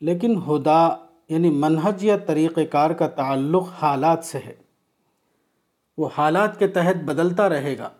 لیکن 0.00 0.40
ہدا 0.48 0.88
یعنی 1.30 1.50
منہج 1.50 2.04
یا 2.04 2.16
طریقہ 2.16 2.60
کار 2.70 2.90
کا 2.90 3.08
تعلق 3.08 3.68
حالات 3.82 4.24
سے 4.24 4.38
ہے۔ 4.38 4.54
وہ 5.98 6.08
حالات 6.18 6.58
کے 6.58 6.68
تحت 6.68 7.04
بدلتا 7.04 7.48
رہے 7.48 7.78
گا۔ 7.78 7.90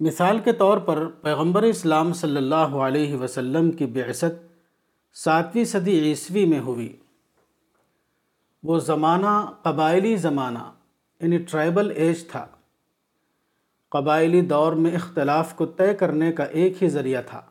مثال 0.00 0.38
کے 0.38 0.52
طور 0.52 0.78
پر 0.78 1.06
پیغمبر 1.06 1.62
اسلام 1.62 2.12
صلی 2.12 2.36
اللہ 2.36 2.54
علیہ 2.54 3.16
وسلم 3.16 3.70
کی 3.70 3.86
بعثت 3.86 4.58
ساتویں 5.14 5.64
صدی 5.64 5.98
عیسوی 5.98 6.44
میں 6.44 6.60
ہوئی۔ 6.60 6.96
وہ 8.62 8.78
زمانہ 8.78 9.50
قبائلی 9.62 10.16
زمانہ 10.16 10.72
یعنی 11.20 11.38
ٹرائبل 11.38 11.92
ایج 11.96 12.26
تھا۔ 12.26 12.46
قبائلی 13.88 14.40
دور 14.40 14.72
میں 14.72 14.94
اختلاف 14.94 15.54
کو 15.54 15.66
طے 15.66 15.94
کرنے 15.94 16.32
کا 16.32 16.44
ایک 16.44 16.82
ہی 16.82 16.88
ذریعہ 16.88 17.22
تھا۔ 17.26 17.42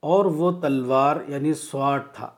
اور 0.00 0.24
وہ 0.24 0.60
تلوار 0.60 1.16
یعنی 1.28 1.54
سواٹ 1.54 2.14
تھا۔ 2.14 2.30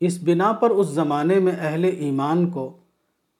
اس 0.00 0.18
بنا 0.22 0.52
پر 0.52 0.70
اس 0.70 0.86
زمانے 0.86 1.38
میں 1.38 1.52
اہل 1.58 1.84
ایمان 1.84 2.50
کو 2.50 2.76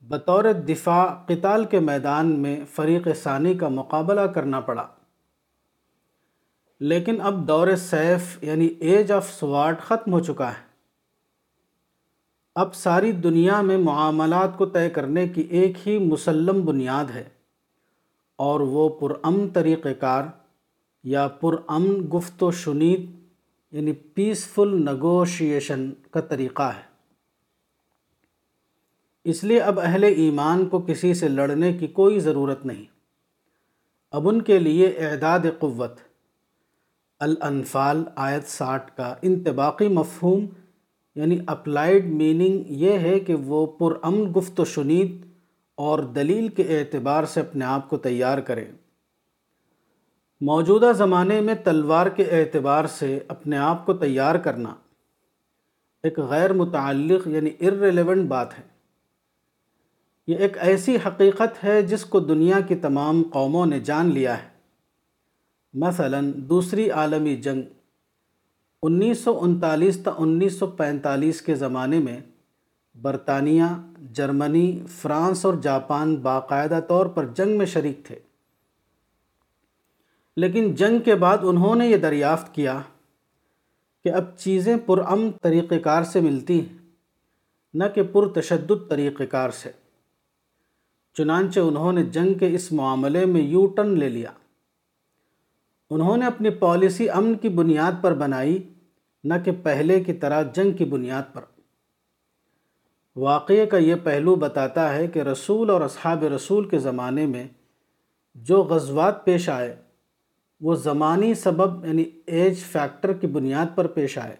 بطور 0.00 0.44
دفاع 0.44 1.06
قتال 1.26 1.64
کے 1.64 1.80
میدان 1.80 2.40
میں 2.40 2.60
فریق 2.70 3.08
ثانی 3.22 3.54
کا 3.54 3.68
مقابلہ 3.68 4.20
کرنا 4.20 4.60
پڑا۔ 4.60 4.86
لیکن 6.80 7.20
اب 7.20 7.48
دور 7.48 7.76
سیف 7.76 8.44
یعنی 8.44 8.66
ایج 8.66 9.12
آف 9.12 9.30
سواٹ 9.30 9.80
ختم 9.80 10.12
ہو 10.12 10.20
چکا 10.20 10.50
ہے۔ 10.50 10.72
اب 12.54 12.74
ساری 12.74 13.12
دنیا 13.12 13.60
میں 13.60 13.78
معاملات 13.78 14.58
کو 14.58 14.66
طے 14.66 14.90
کرنے 14.90 15.28
کی 15.28 15.40
ایک 15.40 15.88
ہی 15.88 15.98
مسلم 15.98 16.64
بنیاد 16.64 17.04
ہے 17.14 17.24
اور 18.36 18.60
وہ 18.60 18.88
پرامن 18.88 19.48
طریقہ 19.48 19.88
کار 20.00 20.24
یا 21.04 21.28
پرامن 21.28 22.08
گفت 22.14 22.42
و 22.42 22.50
شنید 22.50 23.10
یعنی 23.72 23.92
پیسفل 23.92 24.68
نگوشیشن 24.68 25.90
کا 26.10 26.20
طریقہ 26.20 26.62
ہے۔ 26.62 26.92
اس 29.24 29.44
لیے 29.44 29.60
اب 29.60 29.80
اہل 29.80 30.04
ایمان 30.04 30.66
کو 30.66 30.80
کسی 30.80 31.14
سے 31.14 31.28
لڑنے 31.28 31.72
کی 31.72 31.86
کوئی 31.86 32.20
ضرورت 32.20 32.66
نہیں۔ 32.66 32.84
اب 34.10 34.28
ان 34.28 34.42
کے 34.42 34.58
لیے 34.58 34.86
اعداد 34.86 35.38
قوت۔ 35.58 36.00
الانفال، 37.20 38.04
آیت 38.16 38.44
ساٹھ 38.44 38.96
کا 38.96 39.14
انتباقی 39.22 39.88
مفہوم 39.88 40.46
یعنی 41.14 41.38
اپلائیڈ 41.46 42.06
میننگ 42.06 42.62
یہ 42.66 42.98
ہے 42.98 43.20
کہ 43.20 43.34
وہ 43.34 43.66
پرامن 43.66 44.32
گفت 44.36 44.60
و 44.60 44.64
شنید 44.64 45.16
اور 45.74 45.98
دلیل 45.98 46.48
کے 46.48 46.78
اعتبار 46.78 47.24
سے 47.24 47.40
اپنے 47.40 47.64
آپ 47.64 47.90
کو 47.90 47.96
تیار 47.96 48.38
کریں 48.38 48.64
موجودہ 50.44 50.92
زمانے 50.96 51.40
میں 51.40 51.54
تلوار 51.64 52.06
کے 52.06 52.22
اعتبار 52.22 52.84
سے 52.84 53.20
اپنے 53.28 53.58
آپ 53.58 53.86
کو 53.86 53.92
تیار 53.92 54.34
کرنا 54.34 54.74
ایک 56.02 56.18
غیر 56.18 56.52
متعلق 56.52 57.28
یعنی 57.28 57.50
ارریلیونٹ 57.60 58.28
بات 58.28 58.58
ہے۔ 58.58 58.64
یہ 60.26 60.36
ایک 60.36 60.58
ایسی 60.58 60.96
حقیقت 61.06 61.64
ہے 61.64 61.82
جس 61.82 62.04
کو 62.04 62.20
دنیا 62.20 62.60
کی 62.60 62.74
تمام 62.74 63.22
قوموں 63.32 63.66
نے 63.66 63.80
جان 63.80 64.06
لیا 64.06 64.42
ہے۔ 64.42 64.48
مثلا 65.74 66.20
دوسری 66.36 66.90
عالمی 66.90 67.36
جنگ 67.36 67.62
انیس 68.82 69.18
سو 69.18 69.38
انتالیس 69.42 69.98
تا 70.04 70.10
انیس 70.18 70.58
سو 70.58 70.66
پینتالیس 70.66 71.42
کے 71.42 71.54
زمانے 71.54 71.98
میں 71.98 72.20
برطانیہ، 73.02 73.64
جرمنی، 74.12 74.80
فرانس 74.88 75.44
اور 75.44 75.54
جاپان 75.54 76.16
باقاعدہ 76.16 76.80
طور 76.88 77.06
پر 77.06 77.26
جنگ 77.26 77.58
میں 77.58 77.66
شریک 77.66 78.04
تھے۔ 78.04 78.31
لیکن 80.36 80.74
جنگ 80.74 80.98
کے 80.98 81.14
بعد 81.14 81.38
انہوں 81.42 81.74
نے 81.74 81.88
یہ 81.88 81.96
دریافت 81.96 82.54
کیا 82.54 82.80
کہ 84.04 84.08
اب 84.08 84.38
چیزیں 84.38 84.76
پرامن 84.86 85.30
طریقہ 85.42 85.74
کار 85.74 86.02
سے 86.02 86.20
ملتی 86.20 86.60
ہیں، 86.60 86.78
نہ 87.74 87.84
کہ 87.94 88.02
پرتشدد 88.02 88.90
طریقہ 88.90 89.22
کار 89.22 89.50
سے۔ 89.50 89.70
چنانچہ 91.14 91.60
انہوں 91.60 91.92
نے 91.92 92.02
جنگ 92.02 92.34
کے 92.34 92.54
اس 92.54 92.72
معاملے 92.72 93.26
میں 93.26 93.40
یو 93.40 93.66
ٹرن 93.66 93.98
لے 93.98 94.08
لیا۔ 94.08 94.30
انہوں 95.90 96.16
نے 96.16 96.26
اپنی 96.26 96.50
پالیسی 96.50 97.10
امن 97.10 97.34
کی 97.34 97.48
بنیاد 97.48 97.92
پر 98.02 98.14
بنائی، 98.14 98.62
نہ 99.24 99.34
کہ 99.44 99.52
پہلے 99.62 100.04
کی 100.04 100.12
طرح 100.12 100.42
جنگ 100.42 100.70
کی 100.70 100.84
بنیاد 100.84 101.22
پر۔ 101.32 101.42
واقعے 103.16 103.66
کا 103.66 103.76
یہ 103.76 103.94
پہلو 104.02 104.34
بتاتا 104.34 104.94
ہے 104.94 105.06
کہ 105.06 105.18
رسول 105.18 105.70
اور 105.70 105.80
اصحاب 105.80 106.24
رسول 106.24 106.68
کے 106.68 106.78
زمانے 106.78 107.26
میں 107.26 107.48
جو 108.34 108.62
غزوات 108.62 109.24
پیش 109.24 109.48
آئے 109.48 109.81
وہ 110.62 110.74
زمانی 110.74 111.34
سبب 111.34 111.86
یعنی 111.86 112.04
ایج 112.26 112.58
فیکٹر 112.58 113.12
کی 113.12 113.26
بنیاد 113.26 113.66
پر 113.74 113.86
پیش 113.86 114.18
آئے۔ 114.18 114.36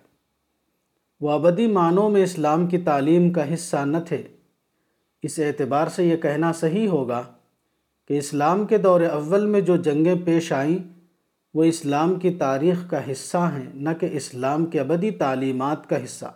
وہ 1.21 1.31
ابدی 1.31 1.67
معنوں 1.67 2.11
میں 2.11 2.23
اسلام 2.23 2.67
کی 2.67 2.79
تعلیم 2.79 3.33
کا 3.33 3.55
حصہ 3.55 3.77
نہ 3.77 3.97
تھے۔ 4.09 4.23
اس 5.23 5.39
اعتبار 5.39 5.87
سے 5.87 6.05
یہ 6.05 6.17
کہنا 6.17 6.53
صحیح 6.53 6.89
ہوگا 6.89 7.23
کہ 8.09 8.19
اسلام 8.19 8.67
کے 8.67 8.79
دور 8.79 9.01
اول 9.01 9.47
میں 9.47 9.61
جو 9.61 9.77
جنگیں 9.77 10.15
پیش 10.25 10.53
آئیں، 10.53 10.79
وہ 11.55 11.65
اسلام 11.65 12.15
کی 12.15 12.31
تاریخ 12.31 12.91
کا 12.91 13.13
حصہ 13.13 13.37
ہیں، 13.37 13.71
نہ 13.75 13.91
کہ 14.01 14.09
اسلام 14.13 14.67
کے 14.67 14.81
ابدی 14.81 15.11
تعلیمات 15.11 15.89
کا 15.89 16.05
حصہ۔ 16.05 16.33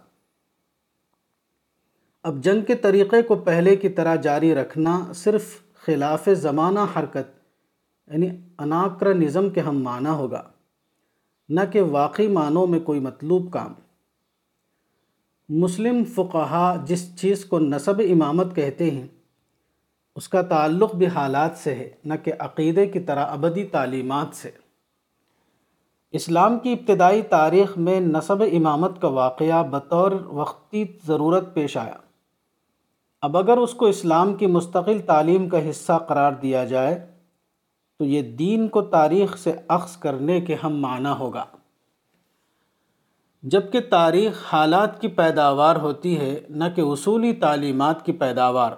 اب 2.23 2.43
جنگ 2.43 2.61
کے 2.61 2.75
طریقے 2.75 3.23
کو 3.23 3.35
پہلے 3.35 3.77
کی 3.77 3.89
طرح 3.89 4.17
جاری 4.17 4.55
رکھنا 4.55 5.13
صرف 5.15 5.61
خلاف 5.75 6.29
زمانہ 6.37 6.81
حرکت 6.97 7.36
یعنی 8.13 8.29
اناکر 8.59 9.15
نظم 9.15 9.51
کے 9.51 9.61
ہم 9.61 9.83
معنی 9.83 10.09
ہوگا، 10.09 10.43
نہ 11.49 11.61
کہ 11.73 11.83
واقعی 11.83 12.29
معنوں 12.29 12.67
میں 12.67 12.81
کوئی 12.81 13.01
مطلوب 13.01 13.53
کام۔ 13.53 13.73
مسلم 15.49 16.05
فقہا 16.05 16.85
جس 16.85 17.21
چیز 17.21 17.45
کو 17.45 17.59
نصب 17.59 18.01
امامت 18.01 18.55
کہتے 18.55 18.91
ہیں، 18.91 19.07
اس 20.17 20.29
کا 20.29 20.43
تعلق 20.43 20.95
بھی 20.95 21.07
حالات 21.07 21.57
سے 21.57 21.75
ہے، 21.75 21.91
نہ 22.05 22.15
کہ 22.23 22.33
عقیدے 22.39 22.87
کی 22.87 23.01
طرح 23.01 23.27
ابدی 23.27 23.65
تعلیمات 23.65 24.37
سے۔ 24.37 24.51
اسلام 26.13 26.59
کی 26.59 26.73
ابتدائی 26.73 27.23
تاریخ 27.23 27.79
میں 27.79 28.01
نصب 28.01 28.43
امامت 28.43 29.01
کا 29.01 29.09
واقعہ 29.09 29.63
بطور 29.63 30.13
وقتی 30.13 30.85
ضرورت 31.07 31.55
پیش 31.55 31.77
آیا۔ 31.77 31.97
اب 33.23 33.37
اگر 33.37 33.57
اس 33.57 33.75
کو 33.75 33.87
اسلام 33.87 34.35
کی 34.35 34.47
مستقل 34.47 34.99
تعلیم 34.99 35.49
کا 35.49 35.71
حصہ 35.71 35.93
قرار 36.09 36.33
دیا 36.33 36.65
جائے 36.65 37.16
تو 37.99 38.05
یہ 38.05 38.23
دین 38.23 38.69
کو 38.69 38.83
تاریخ 38.83 39.39
سے 39.39 39.53
اخذ 39.69 39.97
کرنے 39.97 40.41
کے 40.41 40.57
ہم 40.65 40.81
معنی 40.81 41.13
ہوگا۔ 41.19 41.45
جبکہ 43.43 43.81
تاریخ 43.81 44.43
حالات 44.53 45.01
کی 45.01 45.09
پیداوار 45.09 45.77
ہوتی 45.77 46.21
ہے، 46.21 46.41
نہ 46.49 46.65
کہ 46.77 46.81
اصولی 46.81 47.33
تعلیمات 47.33 48.07
کی 48.07 48.13
پیداوار۔ 48.13 48.73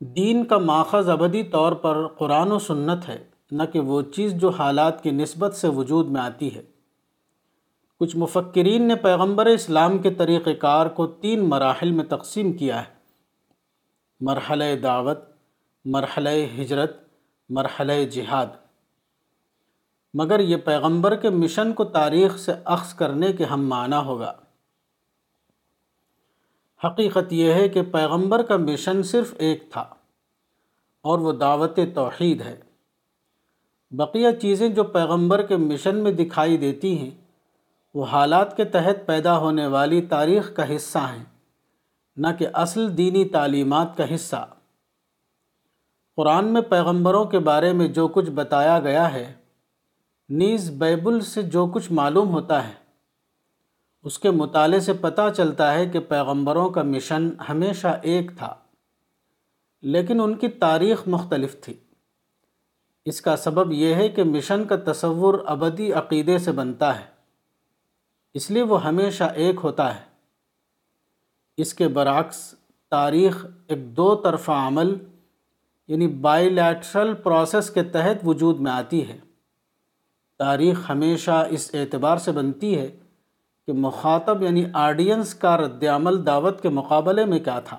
دین 0.00 0.44
کا 0.44 0.58
ماخذ 0.58 1.08
ابدی 1.08 1.42
طور 1.42 1.72
پر 1.72 2.06
قرآن 2.06 2.52
و 2.52 2.58
سنت 2.58 3.08
ہے، 3.08 3.24
نہ 3.50 3.62
کہ 3.72 3.80
وہ 3.80 4.02
چیز 4.02 4.34
جو 4.34 4.48
حالات 4.48 5.02
کی 5.02 5.10
نسبت 5.10 5.54
سے 5.54 5.68
وجود 5.68 6.08
میں 6.08 6.20
آتی 6.20 6.54
ہے۔ 6.54 6.62
کچھ 8.00 8.16
مفکرین 8.16 8.88
نے 8.88 8.96
پیغمبر 8.96 9.46
اسلام 9.46 9.98
کے 9.98 10.10
طریقہ 10.10 10.50
کار 10.50 10.86
کو 10.86 11.06
تین 11.06 11.48
مراحل 11.48 11.90
میں 11.90 12.04
تقسیم 12.04 12.52
کیا 12.52 12.80
ہے۔ 12.80 13.00
مرحلہ 14.20 14.64
دعوت 14.82 15.29
مرحلہ 15.84 16.28
ہجرت، 16.54 16.96
مرحلہ 17.48 17.92
جہاد۔ 18.10 18.46
مگر 20.14 20.40
یہ 20.40 20.56
پیغمبر 20.56 21.14
کے 21.16 21.30
مشن 21.30 21.72
کو 21.72 21.84
تاریخ 21.84 22.36
سے 22.38 22.52
اخذ 22.64 22.92
کرنے 22.94 23.32
کے 23.32 23.44
ہم 23.44 23.68
معنی 23.68 23.96
ہوگا۔ 24.04 24.32
حقیقت 26.86 27.32
یہ 27.32 27.52
ہے 27.52 27.68
کہ 27.68 27.82
پیغمبر 27.82 28.42
کا 28.42 28.56
مشن 28.56 29.02
صرف 29.02 29.34
ایک 29.38 29.64
تھا، 29.70 29.84
اور 31.04 31.18
وہ 31.18 31.32
دعوت 31.32 31.78
توحید 31.94 32.40
ہے۔ 32.40 32.60
بقیہ 33.92 34.30
چیزیں 34.40 34.68
جو 34.68 34.84
پیغمبر 34.84 35.42
کے 35.42 35.56
مشن 35.56 35.96
میں 35.96 36.12
دکھائی 36.12 36.56
دیتی 36.56 36.98
ہیں، 36.98 37.10
وہ 37.94 38.04
حالات 38.04 38.56
کے 38.56 38.64
تحت 38.64 39.06
پیدا 39.06 39.38
ہونے 39.38 39.66
والی 39.66 40.02
تاریخ 40.06 40.54
کا 40.56 40.74
حصہ 40.76 40.98
ہیں، 40.98 41.24
نہ 42.16 42.28
کہ 42.38 42.46
اصل 42.54 42.96
دینی 42.96 43.24
تعلیمات 43.24 43.96
کا 43.96 44.14
حصہ۔ 44.14 44.46
قرآن 46.20 46.52
میں 46.52 46.60
پیغمبروں 46.60 47.24
کے 47.24 47.38
بارے 47.38 47.72
میں 47.72 47.88
جو 47.88 48.08
کچھ 48.08 48.30
بتایا 48.30 48.78
گیا 48.78 49.12
ہے، 49.12 49.32
نیز 50.28 50.70
بیبل 50.70 51.20
سے 51.20 51.42
جو 51.42 51.66
کچھ 51.66 51.92
معلوم 51.92 52.28
ہوتا 52.28 52.68
ہے، 52.68 52.72
اس 54.04 54.18
کے 54.18 54.30
مطالعے 54.30 54.80
سے 54.80 54.92
پتہ 54.92 55.22
چلتا 55.36 55.72
ہے 55.74 55.86
کہ 55.86 56.00
پیغمبروں 56.00 56.68
کا 56.70 56.82
مشن 56.82 57.28
ہمیشہ 57.48 57.88
ایک 58.02 58.30
تھا، 58.38 58.54
لیکن 59.82 60.20
ان 60.20 60.34
کی 60.34 60.48
تاریخ 60.48 61.08
مختلف 61.08 61.60
تھی۔ 61.60 61.74
اس 63.04 63.20
کا 63.20 63.36
سبب 63.36 63.72
یہ 63.72 63.94
ہے 63.94 64.08
کہ 64.08 64.22
مشن 64.22 64.64
کا 64.64 64.76
تصور 64.92 65.38
ابدی 65.46 65.92
عقیدے 65.92 66.38
سے 66.38 66.52
بنتا 66.52 67.00
ہے، 67.00 67.04
اس 68.34 68.50
لیے 68.50 68.62
وہ 68.62 68.84
ہمیشہ 68.84 69.24
ایک 69.24 69.56
ہوتا 69.62 69.94
ہے۔ 69.94 70.04
اس 71.56 71.74
کے 71.74 71.88
برعکس، 71.88 72.54
تاریخ 72.90 73.46
ایک 73.66 73.96
دو 73.96 74.14
طرفہ 74.14 74.52
عمل 74.52 74.94
یعنی 75.90 76.06
بائی 76.06 76.50
لیٹرل 76.50 77.14
پروسیس 77.14 77.70
کے 77.70 77.82
تحت 77.82 78.16
وجود 78.24 78.60
میں 78.60 78.72
آتی 78.72 79.08
ہے۔ 79.08 79.18
تاریخ 80.38 80.90
ہمیشہ 80.90 81.46
اس 81.50 81.70
اعتبار 81.74 82.16
سے 82.16 82.32
بنتی 82.32 82.78
ہے 82.78 82.96
کہ 83.66 83.72
مخاطب 83.72 84.42
یعنی 84.42 84.64
آڈینس 84.72 85.34
کا 85.34 85.56
رد 85.56 85.84
عمل 85.84 86.26
دعوت 86.26 86.62
کے 86.62 86.68
مقابلے 86.68 87.24
میں 87.24 87.38
کیا 87.38 87.60
تھا۔ 87.60 87.78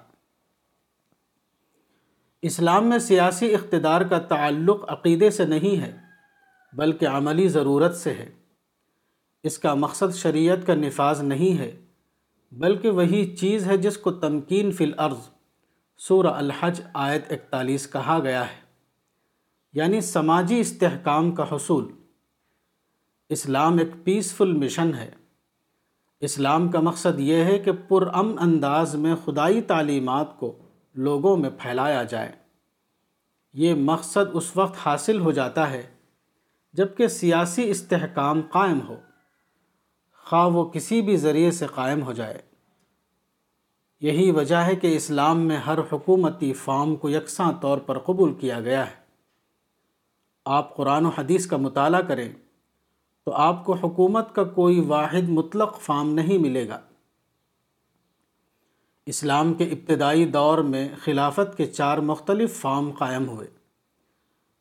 اسلام 2.42 2.88
میں 2.88 3.00
سیاسی 3.00 3.56
اقتدار 3.56 4.02
کا 4.02 4.20
تعلق 4.20 4.92
عقیدے 4.92 5.30
سے 5.30 5.46
نہیں 5.46 5.82
ہے، 5.82 5.98
بلکہ 6.74 7.08
عملی 7.08 7.48
ضرورت 7.48 7.96
سے 7.96 8.14
ہے۔ 8.14 8.32
اس 9.44 9.58
کا 9.58 9.74
مقصد 9.74 10.16
شریعت 10.16 10.68
کا 10.68 10.76
نفاذ 10.76 11.22
نہیں 11.22 11.60
ہے، 11.60 11.80
بلکہ 12.52 12.90
وہی 12.90 13.36
چیز 13.36 13.68
ہے 13.68 13.78
جس 13.78 13.98
کو 13.98 14.12
تمکین 14.12 14.72
فی 14.72 14.84
الارض 14.84 15.31
سورہ 16.08 16.28
الحج 16.28 16.82
آیت 16.94 17.32
اکتالیس 17.32 17.92
کہا 17.92 18.20
گیا 18.24 18.46
ہے 18.46 18.62
یعنی 19.74 20.02
سماجی 20.02 20.60
استحکام 20.60 21.32
کا 21.32 21.44
حصول۔ 21.52 21.92
اسلام 23.30 23.78
ایک 23.78 23.88
پیسفل 24.04 24.54
مشن 24.54 24.94
ہے۔ 24.94 25.12
اسلام 26.20 26.72
کا 26.72 26.80
مقصد 26.80 27.20
یہ 27.20 27.44
ہے 27.44 27.60
کہ 27.60 27.72
پرامن 27.72 28.40
انداز 28.40 28.96
میں 28.96 29.16
خدائی 29.26 29.62
تعلیمات 29.62 30.40
کو 30.40 30.58
لوگوں 30.96 31.38
میں 31.38 31.50
پھیلایا 31.50 32.04
جائے۔ 32.04 32.32
یہ 33.54 33.74
مقصد 33.74 34.30
اس 34.34 34.58
وقت 34.58 34.78
حاصل 34.86 35.20
ہو 35.20 35.32
جاتا 35.32 35.72
ہے 35.72 35.84
جبکہ 36.74 37.08
سیاسی 37.08 37.70
استحکام 37.70 38.42
قائم 38.52 38.82
ہو۔ 38.88 38.96
خواہ 40.26 40.48
وہ 40.48 40.70
کسی 40.70 41.02
بھی 41.02 41.18
ذریعے 41.18 41.52
سے 41.52 41.66
قائم 41.76 42.04
ہو 42.04 42.14
جائے۔ 42.14 42.51
یہی 44.02 44.32
وجہ 44.32 44.56
ہے 44.56 44.76
کہ 44.76 44.96
اسلام 44.96 45.40
میں 45.40 45.58
ہر 45.58 45.80
حکومتی 45.92 46.54
فارم 46.54 46.96
کو 46.96 47.10
یکساں 47.10 47.52
طور 47.62 47.78
پر 47.78 48.00
قبول 48.00 48.34
کیا 48.34 48.60
گیا 48.60 48.90
ہے۔ 48.90 48.96
آپ 50.46 50.76
قرآن 50.76 51.06
و 51.06 51.10
حدیث 51.10 51.48
کا 51.48 51.58
مطالعہ 51.58 52.02
کریں 52.02 52.34
تو 53.26 53.32
آپ 53.32 53.66
کو 53.66 53.74
حکومت 53.74 54.36
کا 54.36 54.44
کوئی 54.44 54.80
واحد 54.80 55.30
مطلق 55.30 55.80
فارم 55.80 56.14
نہیں 56.14 56.38
ملے 56.38 56.68
گا۔ 56.68 56.80
اسلام 59.06 59.54
کے 59.54 59.64
ابتدائی 59.64 60.26
دور 60.26 60.58
میں 60.58 60.90
خلافت 61.04 61.58
کے 61.58 61.66
چار 61.66 61.98
مختلف 61.98 62.62
فارم 62.62 62.92
قائم 62.92 63.30
ہوئے۔ 63.30 63.48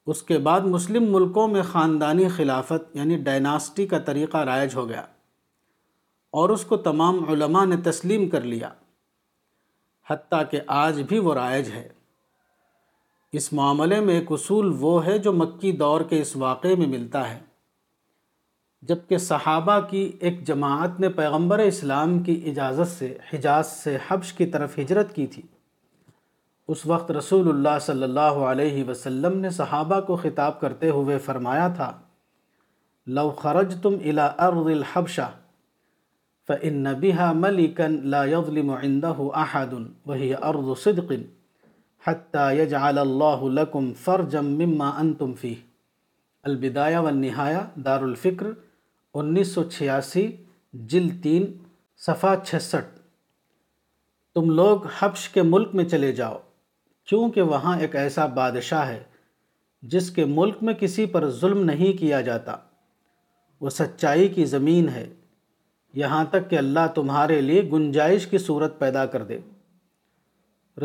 اس 0.06 0.22
کے 0.22 0.38
بعد 0.38 0.60
مسلم 0.60 1.12
ملکوں 1.12 1.48
میں 1.48 1.62
خاندانی 1.62 2.28
خلافت 2.28 2.96
یعنی 2.96 3.16
ڈائناسٹی 3.16 3.86
کا 3.86 3.98
طریقہ 3.98 4.36
رائج 4.36 4.74
ہو 4.74 4.88
گیا 4.88 5.04
اور 6.30 6.48
اس 6.48 6.64
کو 6.64 6.76
تمام 6.76 7.28
علماء 7.28 7.64
نے 7.64 7.76
تسلیم 7.76 8.28
کر 8.28 8.40
لیا۔ 8.40 8.70
حتیٰ 10.10 10.42
کہ 10.50 10.60
آج 10.66 11.00
بھی 11.00 11.18
وہ 11.18 11.34
رائج 11.34 11.70
ہے۔ 11.70 11.88
اس 13.32 13.52
معاملے 13.52 14.00
میں 14.00 14.14
ایک 14.14 14.32
اصول 14.32 14.76
وہ 14.80 15.06
ہے 15.06 15.18
جو 15.18 15.32
مکی 15.32 15.72
دور 15.72 16.00
کے 16.00 16.20
اس 16.20 16.36
واقعے 16.36 16.76
میں 16.76 16.86
ملتا 16.86 17.34
ہے۔ 17.34 17.38
جبکہ 18.82 19.18
صحابہ 19.18 19.80
کی 19.90 20.12
ایک 20.20 20.44
جماعت 20.44 21.00
نے 21.00 21.08
پیغمبر 21.08 21.58
اسلام 21.58 22.18
کی 22.18 22.42
اجازت 22.46 22.98
سے، 22.98 23.18
حجاز 23.32 23.66
سے 23.66 23.98
حبش 24.08 24.32
کی 24.32 24.46
طرف 24.46 24.78
ہجرت 24.78 25.14
کی 25.14 25.26
تھی۔ 25.26 25.42
اس 26.68 26.86
وقت 26.86 27.10
رسول 27.10 27.48
اللہ 27.48 27.78
صلی 27.80 28.02
اللہ 28.02 28.20
علیہ 28.20 28.84
وسلم 28.84 29.38
نے 29.38 29.50
صحابہ 29.50 30.00
کو 30.00 30.16
خطاب 30.16 30.60
کرتے 30.60 30.90
ہوئے 30.90 31.18
فرمایا 31.18 31.68
تھا، 31.68 32.00
لو 33.06 33.30
خرج 33.30 33.74
تم 33.82 33.94
الا 34.04 34.26
ارض 34.26 34.66
الحبشہ 34.66 35.30
فن 36.48 36.84
بها 36.84 37.32
ملکن 37.32 38.08
لا 38.08 38.24
يظلم 38.24 38.70
عنده 38.70 39.28
احد 39.34 39.72
وهي 40.06 40.32
ارض 40.42 40.82
صدق 40.82 41.12
حتى 42.06 42.58
يجعل 42.58 42.98
الله 42.98 43.48
لكم 43.48 43.92
فرجا 43.94 44.40
مما 44.40 44.88
انتم 44.88 45.34
فيه۔ 45.34 45.54
البدایہ 46.42 46.96
والنہایہ 46.96 47.80
دار 47.80 48.02
الفکر 48.02 48.46
انیس 49.14 49.48
سو 49.48 49.64
چھیاسی 49.64 50.36
جل 50.72 51.08
تین، 51.22 51.52
صفحہ 51.96 52.34
چھسٹھ۔ 52.44 53.00
تم 54.34 54.50
لوگ 54.50 54.80
حبش 54.98 55.28
کے 55.28 55.42
ملک 55.42 55.74
میں 55.74 55.84
چلے 55.84 56.12
جاؤ، 56.12 56.38
کیونکہ 57.04 57.42
وہاں 57.42 57.80
ایک 57.80 57.96
ایسا 57.96 58.26
بادشاہ 58.26 58.88
ہے، 58.88 59.02
جس 59.82 60.10
کے 60.10 60.24
ملک 60.24 60.56
میں 60.62 60.74
کسی 60.74 61.06
پر 61.06 61.30
ظلم 61.30 61.64
نہیں 61.64 61.98
کیا 61.98 62.20
جاتا۔ 62.20 62.56
وہ 63.60 63.70
سچائی 63.70 64.28
کی 64.28 64.44
زمین 64.44 64.88
ہے۔ 64.88 65.08
یہاں 65.92 66.24
تک 66.30 66.50
کہ 66.50 66.58
اللہ 66.58 66.86
تمہارے 66.94 67.40
لیے 67.40 67.62
گنجائش 67.62 68.26
کی 68.26 68.38
صورت 68.38 68.78
پیدا 68.78 69.06
کر 69.06 69.22
دے۔ 69.24 69.38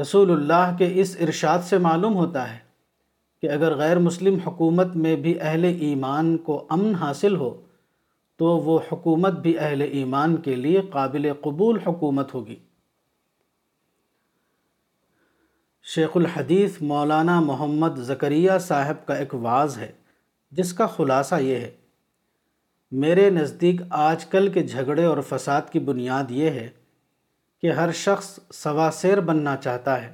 رسول 0.02 0.32
اللہ 0.32 0.76
کے 0.78 0.92
اس 0.96 1.18
ارشاد 1.20 1.60
سے 1.60 1.78
معلوم 1.78 2.16
ہوتا 2.16 2.54
ہے 2.54 2.58
کہ 3.42 3.50
اگر 3.50 3.76
غیر 3.76 4.00
مسلم 4.00 4.36
حکومت 4.36 4.96
میں 4.96 5.16
بھی 5.16 5.42
اہل 5.42 5.64
ایمان 5.64 6.38
کو 6.38 6.68
امن 6.70 6.96
حاصل 6.96 7.36
ہو، 7.36 7.62
تو 8.38 8.46
وہ 8.46 8.80
حکومت 8.92 9.34
بھی 9.34 9.60
اہل 9.60 9.82
ایمان 9.82 10.36
کے 10.36 10.56
لیے 10.56 10.82
قابل 10.92 11.34
قبول 11.42 11.80
حکومت 11.80 12.34
ہوگی۔ 12.34 12.56
شیخ 15.84 16.10
الحدیث 16.16 16.82
مولانا 16.82 17.40
محمد 17.40 17.98
زکریہ 17.98 18.52
صاحب 18.62 19.06
کا 19.06 19.14
ایک 19.14 19.36
واز 19.36 19.78
ہے، 19.78 19.92
جس 20.52 20.74
کا 20.74 20.86
خلاصہ 20.86 21.36
یہ 21.36 21.56
ہے۔ 21.56 21.72
میرے 22.98 23.30
نزدیک 23.30 23.82
آج 23.90 24.26
کل 24.26 24.52
کے 24.52 24.64
جھگڑے 24.64 25.06
اور 25.06 25.18
فساد 25.30 25.62
کی 25.72 25.80
بنیاد 25.80 26.32
یہ 26.32 26.50
ہے 26.50 26.70
کہ 27.62 27.72
ہر 27.72 27.92
شخص 27.92 28.40
سوا 28.54 28.90
سیر 28.94 29.20
بننا 29.20 29.56
چاہتا 29.56 30.02
ہے۔ 30.02 30.14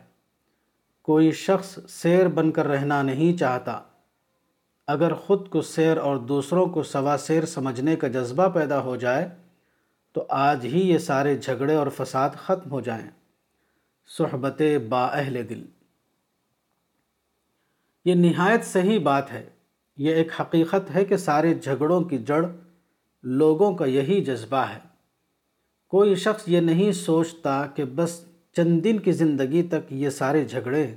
کوئی 1.01 1.31
شخص 1.31 1.79
سیر 1.89 2.27
بن 2.27 2.51
کر 2.51 2.67
رہنا 2.67 3.01
نہیں 3.01 3.37
چاہتا۔ 3.37 3.81
اگر 4.87 5.13
خود 5.13 5.49
کو 5.49 5.61
سیر 5.61 5.97
اور 5.97 6.17
دوسروں 6.17 6.65
کو 6.65 6.83
سوا 6.83 7.17
سیر 7.17 7.45
سمجھنے 7.45 7.95
کا 7.95 8.07
جذبہ 8.07 8.47
پیدا 8.47 8.81
ہو 8.81 8.95
جائے، 8.95 9.29
تو 10.13 10.25
آج 10.29 10.65
ہی 10.65 10.89
یہ 10.89 10.97
سارے 10.97 11.37
جھگڑے 11.37 11.75
اور 11.75 11.87
فساد 11.87 12.29
ختم 12.29 12.71
ہو 12.71 12.81
جائیں۔ 12.81 13.09
صحبت 14.17 14.61
با 14.89 15.05
اہل 15.05 15.49
دل۔ 15.49 15.65
یہ 18.05 18.13
نہایت 18.13 18.63
صحیح 18.63 18.99
بات 18.99 19.31
ہے۔ 19.31 19.49
یہ 19.97 20.15
ایک 20.15 20.41
حقیقت 20.41 20.95
ہے 20.95 21.05
کہ 21.05 21.17
سارے 21.17 21.53
جھگڑوں 21.53 22.01
کی 22.01 22.17
جڑ 22.17 22.45
لوگوں 23.23 23.75
کا 23.75 23.85
یہی 23.85 24.23
جذبہ 24.23 24.57
ہے۔ 24.57 24.79
کوئی 25.87 26.15
شخص 26.15 26.43
یہ 26.47 26.59
نہیں 26.59 26.91
سوچتا 26.91 27.65
کہ 27.65 27.85
بس 27.85 28.25
چند 28.55 28.83
دن 28.83 28.99
کی 28.99 29.11
زندگی 29.11 29.63
تک 29.63 29.93
یہ 29.93 30.09
سارے 30.09 30.45
جھگڑے 30.45 30.95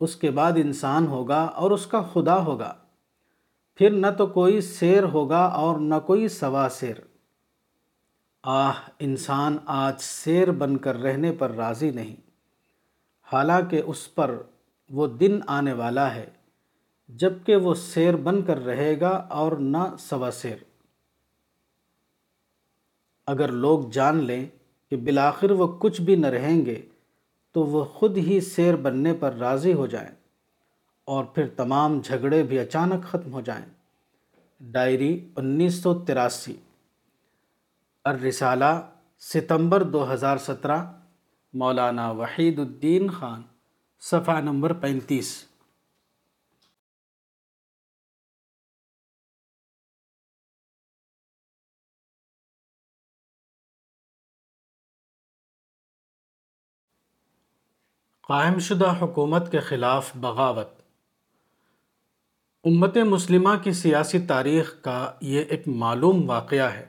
اس 0.00 0.16
کے 0.16 0.30
بعد 0.30 0.52
انسان 0.56 1.06
ہوگا 1.06 1.42
اور 1.42 1.70
اس 1.70 1.86
کا 1.86 2.02
خدا 2.02 2.44
ہوگا۔ 2.44 2.74
پھر 3.74 3.90
نہ 3.90 4.06
تو 4.18 4.26
کوئی 4.26 4.60
سیر 4.60 5.02
ہوگا 5.02 5.44
اور 5.44 5.80
نہ 5.80 5.94
کوئی 6.06 6.28
سوا 6.28 6.68
سیر۔ 6.70 6.94
آہ، 8.42 8.72
انسان 8.98 9.56
آج 9.66 9.94
سیر 9.98 10.50
بن 10.50 10.76
کر 10.76 10.96
رہنے 10.96 11.32
پر 11.32 11.50
راضی 11.50 11.90
نہیں۔ 11.90 12.16
حالانکہ 13.32 13.82
اس 13.86 14.14
پر 14.14 14.42
وہ 14.90 15.06
دن 15.06 15.40
آنے 15.46 15.72
والا 15.72 16.14
ہے 16.14 16.26
جبکہ 17.08 17.56
وہ 17.56 17.74
سیر 17.74 18.16
بن 18.16 18.42
کر 18.42 18.64
رہے 18.64 19.00
گا 19.00 19.08
اور 19.08 19.52
نہ 19.52 19.96
سوا 19.98 20.30
سیر۔ 20.30 20.56
اگر 23.26 23.52
لوگ 23.52 23.88
جان 23.92 24.24
لیں 24.24 24.46
کہ 24.90 24.96
بالآخر 24.96 25.50
وہ 25.50 25.66
کچھ 25.78 26.00
بھی 26.00 26.16
نہ 26.16 26.26
رہیں 26.26 26.66
گے، 26.66 26.82
تو 27.52 27.62
وہ 27.62 27.84
خود 27.84 28.16
ہی 28.16 28.40
سیر 28.40 28.76
بننے 28.76 29.14
پر 29.14 29.32
راضی 29.32 29.72
ہو 29.72 29.86
جائیں 29.86 30.10
اور 31.04 31.24
پھر 31.24 31.48
تمام 31.48 32.00
جھگڑے 32.00 32.42
بھی 32.42 32.58
اچانک 32.58 33.04
ختم 33.04 33.32
ہو 33.32 33.40
جائیں۔ 33.40 33.64
ڈائری 34.60 35.28
انیس 35.36 35.74
سو 35.74 35.94
تراسی۔ 35.94 36.54
الرسالہ، 38.04 38.80
ستمبر 39.20 39.82
دو 39.82 40.12
ہزار 40.12 40.36
سترہ۔ 40.36 40.78
مولانا 41.54 42.10
وحید 42.10 42.58
الدین 42.58 43.10
خان، 43.10 43.42
صفحہ 44.00 44.40
نمبر 44.40 44.72
پینتیس۔ 44.72 45.44
قائم 58.28 58.58
شدہ 58.58 58.94
حکومت 59.02 59.52
کے 59.52 59.58
خلاف 59.58 60.16
بغاوت۔ 60.16 60.68
امت 62.64 62.96
مسلمہ 62.96 63.48
کی 63.62 63.72
سیاسی 63.72 64.18
تاریخ 64.18 64.82
کا 64.82 65.12
یہ 65.20 65.42
ایک 65.48 65.68
معلوم 65.68 66.30
واقعہ 66.30 66.72
ہے 66.72 66.86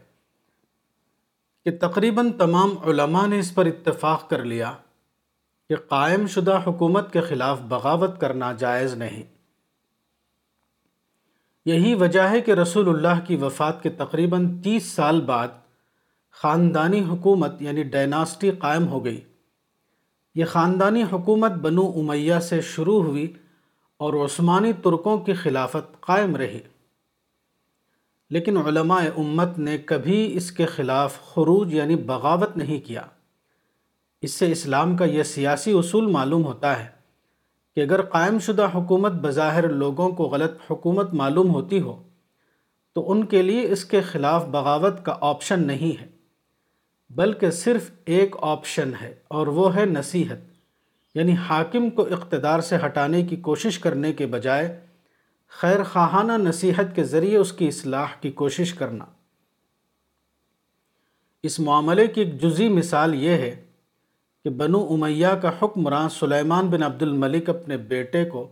کہ 1.65 1.77
تقریباً 1.81 2.31
تمام 2.31 2.77
علماء 2.85 3.27
نے 3.27 3.39
اس 3.39 3.55
پر 3.55 3.65
اتفاق 3.65 4.29
کر 4.29 4.43
لیا 4.43 4.73
کہ 5.69 5.75
قائم 5.75 6.27
شدہ 6.27 6.61
حکومت 6.67 7.13
کے 7.13 7.21
خلاف 7.21 7.61
بغاوت 7.61 8.21
کرنا 8.21 8.53
جائز 8.53 8.93
نہیں۔ 8.93 9.23
یہی 11.65 11.93
وجہ 11.93 12.21
ہے 12.21 12.41
کہ 12.41 12.51
رسول 12.51 12.89
اللہ 12.89 13.25
کی 13.27 13.35
وفات 13.35 13.83
کے 13.83 13.89
تقریباً 13.89 14.61
تیس 14.61 14.85
سال 14.85 15.21
بعد 15.21 15.47
خاندانی 16.31 17.01
حکومت 17.01 17.61
یعنی 17.61 17.83
ڈائناسٹی 17.83 18.51
قائم 18.51 18.87
ہو 18.87 19.05
گئی۔ 19.05 19.21
یہ 20.37 20.45
خاندانی 20.45 21.03
حکومت 21.03 21.51
بنو 21.51 21.91
امیہ 21.95 22.39
سے 22.39 22.61
شروع 22.61 23.03
ہوئی 23.03 23.33
اور 23.97 24.13
عثمانی 24.13 24.73
ترکوں 24.73 25.17
کی 25.17 25.33
خلافت 25.33 26.01
قائم 26.01 26.35
رہی۔ 26.35 26.59
لیکن 28.29 28.57
علماء 28.57 29.01
امت 29.17 29.59
نے 29.59 29.77
کبھی 29.77 30.37
اس 30.37 30.51
کے 30.51 30.65
خلاف 30.65 31.33
خروج 31.33 31.73
یعنی 31.73 31.95
بغاوت 31.95 32.57
نہیں 32.57 32.87
کیا۔ 32.87 33.01
اس 34.21 34.31
سے 34.31 34.51
اسلام 34.51 34.97
کا 34.97 35.05
یہ 35.05 35.23
سیاسی 35.23 35.71
اصول 35.71 36.05
معلوم 36.05 36.45
ہوتا 36.45 36.79
ہے 36.79 36.87
کہ 37.75 37.81
اگر 37.81 38.01
قائم 38.01 38.39
شدہ 38.39 38.69
حکومت 38.75 39.11
بظاہر 39.11 39.69
لوگوں 39.69 40.09
کو 40.09 40.23
غلط 40.23 40.51
حکومت 40.71 41.13
معلوم 41.13 41.53
ہوتی 41.53 41.81
ہو، 41.81 42.03
تو 42.93 43.11
ان 43.11 43.25
کے 43.25 43.41
لیے 43.41 43.71
اس 43.71 43.85
کے 43.85 44.01
خلاف 44.01 44.45
بغاوت 44.45 45.05
کا 45.05 45.17
آپشن 45.21 45.67
نہیں 45.67 46.01
ہے۔ 46.01 46.16
بلکہ 47.09 47.51
صرف 47.51 47.91
ایک 48.05 48.35
آپشن 48.41 48.91
ہے 49.01 49.13
اور 49.27 49.47
وہ 49.47 49.75
ہے 49.75 49.85
نصیحت 49.85 50.37
یعنی 51.15 51.33
حاکم 51.33 51.89
کو 51.89 52.01
اقتدار 52.01 52.59
سے 52.59 52.75
ہٹانے 52.85 53.21
کی 53.23 53.35
کوشش 53.35 53.79
کرنے 53.79 54.13
کے 54.13 54.25
بجائے 54.25 54.79
خیر 55.47 55.83
خواہانہ 55.83 56.31
نصیحت 56.31 56.95
کے 56.95 57.03
ذریعے 57.03 57.37
اس 57.37 57.51
کی 57.51 57.67
اصلاح 57.67 58.07
کی 58.21 58.31
کوشش 58.31 58.73
کرنا۔ 58.73 59.05
اس 61.43 61.59
معاملے 61.59 62.07
کی 62.07 62.21
ایک 62.21 62.41
جزی 62.41 62.69
مثال 62.69 63.15
یہ 63.15 63.29
ہے 63.29 63.63
کہ 64.43 64.49
بنو 64.49 64.87
امیہ 64.93 65.33
کا 65.41 65.51
حکمراں 65.61 66.09
سلیمان 66.09 66.67
بن 66.67 66.83
عبد 66.83 67.01
الملک 67.01 67.49
اپنے 67.49 67.77
بیٹے 67.77 68.25
کو 68.25 68.47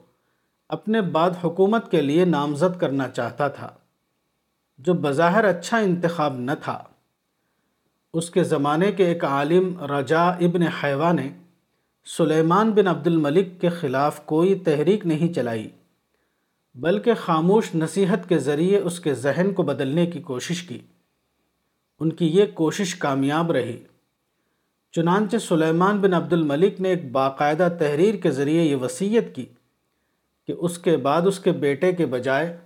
اپنے 0.70 1.02
بعد 1.02 1.32
حکومت 1.44 1.92
کے 1.92 2.02
لیے 2.02 2.26
نامزد 2.26 2.80
کرنا 2.80 3.08
چاہتا 3.10 3.48
تھا، 3.48 3.70
جو 4.78 4.94
بظاہر 4.94 5.46
اچھا 5.46 5.78
انتخاب 5.78 6.40
نہ 6.40 6.52
تھا۔ 6.64 6.84
اس 8.16 8.30
کے 8.30 8.44
زمانے 8.44 8.92
کے 8.92 9.06
ایک 9.06 9.26
عالم 9.26 9.84
رجا 9.84 10.24
ابن 10.24 10.62
حیوہ 10.62 11.14
نے 11.14 11.30
سلیمان 12.06 12.72
بن 12.72 12.88
عبد 12.88 13.08
الملک 13.08 13.62
کے 13.62 13.70
خلاف 13.70 14.26
کوئی 14.26 14.56
تحریک 14.56 15.06
نہیں 15.06 15.34
چلائی، 15.34 15.70
بلکہ 16.76 17.14
خاموش 17.14 17.76
نصیحت 17.76 18.30
کے 18.30 18.38
ذریعے 18.38 18.80
اس 18.80 19.00
کے 19.00 19.14
ذہن 19.14 19.54
کو 19.54 19.64
بدلنے 19.64 20.06
کی 20.06 20.22
کوشش 20.22 20.64
کی۔ 20.64 20.80
ان 22.00 22.12
کی 22.12 22.28
یہ 22.28 22.46
کوشش 22.54 22.96
کامیاب 22.96 23.52
رہی۔ 23.52 23.84
چنانچہ 24.92 25.38
سلیمان 25.38 25.98
بن 25.98 26.14
عبد 26.14 26.34
الملک 26.34 26.82
نے 26.82 26.90
ایک 26.90 27.12
باقاعدہ 27.12 27.68
تحریر 27.80 28.16
کے 28.16 28.32
ذریعے 28.32 28.64
یہ 28.64 28.76
وصیت 28.76 29.36
کی 29.36 29.46
کہ 30.48 30.52
اس 30.52 30.78
کے 30.78 30.98
بعد 30.98 31.22
اس 31.22 31.40
کے 31.40 31.52
بیٹے 31.52 31.92
کے 31.92 32.06
بجائے 32.06 32.58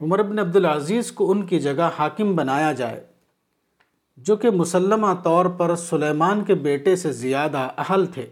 عمر 0.00 0.22
بن 0.22 0.38
عبد 0.38 0.56
العزیز 0.56 1.12
کو 1.12 1.30
ان 1.30 1.46
کی 1.46 1.60
جگہ 1.60 1.90
حاکم 1.98 2.36
بنایا 2.36 2.72
جائے۔ 2.72 3.17
جو 4.22 4.36
کہ 4.36 4.50
مسلمہ 4.50 5.06
طور 5.24 5.46
پر 5.46 5.76
سلیمان 5.76 6.44
کے 6.44 6.54
بیٹے 6.54 6.96
سے 6.96 7.12
زیادہ 7.12 7.58
اہل 7.78 8.06
تھے۔ 8.06 8.26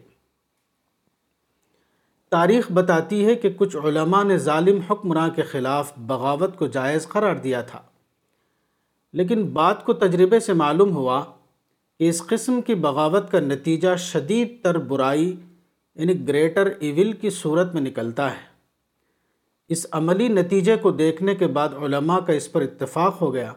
تاریخ 2.30 2.72
بتاتی 2.72 3.24
ہے 3.24 3.34
کہ 3.34 3.50
کچھ 3.56 3.76
علماء 3.76 4.22
نے 4.22 4.38
ظالم 4.38 4.80
حکمراں 4.90 5.28
کے 5.28 5.42
خلاف 5.42 5.92
بغاوت 5.96 6.56
کو 6.56 6.66
جائز 6.66 7.08
قرار 7.08 7.36
دیا 7.36 7.62
تھا۔ 7.62 7.82
لیکن 9.12 9.46
بات 9.46 9.84
کو 9.84 9.92
تجربے 9.92 10.40
سے 10.40 10.52
معلوم 10.52 10.96
ہوا 10.96 11.24
کہ 11.98 12.08
اس 12.08 12.26
قسم 12.26 12.60
کی 12.60 12.74
بغاوت 12.74 13.30
کا 13.30 13.40
نتیجہ 13.40 13.96
شدید 13.96 14.64
تر 14.64 14.78
برائی 14.78 15.36
یعنی 15.94 16.28
گریٹر 16.28 16.66
ایول 16.80 17.12
کی 17.12 17.30
صورت 17.30 17.74
میں 17.74 17.82
نکلتا 17.82 18.32
ہے۔ 18.32 18.56
اس 19.68 19.86
عملی 19.92 20.28
نتیجے 20.28 20.76
کو 20.76 20.90
دیکھنے 20.90 21.34
کے 21.34 21.46
بعد 21.46 21.68
علماء 21.68 22.18
کا 22.18 22.32
اس 22.32 22.52
پر 22.52 22.60
اتفاق 22.60 23.22
ہو 23.22 23.34
گیا۔ 23.34 23.52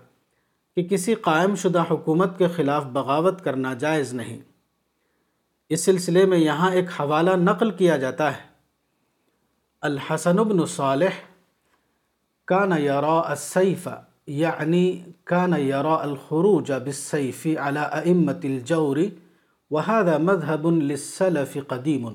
کہ 0.80 0.88
کسی 0.88 1.16
قائم 1.16 1.56
شدہ 1.56 1.84
حکومت 1.92 2.38
کے 2.38 2.48
خلاف 2.48 2.86
بغاوت 2.86 3.44
کرنا 3.44 3.74
جائز 3.74 4.14
نہیں۔ 4.14 4.38
اس 5.70 5.86
سلسلے 5.86 6.26
میں 6.26 6.38
یہاں 6.38 6.72
ایک 6.72 6.86
حوالہ 7.00 7.30
نقل 7.36 7.72
کیا 7.72 7.98
جاتا 7.98 8.32
ہے۔ 8.32 8.42
الحسن 9.82 10.36
بن 10.36 10.66
صالح 10.66 11.10
کان 12.48 12.72
یرا 12.72 13.20
السیف 13.20 13.88
یعنی 14.28 15.04
کان 15.24 15.54
یرا 15.60 15.96
الخروج 15.96 16.72
بالسیف 16.72 17.48
على 17.48 17.80
ائمة 17.92 18.40
الجور، 18.44 18.98
وهذا 19.72 20.18
مذهب 20.18 20.72
للسلف 20.72 21.58
قديم 21.68 22.10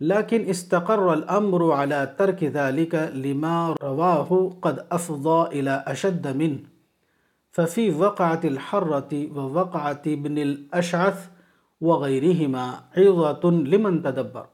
لكن 0.00 0.42
استقر 0.46 1.12
الأمر 1.12 1.72
على 1.72 2.04
ترك 2.16 2.44
ذلك 2.44 2.94
لما 3.14 3.74
رواه 3.82 4.48
قد 4.60 4.78
أفضى 4.90 5.60
إلى 5.60 5.78
أشد 5.86 6.26
منه 6.26 6.71
ففی 7.54 7.90
وقعت 7.90 8.44
الحرة 8.44 9.18
و 9.34 9.48
وقعت 9.54 10.06
ابن 10.06 10.36
الاشعث 10.38 11.26
وغیرہما 11.80 12.64
عظت 12.96 13.44
لمن 13.44 14.00
تدبر. 14.02 14.44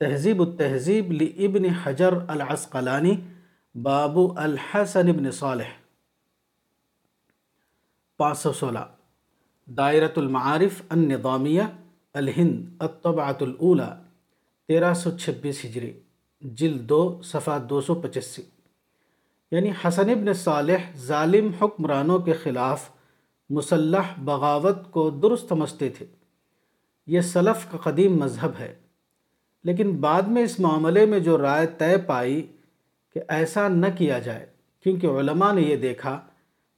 تہذیب 0.00 0.40
التہذیب 0.42 1.12
لابن 1.12 1.64
حجر 1.82 2.14
العسقلانی 2.28 3.14
باب 3.74 4.18
الحسن 4.36 5.08
ابن 5.08 5.30
صالح. 5.30 5.70
پانچ 8.18 8.38
سو 8.38 8.52
سولہ. 8.52 8.84
دائرۃ 9.68 10.16
المعارف 10.16 10.80
النظامیہ، 10.88 11.62
الہند 12.14 12.82
الطبعۃ 12.82 13.40
الاولى 13.40 13.90
تیرہ 14.68 14.92
سو 14.94 15.10
چھبیس 15.18 15.64
ہجری، 15.64 15.92
جلد 16.42 16.88
دو، 16.88 17.20
صفحہ 17.24 17.58
دو 17.70 17.80
سو 17.80 17.94
پچاسی 17.94 18.42
یعنی 19.50 19.70
حسن 19.84 20.10
ابن 20.10 20.32
صالح 20.32 20.96
ظالم 20.96 21.50
حکمرانوں 21.62 22.18
کے 22.18 22.32
خلاف 22.32 22.88
مسلح 23.50 24.02
بغاوت 24.18 24.90
کو 24.90 25.10
درست 25.10 25.48
سمجھتے 25.48 25.88
تھے۔ 25.88 26.06
یہ 27.06 27.20
سلف 27.20 27.72
کا 27.72 27.78
قدیم 27.78 28.16
مذہب 28.16 28.50
ہے۔ 28.58 28.74
لیکن 29.64 29.96
بعد 29.96 30.22
میں 30.22 30.42
اس 30.42 30.60
معاملے 30.60 31.06
میں 31.06 31.20
جو 31.20 31.38
رائے 31.38 31.66
طے 31.66 31.96
پائی 31.96 32.46
کہ 33.14 33.20
ایسا 33.28 33.68
نہ 33.68 33.86
کیا 33.98 34.18
جائے، 34.18 34.46
کیونکہ 34.82 35.06
علماء 35.06 35.52
نے 35.52 35.62
یہ 35.62 35.76
دیکھا 35.76 36.20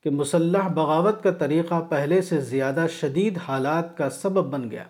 کہ 0.02 0.10
مسلح 0.10 0.68
بغاوت 0.68 1.22
کا 1.22 1.30
طریقہ 1.30 1.86
پہلے 1.88 2.22
سے 2.22 2.40
زیادہ 2.40 2.86
شدید 2.90 3.38
حالات 3.38 3.96
کا 3.96 4.10
سبب 4.10 4.44
بن 4.50 4.70
گیا۔ 4.70 4.84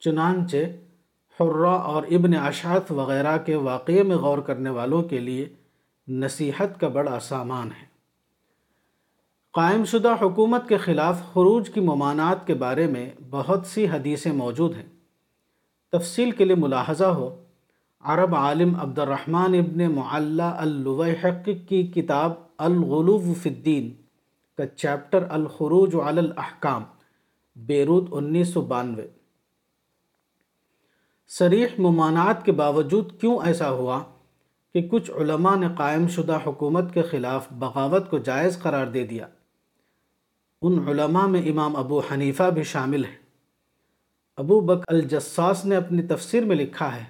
چنانچہ 0.00 0.56
حرہ 1.40 1.66
اور 1.66 2.02
ابن 2.10 2.36
اشعت 2.36 2.92
وغیرہ 2.92 3.38
کے 3.38 3.54
واقعے 3.54 4.02
میں 4.02 4.16
غور 4.16 4.38
کرنے 4.38 4.70
والوں 4.70 5.02
کے 5.02 5.18
لیے 5.18 5.48
نصیحت 6.08 6.80
کا 6.80 6.88
بڑا 6.88 7.20
سامان 7.20 7.66
ہے۔ 7.66 7.86
قائم 9.52 9.84
شدہ 9.84 10.14
حکومت 10.22 10.68
کے 10.68 10.76
خلاف 10.76 11.20
خروج 11.32 11.70
کی 11.70 11.80
ممانعات 11.80 12.46
کے 12.46 12.54
بارے 12.54 12.86
میں 12.86 13.10
بہت 13.30 13.66
سی 13.66 13.88
حدیثیں 13.88 14.32
موجود 14.32 14.76
ہیں۔ 14.76 14.86
تفصیل 15.92 16.30
کے 16.30 16.44
لیے 16.44 16.56
ملاحظہ 16.56 17.04
ہو، 17.04 17.44
عرب 18.00 18.34
عالم 18.34 18.80
عبد 18.80 18.98
الرحمن 18.98 19.54
ابن 19.54 19.92
معلّہ 19.92 20.42
الوحق 20.42 21.48
کی 21.68 21.86
کتاب 21.86 22.32
الغلوف 22.58 23.22
فی 23.42 23.48
الدین 23.48 23.94
کا 24.58 24.66
چیپٹر 24.66 25.26
الخروج 25.30 25.94
علی 25.94 26.18
الاحکام، 26.18 26.84
بیروت 27.56 28.08
انیس 28.10 28.48
سو 28.48 28.60
بانوے۔ 28.60 29.06
سریح 31.28 31.66
ممانعات 31.78 32.44
کے 32.44 32.52
باوجود 32.52 33.20
کیوں 33.20 33.38
ایسا 33.44 33.70
ہوا؟ 33.70 34.02
کہ 34.80 34.88
کچھ 34.88 35.10
علماء 35.10 35.56
نے 35.56 35.66
قائم 35.78 36.08
شدہ 36.08 36.38
حکومت 36.46 36.94
کے 36.94 37.02
خلاف 37.02 37.46
بغاوت 37.52 38.10
کو 38.10 38.18
جائز 38.18 38.62
قرار 38.62 38.86
دے 38.86 39.06
دیا۔ 39.06 39.26
ان 40.62 40.88
علماء 40.88 41.26
میں 41.26 41.42
امام 41.42 41.76
ابو 41.76 42.00
حنیفہ 42.00 42.42
بھی 42.42 42.62
شامل 42.62 43.04
ہیں۔ 43.04 43.16
ابو 44.36 44.60
بک 44.60 44.84
الجساس 44.88 45.64
نے 45.64 45.76
اپنی 45.76 46.02
تفسیر 46.02 46.44
میں 46.44 46.56
لکھا 46.56 46.96
ہے 46.96 47.04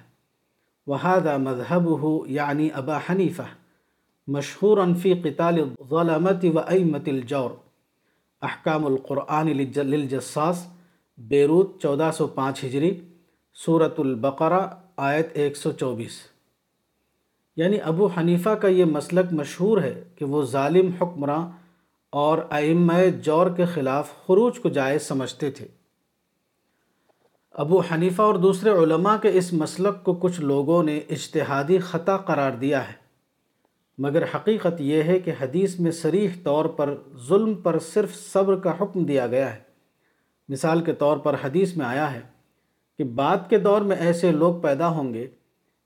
وہادہ 0.87 1.37
مذہب 1.37 2.03
ہو 2.03 2.25
یعنی 2.27 2.69
ابا 2.73 2.97
حنیفہ 2.97 3.47
مشہور 4.27 4.77
انفی 4.77 5.13
قتال 5.13 5.59
ظلمت 5.89 6.45
و 6.55 6.59
ایمت 6.59 7.07
الجور۔ 7.07 7.49
احکام 8.41 8.85
القرآن 8.85 9.47
للجساس، 9.47 10.67
بیروت، 11.17 11.81
چودہ 11.81 12.11
سو 12.13 12.27
پانچ 12.27 12.63
ہجری 12.63 12.99
صورت 13.65 13.99
البقرہ، 13.99 14.67
آیت 14.97 15.27
ایک 15.33 15.57
سو 15.57 15.71
چوبیس۔ 15.71 16.38
یعنی 17.55 17.81
ابو 17.81 18.07
حنیفہ 18.17 18.49
کا 18.49 18.67
یہ 18.67 18.85
مسلک 18.85 19.33
مشہور 19.33 19.81
ہے 19.81 20.03
کہ 20.15 20.25
وہ 20.25 20.43
ظالم 20.43 20.91
حکمراں 21.01 21.49
اور 22.09 22.37
ائمہ 22.49 22.93
جور 23.23 23.49
کے 23.49 23.65
خلاف 23.65 24.11
خروج 24.27 24.59
کو 24.59 24.69
جائز 24.69 25.01
سمجھتے 25.01 25.51
تھے۔ 25.51 25.67
ابو 27.51 27.79
حنیفہ 27.79 28.21
اور 28.21 28.35
دوسرے 28.35 28.69
علماء 28.69 29.17
کے 29.17 29.29
اس 29.33 29.53
مسلک 29.53 30.03
کو 30.03 30.13
کچھ 30.13 30.41
لوگوں 30.41 30.83
نے 30.83 30.97
اجتہادی 30.97 31.77
خطا 31.77 32.17
قرار 32.17 32.51
دیا 32.51 32.87
ہے۔ 32.87 32.93
مگر 33.97 34.23
حقیقت 34.23 34.81
یہ 34.81 35.03
ہے 35.03 35.19
کہ 35.19 35.31
حدیث 35.41 35.79
میں 35.79 35.91
سریح 35.91 36.29
طور 36.43 36.65
پر 36.65 36.95
ظلم 37.27 37.53
پر 37.53 37.79
صرف 37.79 38.15
صبر 38.15 38.55
کا 38.55 38.73
حکم 38.81 39.03
دیا 39.03 39.27
گیا 39.27 39.53
ہے۔ 39.53 39.59
مثال 40.49 40.81
کے 40.81 40.93
طور 40.93 41.17
پر 41.17 41.35
حدیث 41.43 41.77
میں 41.77 41.85
آیا 41.85 42.13
ہے 42.13 42.21
کہ 42.97 43.03
بعد 43.03 43.37
کے 43.49 43.57
دور 43.57 43.81
میں 43.81 43.95
ایسے 43.95 44.31
لوگ 44.31 44.61
پیدا 44.61 44.87
ہوں 44.87 45.13
گے 45.13 45.27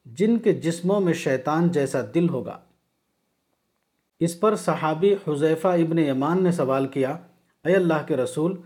جن 0.05 0.39
کے 0.39 0.53
جسموں 0.53 1.01
میں 1.01 1.13
شیطان 1.13 1.71
جیسا 1.71 2.01
دل 2.15 2.29
ہوگا۔ 2.29 2.59
اس 4.19 4.39
پر 4.39 4.55
صحابی 4.55 5.15
حذیفہ 5.27 5.67
ابن 5.67 5.99
یمان 5.99 6.43
نے 6.43 6.51
سوال 6.51 6.87
کیا، 6.87 7.17
اے 7.65 7.75
اللہ 7.75 8.07
کے 8.07 8.17
رسول، 8.17 8.61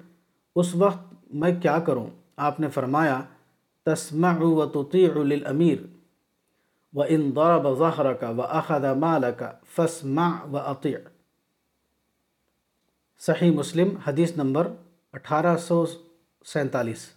اس 0.55 0.75
وقت 0.75 1.13
میں 1.33 1.51
کیا 1.61 1.79
کروں؟ 1.79 2.07
آپ 2.37 2.59
نے 2.59 2.69
فرمایا 2.69 3.21
تسمع 3.85 4.33
و 4.39 4.65
تطیع 4.65 5.09
للامیر، 5.15 5.77
و 6.93 7.01
ان 7.01 7.31
ضرب 7.35 7.77
ظہرک 7.77 8.25
و 8.37 8.41
اخذ 8.41 8.85
مالک 8.85 9.43
فاسمع 9.75 10.45
و 10.51 10.57
اطیع۔ 10.57 10.97
صحیح 13.19 13.51
مسلم، 13.51 13.89
حدیث 14.07 14.37
نمبر 14.37 14.67
اٹھارہ 15.13 15.57
سو 15.57 15.85
سینتالیس۔ 16.45 17.09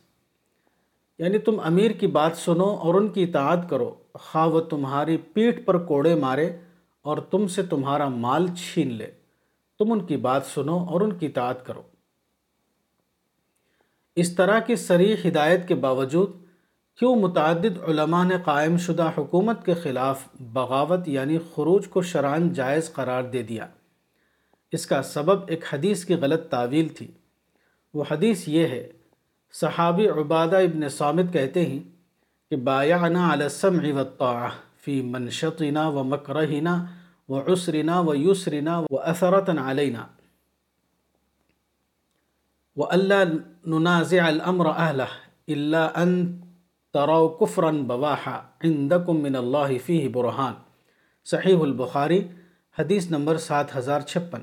یعنی 1.18 1.38
تم 1.38 1.60
امیر 1.60 1.90
کی 1.90 2.06
بات 2.06 2.36
سنو 2.36 2.64
اور 2.64 2.94
ان 2.94 3.08
کی 3.08 3.22
اطاعت 3.22 3.70
کرو۔ 3.70 3.94
خواہ 4.20 4.46
وہ 4.46 4.60
تمہاری 4.60 5.16
پیٹھ 5.16 5.60
پر 5.60 5.78
کوڑے 5.78 6.14
مارے 6.14 6.56
اور 7.02 7.18
تم 7.18 7.46
سے 7.46 7.62
تمہارا 7.62 8.08
مال 8.08 8.46
چھین 8.54 8.92
لے۔ 8.92 9.06
تم 9.78 9.92
ان 9.92 10.06
کی 10.06 10.16
بات 10.16 10.46
سنو 10.46 10.78
اور 10.78 11.00
ان 11.00 11.18
کی 11.18 11.26
اطاعت 11.26 11.66
کرو۔ 11.66 11.82
اس 14.16 14.34
طرح 14.34 14.60
کی 14.60 14.76
سریح 14.76 15.16
ہدایت 15.28 15.68
کے 15.68 15.74
باوجود 15.74 16.32
کیوں 16.98 17.16
متعدد 17.16 17.88
علماء 17.88 18.24
نے 18.24 18.34
قائم 18.44 18.76
شدہ 18.76 19.10
حکومت 19.18 19.64
کے 19.66 19.74
خلاف 19.74 20.24
بغاوت 20.40 21.08
یعنی 21.08 21.38
خروج 21.38 21.88
کو 21.88 22.02
شران 22.02 22.52
جائز 22.52 22.92
قرار 22.92 23.22
دے 23.22 23.42
دیا؟ 23.42 23.66
اس 24.72 24.86
کا 24.86 25.02
سبب 25.02 25.48
ایک 25.48 25.64
حدیث 25.74 26.04
کی 26.04 26.14
غلط 26.14 26.48
تعویل 26.48 26.88
تھی۔ 26.88 27.06
وہ 27.94 28.04
حدیث 28.10 28.48
یہ 28.48 28.66
ہے، 28.66 28.92
صحابی 29.52 30.08
عبادہ 30.08 30.56
ابن 30.56 30.88
سامد 30.88 31.32
کہتے 31.32 31.66
ہیں 31.66 31.99
کہ 32.50 32.56
بایعنا 32.56 33.32
علی 33.32 33.42
السمع 33.44 33.92
والطاعہ 33.92 34.48
فی 34.84 35.02
منشطنا 35.02 35.88
و 35.88 36.04
مکرہنا 36.04 36.86
و 37.28 37.52
عسرنا 37.52 38.00
و 38.00 38.14
یسرنا 38.14 38.78
و 38.90 38.98
اثرتا 38.98 39.70
علینا 39.70 40.06
و 42.76 42.90
اللہ 42.90 43.24
ننازع 43.66 44.24
الامر 44.26 44.66
اہلہ 44.66 45.10
الا 45.48 45.86
ان 45.86 46.40
تروا 46.92 47.28
کفرا 47.40 47.70
بواحا 47.70 48.40
عندکم 48.64 49.22
من 49.22 49.36
اللہ 49.36 49.78
فیہ 49.86 50.08
برہان۔ 50.08 50.54
صحیح 51.24 51.58
البخاری 51.60 52.28
حدیث 52.78 53.10
نمبر 53.10 53.36
سات 53.36 53.76
ہزار 53.76 54.00
چھپن۔ 54.00 54.40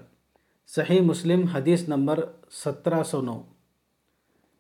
صحیح 0.67 1.01
مسلم 1.01 1.43
حدیث 1.43 1.89
نمبر 1.89 2.19
سترہ 2.51 3.03
سو 3.03 3.21
نو۔ 3.21 3.41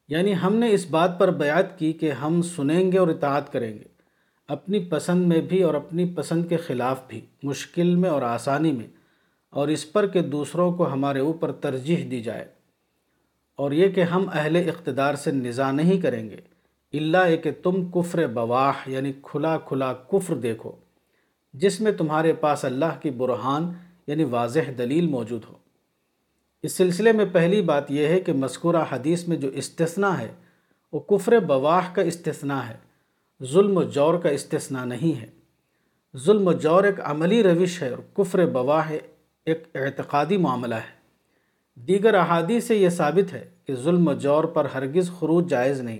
یعنی 0.07 0.33
ہم 0.43 0.55
نے 0.55 0.71
اس 0.71 0.85
بات 0.89 1.19
پر 1.19 1.31
بیعت 1.31 1.79
کی 1.79 1.93
کہ 1.93 2.11
ہم 2.11 2.41
سنیں 2.41 2.91
گے 2.91 2.97
اور 2.97 3.07
اطاعت 3.07 3.51
کریں 3.53 3.73
گے۔ 3.73 3.83
اپنی 4.47 4.79
پسند 4.79 5.27
میں 5.27 5.41
بھی 5.41 5.63
اور 5.63 5.73
اپنی 5.73 6.05
پسند 6.15 6.49
کے 6.49 6.57
خلاف 6.57 7.01
بھی، 7.07 7.21
مشکل 7.43 7.95
میں 7.95 8.09
اور 8.09 8.21
آسانی 8.21 8.71
میں، 8.71 8.87
اور 9.49 9.67
اس 9.67 9.91
پر 9.91 10.07
کہ 10.07 10.21
دوسروں 10.21 10.73
کو 10.73 10.93
ہمارے 10.93 11.19
اوپر 11.19 11.51
ترجیح 11.51 11.97
دی 12.11 12.21
جائے۔ 12.21 12.45
اور 13.55 13.71
یہ 13.71 13.87
کہ 13.87 14.01
ہم 14.01 14.25
اہل 14.33 14.55
اقتدار 14.55 15.15
سے 15.15 15.31
نزا 15.31 15.71
نہیں 15.71 16.01
کریں 16.01 16.29
گے 16.29 16.37
اللہ 16.93 17.35
کہ 17.35 17.51
تم 17.63 17.85
کفر 17.85 18.27
بواح 18.27 18.73
یعنی 18.87 19.13
کھلا 19.21 19.57
کھلا 19.57 19.93
کفر 19.93 20.35
دیکھو، 20.35 20.71
جس 21.53 21.81
میں 21.81 21.91
تمہارے 21.91 22.33
پاس 22.33 22.65
اللہ 22.65 22.99
کی 23.01 23.09
برہان 23.09 23.71
یعنی 24.07 24.23
واضح 24.23 24.59
دلیل 24.77 25.07
موجود 25.07 25.41
ہو۔ 25.49 25.66
اس 26.67 26.73
سلسلے 26.73 27.11
میں 27.11 27.25
پہلی 27.31 27.61
بات 27.61 27.91
یہ 27.91 28.07
ہے 28.07 28.19
کہ 28.19 28.33
مذکورہ 28.33 28.83
حدیث 28.91 29.27
میں 29.27 29.37
جو 29.37 29.47
استثناء 29.47 30.17
ہے، 30.19 30.27
وہ 30.93 30.99
کفر 30.99 31.39
بواح 31.39 31.93
کا 31.93 32.01
استثناء 32.01 32.61
ہے، 32.61 32.77
ظلم 33.43 33.77
و 33.77 33.83
جور 33.83 34.13
کا 34.13 34.29
استثناء 34.29 34.85
نہیں 34.85 35.21
ہے۔ 35.21 35.27
ظلم 36.17 36.47
و 36.47 36.53
جور 36.53 36.83
ایک 36.83 36.95
عملی 37.03 37.43
روش 37.43 37.81
ہے 37.83 37.89
اور 37.89 37.97
کفر 38.13 38.45
بواہ 38.45 38.91
ایک 39.45 39.63
اعتقادی 39.75 40.37
معاملہ 40.37 40.75
ہے۔ 40.75 40.95
دیگر 41.75 42.13
احادیث 42.13 42.63
سے 42.63 42.75
یہ 42.75 42.89
ثابت 42.89 43.33
ہے 43.33 43.49
کہ 43.65 43.75
ظلم 43.75 44.07
و 44.07 44.13
جور 44.13 44.43
پر 44.43 44.65
ہرگز 44.65 45.11
خروج 45.19 45.49
جائز 45.49 45.81
نہیں، 45.81 45.99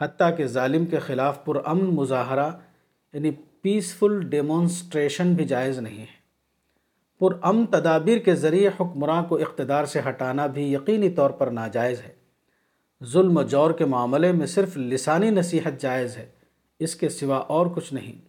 حتیٰ 0.00 0.36
کہ 0.36 0.46
ظالم 0.46 0.86
کے 0.86 0.98
خلاف 0.98 1.44
پرامن 1.44 1.84
مظاہرہ 1.84 2.50
یعنی 3.12 3.30
پیسفل 3.62 4.20
ڈیمونسٹریشن 4.20 5.34
بھی 5.34 5.44
جائز 5.44 5.78
نہیں 5.78 6.00
ہے۔ 6.00 6.13
پرامن 7.18 7.66
تدابیر 7.66 8.18
کے 8.18 8.34
ذریعے 8.34 8.68
حکمراں 8.68 9.22
کو 9.22 9.36
اقتدار 9.36 9.84
سے 9.84 10.00
ہٹانا 10.08 10.46
بھی 10.46 10.72
یقینی 10.72 11.10
طور 11.10 11.30
پر 11.30 11.46
ناجائز 11.46 12.00
ہے۔ 12.00 12.14
ظلم 13.04 13.36
و 13.36 13.42
جور 13.42 13.70
کے 13.70 13.84
معاملے 13.84 14.32
میں 14.32 14.46
صرف 14.46 14.76
لسانی 14.76 15.30
نصیحت 15.30 15.80
جائز 15.80 16.16
ہے، 16.16 16.26
اس 16.78 16.94
کے 16.94 17.08
سوا 17.08 17.36
اور 17.36 17.66
کچھ 17.66 17.94
نہیں۔ 17.94 18.28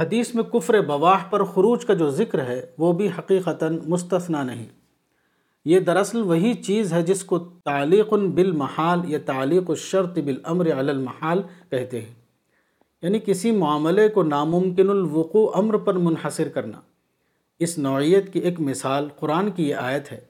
حدیث 0.00 0.34
میں 0.34 0.44
کفر 0.44 0.80
بواح 0.80 1.24
پر 1.30 1.44
خروج 1.44 1.84
کا 1.84 1.94
جو 1.94 2.10
ذکر 2.10 2.44
ہے، 2.44 2.66
وہ 2.78 2.92
بھی 2.92 3.08
حقیقتاً 3.18 3.78
مستثنا 3.86 4.42
نہیں۔ 4.42 4.66
یہ 5.64 5.80
دراصل 5.80 6.22
وہی 6.22 6.54
چیز 6.54 6.92
ہے 6.92 7.02
جس 7.02 7.24
کو 7.24 7.38
تعلیق 7.38 8.12
بالمحال 8.12 9.00
یا 9.04 9.18
تعلیق 9.26 9.70
الشرط 9.70 10.18
بالامر 10.18 10.64
علی 10.64 10.90
المحال 10.90 11.42
کہتے 11.70 12.00
ہیں۔ 12.00 12.19
یعنی 13.02 13.18
کسی 13.18 13.50
معاملے 13.50 14.08
کو 14.08 14.22
ناممکن 14.22 14.90
الوقوع 14.90 15.50
امر 15.54 15.76
پر 15.76 15.94
منحصر 15.94 16.48
کرنا۔ 16.48 16.80
اس 17.58 17.78
نوعیت 17.78 18.32
کی 18.32 18.38
ایک 18.38 18.60
مثال 18.60 19.08
قرآن 19.18 19.50
کی 19.50 19.68
یہ 19.68 19.74
آیت 19.74 20.12
ہے۔ 20.12 20.20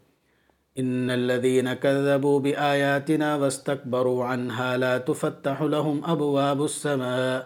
ان 0.75 1.11
الذين 1.11 1.69
كذبوا 1.81 2.41
بآياتنا 2.41 3.37
واستكبروا 3.37 4.33
عنها 4.33 4.77
لا 4.77 4.99
تفتح 4.99 5.63
لهم 5.63 6.01
ابواب 6.03 6.63
السماء 6.63 7.39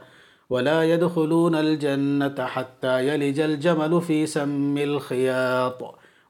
ولا 0.50 0.82
يدخلون 0.82 1.54
الجنة 1.54 2.44
حتى 2.54 3.06
يلج 3.06 3.42
الجمل 3.42 4.00
في 4.06 4.26
سم 4.26 4.78
الخياط 4.82 5.82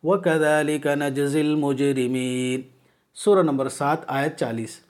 وكذلك 0.03 0.87
نجزي 0.87 1.41
المجرمين۔ 1.41 2.61
سورہ 3.15 3.43
نمبر 3.43 3.69
سات، 3.69 3.99
آیت 4.07 4.39
چالیس۔ 4.39 4.81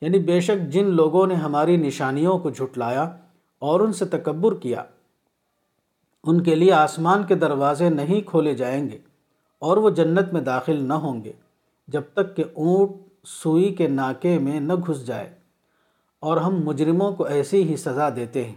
یعنی 0.00 0.18
بے 0.18 0.40
شک 0.40 0.72
جن 0.72 0.84
لوگوں 0.84 1.26
نے 1.26 1.34
ہماری 1.34 1.76
نشانیوں 1.76 2.38
کو 2.38 2.50
جھٹلایا 2.50 3.16
اور 3.58 3.80
ان 3.80 3.92
سے 3.92 4.04
تکبر 4.04 4.54
کیا۔ 4.54 4.82
ان 6.24 6.42
کے 6.42 6.54
لیے 6.54 6.72
آسمان 6.72 7.24
کے 7.24 7.34
دروازے 7.34 7.88
نہیں 7.90 8.20
کھولے 8.20 8.54
جائیں 8.54 8.90
گے 8.90 8.98
اور 9.58 9.76
وہ 9.76 9.90
جنت 9.90 10.32
میں 10.32 10.40
داخل 10.40 10.84
نہ 10.84 10.94
ہوں 10.94 11.24
گے 11.24 11.32
جب 11.88 12.02
تک 12.12 12.36
کہ 12.36 12.44
اونٹ 12.54 12.90
سوئی 13.24 13.74
کے 13.74 13.88
ناکے 13.88 14.38
میں 14.38 14.60
نہ 14.60 14.72
گھس 14.72 15.06
جائے۔ 15.06 15.34
اور 16.20 16.36
ہم 16.36 16.60
مجرموں 16.64 17.12
کو 17.12 17.24
ایسی 17.24 17.62
ہی 17.62 17.76
سزا 17.76 18.08
دیتے 18.16 18.44
ہیں۔ 18.44 18.54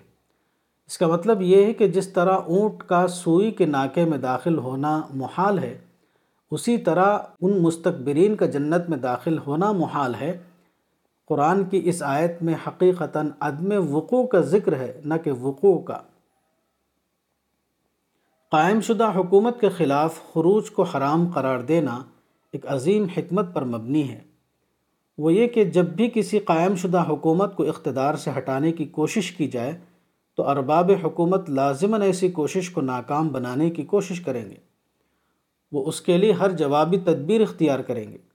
اس 0.88 0.98
کا 0.98 1.08
مطلب 1.08 1.42
یہ 1.42 1.66
ہے 1.66 1.74
کہ 1.74 1.88
جس 1.88 2.08
طرح 2.08 2.34
اونٹ 2.34 2.84
کا 2.84 3.08
سوئی 3.08 3.52
کے 3.52 3.66
ناکے 3.66 4.06
میں 4.06 4.18
داخل 4.18 4.58
ہونا 4.58 5.02
محال 5.14 5.60
ہے، 5.60 5.78
اسی 6.52 6.78
طرح 6.78 7.18
ان 7.42 7.64
مستقبرین 7.64 8.36
کا 8.36 8.46
جنت 8.46 8.90
میں 8.90 8.98
داخل 8.98 9.38
ہونا 9.38 9.72
محال 9.72 10.16
ہے۔ 10.16 10.38
قرآن 11.30 11.66
کی 11.66 11.82
اس 11.84 12.04
آیت 12.04 12.42
میں 12.42 12.54
حقیقتاً 12.68 13.30
عدم 13.40 13.96
وقوع 13.96 14.28
کا 14.28 14.40
ذکر 14.40 14.76
ہے، 14.76 15.02
نہ 15.06 15.14
کہ 15.24 15.32
وقوع 15.32 15.80
کا۔ 15.80 15.98
قائم 18.52 18.82
شدہ 18.82 19.12
حکومت 19.16 19.62
کے 19.62 19.70
خلاف 19.70 20.20
خروج 20.34 20.72
کو 20.72 20.84
حرام 20.84 21.32
قرار 21.34 21.60
دینا 21.60 22.04
ایک 22.52 22.66
عظیم 22.68 23.06
حکمت 23.18 23.46
پر 23.54 23.64
مبنی 23.64 24.10
ہے۔ 24.10 24.20
وہ 25.18 25.34
یہ 25.34 25.48
کہ 25.48 25.66
جب 25.66 25.86
بھی 25.86 26.10
کسی 26.14 26.40
قائم 26.40 26.76
شدہ 26.76 27.04
حکومت 27.10 27.56
کو 27.56 27.64
اقتدار 27.64 28.16
سے 28.16 28.32
ہٹانے 28.38 28.72
کی 28.72 28.86
کوشش 28.86 29.32
کی 29.32 29.48
جائے، 29.48 29.78
تو 30.36 30.48
ارباب 30.48 30.92
حکومت 31.04 31.50
لازماً 31.50 32.02
ایسی 32.02 32.32
کوشش 32.32 32.70
کو 32.70 32.82
ناکام 32.82 33.28
بنانے 33.28 33.70
کی 33.70 33.84
کوشش 33.84 34.22
کریں 34.22 34.50
گے۔ 34.50 34.56
وہ 35.72 35.86
اس 35.86 36.02
کے 36.02 36.18
لیے 36.18 36.32
ہر 36.32 36.52
جوابی 36.52 36.98
تدبیر 36.98 37.42
اختیار 37.42 37.80
کریں 37.80 38.12
گے۔ 38.12 38.29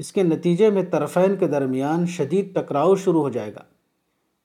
اس 0.00 0.12
کے 0.12 0.22
نتیجے 0.22 0.70
میں 0.70 0.82
طرفین 0.90 1.36
کے 1.36 1.46
درمیان 1.46 2.06
شدید 2.06 2.54
ٹکراؤ 2.54 2.94
شروع 2.94 3.22
ہو 3.22 3.28
جائے 3.28 3.54
گا۔ 3.54 3.62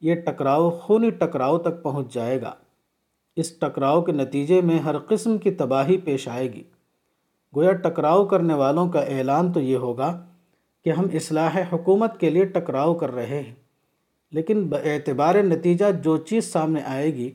یہ 0.02 0.16
ٹکراؤ 0.16 0.70
خونی 0.70 1.10
ٹکراؤ 1.10 1.58
تک 1.58 1.82
پہنچ 1.84 2.14
جائے 2.14 2.42
گا۔ 2.42 2.54
اس 3.38 3.52
ٹکراؤ 3.60 4.02
کے 4.02 4.12
نتیجے 4.12 4.62
میں 4.62 4.80
ہر 4.80 4.98
قسم 5.00 5.38
کی 5.38 5.52
تباہی 5.52 5.98
پیش 5.98 6.28
آئے 6.28 6.52
گی۔ 6.54 6.64
گویا 7.54 7.72
ٹکراؤ 7.72 8.26
کرنے 8.26 8.54
والوں 8.54 8.90
کا 8.90 9.00
اعلان 9.00 9.52
تو 9.52 9.60
یہ 9.60 9.78
ہوگا 9.78 10.12
کہ 10.86 10.90
ہم 10.90 11.06
اصلاح 11.14 11.58
حکومت 11.74 12.20
کے 12.20 12.30
لیے 12.30 12.46
ٹکراؤ 12.46 12.94
کر 12.94 13.16
رہے 13.16 13.42
ہیں، 13.42 13.54
لیکن 14.32 14.68
اعتبار 14.84 15.36
نتیجہ 15.44 15.92
جو 16.04 16.18
چیز 16.18 16.52
سامنے 16.52 16.82
آئے 16.86 17.14
گی 17.14 17.32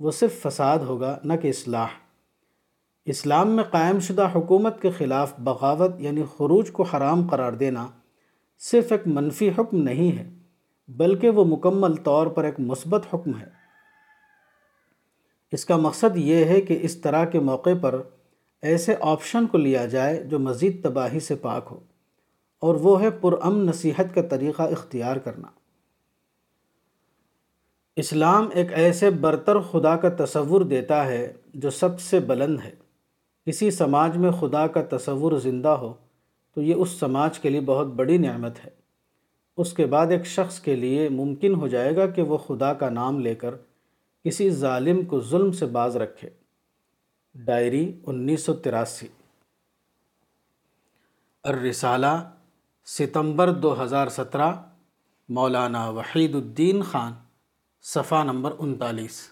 وہ 0.00 0.10
صرف 0.10 0.40
فساد 0.42 0.78
ہوگا، 0.78 1.18
نہ 1.24 1.32
کہ 1.42 1.48
اصلاح۔ 1.48 2.01
اسلام 3.06 3.50
میں 3.50 3.64
قائم 3.64 3.98
شدہ 3.98 4.28
حکومت 4.34 4.80
کے 4.82 4.90
خلاف 4.90 5.32
بغاوت 5.38 5.92
یعنی 5.98 6.22
خروج 6.36 6.70
کو 6.70 6.82
حرام 6.82 7.26
قرار 7.28 7.52
دینا 7.52 7.86
صرف 8.62 8.92
ایک 8.92 9.06
منفی 9.06 9.48
حکم 9.48 9.82
نہیں 9.82 10.16
ہے، 10.18 10.28
بلکہ 10.88 11.30
وہ 11.30 11.44
مکمل 11.44 11.94
طور 11.94 12.26
پر 12.26 12.44
ایک 12.44 12.60
مثبت 12.60 13.06
حکم 13.14 13.38
ہے۔ 13.40 13.46
اس 15.52 15.64
کا 15.64 15.76
مقصد 15.76 16.16
یہ 16.16 16.44
ہے 16.44 16.60
کہ 16.60 16.78
اس 16.82 16.96
طرح 16.96 17.24
کے 17.24 17.40
موقع 17.40 17.70
پر 17.80 18.00
ایسے 18.62 18.94
آپشن 19.00 19.46
کو 19.46 19.58
لیا 19.58 19.86
جائے 19.86 20.22
جو 20.22 20.38
مزید 20.38 20.82
تباہی 20.84 21.20
سے 21.20 21.34
پاک 21.34 21.68
ہو، 21.70 21.78
اور 22.62 22.74
وہ 22.74 23.00
ہے 23.02 23.10
پرامن 23.10 23.66
نصیحت 23.66 24.14
کا 24.14 24.22
طریقہ 24.22 24.62
اختیار 24.62 25.16
کرنا۔ 25.16 25.48
اسلام 27.96 28.48
ایک 28.54 28.72
ایسے 28.72 29.10
برتر 29.10 29.60
خدا 29.60 29.96
کا 29.96 30.08
تصور 30.18 30.60
دیتا 30.60 31.04
ہے 31.06 31.32
جو 31.54 31.70
سب 31.70 32.00
سے 32.00 32.20
بلند 32.20 32.60
ہے۔ 32.64 32.70
کسی 33.46 33.70
سماج 33.70 34.16
میں 34.16 34.30
خدا 34.30 34.66
کا 34.66 34.96
تصور 34.96 35.38
زندہ 35.38 35.68
ہو، 35.68 35.94
تو 36.54 36.62
یہ 36.62 36.74
اس 36.74 36.90
سماج 36.90 37.38
کے 37.38 37.48
لیے 37.48 37.60
بہت 37.60 37.86
بڑی 37.86 38.18
نعمت 38.18 38.64
ہے۔ 38.64 38.70
اس 39.56 39.72
کے 39.72 39.86
بعد 39.86 40.06
ایک 40.06 40.26
شخص 40.26 40.60
کے 40.60 40.76
لیے 40.76 41.08
ممکن 41.08 41.54
ہو 41.54 41.68
جائے 41.68 41.96
گا 41.96 42.06
کہ 42.06 42.22
وہ 42.22 42.36
خدا 42.36 42.74
کا 42.74 42.90
نام 42.90 43.20
لے 43.20 43.34
کر 43.34 43.54
کسی 44.24 44.50
ظالم 44.50 45.04
کو 45.04 45.20
ظلم 45.20 45.52
سے 45.52 45.66
باز 45.66 45.96
رکھے۔ 45.96 46.30
ڈائری 47.34 48.00
انیس 48.06 48.42
سو 48.42 48.54
تراسی۔ 48.54 49.06
الرسالہ، 51.44 52.30
ستمبر 52.86 53.50
دو 53.50 53.82
ہزار 53.82 54.08
سترہ، 54.08 54.52
مولانا 55.28 55.88
وحید 55.88 56.34
الدین 56.34 56.82
خان، 56.82 57.12
صفحہ 57.82 58.24
نمبر 58.24 58.52
انتالیس۔ 58.58 59.31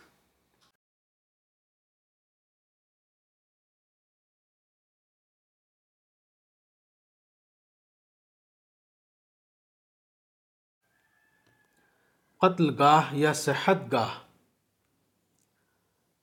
قتل 12.40 12.74
گاہ 12.78 13.02
یا 13.12 13.32
صحت 13.32 13.92
گاہ 13.92 14.08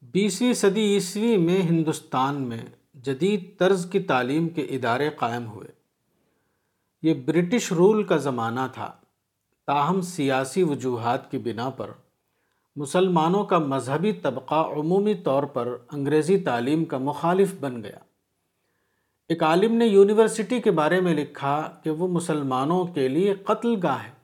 بیسویں 0.02 0.54
صدی 0.54 0.82
عیسوی 0.82 1.38
میں 1.38 1.62
ہندوستان 1.62 2.42
میں 2.42 2.62
جدید 2.94 3.58
طرز 3.58 3.90
کی 3.92 4.00
تعلیم 4.00 4.50
کے 4.50 4.62
ادارے 4.62 5.10
قائم 5.10 5.48
ہوئے۔ 5.48 5.68
یہ 7.02 7.14
برٹش 7.14 7.72
رول 7.72 8.04
کا 8.04 8.18
زمانہ 8.18 8.60
تھا۔ 8.74 8.94
تاہم 9.68 10.02
سیاسی 10.02 10.64
وجوہات 10.64 11.32
کی 11.32 11.38
بنا 11.38 11.70
پر 11.70 11.90
مسلمانوں 12.76 13.44
کا 13.44 13.58
مذہبی 13.58 14.14
طبقہ 14.14 14.66
عمومی 14.76 15.14
طور 15.14 15.44
پر 15.44 15.78
انگریزی 15.92 16.40
تعلیم 16.40 16.86
کا 16.86 16.98
مخالف 16.98 17.56
بن 17.60 17.84
گیا۔ 17.84 18.00
ایک 19.30 19.44
عالم 19.44 19.74
نے 19.74 19.86
یونیورسٹی 19.86 20.62
کے 20.62 20.72
بارے 20.72 21.02
میں 21.02 21.16
لکھا 21.16 21.80
کہ 21.84 21.90
وہ 21.90 22.08
مسلمانوں 22.08 22.86
کے 22.86 23.08
لیے 23.08 23.34
قتل 23.34 23.76
گاہ 23.84 24.04
ہے۔ 24.04 24.17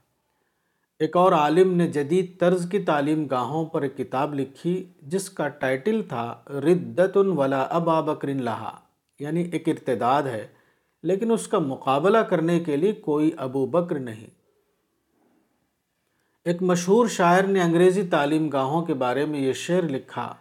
ایک 1.00 1.16
اور 1.18 1.32
عالم 1.32 1.74
نے 1.76 1.88
جدید 1.88 2.40
طرز 2.40 2.66
کی 2.72 2.80
تعلیم 2.80 3.26
گاہوں 3.28 3.66
پر 3.66 3.82
ایک 3.82 3.96
کتاب 3.98 4.34
لکھی 4.34 4.74
جس 5.02 5.30
کا 5.30 5.48
ٹائٹل 5.48 6.02
تھا 6.10 6.26
ردت 6.66 7.18
ولا 7.18 7.62
ابا 7.72 8.00
بکر 8.02 8.28
لہا 8.28 8.72
یعنی 9.20 9.42
ایک 9.44 9.68
ارتداد 9.70 10.24
ہے، 10.24 10.46
لیکن 11.04 11.32
اس 11.32 11.48
کا 11.48 11.60
مقابلہ 11.60 12.18
کرنے 12.18 12.60
کے 12.60 12.78
لیے 12.78 12.92
کوئی 13.02 13.32
ابو 13.38 13.66
بکر 13.66 14.00
نہیں۔ 14.00 14.30
ایک 16.46 16.62
مشہور 16.62 17.08
شاعر 17.08 17.44
نے 17.44 17.62
انگریزی 17.62 18.08
تعلیم 18.08 18.48
گاہوں 18.50 18.86
کے 18.86 18.94
بارے 18.94 19.26
میں 19.26 19.40
یہ 19.40 19.54
شعر 19.58 19.90
لکھا، 19.90 20.34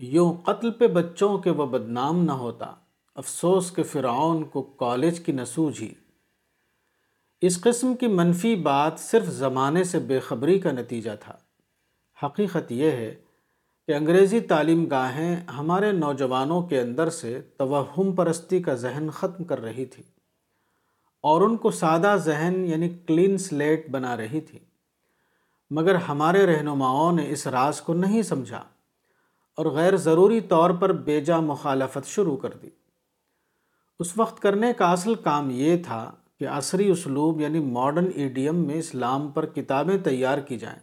یوں 0.00 0.32
قتل 0.44 0.70
پہ 0.70 0.86
بچوں 0.90 1.36
کے 1.38 1.50
وہ 1.50 1.66
بدنام 1.68 2.24
نہ 2.24 2.32
ہوتا، 2.32 2.72
افسوس 3.16 3.70
کے 3.70 3.82
فرعون 3.82 4.44
کو 4.44 4.62
کالج 4.62 5.20
کی 5.20 5.32
نسوج 5.32 5.82
ہی 5.82 5.92
اس 7.42 7.60
قسم 7.60 7.94
کی 7.94 8.06
منفی 8.06 8.56
بات 8.56 8.92
صرف 8.98 9.26
زمانے 9.26 9.84
سے 9.84 9.98
بے 9.98 10.18
خبری 10.18 10.58
کا 10.58 10.72
نتیجہ 10.72 11.10
تھا۔ 11.20 11.36
حقیقت 12.26 12.72
یہ 12.72 12.90
ہے 12.90 13.14
کہ 13.86 13.92
انگریزی 13.92 14.40
تعلیم 14.40 14.84
گاہیں 14.84 15.36
ہمارے 15.36 15.92
نوجوانوں 15.92 16.62
کے 16.62 16.80
اندر 16.80 17.10
سے 17.10 17.40
توہم 17.56 18.12
پرستی 18.12 18.62
کا 18.62 18.74
ذہن 18.74 19.10
ختم 19.10 19.44
کر 19.44 19.60
رہی 19.60 19.84
تھی 19.84 20.02
اور 21.22 21.40
ان 21.40 21.56
کو 21.56 21.70
سادہ 21.70 22.16
ذہن 22.18 22.66
یعنی 22.66 22.88
کلین 22.88 23.38
سلیٹ 23.38 23.90
بنا 23.90 24.16
رہی 24.16 24.40
تھی۔ 24.40 24.58
مگر 25.70 25.94
ہمارے 25.94 26.46
رہنماؤں 26.46 27.12
نے 27.12 27.30
اس 27.30 27.46
راز 27.46 27.80
کو 27.80 27.94
نہیں 27.94 28.22
سمجھا 28.22 28.62
اور 29.56 29.66
غیر 29.66 29.96
ضروری 29.96 30.40
طور 30.40 30.70
پر 30.70 30.92
بیجا 30.92 31.40
مخالفت 31.40 32.06
شروع 32.06 32.36
کر 32.36 32.50
دی۔ 32.62 32.68
اس 34.00 34.12
وقت 34.16 34.42
کرنے 34.42 34.72
کا 34.72 34.90
اصل 34.90 35.14
کام 35.14 35.50
یہ 35.50 35.76
تھا 35.76 36.12
کہ 36.38 36.48
عصری 36.48 36.90
اسلوب 36.90 37.40
یعنی 37.40 37.58
ماڈرن 37.58 38.10
ایڈیم 38.14 38.56
میں 38.56 38.74
اسلام 38.74 39.28
پر 39.28 39.46
کتابیں 39.46 39.98
تیار 39.98 40.38
کی 40.38 40.58
جائیں 40.58 40.78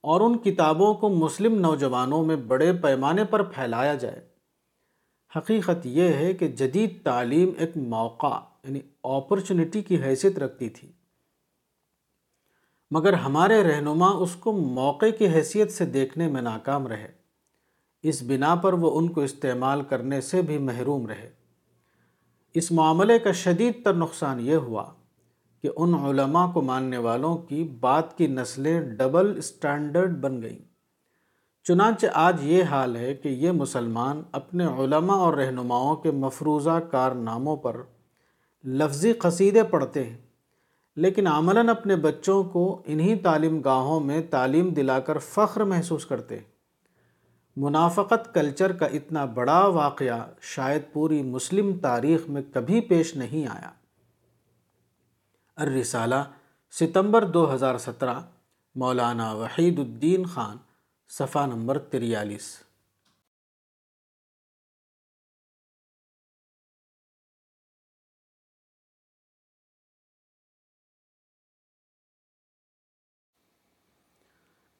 اور 0.00 0.20
ان 0.20 0.38
کتابوں 0.38 0.94
کو 0.94 1.08
مسلم 1.08 1.60
نوجوانوں 1.60 2.24
میں 2.24 2.36
بڑے 2.36 2.72
پیمانے 2.72 3.24
پر 3.24 3.42
پھیلایا 3.42 3.94
جائے۔ 3.94 4.28
حقیقت 5.36 5.86
یہ 5.86 6.08
ہے 6.08 6.32
کہ 6.32 6.48
جدید 6.48 7.02
تعلیم 7.02 7.50
ایک 7.58 7.76
موقع 7.76 8.40
یعنی 8.64 8.80
اپرچونٹی 9.02 9.82
کی 9.82 10.02
حیثیت 10.02 10.38
رکھتی 10.38 10.68
تھی۔ 10.68 10.92
مگر 12.90 13.12
ہمارے 13.12 13.62
رہنما 13.62 14.10
اس 14.10 14.34
کو 14.34 14.52
موقع 14.52 15.06
کی 15.18 15.26
حیثیت 15.26 15.72
سے 15.72 15.86
دیکھنے 15.86 16.28
میں 16.28 16.42
ناکام 16.42 16.86
رہے۔ 16.86 17.12
اس 18.02 18.22
بنا 18.22 18.54
پر 18.54 18.72
وہ 18.72 18.98
ان 18.98 19.08
کو 19.08 19.20
استعمال 19.20 19.82
کرنے 19.82 20.20
سے 20.20 20.42
بھی 20.42 20.58
محروم 20.58 21.06
رہے۔ 21.06 21.41
اس 22.54 22.70
معاملے 22.72 23.18
کا 23.18 23.32
شدید 23.32 23.84
تر 23.84 23.94
نقصان 23.94 24.40
یہ 24.40 24.54
ہوا 24.54 24.84
کہ 25.64 25.68
ان 25.76 25.94
علماء 25.94 26.46
کو 26.52 26.62
ماننے 26.62 26.98
والوں 26.98 27.36
کی 27.38 27.62
بات 27.80 28.16
کی 28.18 28.26
نسلیں 28.26 28.80
ڈبل 28.80 29.32
اسٹینڈرڈ 29.38 30.16
بن 30.20 30.42
گئیں۔ 30.42 30.58
چنانچہ 31.66 32.06
آج 32.14 32.44
یہ 32.44 32.64
حال 32.64 32.96
ہے 32.96 33.14
کہ 33.14 33.28
یہ 33.28 33.50
مسلمان 33.50 34.22
اپنے 34.32 34.66
علماء 34.78 35.16
اور 35.16 35.34
رہنماؤں 35.34 35.96
کے 35.96 36.10
مفروضہ 36.10 36.78
کارناموں 36.90 37.56
پر 37.56 37.76
لفظی 38.64 39.12
قصیدے 39.12 39.62
پڑھتے 39.62 40.04
ہیں، 40.04 40.16
لیکن 40.96 41.26
عملاً 41.26 41.68
اپنے 41.68 41.96
بچوں 41.96 42.42
کو 42.44 42.82
انہی 42.84 43.16
تعلیم 43.16 43.60
گاہوں 43.60 44.00
میں 44.00 44.22
تعلیم 44.30 44.68
دلا 44.68 45.00
کر 45.00 45.18
فخر 45.18 45.64
محسوس 45.64 46.06
کرتے 46.06 46.36
ہیں۔ 46.36 46.51
منافقت 47.56 48.34
کلچر 48.34 48.72
کا 48.72 48.86
اتنا 48.86 49.24
بڑا 49.24 49.66
واقعہ 49.66 50.30
شاید 50.40 50.82
پوری 50.92 51.22
مسلم 51.22 51.78
تاریخ 51.78 52.28
میں 52.28 52.42
کبھی 52.54 52.80
پیش 52.80 53.16
نہیں 53.16 53.46
آیا۔ 53.46 53.72
الرسالہ، 55.56 56.14
ستمبر 56.70 57.24
دو 57.24 57.54
ہزار 57.54 57.78
سترہ، 57.78 58.20
مولانا 58.74 59.32
وحید 59.32 59.78
الدین 59.78 60.26
خان، 60.26 60.56
صفحہ 61.08 61.46
نمبر 61.46 61.78
تریالیس۔ 61.78 62.62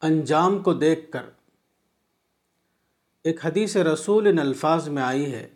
انجام 0.03 0.63
کو 0.63 0.75
دیکھ 0.75 1.13
کر 1.13 1.31
ایک 3.25 3.47
حدیث 3.47 3.77
رسول 3.77 4.27
ان 4.27 4.39
الفاظ 4.39 4.89
میں 4.89 5.03
آئی 5.03 5.33
ہے 5.33 5.49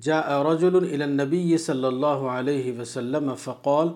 جا 0.00 0.42
رجل 0.42 0.76
الى 0.76 1.02
النبی 1.02 1.58
صلی 1.58 1.84
اللہ 1.84 2.06
علیہ 2.06 2.80
وسلم 2.80 3.34
فقول 3.34 3.88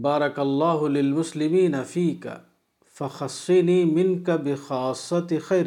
بارک 0.00 0.38
اللہ 0.38 0.82
للمسلمین 0.88 1.74
فیک، 1.86 2.26
فخصنی 2.98 3.84
منک 3.84 4.30
بخاصت 4.30 5.34
خیر۔ 5.42 5.66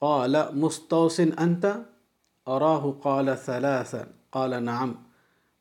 قال 0.00 0.36
مستوس 0.52 1.20
انت؟ 1.38 1.66
اراہ 2.46 2.90
قال 3.02 3.28
ثلاثا 3.44 4.02
قال 4.30 4.62
نعم، 4.62 4.92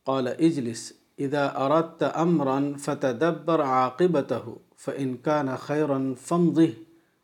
قال 0.04 0.28
اجلس، 0.28 0.94
اذا 1.18 1.46
اردت 1.46 2.04
امرا 2.16 2.60
فتدبر 2.80 3.62
عاقبته 3.62 4.54
فإن 4.78 5.16
كان 5.18 5.56
خيرا 5.60 6.00
فامضه 6.22 6.74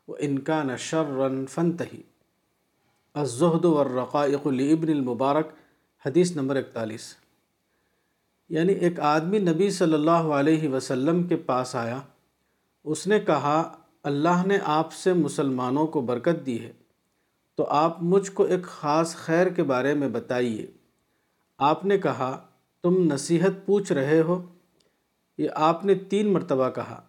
وإن 0.08 0.38
كان 0.38 0.76
شرا 0.78 1.28
فانتهي 1.48 2.11
الزہد 3.14 3.64
والرقائق 3.64 4.46
لابن 4.46 4.88
المبارک، 4.88 5.48
حدیث 6.06 6.36
نمبر 6.36 6.56
اکتالیس۔ 6.56 7.14
یعنی 8.48 8.72
ایک 8.72 9.00
آدمی 9.00 9.38
نبی 9.38 9.70
صلی 9.70 9.94
اللہ 9.94 10.10
علیہ 10.10 10.68
وسلم 10.68 11.22
کے 11.22 11.36
پاس 11.36 11.76
آیا، 11.76 12.00
اس 12.84 13.06
نے 13.06 13.20
کہا، 13.20 13.76
اللہ 14.02 14.46
نے 14.46 14.58
آپ 14.64 14.92
سے 14.92 15.12
مسلمانوں 15.12 15.86
کو 15.86 16.00
برکت 16.00 16.46
دی 16.46 16.64
ہے، 16.64 16.72
تو 17.54 17.64
آپ 17.64 18.02
مجھ 18.02 18.30
کو 18.30 18.42
ایک 18.42 18.62
خاص 18.62 19.14
خیر 19.14 19.46
کے 19.46 19.62
بارے 19.62 19.94
میں 19.94 20.08
بتائیے۔ 20.08 20.66
آپ 21.58 21.84
نے 21.84 21.98
کہا، 21.98 22.46
تم 22.82 23.12
نصیحت 23.12 23.66
پوچھ 23.66 23.92
رہے 23.92 24.20
ہو؟ 24.20 24.42
یہ 25.38 25.48
آپ 25.54 25.84
نے 25.84 25.94
تین 25.94 26.32
مرتبہ 26.32 26.70
کہا۔ 26.70 27.02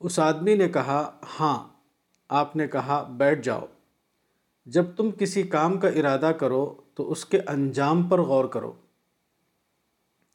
اس 0.00 0.18
آدمی 0.18 0.54
نے 0.54 0.68
کہا 0.68 1.18
ہاں۔ 1.40 1.68
آپ 2.28 2.56
نے 2.56 2.68
کہا، 2.68 3.02
بیٹھ 3.02 3.42
جاؤ۔ 3.42 3.66
جب 4.66 4.84
تم 4.96 5.10
کسی 5.10 5.42
کام 5.42 5.78
کا 5.78 5.88
ارادہ 5.88 6.32
کرو 6.40 6.74
تو 6.94 7.10
اس 7.12 7.24
کے 7.24 7.40
انجام 7.40 8.02
پر 8.02 8.20
غور 8.20 8.44
کرو۔ 8.44 8.72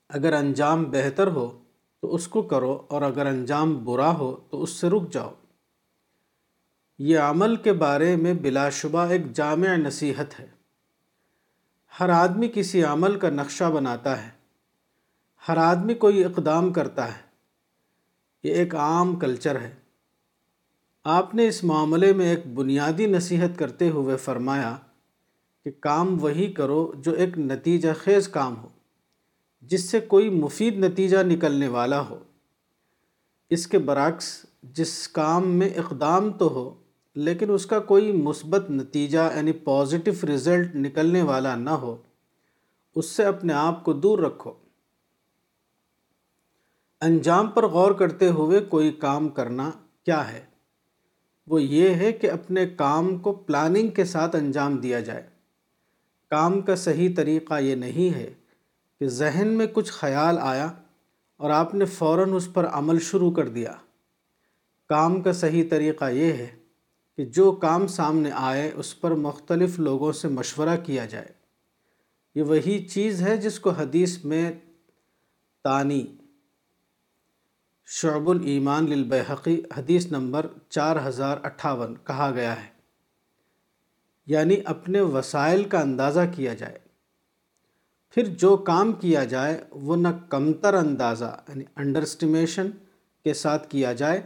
اگر 0.09 0.33
انجام 0.33 0.83
بہتر 0.83 1.27
ہو 1.27 1.63
تو 2.01 2.15
اس 2.15 2.27
کو 2.27 2.41
کرو، 2.41 2.85
اور 2.89 3.01
اگر 3.01 3.25
انجام 3.25 3.85
برا 3.85 4.13
ہو 4.13 4.35
تو 4.49 4.63
اس 4.63 4.69
سے 4.69 4.89
رک 4.89 5.11
جاؤ۔ 5.11 5.33
یہ 6.99 7.19
عمل 7.19 7.55
کے 7.55 7.73
بارے 7.73 8.15
میں 8.15 8.33
بلا 8.33 8.69
شبہ 8.69 8.99
ایک 8.99 9.33
جامع 9.33 9.67
نصیحت 9.67 10.39
ہے۔ 10.39 10.47
ہر 11.99 12.09
آدمی 12.09 12.51
کسی 12.55 12.83
عمل 12.83 13.19
کا 13.19 13.29
نقشہ 13.29 13.63
بناتا 13.63 14.25
ہے۔ 14.25 14.29
ہر 15.47 15.57
آدمی 15.57 15.93
کوئی 15.93 16.25
اقدام 16.25 16.73
کرتا 16.73 17.07
ہے۔ 17.07 17.21
یہ 18.43 18.53
ایک 18.53 18.75
عام 18.75 19.15
کلچر 19.15 19.61
ہے۔ 19.61 19.80
آپ 21.03 21.35
نے 21.35 21.47
اس 21.47 21.63
معاملے 21.63 22.13
میں 22.13 22.29
ایک 22.29 22.53
بنیادی 22.53 23.05
نصیحت 23.05 23.59
کرتے 23.59 23.89
ہوئے 23.89 24.17
فرمایا 24.17 24.77
کہ 25.63 25.71
کام 25.79 26.23
وہی 26.23 26.53
کرو 26.53 26.93
جو 26.97 27.11
ایک 27.11 27.37
نتیجہ 27.37 27.89
خیز 27.97 28.27
کام 28.27 28.57
ہو، 28.57 28.67
جس 29.61 29.89
سے 29.89 29.99
کوئی 29.99 30.29
مفید 30.29 30.77
نتیجہ 30.77 31.17
نکلنے 31.23 31.67
والا 31.67 32.09
ہو۔ 32.09 32.19
اس 33.49 33.67
کے 33.67 33.79
برعکس، 33.79 34.45
جس 34.63 35.07
کام 35.07 35.47
میں 35.47 35.69
اقدام 35.69 36.31
تو 36.31 36.47
ہو، 36.47 36.83
لیکن 37.15 37.51
اس 37.51 37.65
کا 37.65 37.79
کوئی 37.79 38.11
مثبت 38.11 38.71
نتیجہ 38.71 39.29
یعنی 39.35 39.51
پازیٹیو 39.51 40.13
رزلٹ 40.33 40.75
نکلنے 40.75 41.21
والا 41.21 41.55
نہ 41.55 41.69
ہو، 41.69 41.97
اس 42.95 43.05
سے 43.05 43.23
اپنے 43.23 43.53
آپ 43.53 43.85
کو 43.85 43.93
دور 43.93 44.19
رکھو۔ 44.19 44.53
انجام 47.01 47.47
پر 47.47 47.67
غور 47.67 47.91
کرتے 47.91 48.27
ہوئے 48.27 48.59
کوئی 48.59 48.91
کام 48.91 49.29
کرنا 49.29 49.71
کیا 50.05 50.31
ہے؟ 50.31 50.50
وہ 51.51 51.63
یہ 51.63 51.89
ہے 51.89 52.13
کہ 52.13 52.31
اپنے 52.31 52.67
کام 52.67 53.17
کو 53.17 53.31
پلاننگ 53.31 53.87
کے 53.87 54.05
ساتھ 54.05 54.35
انجام 54.35 54.77
دیا 54.77 54.99
جائے۔ 54.99 55.23
کام 56.29 56.61
کا 56.61 56.75
صحیح 56.75 57.15
طریقہ 57.15 57.59
یہ 57.59 57.75
نہیں 57.75 58.15
ہے 58.15 58.33
کہ 58.99 59.07
ذہن 59.07 59.47
میں 59.47 59.67
کچھ 59.73 59.91
خیال 59.91 60.37
آیا 60.41 60.71
اور 61.37 61.49
آپ 61.49 61.75
نے 61.75 61.85
فوراً 61.85 62.33
اس 62.33 62.53
پر 62.53 62.67
عمل 62.67 62.99
شروع 62.99 63.31
کر 63.31 63.47
دیا۔ 63.47 63.73
کام 64.89 65.21
کا 65.21 65.33
صحیح 65.33 65.63
طریقہ 65.69 66.09
یہ 66.09 66.33
ہے 66.33 66.47
کہ 67.17 67.25
جو 67.25 67.51
کام 67.51 67.87
سامنے 67.87 68.29
آئے 68.33 68.71
اس 68.75 69.01
پر 69.01 69.11
مختلف 69.11 69.79
لوگوں 69.79 70.11
سے 70.11 70.27
مشورہ 70.27 70.77
کیا 70.83 71.05
جائے۔ 71.05 71.27
یہ 72.35 72.43
وہی 72.43 72.85
چیز 72.85 73.21
ہے 73.21 73.37
جس 73.37 73.59
کو 73.59 73.69
حدیث 73.69 74.25
میں 74.25 74.51
تانی 75.63 76.07
شعب 77.85 78.29
الایمان 78.29 78.89
للبیحقی، 78.89 79.61
حدیث 79.77 80.05
نمبر 80.05 80.45
چار 80.69 80.95
ہزار 81.07 81.37
اٹھاون، 81.43 81.95
کہا 81.95 82.31
گیا 82.31 82.63
ہے۔ 82.63 82.67
یعنی 84.25 84.55
اپنے 84.65 85.01
وسائل 85.01 85.63
کا 85.63 85.79
اندازہ 85.79 86.19
کیا 86.35 86.53
جائے۔ 86.53 86.79
پھر 88.09 88.25
جو 88.25 88.57
کام 88.57 88.93
کیا 88.93 89.23
جائے، 89.23 89.63
وہ 89.71 89.95
نہ 89.95 90.07
کمتر 90.29 90.73
اندازہ 90.73 91.41
یعنی 91.47 91.63
انڈر 91.75 92.01
اسٹیمیشن 92.01 92.69
کے 93.23 93.33
ساتھ 93.33 93.69
کیا 93.69 93.93
جائے، 93.93 94.21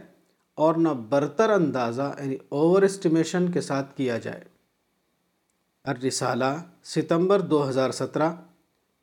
اور 0.54 0.74
نہ 0.74 0.88
برتر 0.88 1.50
اندازہ 1.50 2.14
یعنی 2.18 2.36
اوور 2.48 2.82
اسٹیمیشن 2.82 3.52
کے 3.52 3.60
ساتھ 3.60 3.96
کیا 3.96 4.18
جائے۔ 4.18 4.44
الرسالہ، 5.84 6.62
ستمبر 6.84 7.40
دو 7.40 7.68
ہزار 7.68 7.90
سترہ، 7.90 8.30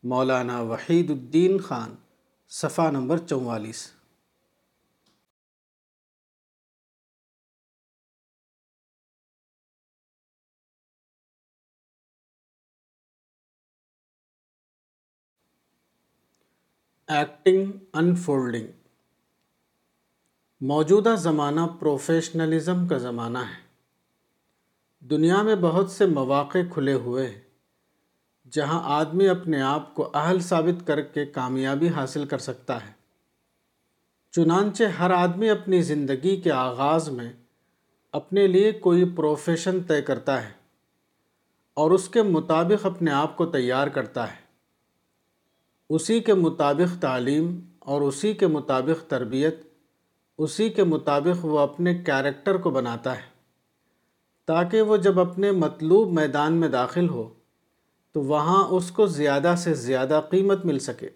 مولانا 0.04 0.62
وحید 0.62 1.10
الدین 1.10 1.60
خان، 1.60 1.96
صفحہ 2.50 2.92
نمبر 2.92 3.18
چوالیس۔ 3.18 3.92
ایکٹنگ 17.08 17.72
انفولڈنگ 17.94 18.68
موجودہ 20.62 21.16
زمانہ 21.18 21.62
پروفیشنلزم 21.80 22.88
کا 22.88 22.98
زمانہ 22.98 23.38
ہے۔ 23.38 23.62
دنیا 25.00 25.42
میں 25.42 25.56
بہت 25.56 25.92
سے 25.92 26.06
مواقع 26.06 26.58
کھلے 26.74 26.94
ہوئے 26.94 27.28
ہیں 27.28 27.42
جہاں 28.52 28.82
آدمی 28.84 29.28
اپنے 29.28 29.62
آپ 29.62 29.96
کو 29.96 30.12
اہل 30.14 30.40
ثابت 30.40 30.88
کر 30.88 31.02
کے 31.02 31.26
کامیابی 31.26 31.90
حاصل 31.90 32.26
کر 32.26 32.38
سکتا 32.38 32.88
ہے۔ 32.88 32.92
چنانچہ 34.32 34.84
ہر 34.84 35.10
آدمی 35.10 35.50
اپنی 35.50 35.82
زندگی 35.82 36.42
کے 36.42 36.52
آغاز 36.52 37.10
میں 37.10 37.34
اپنے 38.12 38.48
لیے 38.48 38.72
کوئی 38.72 39.06
پروفیشن 39.16 39.84
طے 39.84 40.02
کرتا 40.02 40.44
ہے 40.44 40.52
اور 41.74 41.92
اس 41.92 42.10
کے 42.10 42.22
مطابق 42.22 42.86
اپنے 42.86 43.12
آپ 43.12 43.38
کو 43.38 43.46
تیار 43.46 43.88
کرتا 43.88 44.32
ہے۔ 44.32 44.43
اسی 45.90 46.20
کے 46.20 46.34
مطابق 46.34 47.02
تعلیم 47.02 47.60
اور 47.80 48.02
اسی 48.02 48.34
کے 48.34 48.48
مطابق 48.48 49.10
تربیت، 49.10 49.62
اسی 50.38 50.70
کے 50.70 50.84
مطابق 50.84 51.46
وہ 51.46 51.60
اپنے 51.60 51.96
کیریکٹر 51.96 52.58
کو 52.58 52.70
بناتا 52.70 53.16
ہے۔ 53.16 53.34
تاکہ 54.46 54.82
وہ 54.82 54.98
جب 54.98 55.20
اپنے 55.20 55.52
مطلوب 55.52 56.14
میدان 56.14 56.54
میں 56.54 56.68
داخل 56.68 57.10
ہو، 57.10 57.34
تو 58.12 58.22
وہاں 58.22 58.64
اس 58.64 58.92
کو 58.92 59.06
زیادہ 59.06 59.56
سے 59.58 59.74
زیادہ 59.74 60.22
قیمت 60.30 60.66
مل 60.66 60.80
سکے۔ 60.80 61.10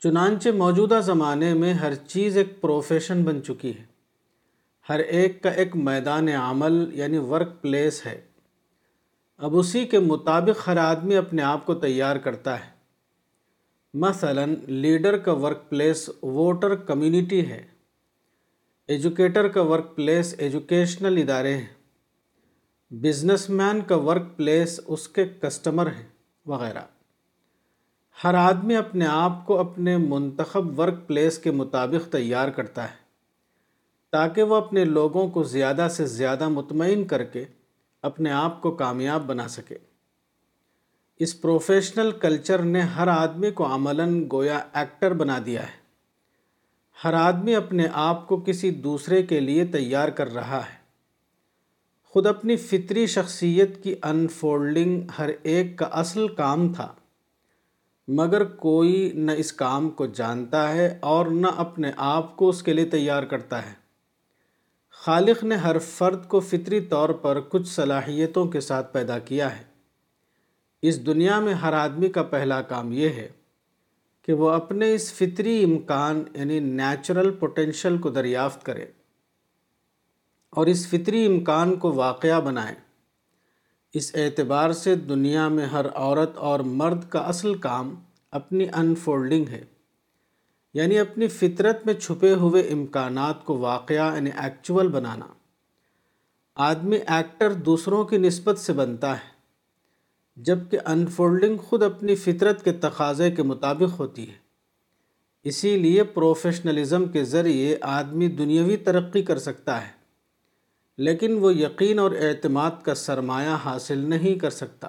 چنانچہ 0.00 0.48
موجودہ 0.48 1.00
زمانے 1.04 1.54
میں 1.54 1.74
ہر 1.74 1.94
چیز 1.94 2.36
ایک 2.36 2.60
پروفیشن 2.60 3.22
بن 3.22 3.42
چکی 3.42 3.78
ہے۔ 3.78 3.84
ہر 4.88 4.98
ایک 4.98 5.42
کا 5.42 5.50
ایک 5.50 5.76
میدان 5.76 6.28
عمل 6.28 6.90
یعنی 6.92 7.18
ورک 7.18 7.62
پلیس 7.62 8.06
ہے۔ 8.06 8.31
اب 9.42 9.56
اسی 9.56 9.84
کے 9.84 9.98
مطابق 9.98 10.68
ہر 10.68 10.76
آدمی 10.76 11.16
اپنے 11.16 11.42
آپ 11.42 11.66
کو 11.66 11.74
تیار 11.74 12.16
کرتا 12.16 12.60
ہے۔ 12.60 12.70
مثلا، 13.94 14.44
لیڈر 14.66 15.18
کا 15.18 15.32
ورک 15.32 15.70
پلیس 15.70 16.10
ووٹر 16.22 16.74
کمیونٹی 16.74 17.46
ہے۔ 17.46 17.66
ایجوکیٹر 18.86 19.48
کا 19.48 19.62
ورک 19.62 19.96
پلیس 19.96 20.34
ایجوکیشنل 20.38 21.22
ادارے 21.22 21.56
ہیں۔ 21.56 21.66
بزنس 22.90 23.50
مین 23.50 23.80
کا 23.80 23.96
ورک 23.96 24.36
پلیس 24.36 24.80
اس 24.86 25.08
کے 25.08 25.24
کسٹمر 25.40 25.86
ہیں، 25.86 26.06
وغیرہ۔ 26.46 26.82
ہر 28.24 28.34
آدمی 28.34 28.76
اپنے 28.76 29.06
آپ 29.06 29.46
کو 29.46 29.58
اپنے 29.58 29.96
منتخب 29.96 30.80
ورک 30.80 30.94
پلیس 31.06 31.38
کے 31.38 31.50
مطابق 31.50 32.12
تیار 32.12 32.48
کرتا 32.48 32.90
ہے، 32.90 32.96
تاکہ 34.10 34.42
وہ 34.42 34.54
اپنے 34.54 34.84
لوگوں 34.84 35.28
کو 35.28 35.42
زیادہ 35.42 35.88
سے 35.90 36.06
زیادہ 36.06 36.48
مطمئن 36.48 37.04
کر 37.04 37.24
کے 37.24 37.44
اپنے 38.02 38.30
آپ 38.30 38.62
کو 38.62 38.70
کامیاب 38.70 39.26
بنا 39.26 39.48
سکے۔ 39.48 39.74
اس 41.18 41.40
پروفیشنل 41.40 42.10
کلچر 42.10 42.58
نے 42.58 42.80
ہر 42.80 43.08
آدمی 43.08 43.50
کو 43.50 43.74
عملاً 43.74 44.28
گویا 44.32 44.60
ایکٹر 44.72 45.12
بنا 45.12 45.38
دیا 45.46 45.62
ہے۔ 45.62 45.82
ہر 47.04 47.14
آدمی 47.14 47.54
اپنے 47.54 47.86
آپ 47.92 48.28
کو 48.28 48.36
کسی 48.36 48.70
دوسرے 48.70 49.22
کے 49.22 49.40
لیے 49.40 49.64
تیار 49.64 50.08
کر 50.08 50.34
رہا 50.34 50.58
ہے۔ 50.58 50.82
خود 52.04 52.26
اپنی 52.26 52.56
فطری 52.56 53.06
شخصیت 53.06 53.82
کی 53.82 53.94
انفولڈنگ 54.02 55.00
ہر 55.18 55.30
ایک 55.42 55.78
کا 55.78 55.86
اصل 55.86 56.28
کام 56.28 56.74
تھا۔ 56.74 56.94
مگر 58.08 58.44
کوئی 58.44 59.10
نہ 59.14 59.32
اس 59.36 59.52
کام 59.52 59.90
کو 59.90 60.06
جانتا 60.06 60.72
ہے 60.72 60.98
اور 61.00 61.26
نہ 61.26 61.46
اپنے 61.56 61.92
آپ 61.96 62.36
کو 62.36 62.48
اس 62.48 62.62
کے 62.62 62.72
لیے 62.72 62.84
تیار 62.84 63.22
کرتا 63.22 63.66
ہے۔ 63.66 63.81
خالق 65.04 65.44
نے 65.44 65.54
ہر 65.54 65.78
فرد 65.78 66.28
کو 66.28 66.40
فطری 66.40 66.80
طور 66.80 67.08
پر 67.08 67.40
کچھ 67.40 67.68
صلاحیتوں 67.68 68.46
کے 68.46 68.60
ساتھ 68.60 68.92
پیدا 68.92 69.18
کیا 69.18 69.58
ہے۔ 69.58 69.64
اس 70.82 71.06
دنیا 71.06 71.40
میں 71.40 71.54
ہر 71.54 71.72
آدمی 71.72 72.08
کا 72.08 72.22
پہلا 72.22 72.62
کام 72.62 72.92
یہ 72.92 73.08
ہے 73.08 73.28
کہ 74.22 74.32
وہ 74.32 74.50
اپنے 74.50 74.94
اس 74.94 75.14
فطری 75.14 75.64
امکان 75.64 76.22
یعنی 76.34 76.60
نیچرل 76.60 77.30
پوٹینشل 77.30 77.98
کو 77.98 78.08
دریافت 78.08 78.64
کرے 78.64 78.84
اور 80.50 80.66
اس 80.66 80.88
فطری 80.88 81.26
امکان 81.26 81.76
کو 81.76 81.92
واقعہ 81.92 82.40
بنائیں 82.40 82.76
اس 83.94 84.14
اعتبار 84.14 84.72
سے 84.72 84.94
دنیا 84.94 85.48
میں 85.48 85.66
ہر 85.66 85.86
عورت 85.94 86.36
اور 86.36 86.60
مرد 86.60 87.08
کا 87.08 87.18
اصل 87.18 87.54
کام 87.54 87.94
اپنی 88.30 88.66
انفولڈنگ 88.72 89.44
ہے۔ 89.48 89.64
یعنی 90.74 90.98
اپنی 90.98 91.28
فطرت 91.28 91.86
میں 91.86 91.94
چھپے 91.94 92.32
ہوئے 92.32 92.62
امکانات 92.62 93.44
کو 93.44 93.58
واقعہ 93.58 94.14
یعنی 94.14 94.30
ایکچول 94.36 94.88
بنانا۔ 94.88 95.26
آدمی 96.54 96.96
ایکٹر 96.96 97.52
دوسروں 97.52 98.04
کی 98.04 98.16
نسبت 98.16 98.58
سے 98.58 98.72
بنتا 98.72 99.14
ہے، 99.16 99.30
جبکہ 100.36 100.78
انفولڈنگ 100.86 101.56
خود 101.56 101.82
اپنی 101.82 102.14
فطرت 102.14 102.64
کے 102.64 102.72
تقاضے 102.72 103.30
کے 103.30 103.42
مطابق 103.42 104.00
ہوتی 104.00 104.28
ہے۔ 104.30 104.36
اسی 105.44 105.76
لیے 105.76 106.04
پروفیشنلزم 106.04 107.08
کے 107.08 107.24
ذریعے 107.24 107.76
آدمی 107.80 108.28
دنیاوی 108.28 108.76
ترقی 108.76 109.22
کر 109.22 109.38
سکتا 109.38 109.82
ہے، 109.82 109.90
لیکن 110.98 111.38
وہ 111.38 111.54
یقین 111.54 111.98
اور 111.98 112.10
اعتماد 112.10 112.70
کا 112.82 112.94
سرمایہ 112.94 113.56
حاصل 113.64 113.98
نہیں 113.98 114.38
کر 114.38 114.50
سکتا۔ 114.50 114.88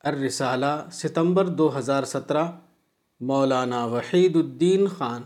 الرسالہ، 0.00 0.86
ستمبر 0.92 1.46
دو 1.46 1.78
ہزار 1.78 2.04
سترہ۔ 2.04 2.44
مولانا 3.20 3.84
وحید 3.86 4.36
الدین 4.36 4.88
خان 4.88 5.22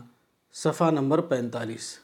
صفحہ 0.53 0.91
نمبر 0.91 1.21
پینتالیس۔ 1.21 1.99